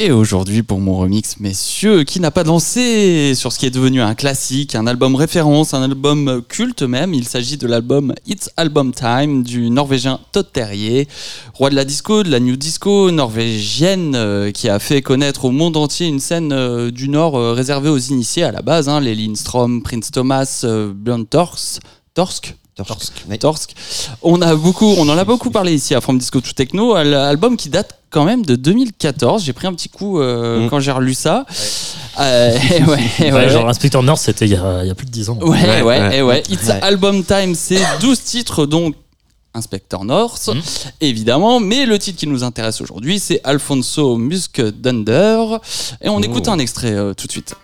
Et 0.00 0.12
aujourd'hui, 0.12 0.62
pour 0.62 0.78
mon 0.78 0.96
remix, 0.96 1.40
messieurs, 1.40 2.04
qui 2.04 2.20
n'a 2.20 2.30
pas 2.30 2.44
dansé 2.44 3.34
sur 3.34 3.52
ce 3.52 3.58
qui 3.58 3.66
est 3.66 3.70
devenu 3.70 4.00
un 4.00 4.14
classique, 4.14 4.76
un 4.76 4.86
album 4.86 5.16
référence, 5.16 5.74
un 5.74 5.82
album 5.82 6.40
culte 6.48 6.82
même, 6.82 7.14
il 7.14 7.26
s'agit 7.26 7.56
de 7.56 7.66
l'album 7.66 8.14
It's 8.24 8.48
Album 8.56 8.92
Time 8.92 9.42
du 9.42 9.70
norvégien 9.70 10.20
Todd 10.30 10.46
Terje, 10.52 11.08
roi 11.52 11.70
de 11.70 11.74
la 11.74 11.84
disco, 11.84 12.22
de 12.22 12.30
la 12.30 12.38
new 12.38 12.54
disco 12.54 13.10
norvégienne, 13.10 14.14
euh, 14.14 14.52
qui 14.52 14.68
a 14.68 14.78
fait 14.78 15.02
connaître 15.02 15.46
au 15.46 15.50
monde 15.50 15.76
entier 15.76 16.06
une 16.06 16.20
scène 16.20 16.52
euh, 16.52 16.92
du 16.92 17.08
Nord 17.08 17.36
euh, 17.36 17.52
réservée 17.52 17.88
aux 17.88 17.98
initiés 17.98 18.44
à 18.44 18.52
la 18.52 18.62
base, 18.62 18.88
hein, 18.88 19.00
les 19.00 19.16
Lindstrom, 19.16 19.82
Prince 19.82 20.12
Thomas, 20.12 20.64
Björn 20.94 21.26
Torsk 21.26 22.54
Torsk. 22.84 23.74
On 24.22 24.40
a 24.42 24.54
beaucoup, 24.54 24.86
on 24.98 25.08
en 25.08 25.18
a 25.18 25.24
beaucoup 25.24 25.50
parlé 25.50 25.74
ici 25.74 25.94
à 25.94 26.00
From 26.00 26.18
Disco 26.18 26.40
to 26.40 26.52
Techno, 26.52 26.94
al- 26.94 27.14
album 27.14 27.56
qui 27.56 27.68
date 27.68 27.98
quand 28.10 28.24
même 28.24 28.44
de 28.44 28.56
2014. 28.56 29.42
J'ai 29.44 29.52
pris 29.52 29.66
un 29.66 29.74
petit 29.74 29.88
coup 29.88 30.20
euh, 30.20 30.66
Mm. 30.66 30.70
quand 30.70 30.80
j'ai 30.80 30.92
relu 30.92 31.14
ça. 31.14 31.44
Euh, 32.20 32.56
et 32.76 32.82
ouais, 32.84 32.98
et 33.20 33.22
Ouais, 33.24 33.32
ouais, 33.32 33.48
genre 33.50 33.68
Inspector 33.68 34.02
Nord, 34.02 34.18
c'était 34.18 34.46
il 34.46 34.52
y, 34.52 34.56
a, 34.56 34.82
il 34.82 34.88
y 34.88 34.90
a 34.90 34.94
plus 34.94 35.06
de 35.06 35.10
10 35.10 35.30
ans. 35.30 35.38
ouais, 35.40 35.66
ouais, 35.66 35.82
ouais. 35.82 36.18
et 36.18 36.22
ouais. 36.22 36.42
It's 36.48 36.68
Ouais. 36.68 36.80
Album 36.82 37.24
Time, 37.24 37.54
c'est 37.54 37.80
12 38.00 38.22
titres, 38.22 38.66
donc 38.66 38.94
Inspector 39.54 40.04
North, 40.04 40.48
Mm. 40.48 40.60
évidemment. 41.00 41.58
Mais 41.60 41.84
le 41.86 41.98
titre 41.98 42.18
qui 42.18 42.26
nous 42.26 42.44
intéresse 42.44 42.80
aujourd'hui, 42.80 43.18
c'est 43.18 43.40
Alfonso 43.44 44.16
Musk 44.16 44.60
Dunder. 44.60 45.58
Et 46.02 46.08
on 46.08 46.20
écoute 46.20 46.48
un 46.48 46.58
extrait 46.58 46.92
euh, 46.92 47.14
tout 47.14 47.26
de 47.26 47.32
suite. 47.32 47.54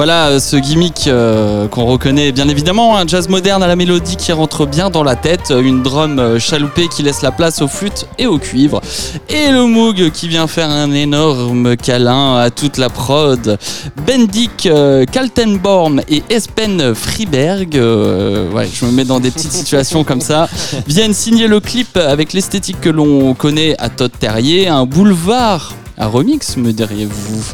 Voilà 0.00 0.28
euh, 0.28 0.40
ce 0.40 0.56
gimmick 0.56 1.08
euh, 1.08 1.68
qu'on 1.68 1.84
reconnaît 1.84 2.32
bien 2.32 2.48
évidemment, 2.48 2.96
un 2.96 3.06
jazz 3.06 3.28
moderne 3.28 3.62
à 3.62 3.66
la 3.66 3.76
mélodie 3.76 4.16
qui 4.16 4.32
rentre 4.32 4.64
bien 4.64 4.88
dans 4.88 5.02
la 5.02 5.14
tête, 5.14 5.50
euh, 5.50 5.60
une 5.60 5.82
drum 5.82 6.38
chaloupée 6.38 6.88
qui 6.88 7.02
laisse 7.02 7.20
la 7.20 7.32
place 7.32 7.60
aux 7.60 7.68
flûtes 7.68 8.06
et 8.16 8.26
au 8.26 8.38
cuivre, 8.38 8.80
et 9.28 9.50
le 9.50 9.66
Moog 9.66 10.10
qui 10.10 10.26
vient 10.26 10.46
faire 10.46 10.70
un 10.70 10.90
énorme 10.92 11.76
câlin 11.76 12.36
à 12.36 12.48
toute 12.48 12.78
la 12.78 12.88
prod. 12.88 13.58
Bendik 14.06 14.70
Kaltenborn 15.12 16.00
et 16.08 16.22
Espen 16.30 16.94
Friberg, 16.94 17.74
ouais, 17.74 18.70
je 18.72 18.86
me 18.86 18.92
mets 18.92 19.04
dans 19.04 19.20
des 19.20 19.30
petites 19.30 19.52
situations 19.52 20.02
comme 20.02 20.22
ça, 20.22 20.48
viennent 20.86 21.12
signer 21.12 21.46
le 21.46 21.60
clip 21.60 21.98
avec 21.98 22.32
l'esthétique 22.32 22.80
que 22.80 22.88
l'on 22.88 23.34
connaît 23.34 23.76
à 23.78 23.90
Todd 23.90 24.12
Terrier, 24.18 24.66
un 24.66 24.86
boulevard 24.86 25.74
un 26.00 26.06
remix, 26.06 26.56
me 26.56 26.72
diriez-vous. 26.72 27.44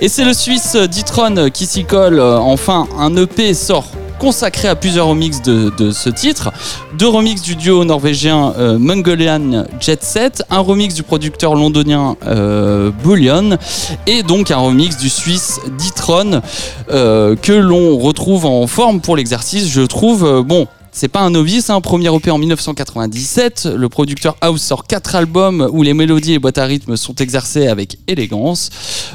Et 0.00 0.08
c'est 0.08 0.24
le 0.24 0.32
Suisse 0.32 0.76
Ditron 0.76 1.50
qui 1.50 1.66
s'y 1.66 1.84
colle. 1.84 2.20
Enfin, 2.20 2.86
un 2.98 3.14
EP 3.16 3.52
sort 3.52 3.84
consacré 4.18 4.68
à 4.68 4.74
plusieurs 4.74 5.06
remixes 5.06 5.42
de, 5.42 5.90
ce 5.90 6.08
titre. 6.10 6.52
Deux 6.98 7.08
remixes 7.08 7.42
du 7.42 7.56
duo 7.56 7.84
norvégien 7.84 8.52
euh, 8.58 8.78
Mongolian 8.78 9.64
Jet 9.80 10.02
Set, 10.02 10.42
un 10.50 10.58
remix 10.58 10.94
du 10.94 11.02
producteur 11.02 11.54
londonien 11.54 12.16
euh, 12.26 12.90
Bullion, 13.04 13.58
et 14.06 14.22
donc 14.22 14.50
un 14.50 14.58
remix 14.58 14.96
du 14.96 15.08
Suisse 15.08 15.60
Ditron 15.78 16.42
euh, 16.90 17.36
que 17.36 17.52
l'on 17.52 17.96
retrouve 17.98 18.44
en 18.46 18.66
forme 18.66 19.00
pour 19.00 19.16
l'exercice. 19.16 19.68
Je 19.68 19.82
trouve, 19.82 20.24
euh, 20.24 20.42
bon, 20.42 20.66
c'est 20.98 21.06
pas 21.06 21.20
un 21.20 21.30
novice, 21.30 21.70
un 21.70 21.80
premier 21.80 22.12
EP 22.12 22.28
en 22.32 22.38
1997. 22.38 23.68
Le 23.72 23.88
producteur 23.88 24.36
House 24.40 24.60
sort 24.62 24.84
quatre 24.84 25.14
albums 25.14 25.68
où 25.72 25.84
les 25.84 25.94
mélodies 25.94 26.32
et 26.32 26.38
boîtes 26.40 26.58
à 26.58 26.64
rythme 26.64 26.96
sont 26.96 27.14
exercées 27.14 27.68
avec 27.68 27.98
élégance. 28.08 28.70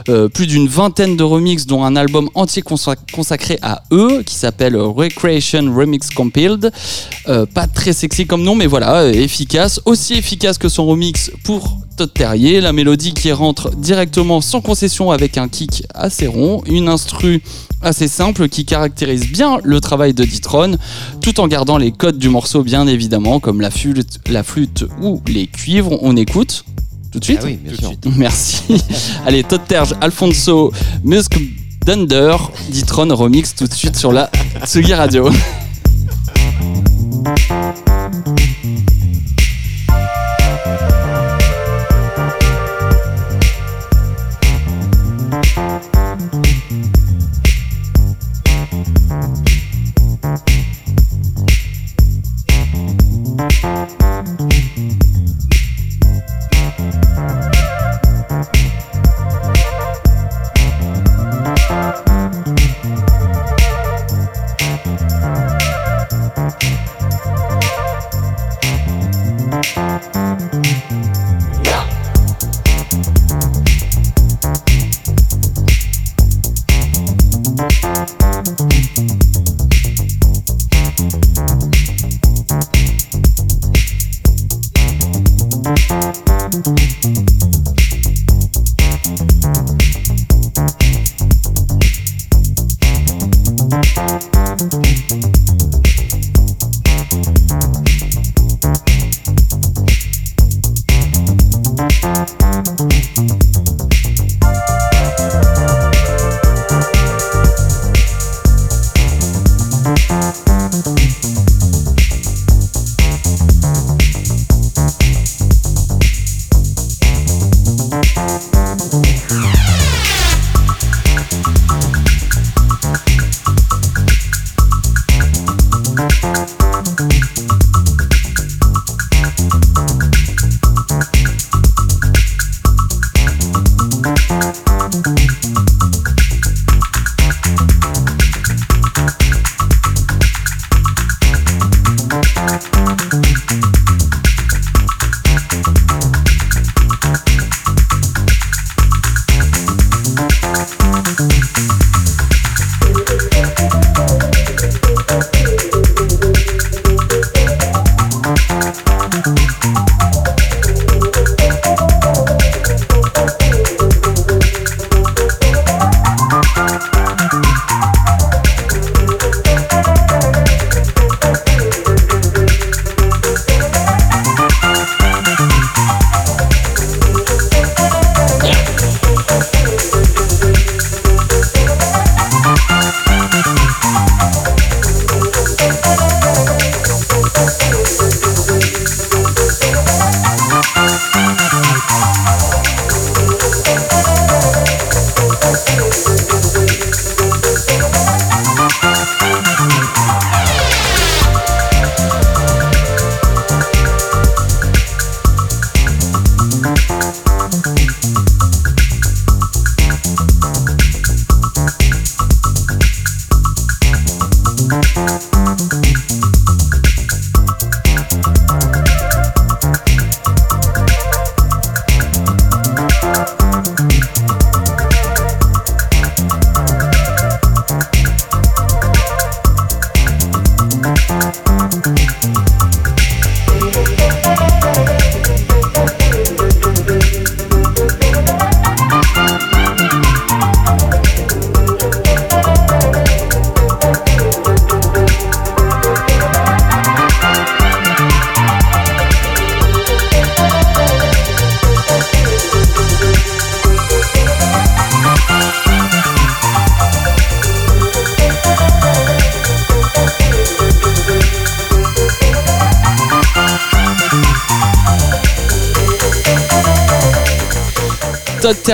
Euh, 0.08 0.30
plus 0.30 0.48
d'une 0.48 0.70
vingtaine 0.70 1.18
de 1.18 1.24
remixes, 1.24 1.66
dont 1.66 1.84
un 1.84 1.98
album 1.98 2.30
entier 2.36 2.62
consa- 2.62 2.96
consacré 3.12 3.60
à 3.62 3.84
eux, 3.92 4.24
qui 4.26 4.36
s'appelle 4.36 4.78
Recreation 4.78 5.76
Remix 5.76 6.10
Compiled. 6.10 6.72
Euh, 7.28 7.46
pas 7.46 7.68
très 7.68 7.92
sexy 7.92 8.26
comme 8.26 8.44
nom, 8.44 8.56
mais 8.56 8.68
voilà, 8.68 9.02
euh, 9.02 9.12
efficace. 9.12 9.82
Aussi 9.84 10.14
efficace 10.14 10.58
que 10.58 10.70
son 10.70 10.86
remix 10.86 11.32
pour 11.44 11.80
Todd 11.98 12.14
Terrier. 12.14 12.62
La 12.62 12.72
mélodie 12.72 13.14
qui 13.14 13.30
rentre 13.34 13.72
directement 13.76 14.40
sans 14.40 14.62
concession 14.62 15.12
avec 15.12 15.38
un 15.38 15.50
kick 15.50 15.84
assez 15.94 16.28
rond, 16.28 16.64
une 16.66 16.88
instru 16.88 17.44
assez 17.84 18.08
simple 18.08 18.50
qui 18.50 18.66
caractérise 18.66 19.32
bien 19.32 19.60
le 19.64 19.80
travail 19.80 20.14
de 20.14 20.24
Ditron, 20.24 20.78
tout 21.22 21.40
en 21.40 21.48
gardant 21.48 21.78
les 21.78 21.92
codes 21.92 22.18
du 22.18 22.30
morceau 22.30 22.64
bien 22.64 22.88
évidemment, 22.88 23.40
comme 23.40 23.62
la 23.62 23.72
flûte, 23.72 24.20
la 24.28 24.44
flûte 24.44 24.86
ou 25.02 25.22
les 25.28 25.48
cuivres. 25.48 25.98
On 26.02 26.16
écoute 26.16 26.66
tout 27.12 27.20
de 27.20 27.26
suite 27.26 27.40
Ah 27.42 27.46
oui, 27.46 27.60
bien 27.64 27.76
sûr. 27.76 27.92
Merci. 28.18 28.64
Allez, 29.26 29.44
Todd 29.44 29.62
Terge, 29.68 29.94
Alfonso, 30.02 30.72
Musk 31.04 31.40
Dunder, 31.86 32.36
Ditron 32.70 33.14
remix 33.14 33.56
tout 33.56 33.68
de 33.68 33.74
suite 33.74 33.96
sur 33.96 34.12
la 34.12 34.30
Tsugi 34.66 34.94
Radio. 34.94 35.30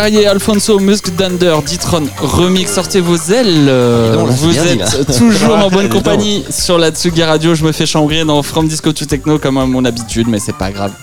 Terrier, 0.09 0.25
Alfonso 0.27 0.79
Musk 0.79 1.15
Dunder, 1.15 1.57
Ditron, 1.63 2.07
remix, 2.17 2.71
sortez 2.73 2.99
vos 2.99 3.15
ailes. 3.31 3.65
Là, 3.67 4.15
Vous 4.25 4.49
dit, 4.51 4.57
êtes 4.57 5.05
toujours 5.19 5.55
en 5.55 5.69
bonne 5.69 5.87
compagnie 5.87 6.43
sur 6.49 6.79
la 6.79 6.89
Tsugi 6.89 7.21
Radio. 7.21 7.53
Je 7.53 7.63
me 7.63 7.71
fais 7.71 7.85
chambrer 7.85 8.25
dans 8.25 8.41
From 8.41 8.67
Disco 8.67 8.91
to 8.91 9.05
Techno 9.05 9.37
comme 9.37 9.59
à 9.59 9.67
mon 9.67 9.85
habitude, 9.85 10.25
mais 10.27 10.39
c'est 10.39 10.55
pas 10.55 10.71
grave. 10.71 10.93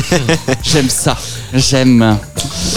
J'aime 0.62 0.88
ça. 0.88 1.18
J'aime. 1.52 2.16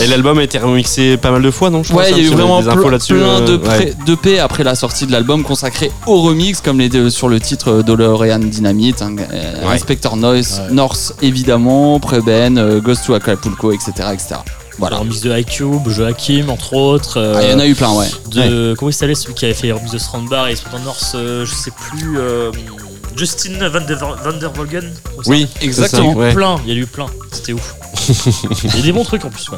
Et 0.01 0.07
l'album 0.07 0.37
a 0.39 0.43
été 0.43 0.57
remixé 0.57 1.15
pas 1.15 1.31
mal 1.31 1.41
de 1.41 1.49
fois, 1.51 1.69
non 1.69 1.81
je 1.81 1.93
Ouais, 1.93 2.09
pense, 2.09 2.17
il 2.17 2.23
y 2.25 2.27
a 2.27 2.29
hein, 2.29 2.33
eu 2.33 2.35
vraiment 2.35 2.61
des 2.61 2.67
infos 2.67 2.89
là-dessus, 2.89 3.13
plein 3.13 3.39
de, 3.39 3.53
euh, 3.53 3.57
pré- 3.57 3.77
ouais. 3.79 3.93
de 4.05 4.15
P 4.15 4.39
après 4.39 4.65
la 4.65 4.75
sortie 4.75 5.05
de 5.07 5.13
l'album 5.13 5.43
consacré 5.43 5.91
au 6.07 6.21
remix, 6.21 6.59
comme 6.59 6.79
les 6.79 6.89
deux 6.89 7.09
sur 7.09 7.29
le 7.29 7.39
titre 7.39 7.83
DeLorean 7.83 8.39
Dynamite, 8.39 9.01
hein, 9.01 9.15
euh, 9.31 9.65
Ouais. 9.65 9.75
Inspector 9.75 10.17
Noise, 10.17 10.61
Ouais. 10.67 10.73
North 10.75 11.13
évidemment, 11.21 12.01
Preben, 12.01 12.57
euh, 12.57 12.81
Ghost 12.81 13.05
to 13.05 13.13
Acapulco, 13.13 13.71
etc. 13.71 13.91
etc. 14.13 14.35
Voilà. 14.79 14.97
Remix 14.97 15.21
de 15.21 15.37
iCube, 15.37 15.87
Joachim, 15.89 16.47
entre 16.49 16.73
autres. 16.73 17.17
euh, 17.19 17.35
Ah, 17.37 17.43
Il 17.43 17.51
y 17.51 17.53
en 17.53 17.59
a 17.59 17.67
eu 17.67 17.75
plein, 17.75 17.91
ouais. 17.93 18.07
de 18.31 18.75
comment 18.77 18.89
il 18.89 18.93
s'appelait 18.93 19.15
celui 19.15 19.33
qui 19.33 19.45
avait 19.45 19.53
fait 19.53 19.71
remix 19.71 19.91
de 19.91 19.97
Strandbar 19.97 20.47
et 20.47 20.55
Spot 20.55 20.79
North, 20.83 21.11
euh, 21.15 21.45
je 21.45 21.53
sais 21.53 21.71
plus. 21.71 22.17
euh, 22.17 22.51
Justin 23.17 23.67
Van 23.69 23.81
der, 23.81 23.97
Van 23.97 24.37
der 24.39 24.51
Volgen. 24.53 24.89
Oui, 25.25 25.45
exactement. 25.61 26.13
Il 26.13 26.17
y 26.19 26.23
a 26.23 26.29
eu 26.29 26.33
plein, 26.33 26.55
il 26.65 26.73
y 26.73 26.77
a 26.77 26.79
eu 26.79 26.85
plein, 26.85 27.07
c'était 27.31 27.51
ouf. 27.53 27.75
il 28.63 28.75
y 28.75 28.79
a 28.79 28.81
des 28.83 28.91
bons 28.93 29.03
trucs 29.03 29.25
en 29.25 29.29
plus, 29.29 29.49
ouais. 29.49 29.57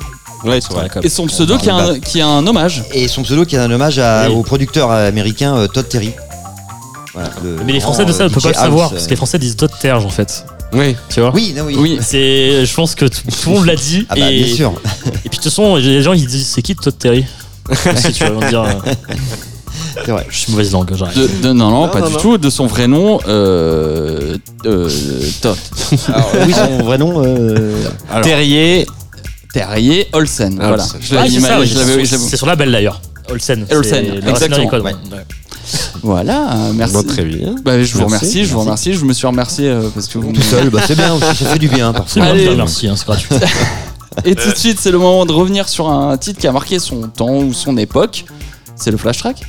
Ouais, 0.49 0.60
c'est 0.60 0.73
vrai. 0.73 0.88
Et 1.03 1.10
son 1.10 1.27
pseudo 1.27 1.57
qui 1.60 1.69
a, 1.69 1.76
un, 1.76 1.99
qui 1.99 2.19
a 2.22 2.27
un 2.27 2.48
hommage. 2.48 2.84
Et 2.93 3.07
son 3.07 3.22
pseudo 3.22 3.45
qui 3.45 3.56
est 3.56 3.60
un 3.60 3.69
hommage 3.69 3.99
à- 3.99 4.26
Oui. 4.30 4.35
au 4.35 4.41
producteur 4.41 4.89
américain 4.89 5.56
euh, 5.56 5.68
Todd 5.68 5.88
Terry. 5.88 6.14
Voilà, 7.14 7.30
le 7.43 7.57
Mais 7.65 7.73
les 7.73 7.80
Français 7.81 8.06
de 8.06 8.11
ça 8.11 8.23
ne 8.23 8.30
peuvent 8.30 8.41
pas 8.41 8.49
le 8.49 8.56
savoir, 8.56 8.85
House, 8.85 8.93
parce 8.93 9.06
que 9.06 9.10
les 9.11 9.15
Français 9.18 9.38
disent 9.38 9.57
Todd 9.57 9.72
Terge 9.80 10.06
en 10.06 10.10
fait. 10.10 10.43
Oui. 10.73 10.95
Tu 11.10 11.19
vois 11.19 11.31
Oui, 11.34 11.53
non, 11.56 11.64
oui. 11.65 11.76
Oui. 11.77 11.99
C'est, 12.02 12.65
je 12.65 12.73
pense 12.73 12.95
que 12.95 13.06
tout, 13.06 13.22
tout 13.43 13.49
le 13.49 13.56
monde 13.56 13.65
l'a 13.65 13.76
dit. 13.76 14.06
Ah 14.10 14.15
bah 14.15 14.31
et, 14.31 14.43
bien 14.43 14.56
sûr. 14.56 14.73
et 15.06 15.10
puis 15.30 15.30
de 15.30 15.35
toute 15.35 15.43
façon, 15.45 15.76
les 15.76 16.02
gens 16.02 16.14
ils 16.14 16.26
disent 16.26 16.48
c'est 16.48 16.61
qui 16.61 16.76
Todd 16.76 16.98
Terry? 16.98 17.26
Si 17.95 18.11
tu 18.14 18.23
vas 18.23 18.31
me 18.31 18.49
dire, 18.49 18.61
euh, 18.64 18.72
C'est 20.06 20.11
vrai. 20.11 20.26
je 20.30 20.38
suis 20.38 20.52
mauvaise 20.52 20.72
langue, 20.72 20.91
j'arrête. 20.95 21.18
De, 21.18 21.27
de- 21.27 21.53
non, 21.53 21.69
non, 21.69 21.81
Non, 21.85 21.89
pas 21.89 21.99
non, 21.99 22.07
du 22.07 22.14
non. 22.14 22.19
tout. 22.19 22.38
De 22.38 22.49
son 22.49 22.65
vrai 22.68 22.88
nom, 22.88 23.19
euh, 23.27 24.38
euh, 24.65 24.89
Todd. 25.41 25.57
Alors, 26.07 26.31
oui, 26.48 26.53
son 26.53 26.84
vrai 26.84 26.98
nom. 26.98 27.22
euh, 27.26 27.84
Alors, 28.10 28.23
Terrier. 28.26 28.85
Terrier 29.53 30.07
Olsen. 30.14 30.57
Ah, 30.61 30.68
voilà. 30.69 30.84
Olsen. 30.84 30.99
Je 31.02 31.11
Ah, 31.14 31.15
l'avais 31.18 31.30
c'est 31.30 31.39
ça, 31.41 31.65
je 31.65 31.76
l'avais- 31.77 31.95
l'avais- 32.03 32.38
sur 32.38 32.48
la 32.48 32.56
belle 32.56 32.72
d'ailleurs. 32.72 33.02
Olsen. 33.30 33.65
c'est 33.69 33.76
Olsen, 33.76 34.06
le 34.23 34.30
exactement, 34.30 34.69
ouais. 34.69 34.81
ouais. 34.81 34.91
Voilà, 36.02 36.54
euh, 36.54 36.74
merci. 36.74 36.94
Bon, 36.96 37.04
très 37.04 37.24
bien. 37.24 37.56
Bah, 37.64 37.82
je 37.82 37.94
vous 37.94 38.00
Merci, 38.00 38.16
remercie, 38.16 38.46
je 38.46 38.54
vous 38.54 38.60
remercie. 38.62 38.94
Je 38.94 39.06
me 39.06 39.14
suis 39.14 39.28
remercié 39.28 39.70
euh, 39.70 39.90
parce 39.94 40.08
que 40.08 40.18
vous 40.18 40.32
tout 40.32 40.42
seul, 40.42 40.70
bah, 40.70 40.82
c'est 40.86 40.96
bien 40.96 41.14
aussi, 41.14 41.44
ça 41.44 41.52
fait 41.52 41.60
du 41.60 41.68
bien. 41.70 41.94
Allez. 42.18 42.56
merci, 42.56 42.88
hein, 42.88 42.96
c'est 42.96 43.06
gratuit. 43.06 43.30
Et 44.26 44.36
tout 44.36 44.50
de 44.50 44.56
suite, 44.56 44.78
c'est 44.80 44.92
le 44.92 44.98
moment 44.98 45.26
de 45.26 45.32
revenir 45.32 45.70
sur 45.70 45.90
un 45.90 46.18
titre 46.18 46.40
qui 46.40 46.48
a 46.48 46.52
marqué 46.52 46.80
son 46.80 47.02
temps 47.04 47.38
ou 47.38 47.54
son 47.54 47.78
époque. 47.78 48.26
C'est 48.76 48.92
le 48.92 48.98
flash 48.98 49.20
track. 49.20 49.42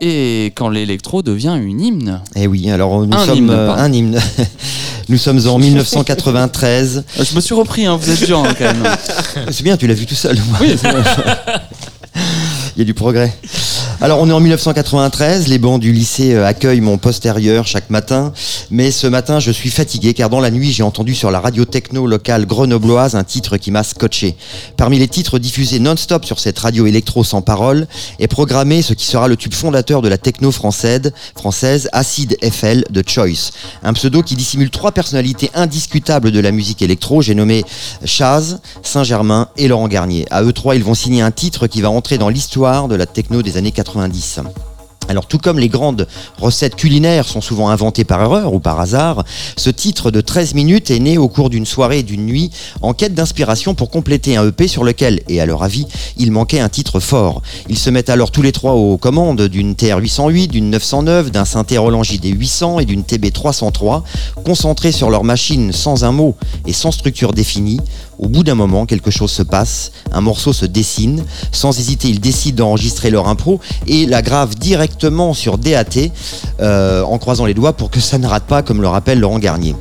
Et 0.00 0.46
quand 0.54 0.68
l'électro 0.68 1.22
devient 1.22 1.58
une 1.60 1.80
hymne. 1.80 2.20
Eh 2.36 2.46
oui, 2.46 2.70
alors 2.70 3.06
nous 3.06 3.16
Un 3.16 3.24
sommes 3.24 3.38
hymne, 3.38 3.50
euh, 3.50 3.72
un 3.72 3.92
hymne. 3.92 4.20
Nous 5.08 5.18
sommes 5.18 5.46
en 5.46 5.58
1993. 5.58 7.04
Euh, 7.18 7.24
Je 7.24 7.34
me 7.34 7.40
suis 7.40 7.54
repris, 7.54 7.86
hein, 7.86 7.96
vous 8.00 8.10
êtes 8.10 8.24
dur 8.26 8.38
hein, 8.38 8.54
quand 8.56 8.64
même. 8.64 8.96
C'est 9.50 9.62
bien, 9.62 9.76
tu 9.76 9.86
l'as 9.86 9.94
vu 9.94 10.06
tout 10.06 10.14
seul. 10.14 10.38
Oui, 10.60 10.76
Il 12.76 12.80
y 12.80 12.82
a 12.82 12.84
du 12.84 12.94
progrès. 12.94 13.32
Alors 14.00 14.20
on 14.20 14.28
est 14.28 14.32
en 14.32 14.40
1993, 14.40 15.46
les 15.48 15.58
bancs 15.58 15.80
du 15.80 15.92
lycée 15.92 16.34
euh, 16.34 16.46
accueillent 16.46 16.80
mon 16.80 16.98
postérieur 16.98 17.66
chaque 17.66 17.90
matin, 17.90 18.32
mais 18.70 18.90
ce 18.90 19.06
matin 19.06 19.38
je 19.38 19.52
suis 19.52 19.70
fatigué 19.70 20.14
car 20.14 20.28
dans 20.28 20.40
la 20.40 20.50
nuit 20.50 20.72
j'ai 20.72 20.82
entendu 20.82 21.14
sur 21.14 21.30
la 21.30 21.40
radio 21.40 21.64
techno 21.64 22.06
locale 22.06 22.44
grenobloise 22.44 23.14
un 23.14 23.24
titre 23.24 23.56
qui 23.56 23.70
m'a 23.70 23.84
scotché. 23.84 24.36
Parmi 24.76 24.98
les 24.98 25.06
titres 25.06 25.38
diffusés 25.38 25.78
non-stop 25.78 26.24
sur 26.24 26.40
cette 26.40 26.58
radio 26.58 26.86
électro 26.86 27.22
sans 27.22 27.40
parole 27.40 27.86
est 28.18 28.26
programmé 28.26 28.82
ce 28.82 28.94
qui 28.94 29.06
sera 29.06 29.28
le 29.28 29.36
tube 29.36 29.54
fondateur 29.54 30.02
de 30.02 30.08
la 30.08 30.18
techno 30.18 30.50
française, 30.50 31.12
française 31.36 31.88
Acid 31.92 32.36
FL 32.42 32.84
de 32.90 33.02
Choice. 33.06 33.52
Un 33.84 33.92
pseudo 33.92 34.22
qui 34.22 34.34
dissimule 34.34 34.70
trois 34.70 34.92
personnalités 34.92 35.50
indiscutables 35.54 36.32
de 36.32 36.40
la 36.40 36.50
musique 36.50 36.82
électro, 36.82 37.22
j'ai 37.22 37.36
nommé 37.36 37.64
Chaz, 38.04 38.58
Saint-Germain 38.82 39.48
et 39.56 39.68
Laurent 39.68 39.88
Garnier. 39.88 40.26
À 40.30 40.42
eux 40.42 40.52
trois, 40.52 40.74
ils 40.74 40.84
vont 40.84 40.94
signer 40.94 41.22
un 41.22 41.30
titre 41.30 41.68
qui 41.68 41.80
va 41.80 41.90
entrer 41.90 42.18
dans 42.18 42.28
l'histoire 42.28 42.88
de 42.88 42.96
la 42.96 43.06
techno 43.06 43.40
des 43.40 43.56
années 43.56 43.72
90. 43.94 44.40
Alors 45.08 45.26
tout 45.26 45.38
comme 45.38 45.58
les 45.58 45.68
grandes 45.68 46.06
recettes 46.38 46.76
culinaires 46.76 47.26
sont 47.26 47.40
souvent 47.40 47.68
inventées 47.68 48.04
par 48.04 48.22
erreur 48.22 48.54
ou 48.54 48.60
par 48.60 48.80
hasard, 48.80 49.24
ce 49.56 49.68
titre 49.70 50.10
de 50.10 50.20
13 50.20 50.54
minutes 50.54 50.90
est 50.90 50.98
né 50.98 51.18
au 51.18 51.28
cours 51.28 51.50
d'une 51.50 51.66
soirée 51.66 51.98
et 51.98 52.02
d'une 52.02 52.24
nuit 52.24 52.50
en 52.80 52.94
quête 52.94 53.14
d'inspiration 53.14 53.74
pour 53.74 53.90
compléter 53.90 54.36
un 54.36 54.48
EP 54.48 54.66
sur 54.66 54.82
lequel, 54.82 55.20
et 55.28 55.40
à 55.40 55.46
leur 55.46 55.62
avis, 55.62 55.86
il 56.16 56.32
manquait 56.32 56.60
un 56.60 56.68
titre 56.68 57.00
fort. 57.00 57.42
Ils 57.68 57.78
se 57.78 57.90
mettent 57.90 58.08
alors 58.08 58.30
tous 58.30 58.42
les 58.42 58.52
trois 58.52 58.72
aux 58.72 58.96
commandes 58.96 59.42
d'une 59.42 59.74
TR-808, 59.74 60.48
d'une 60.48 60.70
909, 60.70 61.30
d'un 61.30 61.44
synthé 61.44 61.76
Roland 61.76 62.02
JD-800 62.02 62.80
et 62.80 62.84
d'une 62.86 63.02
TB-303, 63.02 64.02
concentrés 64.44 64.92
sur 64.92 65.10
leur 65.10 65.24
machine 65.24 65.72
sans 65.72 66.04
un 66.04 66.12
mot 66.12 66.34
et 66.66 66.72
sans 66.72 66.92
structure 66.92 67.32
définie. 67.32 67.80
Au 68.18 68.28
bout 68.28 68.44
d'un 68.44 68.54
moment, 68.54 68.86
quelque 68.86 69.10
chose 69.10 69.30
se 69.30 69.42
passe, 69.42 69.92
un 70.12 70.20
morceau 70.20 70.52
se 70.52 70.66
dessine. 70.66 71.24
Sans 71.52 71.78
hésiter, 71.78 72.08
ils 72.08 72.20
décident 72.20 72.64
d'enregistrer 72.64 73.10
leur 73.10 73.28
impro 73.28 73.60
et 73.86 74.06
la 74.06 74.22
gravent 74.22 74.54
directement 74.54 75.34
sur 75.34 75.58
DAT 75.58 76.10
euh, 76.60 77.02
en 77.02 77.18
croisant 77.18 77.46
les 77.46 77.54
doigts 77.54 77.72
pour 77.72 77.90
que 77.90 78.00
ça 78.00 78.18
ne 78.18 78.26
rate 78.26 78.44
pas, 78.44 78.62
comme 78.62 78.80
le 78.80 78.88
rappelle 78.88 79.20
Laurent 79.20 79.38
Garnier. 79.38 79.74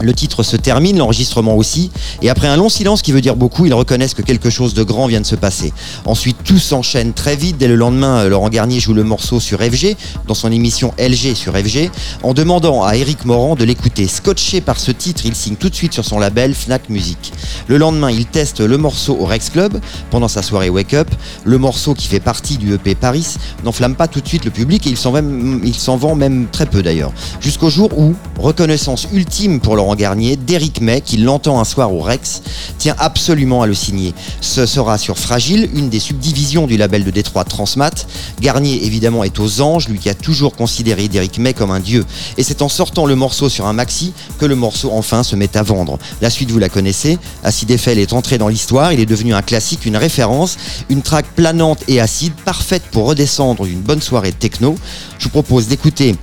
Le 0.00 0.12
titre 0.12 0.42
se 0.42 0.56
termine, 0.56 0.98
l'enregistrement 0.98 1.56
aussi, 1.56 1.90
et 2.20 2.28
après 2.28 2.48
un 2.48 2.56
long 2.56 2.68
silence 2.68 3.02
qui 3.02 3.12
veut 3.12 3.20
dire 3.20 3.36
beaucoup, 3.36 3.66
ils 3.66 3.74
reconnaissent 3.74 4.14
que 4.14 4.22
quelque 4.22 4.50
chose 4.50 4.74
de 4.74 4.82
grand 4.82 5.06
vient 5.06 5.20
de 5.20 5.26
se 5.26 5.36
passer. 5.36 5.72
Ensuite, 6.04 6.36
tout 6.44 6.58
s'enchaîne 6.58 7.12
très 7.12 7.36
vite. 7.36 7.58
Dès 7.58 7.68
le 7.68 7.76
lendemain, 7.76 8.18
euh, 8.18 8.28
Laurent 8.28 8.48
Garnier 8.48 8.80
joue 8.80 8.94
le 8.94 9.04
morceau 9.04 9.40
sur 9.40 9.60
FG, 9.60 9.96
dans 10.26 10.34
son 10.34 10.50
émission 10.50 10.92
LG 10.98 11.34
sur 11.34 11.54
FG, 11.56 11.90
en 12.22 12.34
demandant 12.34 12.82
à 12.82 12.96
Eric 12.96 13.24
Morand 13.24 13.54
de 13.54 13.64
l'écouter. 13.64 14.08
Scotché 14.08 14.60
par 14.60 14.80
ce 14.80 14.90
titre, 14.90 15.26
il 15.26 15.34
signe 15.34 15.56
tout 15.56 15.68
de 15.68 15.74
suite 15.74 15.92
sur 15.92 16.04
son 16.04 16.18
label 16.18 16.54
Fnac 16.54 16.88
Music. 16.88 17.32
Le 17.68 17.76
lendemain, 17.76 18.10
il 18.10 18.26
teste 18.26 18.60
le 18.60 18.76
morceau 18.76 19.16
au 19.20 19.26
Rex 19.26 19.50
Club, 19.50 19.80
pendant 20.10 20.28
sa 20.28 20.42
soirée 20.42 20.70
Wake 20.70 20.94
Up. 20.94 21.08
Le 21.44 21.58
morceau 21.58 21.94
qui 21.94 22.08
fait 22.08 22.20
partie 22.20 22.58
du 22.58 22.74
EP 22.74 22.94
Paris 22.94 23.36
n'enflamme 23.62 23.94
pas 23.94 24.08
tout 24.08 24.20
de 24.20 24.28
suite 24.28 24.44
le 24.44 24.50
public 24.50 24.86
et 24.86 24.90
il 24.90 24.96
s'en 24.96 25.96
vend 25.96 26.14
même 26.14 26.46
très 26.50 26.66
peu 26.66 26.82
d'ailleurs. 26.82 27.12
Jusqu'au 27.40 27.70
jour 27.70 27.96
où, 27.96 28.14
reconnaissance 28.38 29.06
ultime 29.12 29.60
pour 29.60 29.76
Laurent 29.76 29.83
Garnier, 29.94 30.36
Derrick 30.36 30.80
May, 30.80 31.02
qui 31.02 31.18
l'entend 31.18 31.60
un 31.60 31.64
soir 31.64 31.92
au 31.92 32.00
Rex, 32.00 32.42
tient 32.78 32.96
absolument 32.98 33.62
à 33.62 33.66
le 33.66 33.74
signer. 33.74 34.14
Ce 34.40 34.64
sera 34.64 34.96
sur 34.96 35.18
Fragile, 35.18 35.68
une 35.74 35.90
des 35.90 36.00
subdivisions 36.00 36.66
du 36.66 36.78
label 36.78 37.04
de 37.04 37.10
Détroit 37.10 37.44
Transmat. 37.44 38.06
Garnier, 38.40 38.84
évidemment, 38.84 39.22
est 39.22 39.38
aux 39.38 39.60
anges, 39.60 39.88
lui 39.88 39.98
qui 39.98 40.08
a 40.08 40.14
toujours 40.14 40.56
considéré 40.56 41.08
Derrick 41.08 41.38
May 41.38 41.52
comme 41.52 41.70
un 41.70 41.80
dieu. 41.80 42.04
Et 42.38 42.42
c'est 42.42 42.62
en 42.62 42.68
sortant 42.68 43.04
le 43.04 43.14
morceau 43.14 43.48
sur 43.48 43.66
un 43.66 43.74
maxi 43.74 44.12
que 44.38 44.46
le 44.46 44.56
morceau 44.56 44.90
enfin 44.92 45.22
se 45.22 45.36
met 45.36 45.56
à 45.56 45.62
vendre. 45.62 45.98
La 46.22 46.30
suite, 46.30 46.50
vous 46.50 46.58
la 46.58 46.68
connaissez. 46.68 47.18
Acid 47.42 47.70
Eiffel 47.70 47.98
est 47.98 48.12
entré 48.12 48.38
dans 48.38 48.48
l'histoire, 48.48 48.92
il 48.92 49.00
est 49.00 49.06
devenu 49.06 49.34
un 49.34 49.42
classique, 49.42 49.84
une 49.84 49.96
référence, 49.96 50.56
une 50.88 51.02
track 51.02 51.26
planante 51.36 51.80
et 51.88 52.00
acide, 52.00 52.32
parfaite 52.44 52.82
pour 52.90 53.06
redescendre 53.06 53.64
d'une 53.64 53.80
bonne 53.80 54.00
soirée 54.00 54.32
techno. 54.32 54.76
Je 55.18 55.24
vous 55.24 55.30
propose 55.30 55.68
d'écouter 55.68 56.16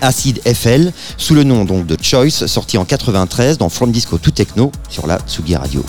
Acid 0.00 0.40
FL 0.44 0.92
sous 1.16 1.34
le 1.34 1.44
nom 1.44 1.64
donc 1.64 1.86
de 1.86 1.96
Choice, 2.00 2.46
sorti 2.46 2.78
en 2.78 2.84
93 2.84 3.58
dans 3.58 3.68
From 3.68 3.92
Disco 3.92 4.18
to 4.18 4.30
Techno 4.30 4.72
sur 4.88 5.06
la 5.06 5.18
Tsugi 5.18 5.56
Radio. 5.56 5.84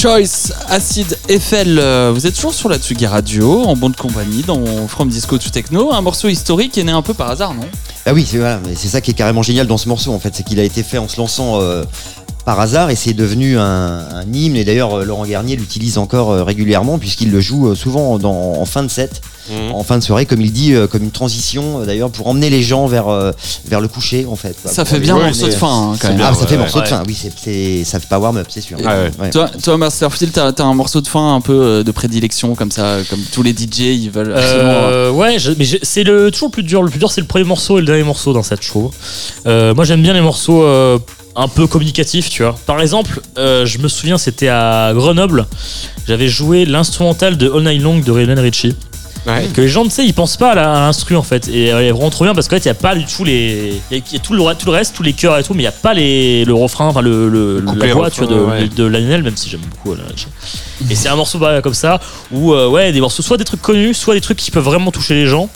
Choice, 0.00 0.52
Acid 0.68 1.18
Eiffel. 1.28 1.76
Euh, 1.76 2.12
Vous 2.14 2.24
êtes 2.24 2.36
toujours 2.36 2.54
sur 2.54 2.68
la 2.68 2.78
Tsugi 2.78 3.04
Radio, 3.04 3.64
en 3.64 3.74
bonne 3.74 3.96
compagnie, 3.96 4.44
dans 4.44 4.86
From 4.86 5.08
Disco 5.08 5.38
to 5.38 5.50
Techno. 5.50 5.92
Un 5.92 6.02
morceau 6.02 6.28
historique 6.28 6.78
est 6.78 6.84
né 6.84 6.92
un 6.92 7.02
peu 7.02 7.14
par 7.14 7.28
hasard, 7.30 7.52
non? 7.52 7.64
Ah 8.06 8.12
oui, 8.14 8.24
c'est 8.24 8.38
voilà, 8.38 8.60
ça 8.76 9.00
qui 9.00 9.10
est 9.10 9.14
carrément 9.14 9.42
génial 9.42 9.66
dans 9.66 9.76
ce 9.76 9.88
morceau 9.88 10.12
en 10.12 10.20
fait, 10.20 10.36
c'est 10.36 10.44
qu'il 10.44 10.60
a 10.60 10.62
été 10.62 10.84
fait 10.84 10.98
en 10.98 11.08
se 11.08 11.16
lançant 11.16 11.60
euh, 11.60 11.82
par 12.48 12.60
hasard 12.60 12.88
et 12.88 12.96
c'est 12.96 13.12
devenu 13.12 13.58
un, 13.58 13.98
un 14.10 14.24
hymne. 14.32 14.56
Et 14.56 14.64
d'ailleurs, 14.64 14.94
euh, 15.00 15.04
Laurent 15.04 15.26
Garnier 15.26 15.54
l'utilise 15.54 15.98
encore 15.98 16.30
euh, 16.30 16.44
régulièrement 16.44 16.98
puisqu'il 16.98 17.30
le 17.30 17.42
joue 17.42 17.68
euh, 17.68 17.74
souvent 17.74 18.18
dans- 18.18 18.54
en 18.58 18.64
fin 18.64 18.82
de 18.82 18.88
set, 18.88 19.20
Mhm. 19.50 19.74
en 19.74 19.82
fin 19.82 19.96
de 19.98 20.02
soirée, 20.02 20.24
comme 20.26 20.40
il 20.42 20.52
dit, 20.52 20.74
comme 20.90 21.02
une 21.04 21.10
transition 21.10 21.80
d'ailleurs 21.84 22.10
pour 22.10 22.26
emmener 22.26 22.50
les 22.50 22.62
gens 22.62 22.86
vers, 22.86 23.06
vers 23.66 23.80
le 23.80 23.88
coucher 23.88 24.26
en 24.30 24.36
fait. 24.36 24.54
Ça 24.66 24.84
fait 24.84 24.98
bien 25.00 25.16
morceau 25.18 25.46
de 25.46 25.52
fin, 25.52 25.92
hein, 25.92 25.96
quand 25.98 26.08
même. 26.08 26.20
Ah, 26.22 26.34
ça 26.34 26.46
fait 26.46 26.52
ouais, 26.56 26.58
morceau 26.60 26.80
de 26.82 26.86
fin, 26.86 27.02
oui, 27.06 27.14
c'est- 27.16 27.84
ça 27.84 27.98
fait 27.98 28.08
pas 28.08 28.18
warm-up, 28.18 28.46
c'est 28.50 28.60
sûr. 28.60 28.76
ouais. 28.78 28.84
Ouais. 29.18 29.30
Toi, 29.30 29.48
toi 29.62 29.78
Masterfield, 29.78 30.32
t'as 30.34 30.52
as 30.52 30.62
un 30.62 30.74
morceau 30.74 31.00
de 31.00 31.08
fin 31.08 31.34
un 31.34 31.40
peu 31.40 31.82
de 31.82 31.90
prédilection, 31.92 32.54
comme 32.54 32.70
ça, 32.70 32.98
comme 33.08 33.20
tous 33.32 33.42
les 33.42 33.52
DJ, 33.54 33.80
ils 34.04 34.10
veulent 34.10 34.34
absolument. 34.36 34.70
Euh, 34.90 35.10
ouais, 35.12 35.38
je- 35.38 35.52
mais 35.58 35.64
c'est 35.82 36.04
le 36.04 36.30
toujours 36.30 36.48
le 36.48 36.52
plus 36.52 36.62
dur. 36.62 36.82
Le 36.82 36.90
plus 36.90 36.98
dur, 36.98 37.10
c'est 37.10 37.22
le 37.22 37.26
premier 37.26 37.44
morceau 37.46 37.78
et 37.78 37.80
le 37.80 37.86
dernier 37.86 38.02
morceau 38.04 38.34
dans 38.34 38.42
cette 38.42 38.62
show. 38.62 38.90
Euh, 39.46 39.74
moi, 39.74 39.84
j'aime 39.86 40.02
bien 40.02 40.12
les 40.12 40.20
morceaux 40.20 40.62
euh, 40.62 40.98
un 41.38 41.48
peu 41.48 41.66
communicatifs, 41.68 42.28
tu 42.28 42.42
vois. 42.42 42.54
Par 42.66 42.80
exemple, 42.80 43.20
euh, 43.38 43.64
je 43.64 43.78
me 43.78 43.86
souviens, 43.88 44.18
c'était 44.18 44.48
à 44.48 44.90
Grenoble. 44.92 45.46
J'avais 46.06 46.28
joué 46.28 46.64
l'instrumental 46.64 47.36
de 47.36 47.48
All 47.50 47.62
Night 47.62 47.80
Long 47.80 47.98
de 48.00 48.12
Lionel 48.12 48.40
Richie. 48.40 48.74
Ouais. 49.26 49.46
Que 49.54 49.60
les 49.60 49.68
gens, 49.68 49.84
tu 49.84 49.90
sais, 49.90 50.04
ils 50.04 50.14
pensent 50.14 50.36
pas 50.36 50.52
à 50.52 50.54
l'instru 50.54 51.14
en 51.14 51.22
fait. 51.22 51.48
Et 51.48 51.72
euh, 51.72 51.82
il 51.82 51.86
est 51.88 51.92
vraiment 51.92 52.10
trop 52.10 52.24
bien 52.24 52.34
parce 52.34 52.48
qu'en 52.48 52.56
fait, 52.56 52.64
il 52.64 52.68
y 52.68 52.70
a 52.70 52.74
pas 52.74 52.94
du 52.94 53.04
tout 53.04 53.24
les. 53.24 53.80
Il 53.90 53.98
y 54.12 54.16
a- 54.16 54.18
tout 54.20 54.32
le, 54.32 54.42
tout 54.54 54.66
le 54.66 54.72
reste, 54.72 54.94
tous 54.96 55.02
les 55.02 55.12
chœurs 55.12 55.38
et 55.38 55.42
tout, 55.44 55.54
mais 55.54 55.62
il 55.62 55.66
y 55.66 55.68
a 55.68 55.72
pas 55.72 55.92
les, 55.94 56.44
le 56.44 56.54
refrain, 56.54 56.86
enfin 56.86 57.02
le, 57.02 57.60
la 57.60 57.92
voix, 57.94 58.10
tu 58.10 58.24
vois, 58.24 58.34
de, 58.34 58.40
ouais. 58.40 58.68
de 58.68 58.84
Lionel, 58.84 59.22
même 59.22 59.36
si 59.36 59.48
j'aime 59.50 59.60
beaucoup 59.60 59.94
Lionel 59.94 60.10
Richie. 60.12 60.28
Et 60.90 60.94
c'est 60.94 61.08
un 61.08 61.16
morceau 61.16 61.38
bah, 61.38 61.60
comme 61.62 61.74
ça 61.74 62.00
où, 62.32 62.52
euh, 62.54 62.68
ouais, 62.68 62.90
des 62.92 63.00
morceaux, 63.00 63.22
soit 63.22 63.36
des 63.36 63.44
trucs 63.44 63.60
connus, 63.62 63.94
soit 63.94 64.14
des 64.14 64.20
trucs 64.20 64.38
qui 64.38 64.50
peuvent 64.50 64.64
vraiment 64.64 64.90
toucher 64.90 65.14
les 65.14 65.26
gens. 65.26 65.50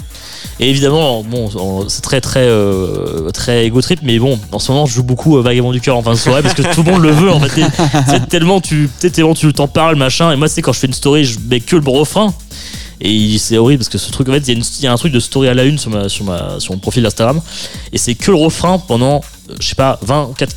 Et 0.60 0.70
évidemment, 0.70 1.22
bon, 1.22 1.50
on- 1.56 1.88
c'est 1.88 2.02
très 2.02 2.20
très 2.20 2.46
euh, 2.46 3.30
très 3.30 3.66
ego 3.66 3.80
trip, 3.80 4.00
mais 4.02 4.18
bon, 4.18 4.38
en 4.52 4.58
ce 4.58 4.70
moment, 4.72 4.86
je 4.86 4.94
joue 4.94 5.02
beaucoup 5.02 5.38
euh, 5.38 5.42
Vagabond 5.42 5.72
du 5.72 5.80
cœur 5.80 5.96
en 5.96 6.02
fin 6.02 6.12
de 6.12 6.18
soirée 6.18 6.42
parce 6.42 6.54
que 6.54 6.62
tout 6.74 6.82
le 6.82 6.92
monde 6.92 7.02
le 7.02 7.10
veut. 7.10 7.30
En 7.30 7.40
fait, 7.40 7.62
c'est 8.08 8.28
tellement 8.28 8.60
tu, 8.60 8.88
tellement 9.00 9.34
tu 9.34 9.52
t'en 9.52 9.68
parles, 9.68 9.96
machin. 9.96 10.32
Et 10.32 10.36
moi, 10.36 10.48
c'est 10.48 10.62
quand 10.62 10.72
je 10.72 10.78
fais 10.80 10.86
une 10.86 10.92
story, 10.92 11.24
je 11.24 11.38
mets 11.48 11.60
que 11.60 11.76
le 11.76 11.90
refrain. 11.90 12.32
Et 13.04 13.36
c'est 13.38 13.58
horrible 13.58 13.80
parce 13.80 13.88
que 13.88 13.98
ce 13.98 14.12
truc, 14.12 14.28
en 14.28 14.32
fait, 14.32 14.46
il 14.46 14.62
y, 14.82 14.86
a 14.86 14.92
un 14.92 14.96
truc 14.96 15.12
de 15.12 15.18
story 15.18 15.48
à 15.48 15.54
la 15.54 15.64
une 15.64 15.76
sur, 15.76 15.90
ma, 15.90 16.08
sur, 16.08 16.24
ma, 16.24 16.58
mon 16.70 16.78
profil 16.78 17.04
Instagram. 17.04 17.40
Et 17.92 17.98
c'est 17.98 18.14
que 18.14 18.30
le 18.30 18.36
refrain 18.36 18.78
pendant, 18.78 19.22
euh, 19.50 19.54
je 19.58 19.66
sais 19.68 19.74
pas, 19.74 19.98
20, 20.02 20.30
4 20.38 20.54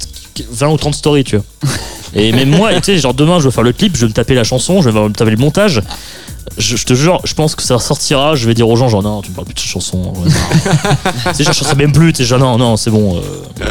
20 0.50 0.68
ou 0.70 0.78
30 0.78 0.96
stories, 0.96 1.24
tu 1.24 1.38
vois. 1.38 1.46
Et 2.14 2.32
même 2.32 2.50
moi, 2.50 2.74
tu 2.76 2.84
sais, 2.84 2.98
genre 2.98 3.14
demain, 3.14 3.40
je 3.40 3.46
vais 3.46 3.52
faire 3.52 3.64
le 3.64 3.74
clip, 3.74 3.96
je 3.96 4.02
vais 4.02 4.08
me 4.08 4.14
taper 4.14 4.36
la 4.36 4.44
chanson, 4.44 4.82
je 4.82 4.90
vais 4.90 5.00
me 5.02 5.10
taper 5.14 5.32
le 5.32 5.38
montage. 5.38 5.82
Je, 6.58 6.78
je 6.78 6.86
te 6.86 6.94
jure, 6.94 7.20
je 7.26 7.34
pense 7.34 7.56
que 7.56 7.64
ça 7.64 7.80
sortira. 7.80 8.36
Je 8.36 8.46
vais 8.48 8.54
dire 8.54 8.70
aux 8.70 8.76
gens, 8.76 8.88
genre, 8.88 9.04
non, 9.04 9.22
tu 9.22 9.32
me 9.32 9.36
parles 9.36 9.48
plus 9.48 9.56
de 9.56 9.60
cette 9.60 9.70
chanson. 9.70 10.14
Sais, 11.34 11.44
genre, 11.44 11.54
je 11.54 11.76
même 11.76 11.92
plus, 11.92 12.14
tu 12.14 12.18
sais, 12.20 12.24
genre, 12.26 12.40
non, 12.40 12.58
non, 12.58 12.78
c'est 12.78 12.92
bon. 12.92 13.18
euh, 13.18 13.66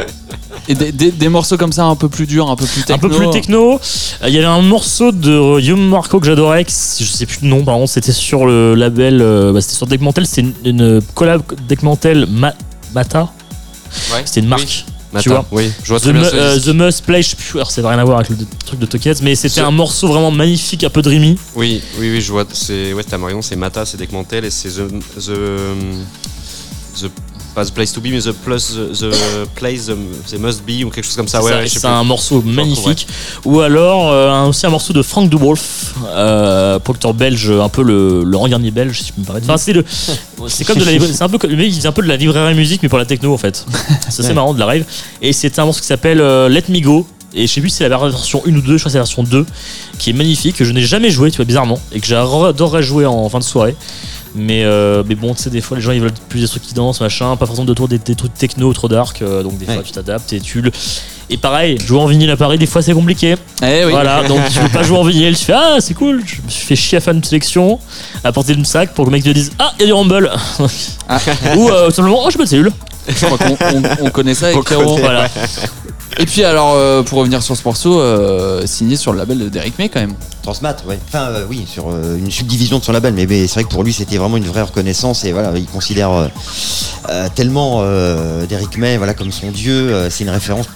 Et 0.68 0.74
des, 0.74 0.92
des- 0.92 1.10
des 1.12 1.28
morceaux 1.28 1.56
comme 1.56 1.72
ça, 1.72 1.84
un 1.84 1.94
peu 1.96 2.08
plus 2.08 2.26
durs, 2.26 2.50
un 2.50 2.56
peu 2.56 2.66
plus 2.66 2.82
techno. 2.82 2.94
un 2.94 2.98
peu 2.98 3.16
plus 3.16 3.30
techno. 3.30 3.74
Euh, 4.22 4.28
Il 4.28 4.34
y 4.34 4.38
avait 4.38 4.46
un 4.46 4.60
morceau 4.60 5.12
de 5.12 5.60
Yum 5.60 5.88
Marco 5.88 6.20
que 6.20 6.26
j'adorais, 6.26 6.66
je 6.68 7.04
sais 7.04 7.26
plus 7.26 7.38
le 7.42 7.48
nom, 7.48 7.64
par 7.64 7.76
contre, 7.76 7.92
c'était 7.92 8.12
sur 8.12 8.44
le 8.44 8.74
label, 8.74 9.22
euh, 9.22 9.52
bah, 9.52 9.60
c'était 9.62 9.74
sur 9.76 9.86
Deckmantel, 9.86 10.26
c'était 10.26 10.42
une, 10.42 10.54
une 10.64 11.02
collab 11.14 11.42
Deckmantel 11.68 12.26
Ma- 12.28 12.54
Mata. 12.94 13.28
Ouais. 14.12 14.22
C'était 14.24 14.40
une 14.40 14.48
marque. 14.48 14.84
Matin, 15.14 15.30
vois 15.30 15.46
oui, 15.52 15.70
je 15.82 15.88
vois 15.88 16.00
The, 16.00 16.08
bien 16.08 16.24
ce 16.24 16.34
euh. 16.34 16.58
The 16.60 16.74
Must 16.74 17.04
Play, 17.04 17.22
ça 17.22 17.82
n'a 17.82 17.88
rien 17.88 17.98
à 17.98 18.04
voir 18.04 18.18
avec 18.18 18.30
le 18.30 18.36
truc 18.66 18.80
de 18.80 18.86
Tokiet, 18.86 19.14
mais 19.22 19.34
c'était 19.34 19.60
un 19.60 19.70
morceau 19.70 20.08
vraiment 20.08 20.30
magnifique, 20.30 20.84
un 20.84 20.90
peu 20.90 21.02
dreamy. 21.02 21.38
Oui, 21.54 21.80
oui, 21.98 22.10
oui, 22.10 22.20
je 22.20 22.32
vois. 22.32 22.44
C'est 22.52 22.92
ouais, 22.92 23.04
t'as 23.04 23.16
raison, 23.24 23.40
c'est 23.40 23.56
Mata, 23.56 23.86
c'est 23.86 23.96
Deckmantel 23.96 24.44
et 24.44 24.50
c'est 24.50 24.68
the, 24.68 24.88
the 25.18 25.32
the 27.00 27.10
pas 27.54 27.64
the 27.64 27.72
place 27.72 27.92
to 27.92 28.00
be, 28.00 28.06
mais 28.10 28.20
the 28.20 28.32
plus 28.32 28.74
the, 28.74 29.14
place 29.54 29.86
the, 29.86 30.38
must 30.38 30.62
be 30.66 30.84
ou 30.84 30.90
quelque 30.90 31.04
chose 31.04 31.16
comme 31.16 31.28
ça. 31.28 31.38
C'est 31.38 31.44
Ouais, 31.44 31.52
ça, 31.52 31.58
ouais, 31.58 31.68
c'est 31.68 31.86
un 31.86 32.04
morceau 32.04 32.42
magnifique. 32.42 33.06
Ou 33.44 33.60
alors 33.60 34.10
euh, 34.12 34.46
aussi 34.46 34.66
un 34.66 34.70
morceau 34.70 34.92
de 34.92 35.02
Frank 35.02 35.28
de 35.30 35.36
Wolf, 35.36 35.94
euh, 36.08 36.78
producteur 36.78 37.14
belge, 37.14 37.50
un 37.50 37.68
peu 37.68 37.82
le, 37.82 38.24
le 38.24 38.48
Garnier 38.48 38.70
belge, 38.70 39.00
si 39.00 39.12
je 39.14 39.20
me 39.20 39.24
permets. 39.24 39.40
Enfin, 39.44 39.56
c'est 39.56 39.72
le, 39.72 39.84
c'est 40.48 40.64
comme 40.64 40.78
de 40.78 40.84
la, 40.84 41.06
c'est 41.06 41.22
un 41.22 41.28
peu, 41.28 41.38
mec, 41.48 41.68
il 41.68 41.74
faisait 41.74 41.88
un 41.88 41.92
peu 41.92 42.02
de 42.02 42.08
la 42.08 42.16
librairie 42.16 42.54
musique, 42.54 42.82
mais 42.82 42.88
pour 42.88 42.98
la 42.98 43.06
techno 43.06 43.32
en 43.32 43.38
fait. 43.38 43.64
C'est 44.08 44.22
assez 44.22 44.34
marrant 44.34 44.54
de 44.54 44.58
la 44.58 44.66
rave. 44.66 44.84
Et 45.22 45.32
c'est 45.32 45.58
un 45.58 45.64
morceau 45.64 45.80
qui 45.80 45.86
s'appelle 45.86 46.20
euh, 46.20 46.48
Let 46.48 46.64
Me 46.68 46.80
Go. 46.80 47.06
Et 47.36 47.48
je 47.48 47.52
sais 47.52 47.60
plus 47.60 47.70
si 47.70 47.76
c'est 47.78 47.88
la 47.88 47.98
version 47.98 48.42
1 48.46 48.54
ou 48.54 48.60
2, 48.60 48.60
je 48.60 48.62
crois 48.62 48.76
que 48.76 48.90
c'est 48.90 48.98
la 48.98 49.02
version 49.02 49.24
2, 49.24 49.44
qui 49.98 50.10
est 50.10 50.12
magnifique, 50.12 50.56
que 50.56 50.64
je 50.64 50.70
n'ai 50.70 50.82
jamais 50.82 51.10
joué, 51.10 51.32
tu 51.32 51.38
vois, 51.38 51.44
bizarrement, 51.44 51.80
et 51.90 51.98
que 51.98 52.06
j'adorerais 52.06 52.84
jouer 52.84 53.06
en 53.06 53.28
fin 53.28 53.40
de 53.40 53.44
soirée. 53.44 53.74
Mais, 54.36 54.64
euh, 54.64 55.02
mais 55.06 55.14
bon, 55.14 55.32
tu 55.34 55.42
sais, 55.42 55.50
des 55.50 55.60
fois, 55.60 55.76
les 55.76 55.82
gens 55.82 55.92
ils 55.92 56.00
veulent 56.00 56.10
plus 56.28 56.40
des 56.40 56.48
trucs 56.48 56.62
qui 56.64 56.74
dansent, 56.74 57.00
machin, 57.00 57.36
pas 57.36 57.46
forcément 57.46 57.64
de 57.66 57.74
tour 57.74 57.86
des, 57.86 57.98
des 57.98 58.14
trucs 58.16 58.34
techno 58.34 58.72
trop 58.72 58.88
dark, 58.88 59.22
euh, 59.22 59.42
donc 59.44 59.58
des 59.58 59.64
fois 59.66 59.82
tu 59.84 59.92
t'adaptes 59.92 60.32
et 60.32 60.40
tu 60.40 60.60
le. 60.60 60.72
Et 61.30 61.36
pareil, 61.38 61.78
jouer 61.86 62.00
en 62.00 62.06
vinyle 62.06 62.30
à 62.30 62.36
Paris, 62.36 62.58
des 62.58 62.66
fois 62.66 62.82
c'est 62.82 62.92
compliqué. 62.94 63.36
Eh 63.62 63.84
oui. 63.84 63.92
Voilà, 63.92 64.24
donc 64.28 64.40
tu 64.52 64.58
veux 64.58 64.68
pas 64.68 64.82
jouer 64.82 64.98
en 64.98 65.04
vinyle, 65.04 65.36
tu 65.38 65.44
fais 65.44 65.52
Ah, 65.54 65.76
c'est 65.80 65.94
cool, 65.94 66.22
je 66.26 66.42
me 66.42 66.48
suis 66.50 66.66
fait 66.66 66.76
chier 66.76 66.98
à 66.98 67.00
faire 67.00 67.14
une 67.14 67.22
sélection, 67.22 67.78
à 68.24 68.32
porter 68.32 68.54
le 68.54 68.64
sac 68.64 68.92
pour 68.92 69.04
que 69.04 69.10
le 69.10 69.16
mec 69.16 69.24
te 69.24 69.30
dise 69.30 69.52
Ah, 69.58 69.72
il 69.78 69.82
y 69.82 69.84
a 69.84 69.86
du 69.86 69.92
Rumble 69.92 70.30
Ou 71.56 71.70
euh, 71.70 71.88
tout 71.88 71.94
simplement 71.94 72.20
Oh, 72.24 72.30
je 72.30 72.36
pas 72.36 72.44
de 72.44 72.48
cellule 72.48 72.72
Je 73.08 73.24
crois 73.26 73.38
qu'on 73.38 73.56
on- 73.76 74.06
on 74.06 74.10
connaît 74.10 74.34
ça 74.34 74.46
avec 74.46 74.58
On 74.58 74.62
connaît, 74.62 75.00
Voilà. 75.00 75.28
Et 76.18 76.26
puis 76.26 76.44
alors, 76.44 76.74
euh, 76.74 77.02
pour 77.02 77.18
revenir 77.18 77.42
sur 77.42 77.56
ce 77.56 77.62
morceau, 77.64 78.00
euh, 78.00 78.66
signé 78.66 78.96
sur 78.96 79.12
le 79.12 79.18
label 79.18 79.38
de 79.38 79.48
Derek 79.48 79.78
May 79.78 79.88
quand 79.88 80.00
même. 80.00 80.14
Transmat, 80.42 80.84
ouais. 80.86 80.98
Enfin, 81.08 81.24
euh, 81.30 81.46
oui, 81.48 81.66
sur 81.66 81.88
euh, 81.88 82.16
une 82.16 82.30
subdivision 82.30 82.78
de 82.78 82.84
son 82.84 82.92
label, 82.92 83.14
mais, 83.14 83.26
c'est 83.46 83.54
vrai 83.54 83.64
que 83.64 83.68
pour 83.68 83.82
lui, 83.82 83.92
c'était 83.92 84.16
vraiment 84.16 84.36
une 84.36 84.46
vraie 84.46 84.62
reconnaissance 84.62 85.24
et 85.24 85.32
voilà, 85.32 85.52
il 85.56 85.66
considère 85.66 86.30
tellement 87.34 87.82
Derrick 88.48 88.78
May, 88.78 88.96
voilà, 88.96 89.14
comme 89.14 89.32
son 89.32 89.50
dieu. 89.50 90.08
c'est 90.10 90.24
une 90.24 90.30
référence. 90.30 90.66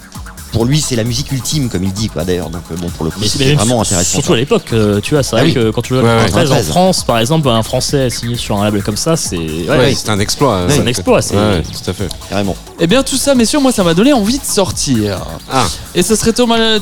Pour 0.53 0.65
lui, 0.65 0.81
c'est 0.81 0.97
la 0.97 1.05
musique 1.05 1.31
ultime, 1.33 1.69
comme 1.69 1.85
il 1.85 1.93
dit, 1.93 2.09
quoi. 2.09 2.25
D'ailleurs, 2.25 2.51
donc 2.51 2.63
euh, 2.73 2.77
bon, 2.77 2.89
pour 2.91 3.05
le 3.05 3.11
coup, 3.11 3.19
Mais 3.21 3.29
c'est 3.29 3.55
vraiment 3.55 3.83
intéressant. 3.83 4.19
Surtout 4.19 4.33
à 4.33 4.37
l'époque, 4.37 4.65
euh, 4.73 5.01
tu 5.01 5.15
vois, 5.15 5.23
c'est 5.23 5.37
Ah 5.37 5.41
vrai 5.41 5.49
oui. 5.49 5.55
que 5.55 5.71
quand 5.71 5.83
tu 5.83 5.93
vois 5.95 6.03
Ouais, 6.03 6.09
ouais. 6.09 6.25
93 6.27 6.51
en 6.51 6.55
93. 6.55 6.69
France, 6.69 7.05
par 7.05 7.19
exemple, 7.19 7.49
un 7.49 7.63
Français 7.63 8.11
signé 8.11 8.37
sur 8.37 8.59
un 8.61 8.65
label 8.65 8.83
comme 8.83 8.97
ça, 8.97 9.17
c'est 9.17 9.37
ouais, 9.37 9.69
Ouais, 9.69 9.95
c'est 9.95 10.09
un 10.11 10.19
exploit. 10.19 10.65
c'est 10.69 10.77
ouais. 10.77 10.83
un 10.83 10.87
exploit. 10.87 11.23
c'est- 11.23 11.37
Ouais, 11.37 11.63
tout 11.63 11.91
à 11.91 11.93
fait. 11.93 12.09
Carrément. 12.31 12.57
Eh 12.81 12.87
bien 12.87 13.03
tout 13.03 13.17
ça, 13.17 13.35
messieurs, 13.35 13.59
moi 13.61 13.73
ça 13.73 13.83
m'a 13.85 13.95
donné 13.95 14.13
envie 14.13 14.39
de 14.39 14.45
sortir. 14.45 15.19
Ah. 15.51 15.67
Et 15.95 16.03
ce 16.03 16.15
serait 16.17 16.33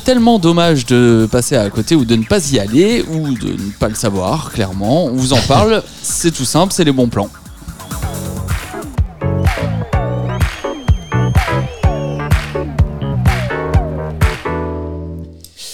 tellement 0.04 0.38
dommage 0.38 0.86
de 0.86 1.28
passer 1.30 1.56
à 1.56 1.68
côté 1.70 1.94
ou 1.96 2.04
de 2.04 2.16
ne 2.16 2.24
pas 2.24 2.38
y 2.52 2.58
aller 2.58 3.04
ou 3.10 3.34
de 3.34 3.48
ne 3.52 3.70
pas 3.78 3.88
le 3.88 3.94
savoir, 3.94 4.50
clairement. 4.52 5.06
On 5.06 5.14
vous 5.14 5.32
en 5.32 5.40
parle, 5.48 5.82
c'est 6.02 6.30
tout 6.30 6.44
simple, 6.44 6.72
c'est 6.74 6.84
les 6.84 6.92
bons 6.92 7.08
plans. 7.08 7.28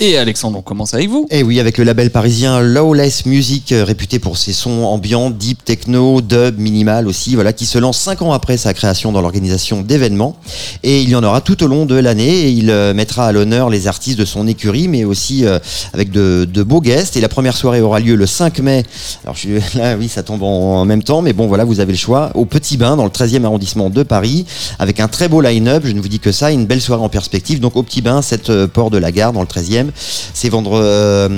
Et 0.05 0.19
Alexandre, 0.19 0.59
on 0.59 0.63
commence 0.63 0.95
avec 0.95 1.09
vous. 1.09 1.29
Et 1.31 1.39
Eh 1.39 1.43
oui, 1.45 1.61
avec 1.61 1.79
le 1.79 1.85
label 1.85 2.11
parisien 2.11 2.61
Lawless 2.61 3.25
Music, 3.25 3.71
euh, 3.71 3.85
réputé 3.85 4.19
pour 4.19 4.37
ses 4.37 4.53
sons 4.53 4.83
ambiants, 4.83 5.31
deep 5.31 5.65
techno, 5.65 6.21
dub, 6.21 6.59
minimal 6.59 7.07
aussi, 7.07 7.37
voilà, 7.37 7.53
qui 7.53 7.67
se 7.67 7.79
lance 7.79 7.99
cinq 7.99 8.21
ans 8.21 8.33
après 8.33 8.57
sa 8.57 8.75
création 8.75 9.13
dans 9.13 9.21
l'organisation 9.21 9.81
d'événements. 9.81 10.35
Et 10.83 11.03
il 11.03 11.09
y 11.09 11.15
en 11.15 11.23
aura 11.23 11.41
tout 11.41 11.63
au 11.63 11.69
long 11.69 11.87
de 11.87 11.95
l'année. 11.95 12.49
Et 12.49 12.51
il 12.51 12.71
euh, 12.71 12.95
mettra 12.95 13.29
à 13.29 13.31
l'honneur 13.31 13.71
les 13.71 13.87
artistes 13.87 14.19
de 14.19 14.25
son 14.25 14.49
écurie, 14.49 14.89
mais 14.89 15.05
aussi 15.05 15.47
euh, 15.47 15.61
avec 15.93 16.11
de, 16.11 16.63
beaux 16.65 16.81
guests. 16.81 17.17
Et 17.17 17.21
la 17.21 17.29
première 17.29 17.57
soirée 17.57 17.81
aura 17.81 18.01
lieu 18.01 18.17
le 18.17 18.27
5 18.27 18.59
mai. 18.59 18.83
Alors 19.23 19.37
je 19.37 19.51
là, 19.79 19.95
oui, 19.97 20.09
ça 20.09 20.25
tombe 20.25 20.43
en, 20.43 20.85
même 20.85 21.05
temps, 21.05 21.23
mais 21.23 21.33
bon, 21.33 21.47
voilà, 21.47 21.63
vous 21.63 21.79
avez 21.79 21.93
le 21.93 21.99
choix. 21.99 22.33
Au 22.35 22.45
Petit 22.45 22.77
Bain, 22.77 22.97
dans 22.97 23.05
le 23.05 23.11
13e 23.11 23.45
arrondissement 23.45 23.89
de 23.89 24.03
Paris, 24.03 24.47
avec 24.81 24.99
un 24.99 25.07
très 25.07 25.29
beau 25.29 25.41
line-up. 25.41 25.85
Je 25.87 25.93
ne 25.93 26.01
vous 26.01 26.09
dis 26.09 26.19
que 26.19 26.33
ça, 26.33 26.51
une 26.51 26.67
belle 26.67 26.81
soirée 26.81 27.05
en 27.05 27.09
perspective. 27.09 27.61
Donc 27.61 27.77
au 27.77 27.85
Petit 27.85 28.03
Bain, 28.03 28.21
cette 28.21 28.67
port 28.67 28.91
de 28.91 28.99
la 28.99 29.13
gare, 29.13 29.33
dans 29.33 29.43
le 29.43 29.47
13e. 29.47 29.92
C'est 29.95 30.49
vendre 30.49 30.81
euh, 30.83 31.29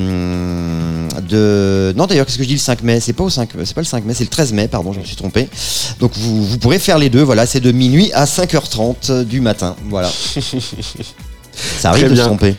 de. 1.29 1.93
Non, 1.97 2.07
d'ailleurs, 2.07 2.27
qu'est-ce 2.27 2.39
que 2.39 2.45
je 2.45 2.49
dis 2.49 2.55
le 2.55 2.61
5 2.61 2.83
mai? 2.83 3.01
C'est 3.01 3.13
pas 3.13 3.25
au 3.25 3.31
5 3.31 3.51
c'est 3.65 3.75
pas 3.75 3.81
le 3.81 3.87
5 3.87 4.05
mai, 4.05 4.15
c'est 4.15 4.25
le 4.25 4.31
13 4.31 4.53
mai, 4.53 4.69
pardon, 4.69 4.93
je 4.93 5.01
me 5.01 5.05
suis 5.05 5.17
trompé. 5.17 5.49
Donc 6.01 6.13
vous, 6.17 6.45
vous 6.45 6.59
pourrez 6.59 6.79
faire 6.79 6.99
les 6.99 7.11
deux, 7.11 7.23
voilà, 7.23 7.47
c'est 7.47 7.61
de 7.61 7.73
minuit 7.73 8.13
à 8.13 8.25
5h30 8.25 9.25
du 9.25 9.41
matin. 9.41 9.77
Voilà. 9.89 10.11
Ça 11.79 11.91
arrive 11.91 12.11
de 12.11 12.17
se 12.17 12.23
tromper. 12.23 12.57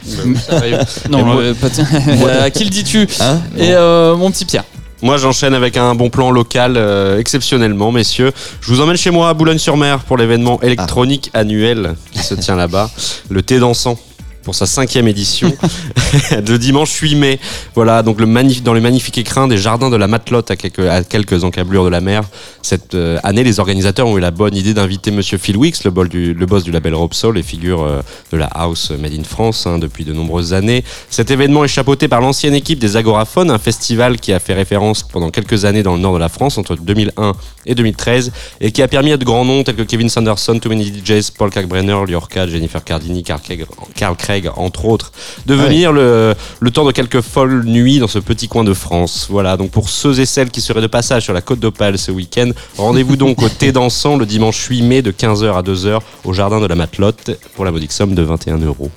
Non, 1.10 1.26
moi- 1.26 1.42
euh, 1.42 1.54
pas 1.54 1.70
tiens. 1.70 1.86
à 2.42 2.50
qui 2.50 2.64
le 2.64 2.70
dis-tu? 2.70 3.08
Hein? 3.20 3.40
Et 3.58 3.74
euh, 3.74 4.16
mon 4.16 4.32
petit 4.32 4.46
Pierre. 4.46 4.64
Moi, 5.02 5.18
j'enchaîne 5.18 5.54
avec 5.54 5.76
un 5.78 5.94
bon 5.94 6.10
plan 6.10 6.32
local 6.32 6.76
euh, 6.78 7.20
exceptionnellement, 7.20 7.92
messieurs. 7.92 8.32
Je 8.62 8.72
vous 8.74 8.80
emmène 8.82 8.96
chez 8.96 9.12
moi 9.12 9.30
à 9.30 9.34
Boulogne-sur-Mer 9.34 10.00
pour 10.00 10.18
l'événement 10.18 10.62
électronique 10.62 11.30
annuel 11.34 11.96
qui 12.12 12.20
se 12.24 12.34
tient 12.34 12.56
là-bas, 12.56 12.90
le 13.30 13.42
thé 13.42 13.60
dansant. 13.60 14.00
Pour 14.46 14.56
sa 14.56 14.68
cinquième 14.68 15.08
édition 15.08 15.52
de 16.32 16.56
dimanche 16.56 16.94
8 16.94 17.16
mai. 17.16 17.40
Voilà, 17.74 18.04
donc 18.04 18.22
le 18.22 18.36
dans 18.62 18.74
les 18.74 18.82
magnifiques 18.82 19.18
écrins 19.18 19.48
des 19.48 19.58
jardins 19.58 19.90
de 19.90 19.96
la 19.96 20.08
Matelote 20.08 20.52
à 20.52 20.56
quelques, 20.56 20.80
à 20.80 21.04
quelques 21.04 21.44
encablures 21.44 21.84
de 21.84 21.90
la 21.90 22.00
mer. 22.00 22.24
Cette 22.62 22.94
euh, 22.96 23.18
année, 23.24 23.44
les 23.44 23.60
organisateurs 23.60 24.08
ont 24.08 24.18
eu 24.18 24.22
la 24.22 24.32
bonne 24.32 24.56
idée 24.56 24.74
d'inviter 24.74 25.10
Monsieur 25.10 25.38
Phil 25.38 25.58
Wicks, 25.58 25.84
le, 25.84 25.92
le 26.34 26.46
boss 26.46 26.64
du 26.64 26.72
label 26.72 26.94
Rob 26.94 27.14
Soul 27.14 27.38
et 27.38 27.44
figure 27.44 27.84
euh, 27.84 28.02
de 28.32 28.38
la 28.38 28.46
house 28.46 28.92
Made 28.92 29.14
in 29.14 29.24
France 29.24 29.66
hein, 29.66 29.80
depuis 29.80 30.06
de 30.06 30.14
nombreuses 30.14 30.54
années. 30.54 30.84
Cet 31.10 31.32
événement 31.32 31.64
est 31.64 31.70
chapeauté 31.70 32.08
par 32.08 32.22
l'ancienne 32.22 32.54
équipe 32.54 32.78
des 32.78 32.98
Agoraphones, 32.98 33.50
un 33.50 33.58
festival 33.58 34.20
qui 34.20 34.32
a 34.32 34.40
fait 34.40 34.54
référence 34.54 35.04
pendant 35.04 35.32
quelques 35.32 35.66
années 35.66 35.82
dans 35.82 35.96
le 35.96 36.02
nord 36.02 36.14
de 36.14 36.20
la 36.20 36.30
France 36.30 36.58
entre 36.58 36.76
2001 36.76 37.34
et 37.66 37.76
2013 37.76 38.32
et 38.62 38.72
qui 38.72 38.82
a 38.82 38.88
permis 38.88 39.12
à 39.12 39.18
de 39.18 39.26
grands 39.26 39.46
noms 39.46 39.64
tels 39.64 39.76
que 39.76 39.84
Kevin 39.84 40.10
Sanderson, 40.10 40.60
Too 40.60 40.70
Many 40.70 40.92
DJs, 40.92 41.32
Paul 41.38 41.50
Kalkbrenner, 41.50 42.06
Liorca, 42.08 42.48
Jennifer 42.48 42.84
Cardini, 42.84 43.24
Carl 43.24 43.42
Craig, 43.42 43.66
Carl 43.96 44.16
Craig, 44.16 44.50
entre 44.56 44.86
autres, 44.86 45.12
de 45.46 45.54
venir 45.54 45.92
le, 45.92 46.34
le 46.60 46.72
temps 46.72 46.86
de 46.86 46.92
quelques 46.92 47.22
folles 47.22 47.64
nuits 47.66 48.00
dans 48.00 48.08
ce 48.08 48.20
petit 48.20 48.48
coin 48.48 48.64
de 48.64 48.74
France. 48.74 49.28
Voilà, 49.30 49.58
donc 49.58 49.72
pour 49.72 49.90
ceux 49.90 50.20
et 50.20 50.26
celles 50.26 50.50
qui 50.50 50.62
seraient 50.62 50.82
de 50.82 50.88
passage 50.88 51.24
sur 51.24 51.34
la 51.34 51.42
côte 51.42 51.60
d'Opale 51.60 51.98
ce 51.98 52.12
week-end, 52.12 52.52
rendez-vous 52.78 53.16
donc 53.16 53.42
au 53.42 53.50
Thé 53.50 53.72
dansant 53.72 54.18
le 54.18 54.26
dimanche 54.26 54.58
8 54.66 54.82
mai 54.82 55.02
de 55.02 55.12
15h 55.12 55.58
à 55.58 55.62
2h 55.62 56.00
au 56.24 56.34
jardin 56.34 56.60
de 56.60 56.66
la 56.66 56.76
Matelote 56.76 57.32
pour 57.56 57.66
la 57.66 57.72
modique 57.72 57.92
somme 57.92 58.16
de 58.16 58.22
21 58.22 58.58
euros. 58.58 58.90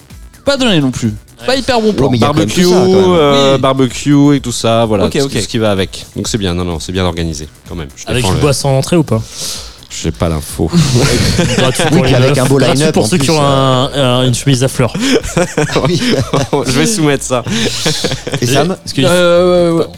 Pas 0.45 0.57
donné 0.57 0.81
non 0.81 0.91
plus. 0.91 1.13
Pas 1.47 1.57
hyper 1.57 1.81
bon 1.81 1.93
plan. 1.93 2.11
Oh, 2.13 2.19
Barbecue, 2.19 2.65
ça, 2.65 2.75
euh, 2.75 3.55
Oui. 3.55 3.61
barbecue 3.61 4.35
et 4.37 4.41
tout 4.41 4.53
ça, 4.53 4.85
voilà, 4.87 5.05
Ok, 5.07 5.13
tout, 5.13 5.19
ok. 5.25 5.33
tout 5.33 5.39
ce 5.39 5.49
qui 5.49 5.59
va 5.59 5.71
avec. 5.71 6.05
Donc 6.17 6.29
c'est 6.29 6.39
bien, 6.39 6.53
non, 6.55 6.65
non, 6.65 6.81
c'est 6.81 6.93
bien 6.93 7.05
organisé 7.05 7.49
quand 7.69 7.75
même. 7.75 7.89
Je 7.97 8.05
Avec 8.07 8.17
défends 8.23 8.29
une 8.31 8.35
le- 8.37 8.41
boisson 8.43 8.69
en 8.71 8.79
entrée 8.79 8.97
ou 8.97 9.05
pas? 9.05 9.23
Je 9.91 9.97
sais 9.97 10.11
pas 10.13 10.29
l'info. 10.29 10.71
Gratuit 11.57 11.85
Oui, 11.93 11.97
pour 11.97 12.05
les 12.05 12.15
avec 12.15 12.31
meufs, 12.31 12.39
un 12.39 12.45
beau 12.47 12.57
gratuit 12.59 12.77
line-up, 12.79 12.95
pour 12.95 13.07
ceux 13.07 13.17
qui 13.17 13.27
plus, 13.29 13.35
ont 13.37 13.41
un- 13.43 13.91
un- 13.95 14.27
une 14.27 14.35
chemise 14.35 14.63
à 14.63 14.69
fleurs. 14.69 14.93
Oui. 15.89 16.01
je 16.67 16.71
vais 16.73 16.87
soumettre 16.87 17.25
ça. 17.25 17.43
Et 18.41 18.47
Sam 18.47 18.69
Parce 18.69 18.93
que- 18.93 19.03
Euh, 19.05 19.73
ouais, 19.73 19.79
ouais. 19.79 19.85
Non, 19.87 19.93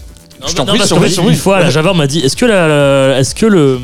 Je 0.48 0.54
t'en 0.54 0.64
prie, 0.66 0.78
parce 0.78 0.90
qu'en 0.90 1.00
fait, 1.00 1.08
une 1.30 1.36
fois, 1.36 1.60
la 1.60 1.70
Javeur 1.70 1.94
m'a 1.94 2.06
dit 2.06 2.20
est-ce 2.20 2.36
que 2.36 2.46
la, 2.46 2.66
la- 2.68 3.18
est-ce 3.18 3.34
que 3.34 3.46
le, 3.46 3.78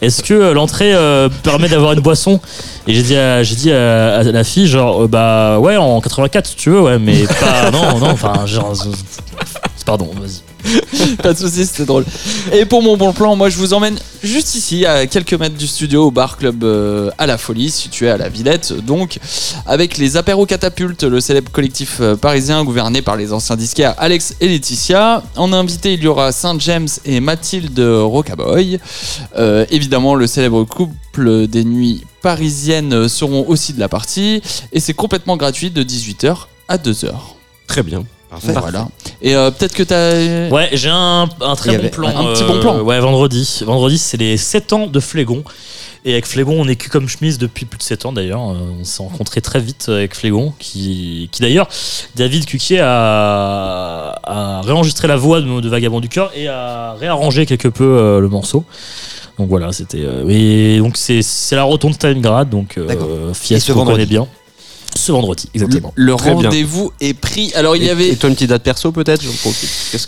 est-ce 0.00 0.22
que 0.22 0.52
l'entrée 0.52 0.92
euh, 0.94 1.28
permet 1.42 1.68
d'avoir 1.68 1.92
une 1.92 2.00
boisson? 2.00 2.40
Et 2.86 2.94
j'ai 2.94 3.02
dit, 3.02 3.16
à, 3.16 3.42
j'ai 3.42 3.54
dit 3.54 3.72
à, 3.72 4.16
à 4.18 4.22
la 4.24 4.44
fille 4.44 4.66
genre 4.66 5.04
euh, 5.04 5.06
bah 5.08 5.58
ouais 5.60 5.76
en 5.76 6.00
84 6.00 6.46
si 6.46 6.56
tu 6.56 6.70
veux 6.70 6.80
ouais 6.82 6.98
mais 6.98 7.24
pas 7.40 7.70
non 7.70 7.98
non 7.98 8.10
enfin 8.10 8.44
genre 8.46 8.72
euh, 8.86 8.90
pardon 9.86 10.10
vas-y. 10.20 10.41
Pas 11.22 11.32
de 11.32 11.38
soucis, 11.38 11.66
c'était 11.66 11.84
drôle. 11.84 12.04
Et 12.52 12.64
pour 12.64 12.82
mon 12.82 12.96
bon 12.96 13.12
plan, 13.12 13.36
moi 13.36 13.48
je 13.48 13.56
vous 13.56 13.74
emmène 13.74 13.98
juste 14.22 14.54
ici, 14.54 14.86
à 14.86 15.06
quelques 15.06 15.34
mètres 15.34 15.56
du 15.56 15.66
studio, 15.66 16.06
au 16.06 16.10
bar 16.10 16.36
club 16.36 16.64
euh, 16.64 17.10
à 17.18 17.26
la 17.26 17.38
folie, 17.38 17.70
situé 17.70 18.08
à 18.08 18.16
la 18.16 18.28
Villette, 18.28 18.72
donc, 18.72 19.18
avec 19.66 19.98
les 19.98 20.16
apéros 20.16 20.46
catapultes, 20.46 21.02
le 21.02 21.20
célèbre 21.20 21.50
collectif 21.50 21.98
euh, 22.00 22.16
parisien 22.16 22.64
gouverné 22.64 23.02
par 23.02 23.16
les 23.16 23.32
anciens 23.32 23.56
disquaires 23.56 23.94
Alex 23.98 24.36
et 24.40 24.48
Laetitia. 24.48 25.22
En 25.36 25.52
invité, 25.52 25.94
il 25.94 26.02
y 26.02 26.06
aura 26.06 26.32
Saint 26.32 26.58
James 26.58 26.88
et 27.04 27.20
Mathilde 27.20 27.78
Rocaboy. 27.80 28.78
Euh, 29.36 29.66
évidemment, 29.70 30.14
le 30.14 30.26
célèbre 30.26 30.64
couple 30.64 31.46
des 31.46 31.64
nuits 31.64 32.04
parisiennes 32.22 33.08
seront 33.08 33.44
aussi 33.48 33.72
de 33.72 33.80
la 33.80 33.88
partie, 33.88 34.42
et 34.72 34.80
c'est 34.80 34.94
complètement 34.94 35.36
gratuit 35.36 35.70
de 35.70 35.82
18h 35.82 36.46
à 36.68 36.76
2h. 36.78 37.12
Très 37.66 37.82
bien. 37.82 38.04
Parfait. 38.32 38.52
Voilà. 38.58 38.88
Et 39.20 39.36
euh, 39.36 39.50
peut-être 39.50 39.74
que 39.74 39.82
t'as. 39.82 40.48
Ouais 40.48 40.70
j'ai 40.72 40.88
un, 40.88 41.28
un 41.40 41.52
Il 41.52 41.56
très 41.56 41.70
y 41.72 41.74
bon 41.74 41.78
avait 41.80 41.90
plan 41.90 42.08
un 42.08 42.32
petit 42.32 42.44
bon 42.44 42.60
plan. 42.60 42.80
ouais 42.80 42.98
vendredi 42.98 43.60
vendredi 43.64 43.98
c'est 43.98 44.16
les 44.16 44.36
7 44.36 44.72
ans 44.72 44.86
de 44.86 45.00
Flégon 45.00 45.44
et 46.04 46.12
avec 46.14 46.26
Flégon 46.26 46.56
on 46.58 46.66
est 46.66 46.74
cul 46.76 46.88
comme 46.88 47.08
chemise 47.08 47.36
depuis 47.38 47.64
plus 47.66 47.76
de 47.78 47.82
7 47.82 48.06
ans 48.06 48.12
d'ailleurs 48.12 48.40
Euh, 48.50 48.54
on 48.80 48.84
s'est 48.84 49.02
rencontré 49.02 49.40
très 49.42 49.60
vite 49.60 49.88
avec 49.88 50.16
Flégon 50.16 50.52
qui, 50.58 51.28
qui 51.30 51.42
d'ailleurs 51.42 51.68
David 52.16 52.46
Cuquier 52.46 52.80
a, 52.80 54.18
a 54.24 54.60
réenregistré 54.62 55.06
la 55.08 55.16
voix 55.16 55.40
de, 55.40 55.60
de 55.60 55.68
Vagabond 55.68 56.00
du 56.00 56.08
cœur 56.08 56.30
et 56.34 56.48
a 56.48 56.94
réarrangé 56.98 57.46
quelque 57.46 57.68
peu 57.68 57.84
euh, 57.84 58.18
le 58.20 58.28
morceau 58.28 58.64
donc 59.38 59.48
voilà 59.48 59.72
c'était 59.72 60.02
euh, 60.04 60.24
et 60.28 60.78
donc 60.78 60.96
c'est 60.96 61.22
c'est 61.22 61.56
la 61.56 61.62
rotonde 61.64 61.94
Stalingrad 61.94 62.48
donc 62.50 62.78
euh, 62.78 62.86
D'accord. 62.86 63.08
Fiasco 63.34 63.54
Et 63.56 63.60
ce 63.60 63.72
qu'on 63.72 63.78
vendredi. 63.80 63.94
connaît 63.96 64.06
bien 64.06 64.26
ce 65.02 65.12
vendredi 65.12 65.48
exactement 65.54 65.92
Le 65.96 66.14
rendez-vous 66.14 66.92
est 67.00 67.14
pris. 67.14 67.52
Alors 67.54 67.76
il 67.76 67.82
y 67.82 67.86
Et- 67.86 67.90
avait. 67.90 68.08
Et 68.08 68.16
toi, 68.16 68.28
une 68.28 68.34
petite 68.34 68.50
date 68.50 68.62
perso 68.62 68.92
peut-être 68.92 69.22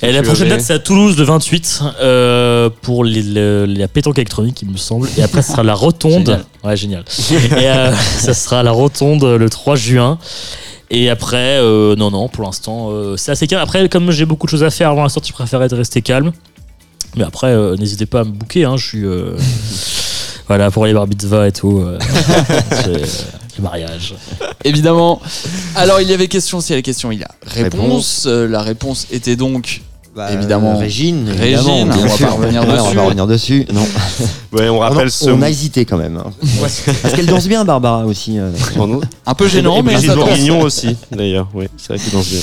Et 0.03 0.13
la 0.13 0.23
prochaine 0.23 0.49
date, 0.49 0.61
c'est 0.61 0.73
à 0.75 0.79
Toulouse 0.79 1.17
le 1.19 1.25
28 1.25 1.83
euh, 2.01 2.71
pour 2.83 3.05
les, 3.05 3.23
le- 3.23 3.67
la 3.67 3.89
pétanque 3.89 4.19
électronique, 4.19 4.63
il 4.63 4.71
me 4.71 4.77
semble. 4.77 5.09
Et 5.19 5.23
après, 5.23 5.43
ce 5.43 5.53
sera 5.53 5.63
la 5.63 5.75
rotonde. 5.75 6.27
Génial. 6.27 6.45
Ouais, 6.63 6.77
génial. 6.77 7.05
Et 7.31 7.69
euh, 7.69 7.93
ça 8.19 8.35
sera 8.35 8.63
la 8.63 8.71
rotonde 8.71 9.25
le 9.25 9.51
3 9.51 9.75
juin. 9.77 10.19
Et 10.91 11.11
après, 11.11 11.59
euh, 11.61 11.97
non, 11.97 12.11
non, 12.11 12.29
pour 12.29 12.45
l'instant, 12.45 12.91
euh, 12.91 13.17
c'est 13.17 13.33
assez 13.33 13.47
calme. 13.47 13.63
Après, 13.63 13.89
comme 13.89 14.11
j'ai 14.11 14.27
beaucoup 14.27 14.47
de 14.47 14.51
choses 14.51 14.63
à 14.63 14.71
faire 14.71 14.91
avant 14.91 15.03
la 15.03 15.09
sortie, 15.09 15.31
je 15.31 15.35
préférais 15.35 15.69
de 15.69 15.75
rester 15.75 16.03
calme. 16.03 16.33
Mais 17.17 17.25
après, 17.25 17.49
euh, 17.49 17.75
n'hésitez 17.77 18.07
pas 18.07 18.21
à 18.21 18.25
me 18.25 18.31
booker. 18.31 18.65
Hein, 18.65 18.77
je 18.77 18.87
suis. 18.87 19.05
euh, 19.05 19.37
voilà, 20.47 20.71
pour 20.71 20.87
les 20.87 20.93
bar 20.95 21.07
et 21.47 21.53
tout. 21.53 21.83
mariage. 23.63 24.15
Évidemment. 24.65 25.21
Alors 25.77 26.01
il 26.01 26.09
y 26.09 26.13
avait 26.15 26.29
question, 26.29 26.61
si 26.61 26.73
il 26.73 26.77
y 26.77 26.79
a 26.79 26.83
question, 26.83 27.11
il 27.13 27.21
y 27.21 27.23
a 27.25 27.31
réponse. 27.47 27.81
Réponse. 27.81 28.25
Euh, 28.27 28.49
la 28.49 28.63
réponse 28.63 29.07
était 29.11 29.37
donc. 29.37 29.83
Bah, 30.17 30.31
Évidemment. 30.33 30.77
euh, 30.77 30.79
Régine, 30.79 31.29
Régine, 31.29 31.49
évidemment, 31.49 31.81
on 31.81 31.87
bien 31.87 32.07
va 32.07 32.17
pas 32.19 32.31
revenir 32.31 32.61
Ouais, 32.63 32.67
dessus. 32.69 32.81
On 32.81 32.85
va 32.91 32.95
pas 32.95 33.03
revenir 33.05 33.27
dessus. 33.27 33.67
Non. 33.73 33.85
Ouais, 34.53 34.69
on 34.69 34.77
On, 34.77 34.79
rappelle 34.79 35.09
a, 35.09 35.11
ce. 35.11 35.29
on 35.29 35.43
a 35.43 35.51
hésité 35.51 35.85
quand 35.85 35.97
même. 35.97 36.17
hein. 36.17 36.31
Parce 36.61 37.15
qu'elle 37.15 37.27
danse 37.27 37.49
bien, 37.49 37.65
Barbara 37.65 38.07
aussi. 38.07 38.39
euh. 38.39 38.53
Un 39.27 39.35
peu 39.35 39.49
gênant, 39.49 39.79
et 39.79 39.83
mais 39.83 39.95
Brigitte 39.95 40.11
ça. 40.11 40.15
Bourguignon 40.17 40.61
aussi, 40.61 40.97
d'ailleurs. 41.11 41.49
Oui, 41.53 41.67
c'est 41.77 41.89
vrai 41.95 41.99
qu'il 41.99 42.13
danse 42.13 42.29
bien. 42.29 42.39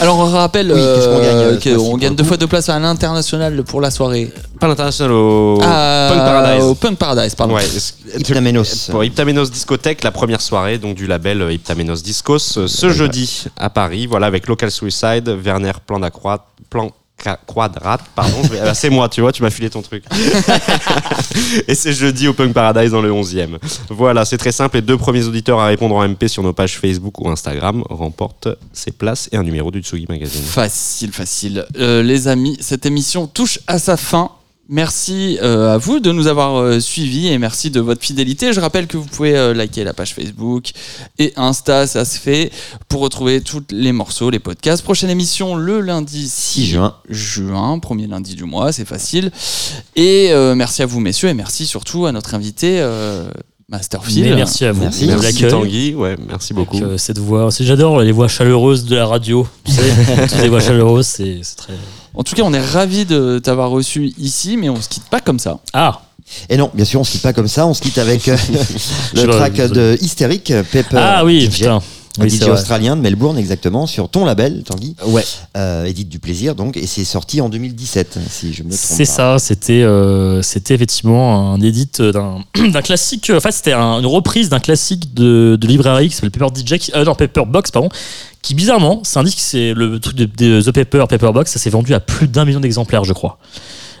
Alors 0.00 0.18
on 0.18 0.26
rappelle 0.26 0.70
Oui, 0.72 0.78
qu'on 0.80 1.18
gagne, 1.18 1.36
euh, 1.36 1.58
euh, 1.66 1.76
qu'on 1.76 1.96
gagne 1.96 2.14
deux 2.14 2.22
fois 2.24 2.36
deux 2.36 2.46
places 2.46 2.68
à 2.68 2.78
l'international 2.78 3.64
pour 3.64 3.80
la 3.80 3.90
soirée. 3.90 4.30
Pas 4.60 4.68
l'international 4.68 5.12
au 5.12 5.58
Ah, 5.62 6.08
Punk 6.12 6.18
Paradise. 6.24 6.64
Au 6.64 6.74
Punk 6.74 6.98
Paradise, 6.98 7.34
pardon. 7.34 7.54
Ouais, 7.54 7.64
Iptamenos. 8.16 8.90
Pour 8.90 9.02
Iptamenos 9.02 9.46
Discothèque, 9.50 10.04
la 10.04 10.12
première 10.12 10.40
soirée 10.40 10.78
donc 10.78 10.94
du 10.94 11.06
label 11.08 11.42
euh, 11.42 11.52
Iptamenos 11.52 11.96
Discos, 12.02 12.38
ce 12.66 12.88
jeudi 12.90 13.46
à 13.56 13.70
Paris, 13.70 14.06
voilà 14.06 14.26
avec 14.26 14.46
Local 14.46 14.70
Suicide, 14.70 15.28
Werner 15.42 15.72
Plan 15.84 15.98
d'Accroître, 15.98 16.44
Plan 16.70 16.92
Quadrate, 17.46 18.02
pardon, 18.14 18.42
ah, 18.62 18.74
c'est 18.74 18.90
moi, 18.90 19.08
tu 19.08 19.20
vois, 19.20 19.32
tu 19.32 19.42
m'as 19.42 19.50
filé 19.50 19.68
ton 19.68 19.82
truc. 19.82 20.04
et 21.68 21.74
c'est 21.74 21.92
jeudi 21.92 22.28
au 22.28 22.32
Punk 22.32 22.52
Paradise 22.52 22.92
dans 22.92 23.02
le 23.02 23.10
11e. 23.10 23.58
Voilà, 23.88 24.24
c'est 24.24 24.38
très 24.38 24.52
simple, 24.52 24.76
les 24.76 24.82
deux 24.82 24.96
premiers 24.96 25.24
auditeurs 25.24 25.58
à 25.58 25.66
répondre 25.66 25.96
en 25.96 26.08
MP 26.08 26.28
sur 26.28 26.42
nos 26.42 26.52
pages 26.52 26.78
Facebook 26.78 27.20
ou 27.20 27.28
Instagram 27.28 27.82
remportent 27.90 28.48
ces 28.72 28.92
places 28.92 29.28
et 29.32 29.36
un 29.36 29.42
numéro 29.42 29.70
du 29.70 29.80
Tsugi 29.80 30.06
Magazine. 30.08 30.42
Facile, 30.42 31.12
facile. 31.12 31.66
Euh, 31.76 32.02
les 32.02 32.28
amis, 32.28 32.56
cette 32.60 32.86
émission 32.86 33.26
touche 33.26 33.58
à 33.66 33.78
sa 33.78 33.96
fin. 33.96 34.30
Merci 34.70 35.38
euh, 35.40 35.74
à 35.74 35.78
vous 35.78 35.98
de 35.98 36.12
nous 36.12 36.26
avoir 36.26 36.56
euh, 36.56 36.78
suivis 36.78 37.28
et 37.28 37.38
merci 37.38 37.70
de 37.70 37.80
votre 37.80 38.04
fidélité. 38.04 38.52
Je 38.52 38.60
rappelle 38.60 38.86
que 38.86 38.98
vous 38.98 39.06
pouvez 39.06 39.34
euh, 39.34 39.54
liker 39.54 39.82
la 39.82 39.94
page 39.94 40.12
Facebook 40.14 40.72
et 41.18 41.32
Insta, 41.36 41.86
ça 41.86 42.04
se 42.04 42.18
fait, 42.18 42.50
pour 42.86 43.00
retrouver 43.00 43.40
tous 43.40 43.62
les 43.70 43.92
morceaux, 43.92 44.28
les 44.28 44.38
podcasts. 44.38 44.82
Prochaine 44.82 45.08
émission 45.08 45.54
le 45.56 45.80
lundi 45.80 46.28
6 46.28 46.66
juin. 46.66 46.94
juin, 47.08 47.78
premier 47.78 48.06
lundi 48.06 48.34
du 48.34 48.44
mois, 48.44 48.70
c'est 48.72 48.84
facile. 48.84 49.30
Et 49.96 50.32
euh, 50.32 50.54
merci 50.54 50.82
à 50.82 50.86
vous 50.86 51.00
messieurs 51.00 51.30
et 51.30 51.34
merci 51.34 51.66
surtout 51.66 52.04
à 52.04 52.12
notre 52.12 52.34
invité 52.34 52.78
euh, 52.80 53.30
Masterfield. 53.70 54.30
Mais 54.30 54.34
merci 54.34 54.64
à 54.64 54.72
vous. 54.72 54.80
Merci. 54.80 55.06
de 55.06 55.14
Merci. 55.14 55.46
Tanguy, 55.46 55.94
ouais, 55.94 56.16
merci 56.26 56.54
beaucoup. 56.54 56.78
Avec, 56.78 56.88
euh, 56.88 56.96
cette 56.96 57.18
voix. 57.18 57.50
J'adore 57.60 58.00
les 58.00 58.12
voix 58.12 58.26
chaleureuses 58.26 58.86
de 58.86 58.96
la 58.96 59.06
radio. 59.06 59.46
Tu 59.64 59.72
sais, 59.72 59.82
toutes 60.28 60.40
les 60.40 60.48
voix 60.48 60.60
chaleureuses, 60.60 61.06
c'est 61.06 61.40
très. 61.54 61.74
En 62.18 62.24
tout 62.24 62.34
cas, 62.34 62.42
on 62.44 62.52
est 62.52 62.60
ravis 62.60 63.04
de 63.06 63.38
t'avoir 63.38 63.70
reçu 63.70 64.12
ici, 64.18 64.56
mais 64.56 64.68
on 64.68 64.80
se 64.82 64.88
quitte 64.88 65.04
pas 65.04 65.20
comme 65.20 65.38
ça. 65.38 65.60
Ah 65.72 66.00
Et 66.50 66.56
non, 66.56 66.68
bien 66.74 66.84
sûr, 66.84 67.00
on 67.00 67.04
se 67.04 67.12
quitte 67.12 67.22
pas 67.22 67.32
comme 67.32 67.46
ça. 67.46 67.64
On 67.64 67.74
se 67.74 67.80
quitte 67.80 67.96
avec 67.96 68.26
euh, 68.26 68.36
le 69.14 69.26
track 69.26 69.54
de 69.54 69.96
Hystérique, 70.00 70.52
Pepper. 70.72 70.96
Ah 70.98 71.24
oui, 71.24 71.48
DJ. 71.48 71.58
putain. 71.60 71.80
Oui, 72.24 72.30
DJ 72.30 72.42
australien 72.52 72.96
de 72.96 73.00
Melbourne, 73.02 73.38
exactement, 73.38 73.86
sur 73.86 74.08
ton 74.08 74.24
label, 74.24 74.62
Tanguy. 74.64 74.94
Ouais. 75.06 75.24
Euh, 75.56 75.84
Édite 75.84 76.08
du 76.08 76.18
plaisir, 76.18 76.54
donc, 76.54 76.76
et 76.76 76.86
c'est 76.86 77.04
sorti 77.04 77.40
en 77.40 77.48
2017, 77.48 78.18
si 78.30 78.52
je 78.52 78.62
me 78.62 78.68
trompe 78.70 78.78
C'est 78.80 79.04
ça, 79.04 79.38
c'était 79.38 79.82
euh, 79.82 80.42
c'était 80.42 80.74
effectivement 80.74 81.52
un 81.54 81.60
edit 81.60 81.88
d'un 81.98 82.38
d'un 82.72 82.82
classique. 82.82 83.30
En 83.34 83.40
fait, 83.40 83.52
c'était 83.52 83.72
un- 83.72 83.98
une 84.00 84.06
reprise 84.06 84.48
d'un 84.48 84.60
classique 84.60 85.14
de, 85.14 85.56
de 85.60 85.66
librairie 85.66 86.08
qui 86.08 86.14
s'appelle 86.14 86.30
Paper 86.30 86.48
DJ, 86.54 86.78
qui- 86.78 86.92
euh, 86.94 87.04
non 87.04 87.14
Paper 87.14 87.42
Box, 87.46 87.70
pardon. 87.70 87.88
Qui 88.42 88.54
bizarrement, 88.54 89.00
c'est 89.04 89.18
un 89.18 89.24
disque, 89.24 89.38
c'est 89.40 89.74
le 89.74 89.98
truc 89.98 90.14
de, 90.16 90.24
de 90.24 90.62
The 90.62 90.70
Paper, 90.72 91.04
Paper 91.08 91.32
Box, 91.32 91.50
ça 91.52 91.58
s'est 91.58 91.70
vendu 91.70 91.92
à 91.94 92.00
plus 92.00 92.28
d'un 92.28 92.44
million 92.44 92.60
d'exemplaires, 92.60 93.04
je 93.04 93.12
crois. 93.12 93.38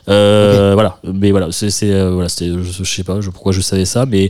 Euh, 0.08 0.72
Voilà, 0.74 0.98
mais 1.04 1.30
voilà, 1.30 1.48
c'est 1.50 1.68
euh, 1.84 2.10
voilà, 2.12 2.28
c'était, 2.28 2.46
je, 2.50 2.82
je 2.84 2.94
sais 2.94 3.04
pas 3.04 3.18
pourquoi 3.32 3.52
je 3.52 3.60
savais 3.60 3.84
ça, 3.84 4.06
mais 4.06 4.28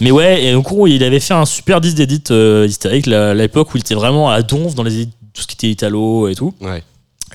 mais 0.00 0.10
ouais, 0.10 0.44
et 0.44 0.54
au 0.54 0.62
cours 0.62 0.88
il 0.88 1.02
avait 1.04 1.20
fait 1.20 1.34
un 1.34 1.44
super 1.44 1.80
disque 1.80 1.96
d'édite 1.96 2.30
euh, 2.30 2.66
hystérique, 2.66 3.06
la- 3.06 3.30
à 3.30 3.34
l'époque 3.34 3.74
où 3.74 3.76
il 3.76 3.80
était 3.80 3.94
vraiment 3.94 4.30
à 4.30 4.42
donf 4.42 4.74
dans 4.74 4.82
les 4.84 5.06
tout 5.06 5.42
ce 5.42 5.46
qui 5.46 5.54
était 5.54 5.68
italo 5.68 6.28
et 6.28 6.34
tout. 6.34 6.54
Ouais. 6.60 6.82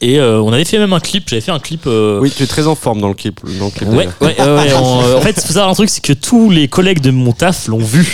Et 0.05 0.19
euh, 0.19 0.41
on 0.41 0.51
avait 0.51 0.65
fait 0.65 0.77
même 0.79 0.91
un 0.91 0.99
clip. 0.99 1.29
J'avais 1.29 1.41
fait 1.41 1.51
un 1.51 1.59
clip. 1.59 1.87
euh, 1.87 2.19
Oui, 2.19 2.29
tu 2.35 2.43
es 2.43 2.45
très 2.45 2.67
en 2.67 2.75
forme 2.75 2.99
dans 2.99 3.07
le 3.07 3.13
clip. 3.13 3.39
Dans 3.57 3.65
le 3.65 3.71
clip 3.71 3.87
Ouais, 3.89 4.07
ouais, 4.19 4.35
ouais, 4.37 4.73
on- 4.75 5.01
euh, 5.01 5.17
en 5.17 5.21
fait, 5.21 5.33
faut 5.39 5.53
savoir 5.53 5.69
un 5.69 5.73
truc, 5.73 5.89
c'est 5.89 6.03
que 6.03 6.11
tous 6.11 6.49
les 6.49 6.67
collègues 6.67 6.99
de 6.99 7.09
mon 7.11 7.31
taf 7.31 7.67
l'ont 7.67 7.77
vu. 7.77 8.13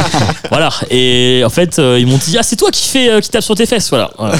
voilà. 0.50 0.70
Et 0.90 1.42
en 1.44 1.50
fait, 1.50 1.78
euh, 1.78 1.96
ils 2.00 2.06
m'ont 2.08 2.16
dit, 2.18 2.36
ah, 2.38 2.42
c'est 2.42 2.56
toi 2.56 2.70
qui 2.72 2.88
fais, 2.88 3.08
euh, 3.10 3.20
qui 3.20 3.28
tape 3.30 3.42
sur 3.44 3.54
tes 3.54 3.66
fesses. 3.66 3.88
Voilà. 3.90 4.10
voilà. 4.18 4.34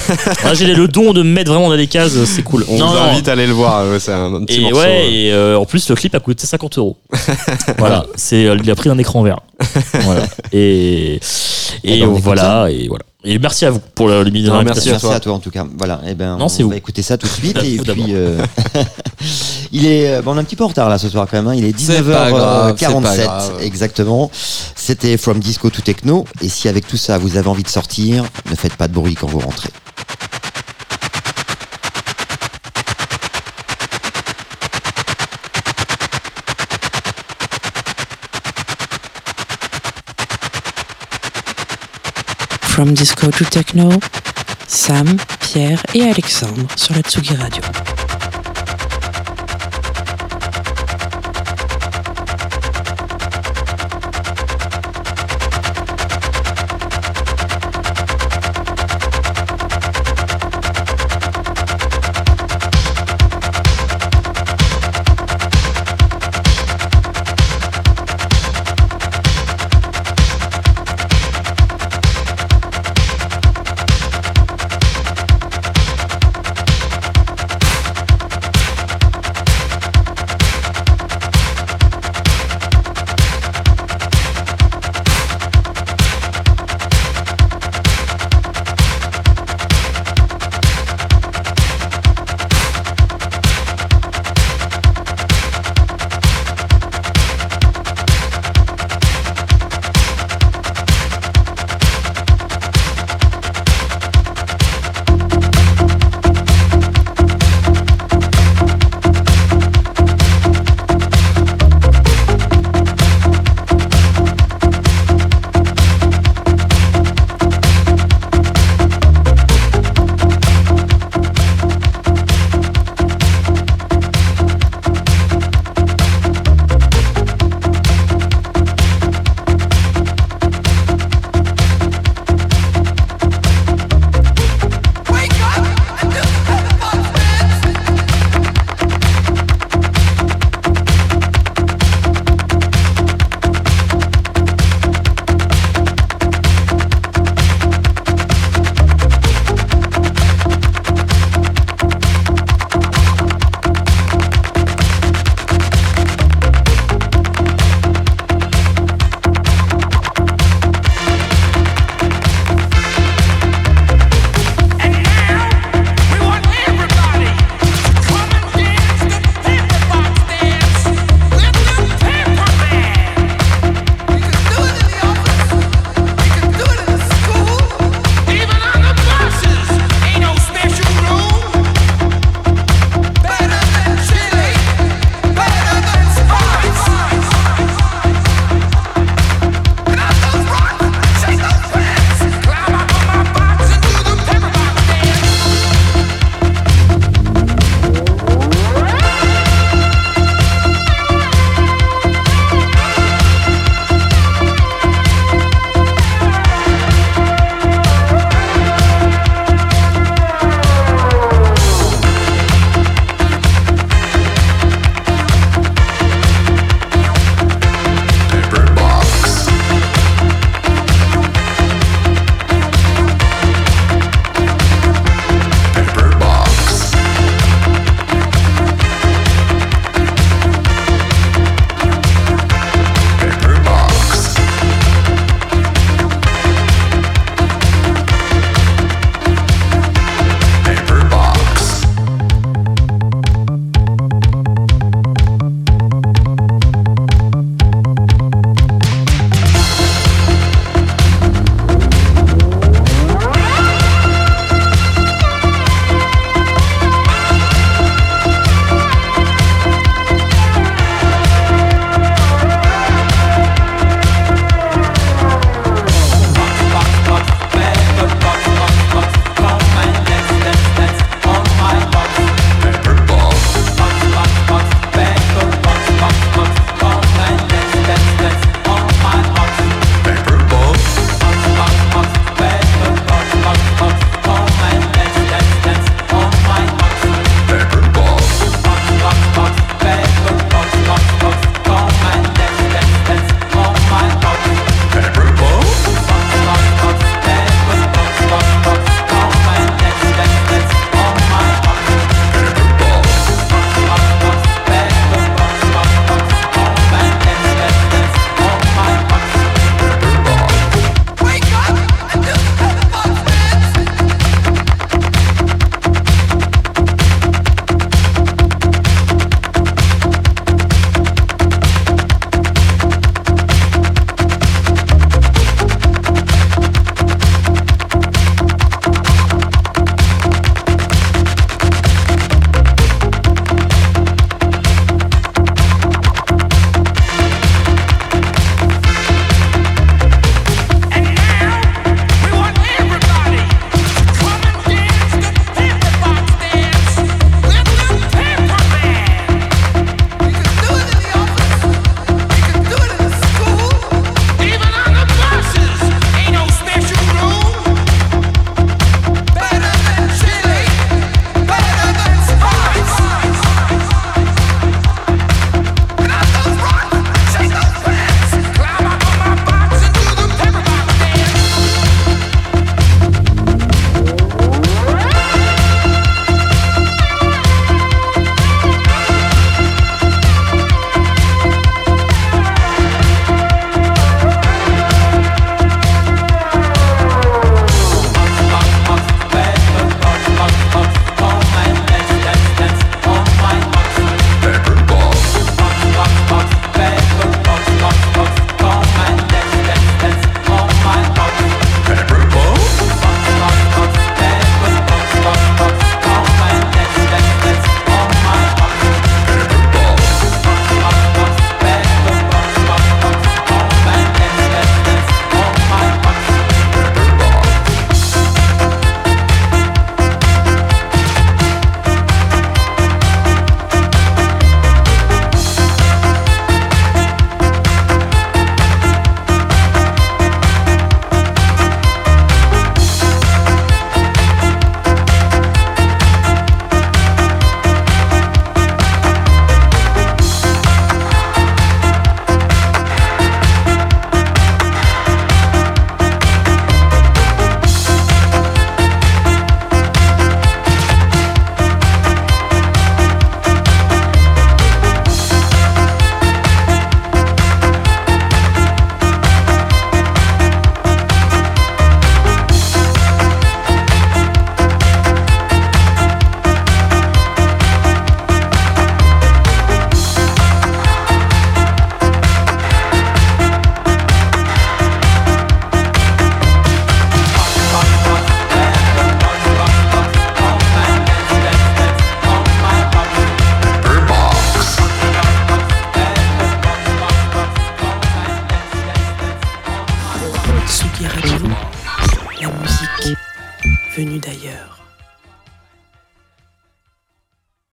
J'ai 0.55 0.75
le 0.75 0.89
don 0.89 1.13
de 1.13 1.23
me 1.23 1.31
mettre 1.33 1.53
vraiment 1.53 1.69
dans 1.69 1.77
des 1.77 1.87
cases, 1.87 2.25
c'est 2.25 2.43
cool. 2.43 2.65
On 2.69 2.79
Non, 2.79 2.89
vous 2.89 2.95
non. 2.97 3.03
invite 3.03 3.29
à 3.29 3.33
aller 3.33 3.47
le 3.47 3.53
voir. 3.53 3.85
c'est 4.01 4.13
un, 4.13 4.45
petit 4.45 4.59
Et 4.59 4.61
morceau. 4.63 4.79
ouais, 4.79 5.11
et 5.13 5.33
euh, 5.33 5.57
en 5.57 5.67
plus, 5.67 5.89
le 5.89 5.95
clip 5.95 6.15
a 6.17 6.21
coûté 6.21 6.47
50 6.49 6.79
euros. 6.79 6.97
voilà. 7.79 8.07
C'est, 8.17 8.43
il 8.43 8.71
a 8.71 8.75
pris 8.75 8.89
un 8.91 8.99
écran 8.99 9.23
vert. 9.23 9.39
voilà. 10.03 10.23
Et, 10.53 11.15
et 11.15 11.21
Eh 11.85 12.01
ben, 12.01 12.07
voilà, 12.09 12.71
et 12.71 12.89
voilà. 12.89 13.05
Et 13.25 13.39
merci 13.39 13.67
à 13.67 13.71
vous 13.71 13.81
pour 13.95 14.09
le, 14.09 14.25
milieu 14.31 14.49
Non, 14.49 14.59
d'invitation. 14.63 14.93
Merci 14.93 15.07
à 15.09 15.21
toi 15.21 15.35
en 15.35 15.39
tout 15.41 15.51
cas. 15.51 15.67
Voilà. 15.77 16.01
Et 16.07 16.15
ben, 16.15 16.37
Non, 16.39 16.47
on 16.47 16.63
vous. 16.63 16.71
va 16.71 16.77
écouter 16.77 17.03
ça 17.03 17.19
tout 17.19 17.27
de 17.27 17.33
suite. 17.33 17.59
et 17.65 17.77
puis, 17.79 18.05
euh, 18.15 18.41
il 19.73 19.87
est, 19.87 20.09
euh, 20.15 20.23
bon, 20.23 20.33
on 20.33 20.37
est 20.37 20.41
un 20.41 20.45
petit 20.45 20.57
peu 20.57 20.65
en 20.65 20.69
retard 20.69 20.89
là 20.89 20.99
ce 20.99 21.09
soir 21.09 21.27
quand 21.31 21.37
même. 21.37 21.49
hein. 21.49 21.55
Il 21.55 21.65
est 21.65 21.79
C'est 21.79 22.03
pas 22.03 22.31
grave, 22.31 22.77
c'est 22.79 22.87
pas 22.87 22.93
19h47 22.93 23.25
grave. 23.25 23.53
exactement. 23.61 24.31
C'était 24.77 25.17
From 25.17 25.41
Disco 25.41 25.69
to 25.71 25.83
Techno. 25.83 26.25
Et 26.43 26.49
si 26.49 26.69
avec 26.69 26.87
tout 26.87 26.97
ça 26.97 27.19
vous 27.19 27.37
avez 27.37 27.49
envie 27.49 27.65
de 27.65 27.69
sortir, 27.69 28.25
ne 28.51 28.55
faites 28.55 28.75
pas 28.77 28.89
de 28.89 28.95
bruit 28.95 29.15
quand 29.17 29.27
vous 29.27 29.41
rentrez. 29.41 29.71
From 42.79 42.95
Disco 42.95 43.29
to 43.29 43.45
Techno, 43.45 43.91
Sam, 44.69 45.17
Pierre 45.41 45.83
et 45.95 46.03
Alexandre 46.05 46.69
sur 46.77 46.95
la 46.95 47.01
Tsugi 47.01 47.35
Radio. 47.35 48.08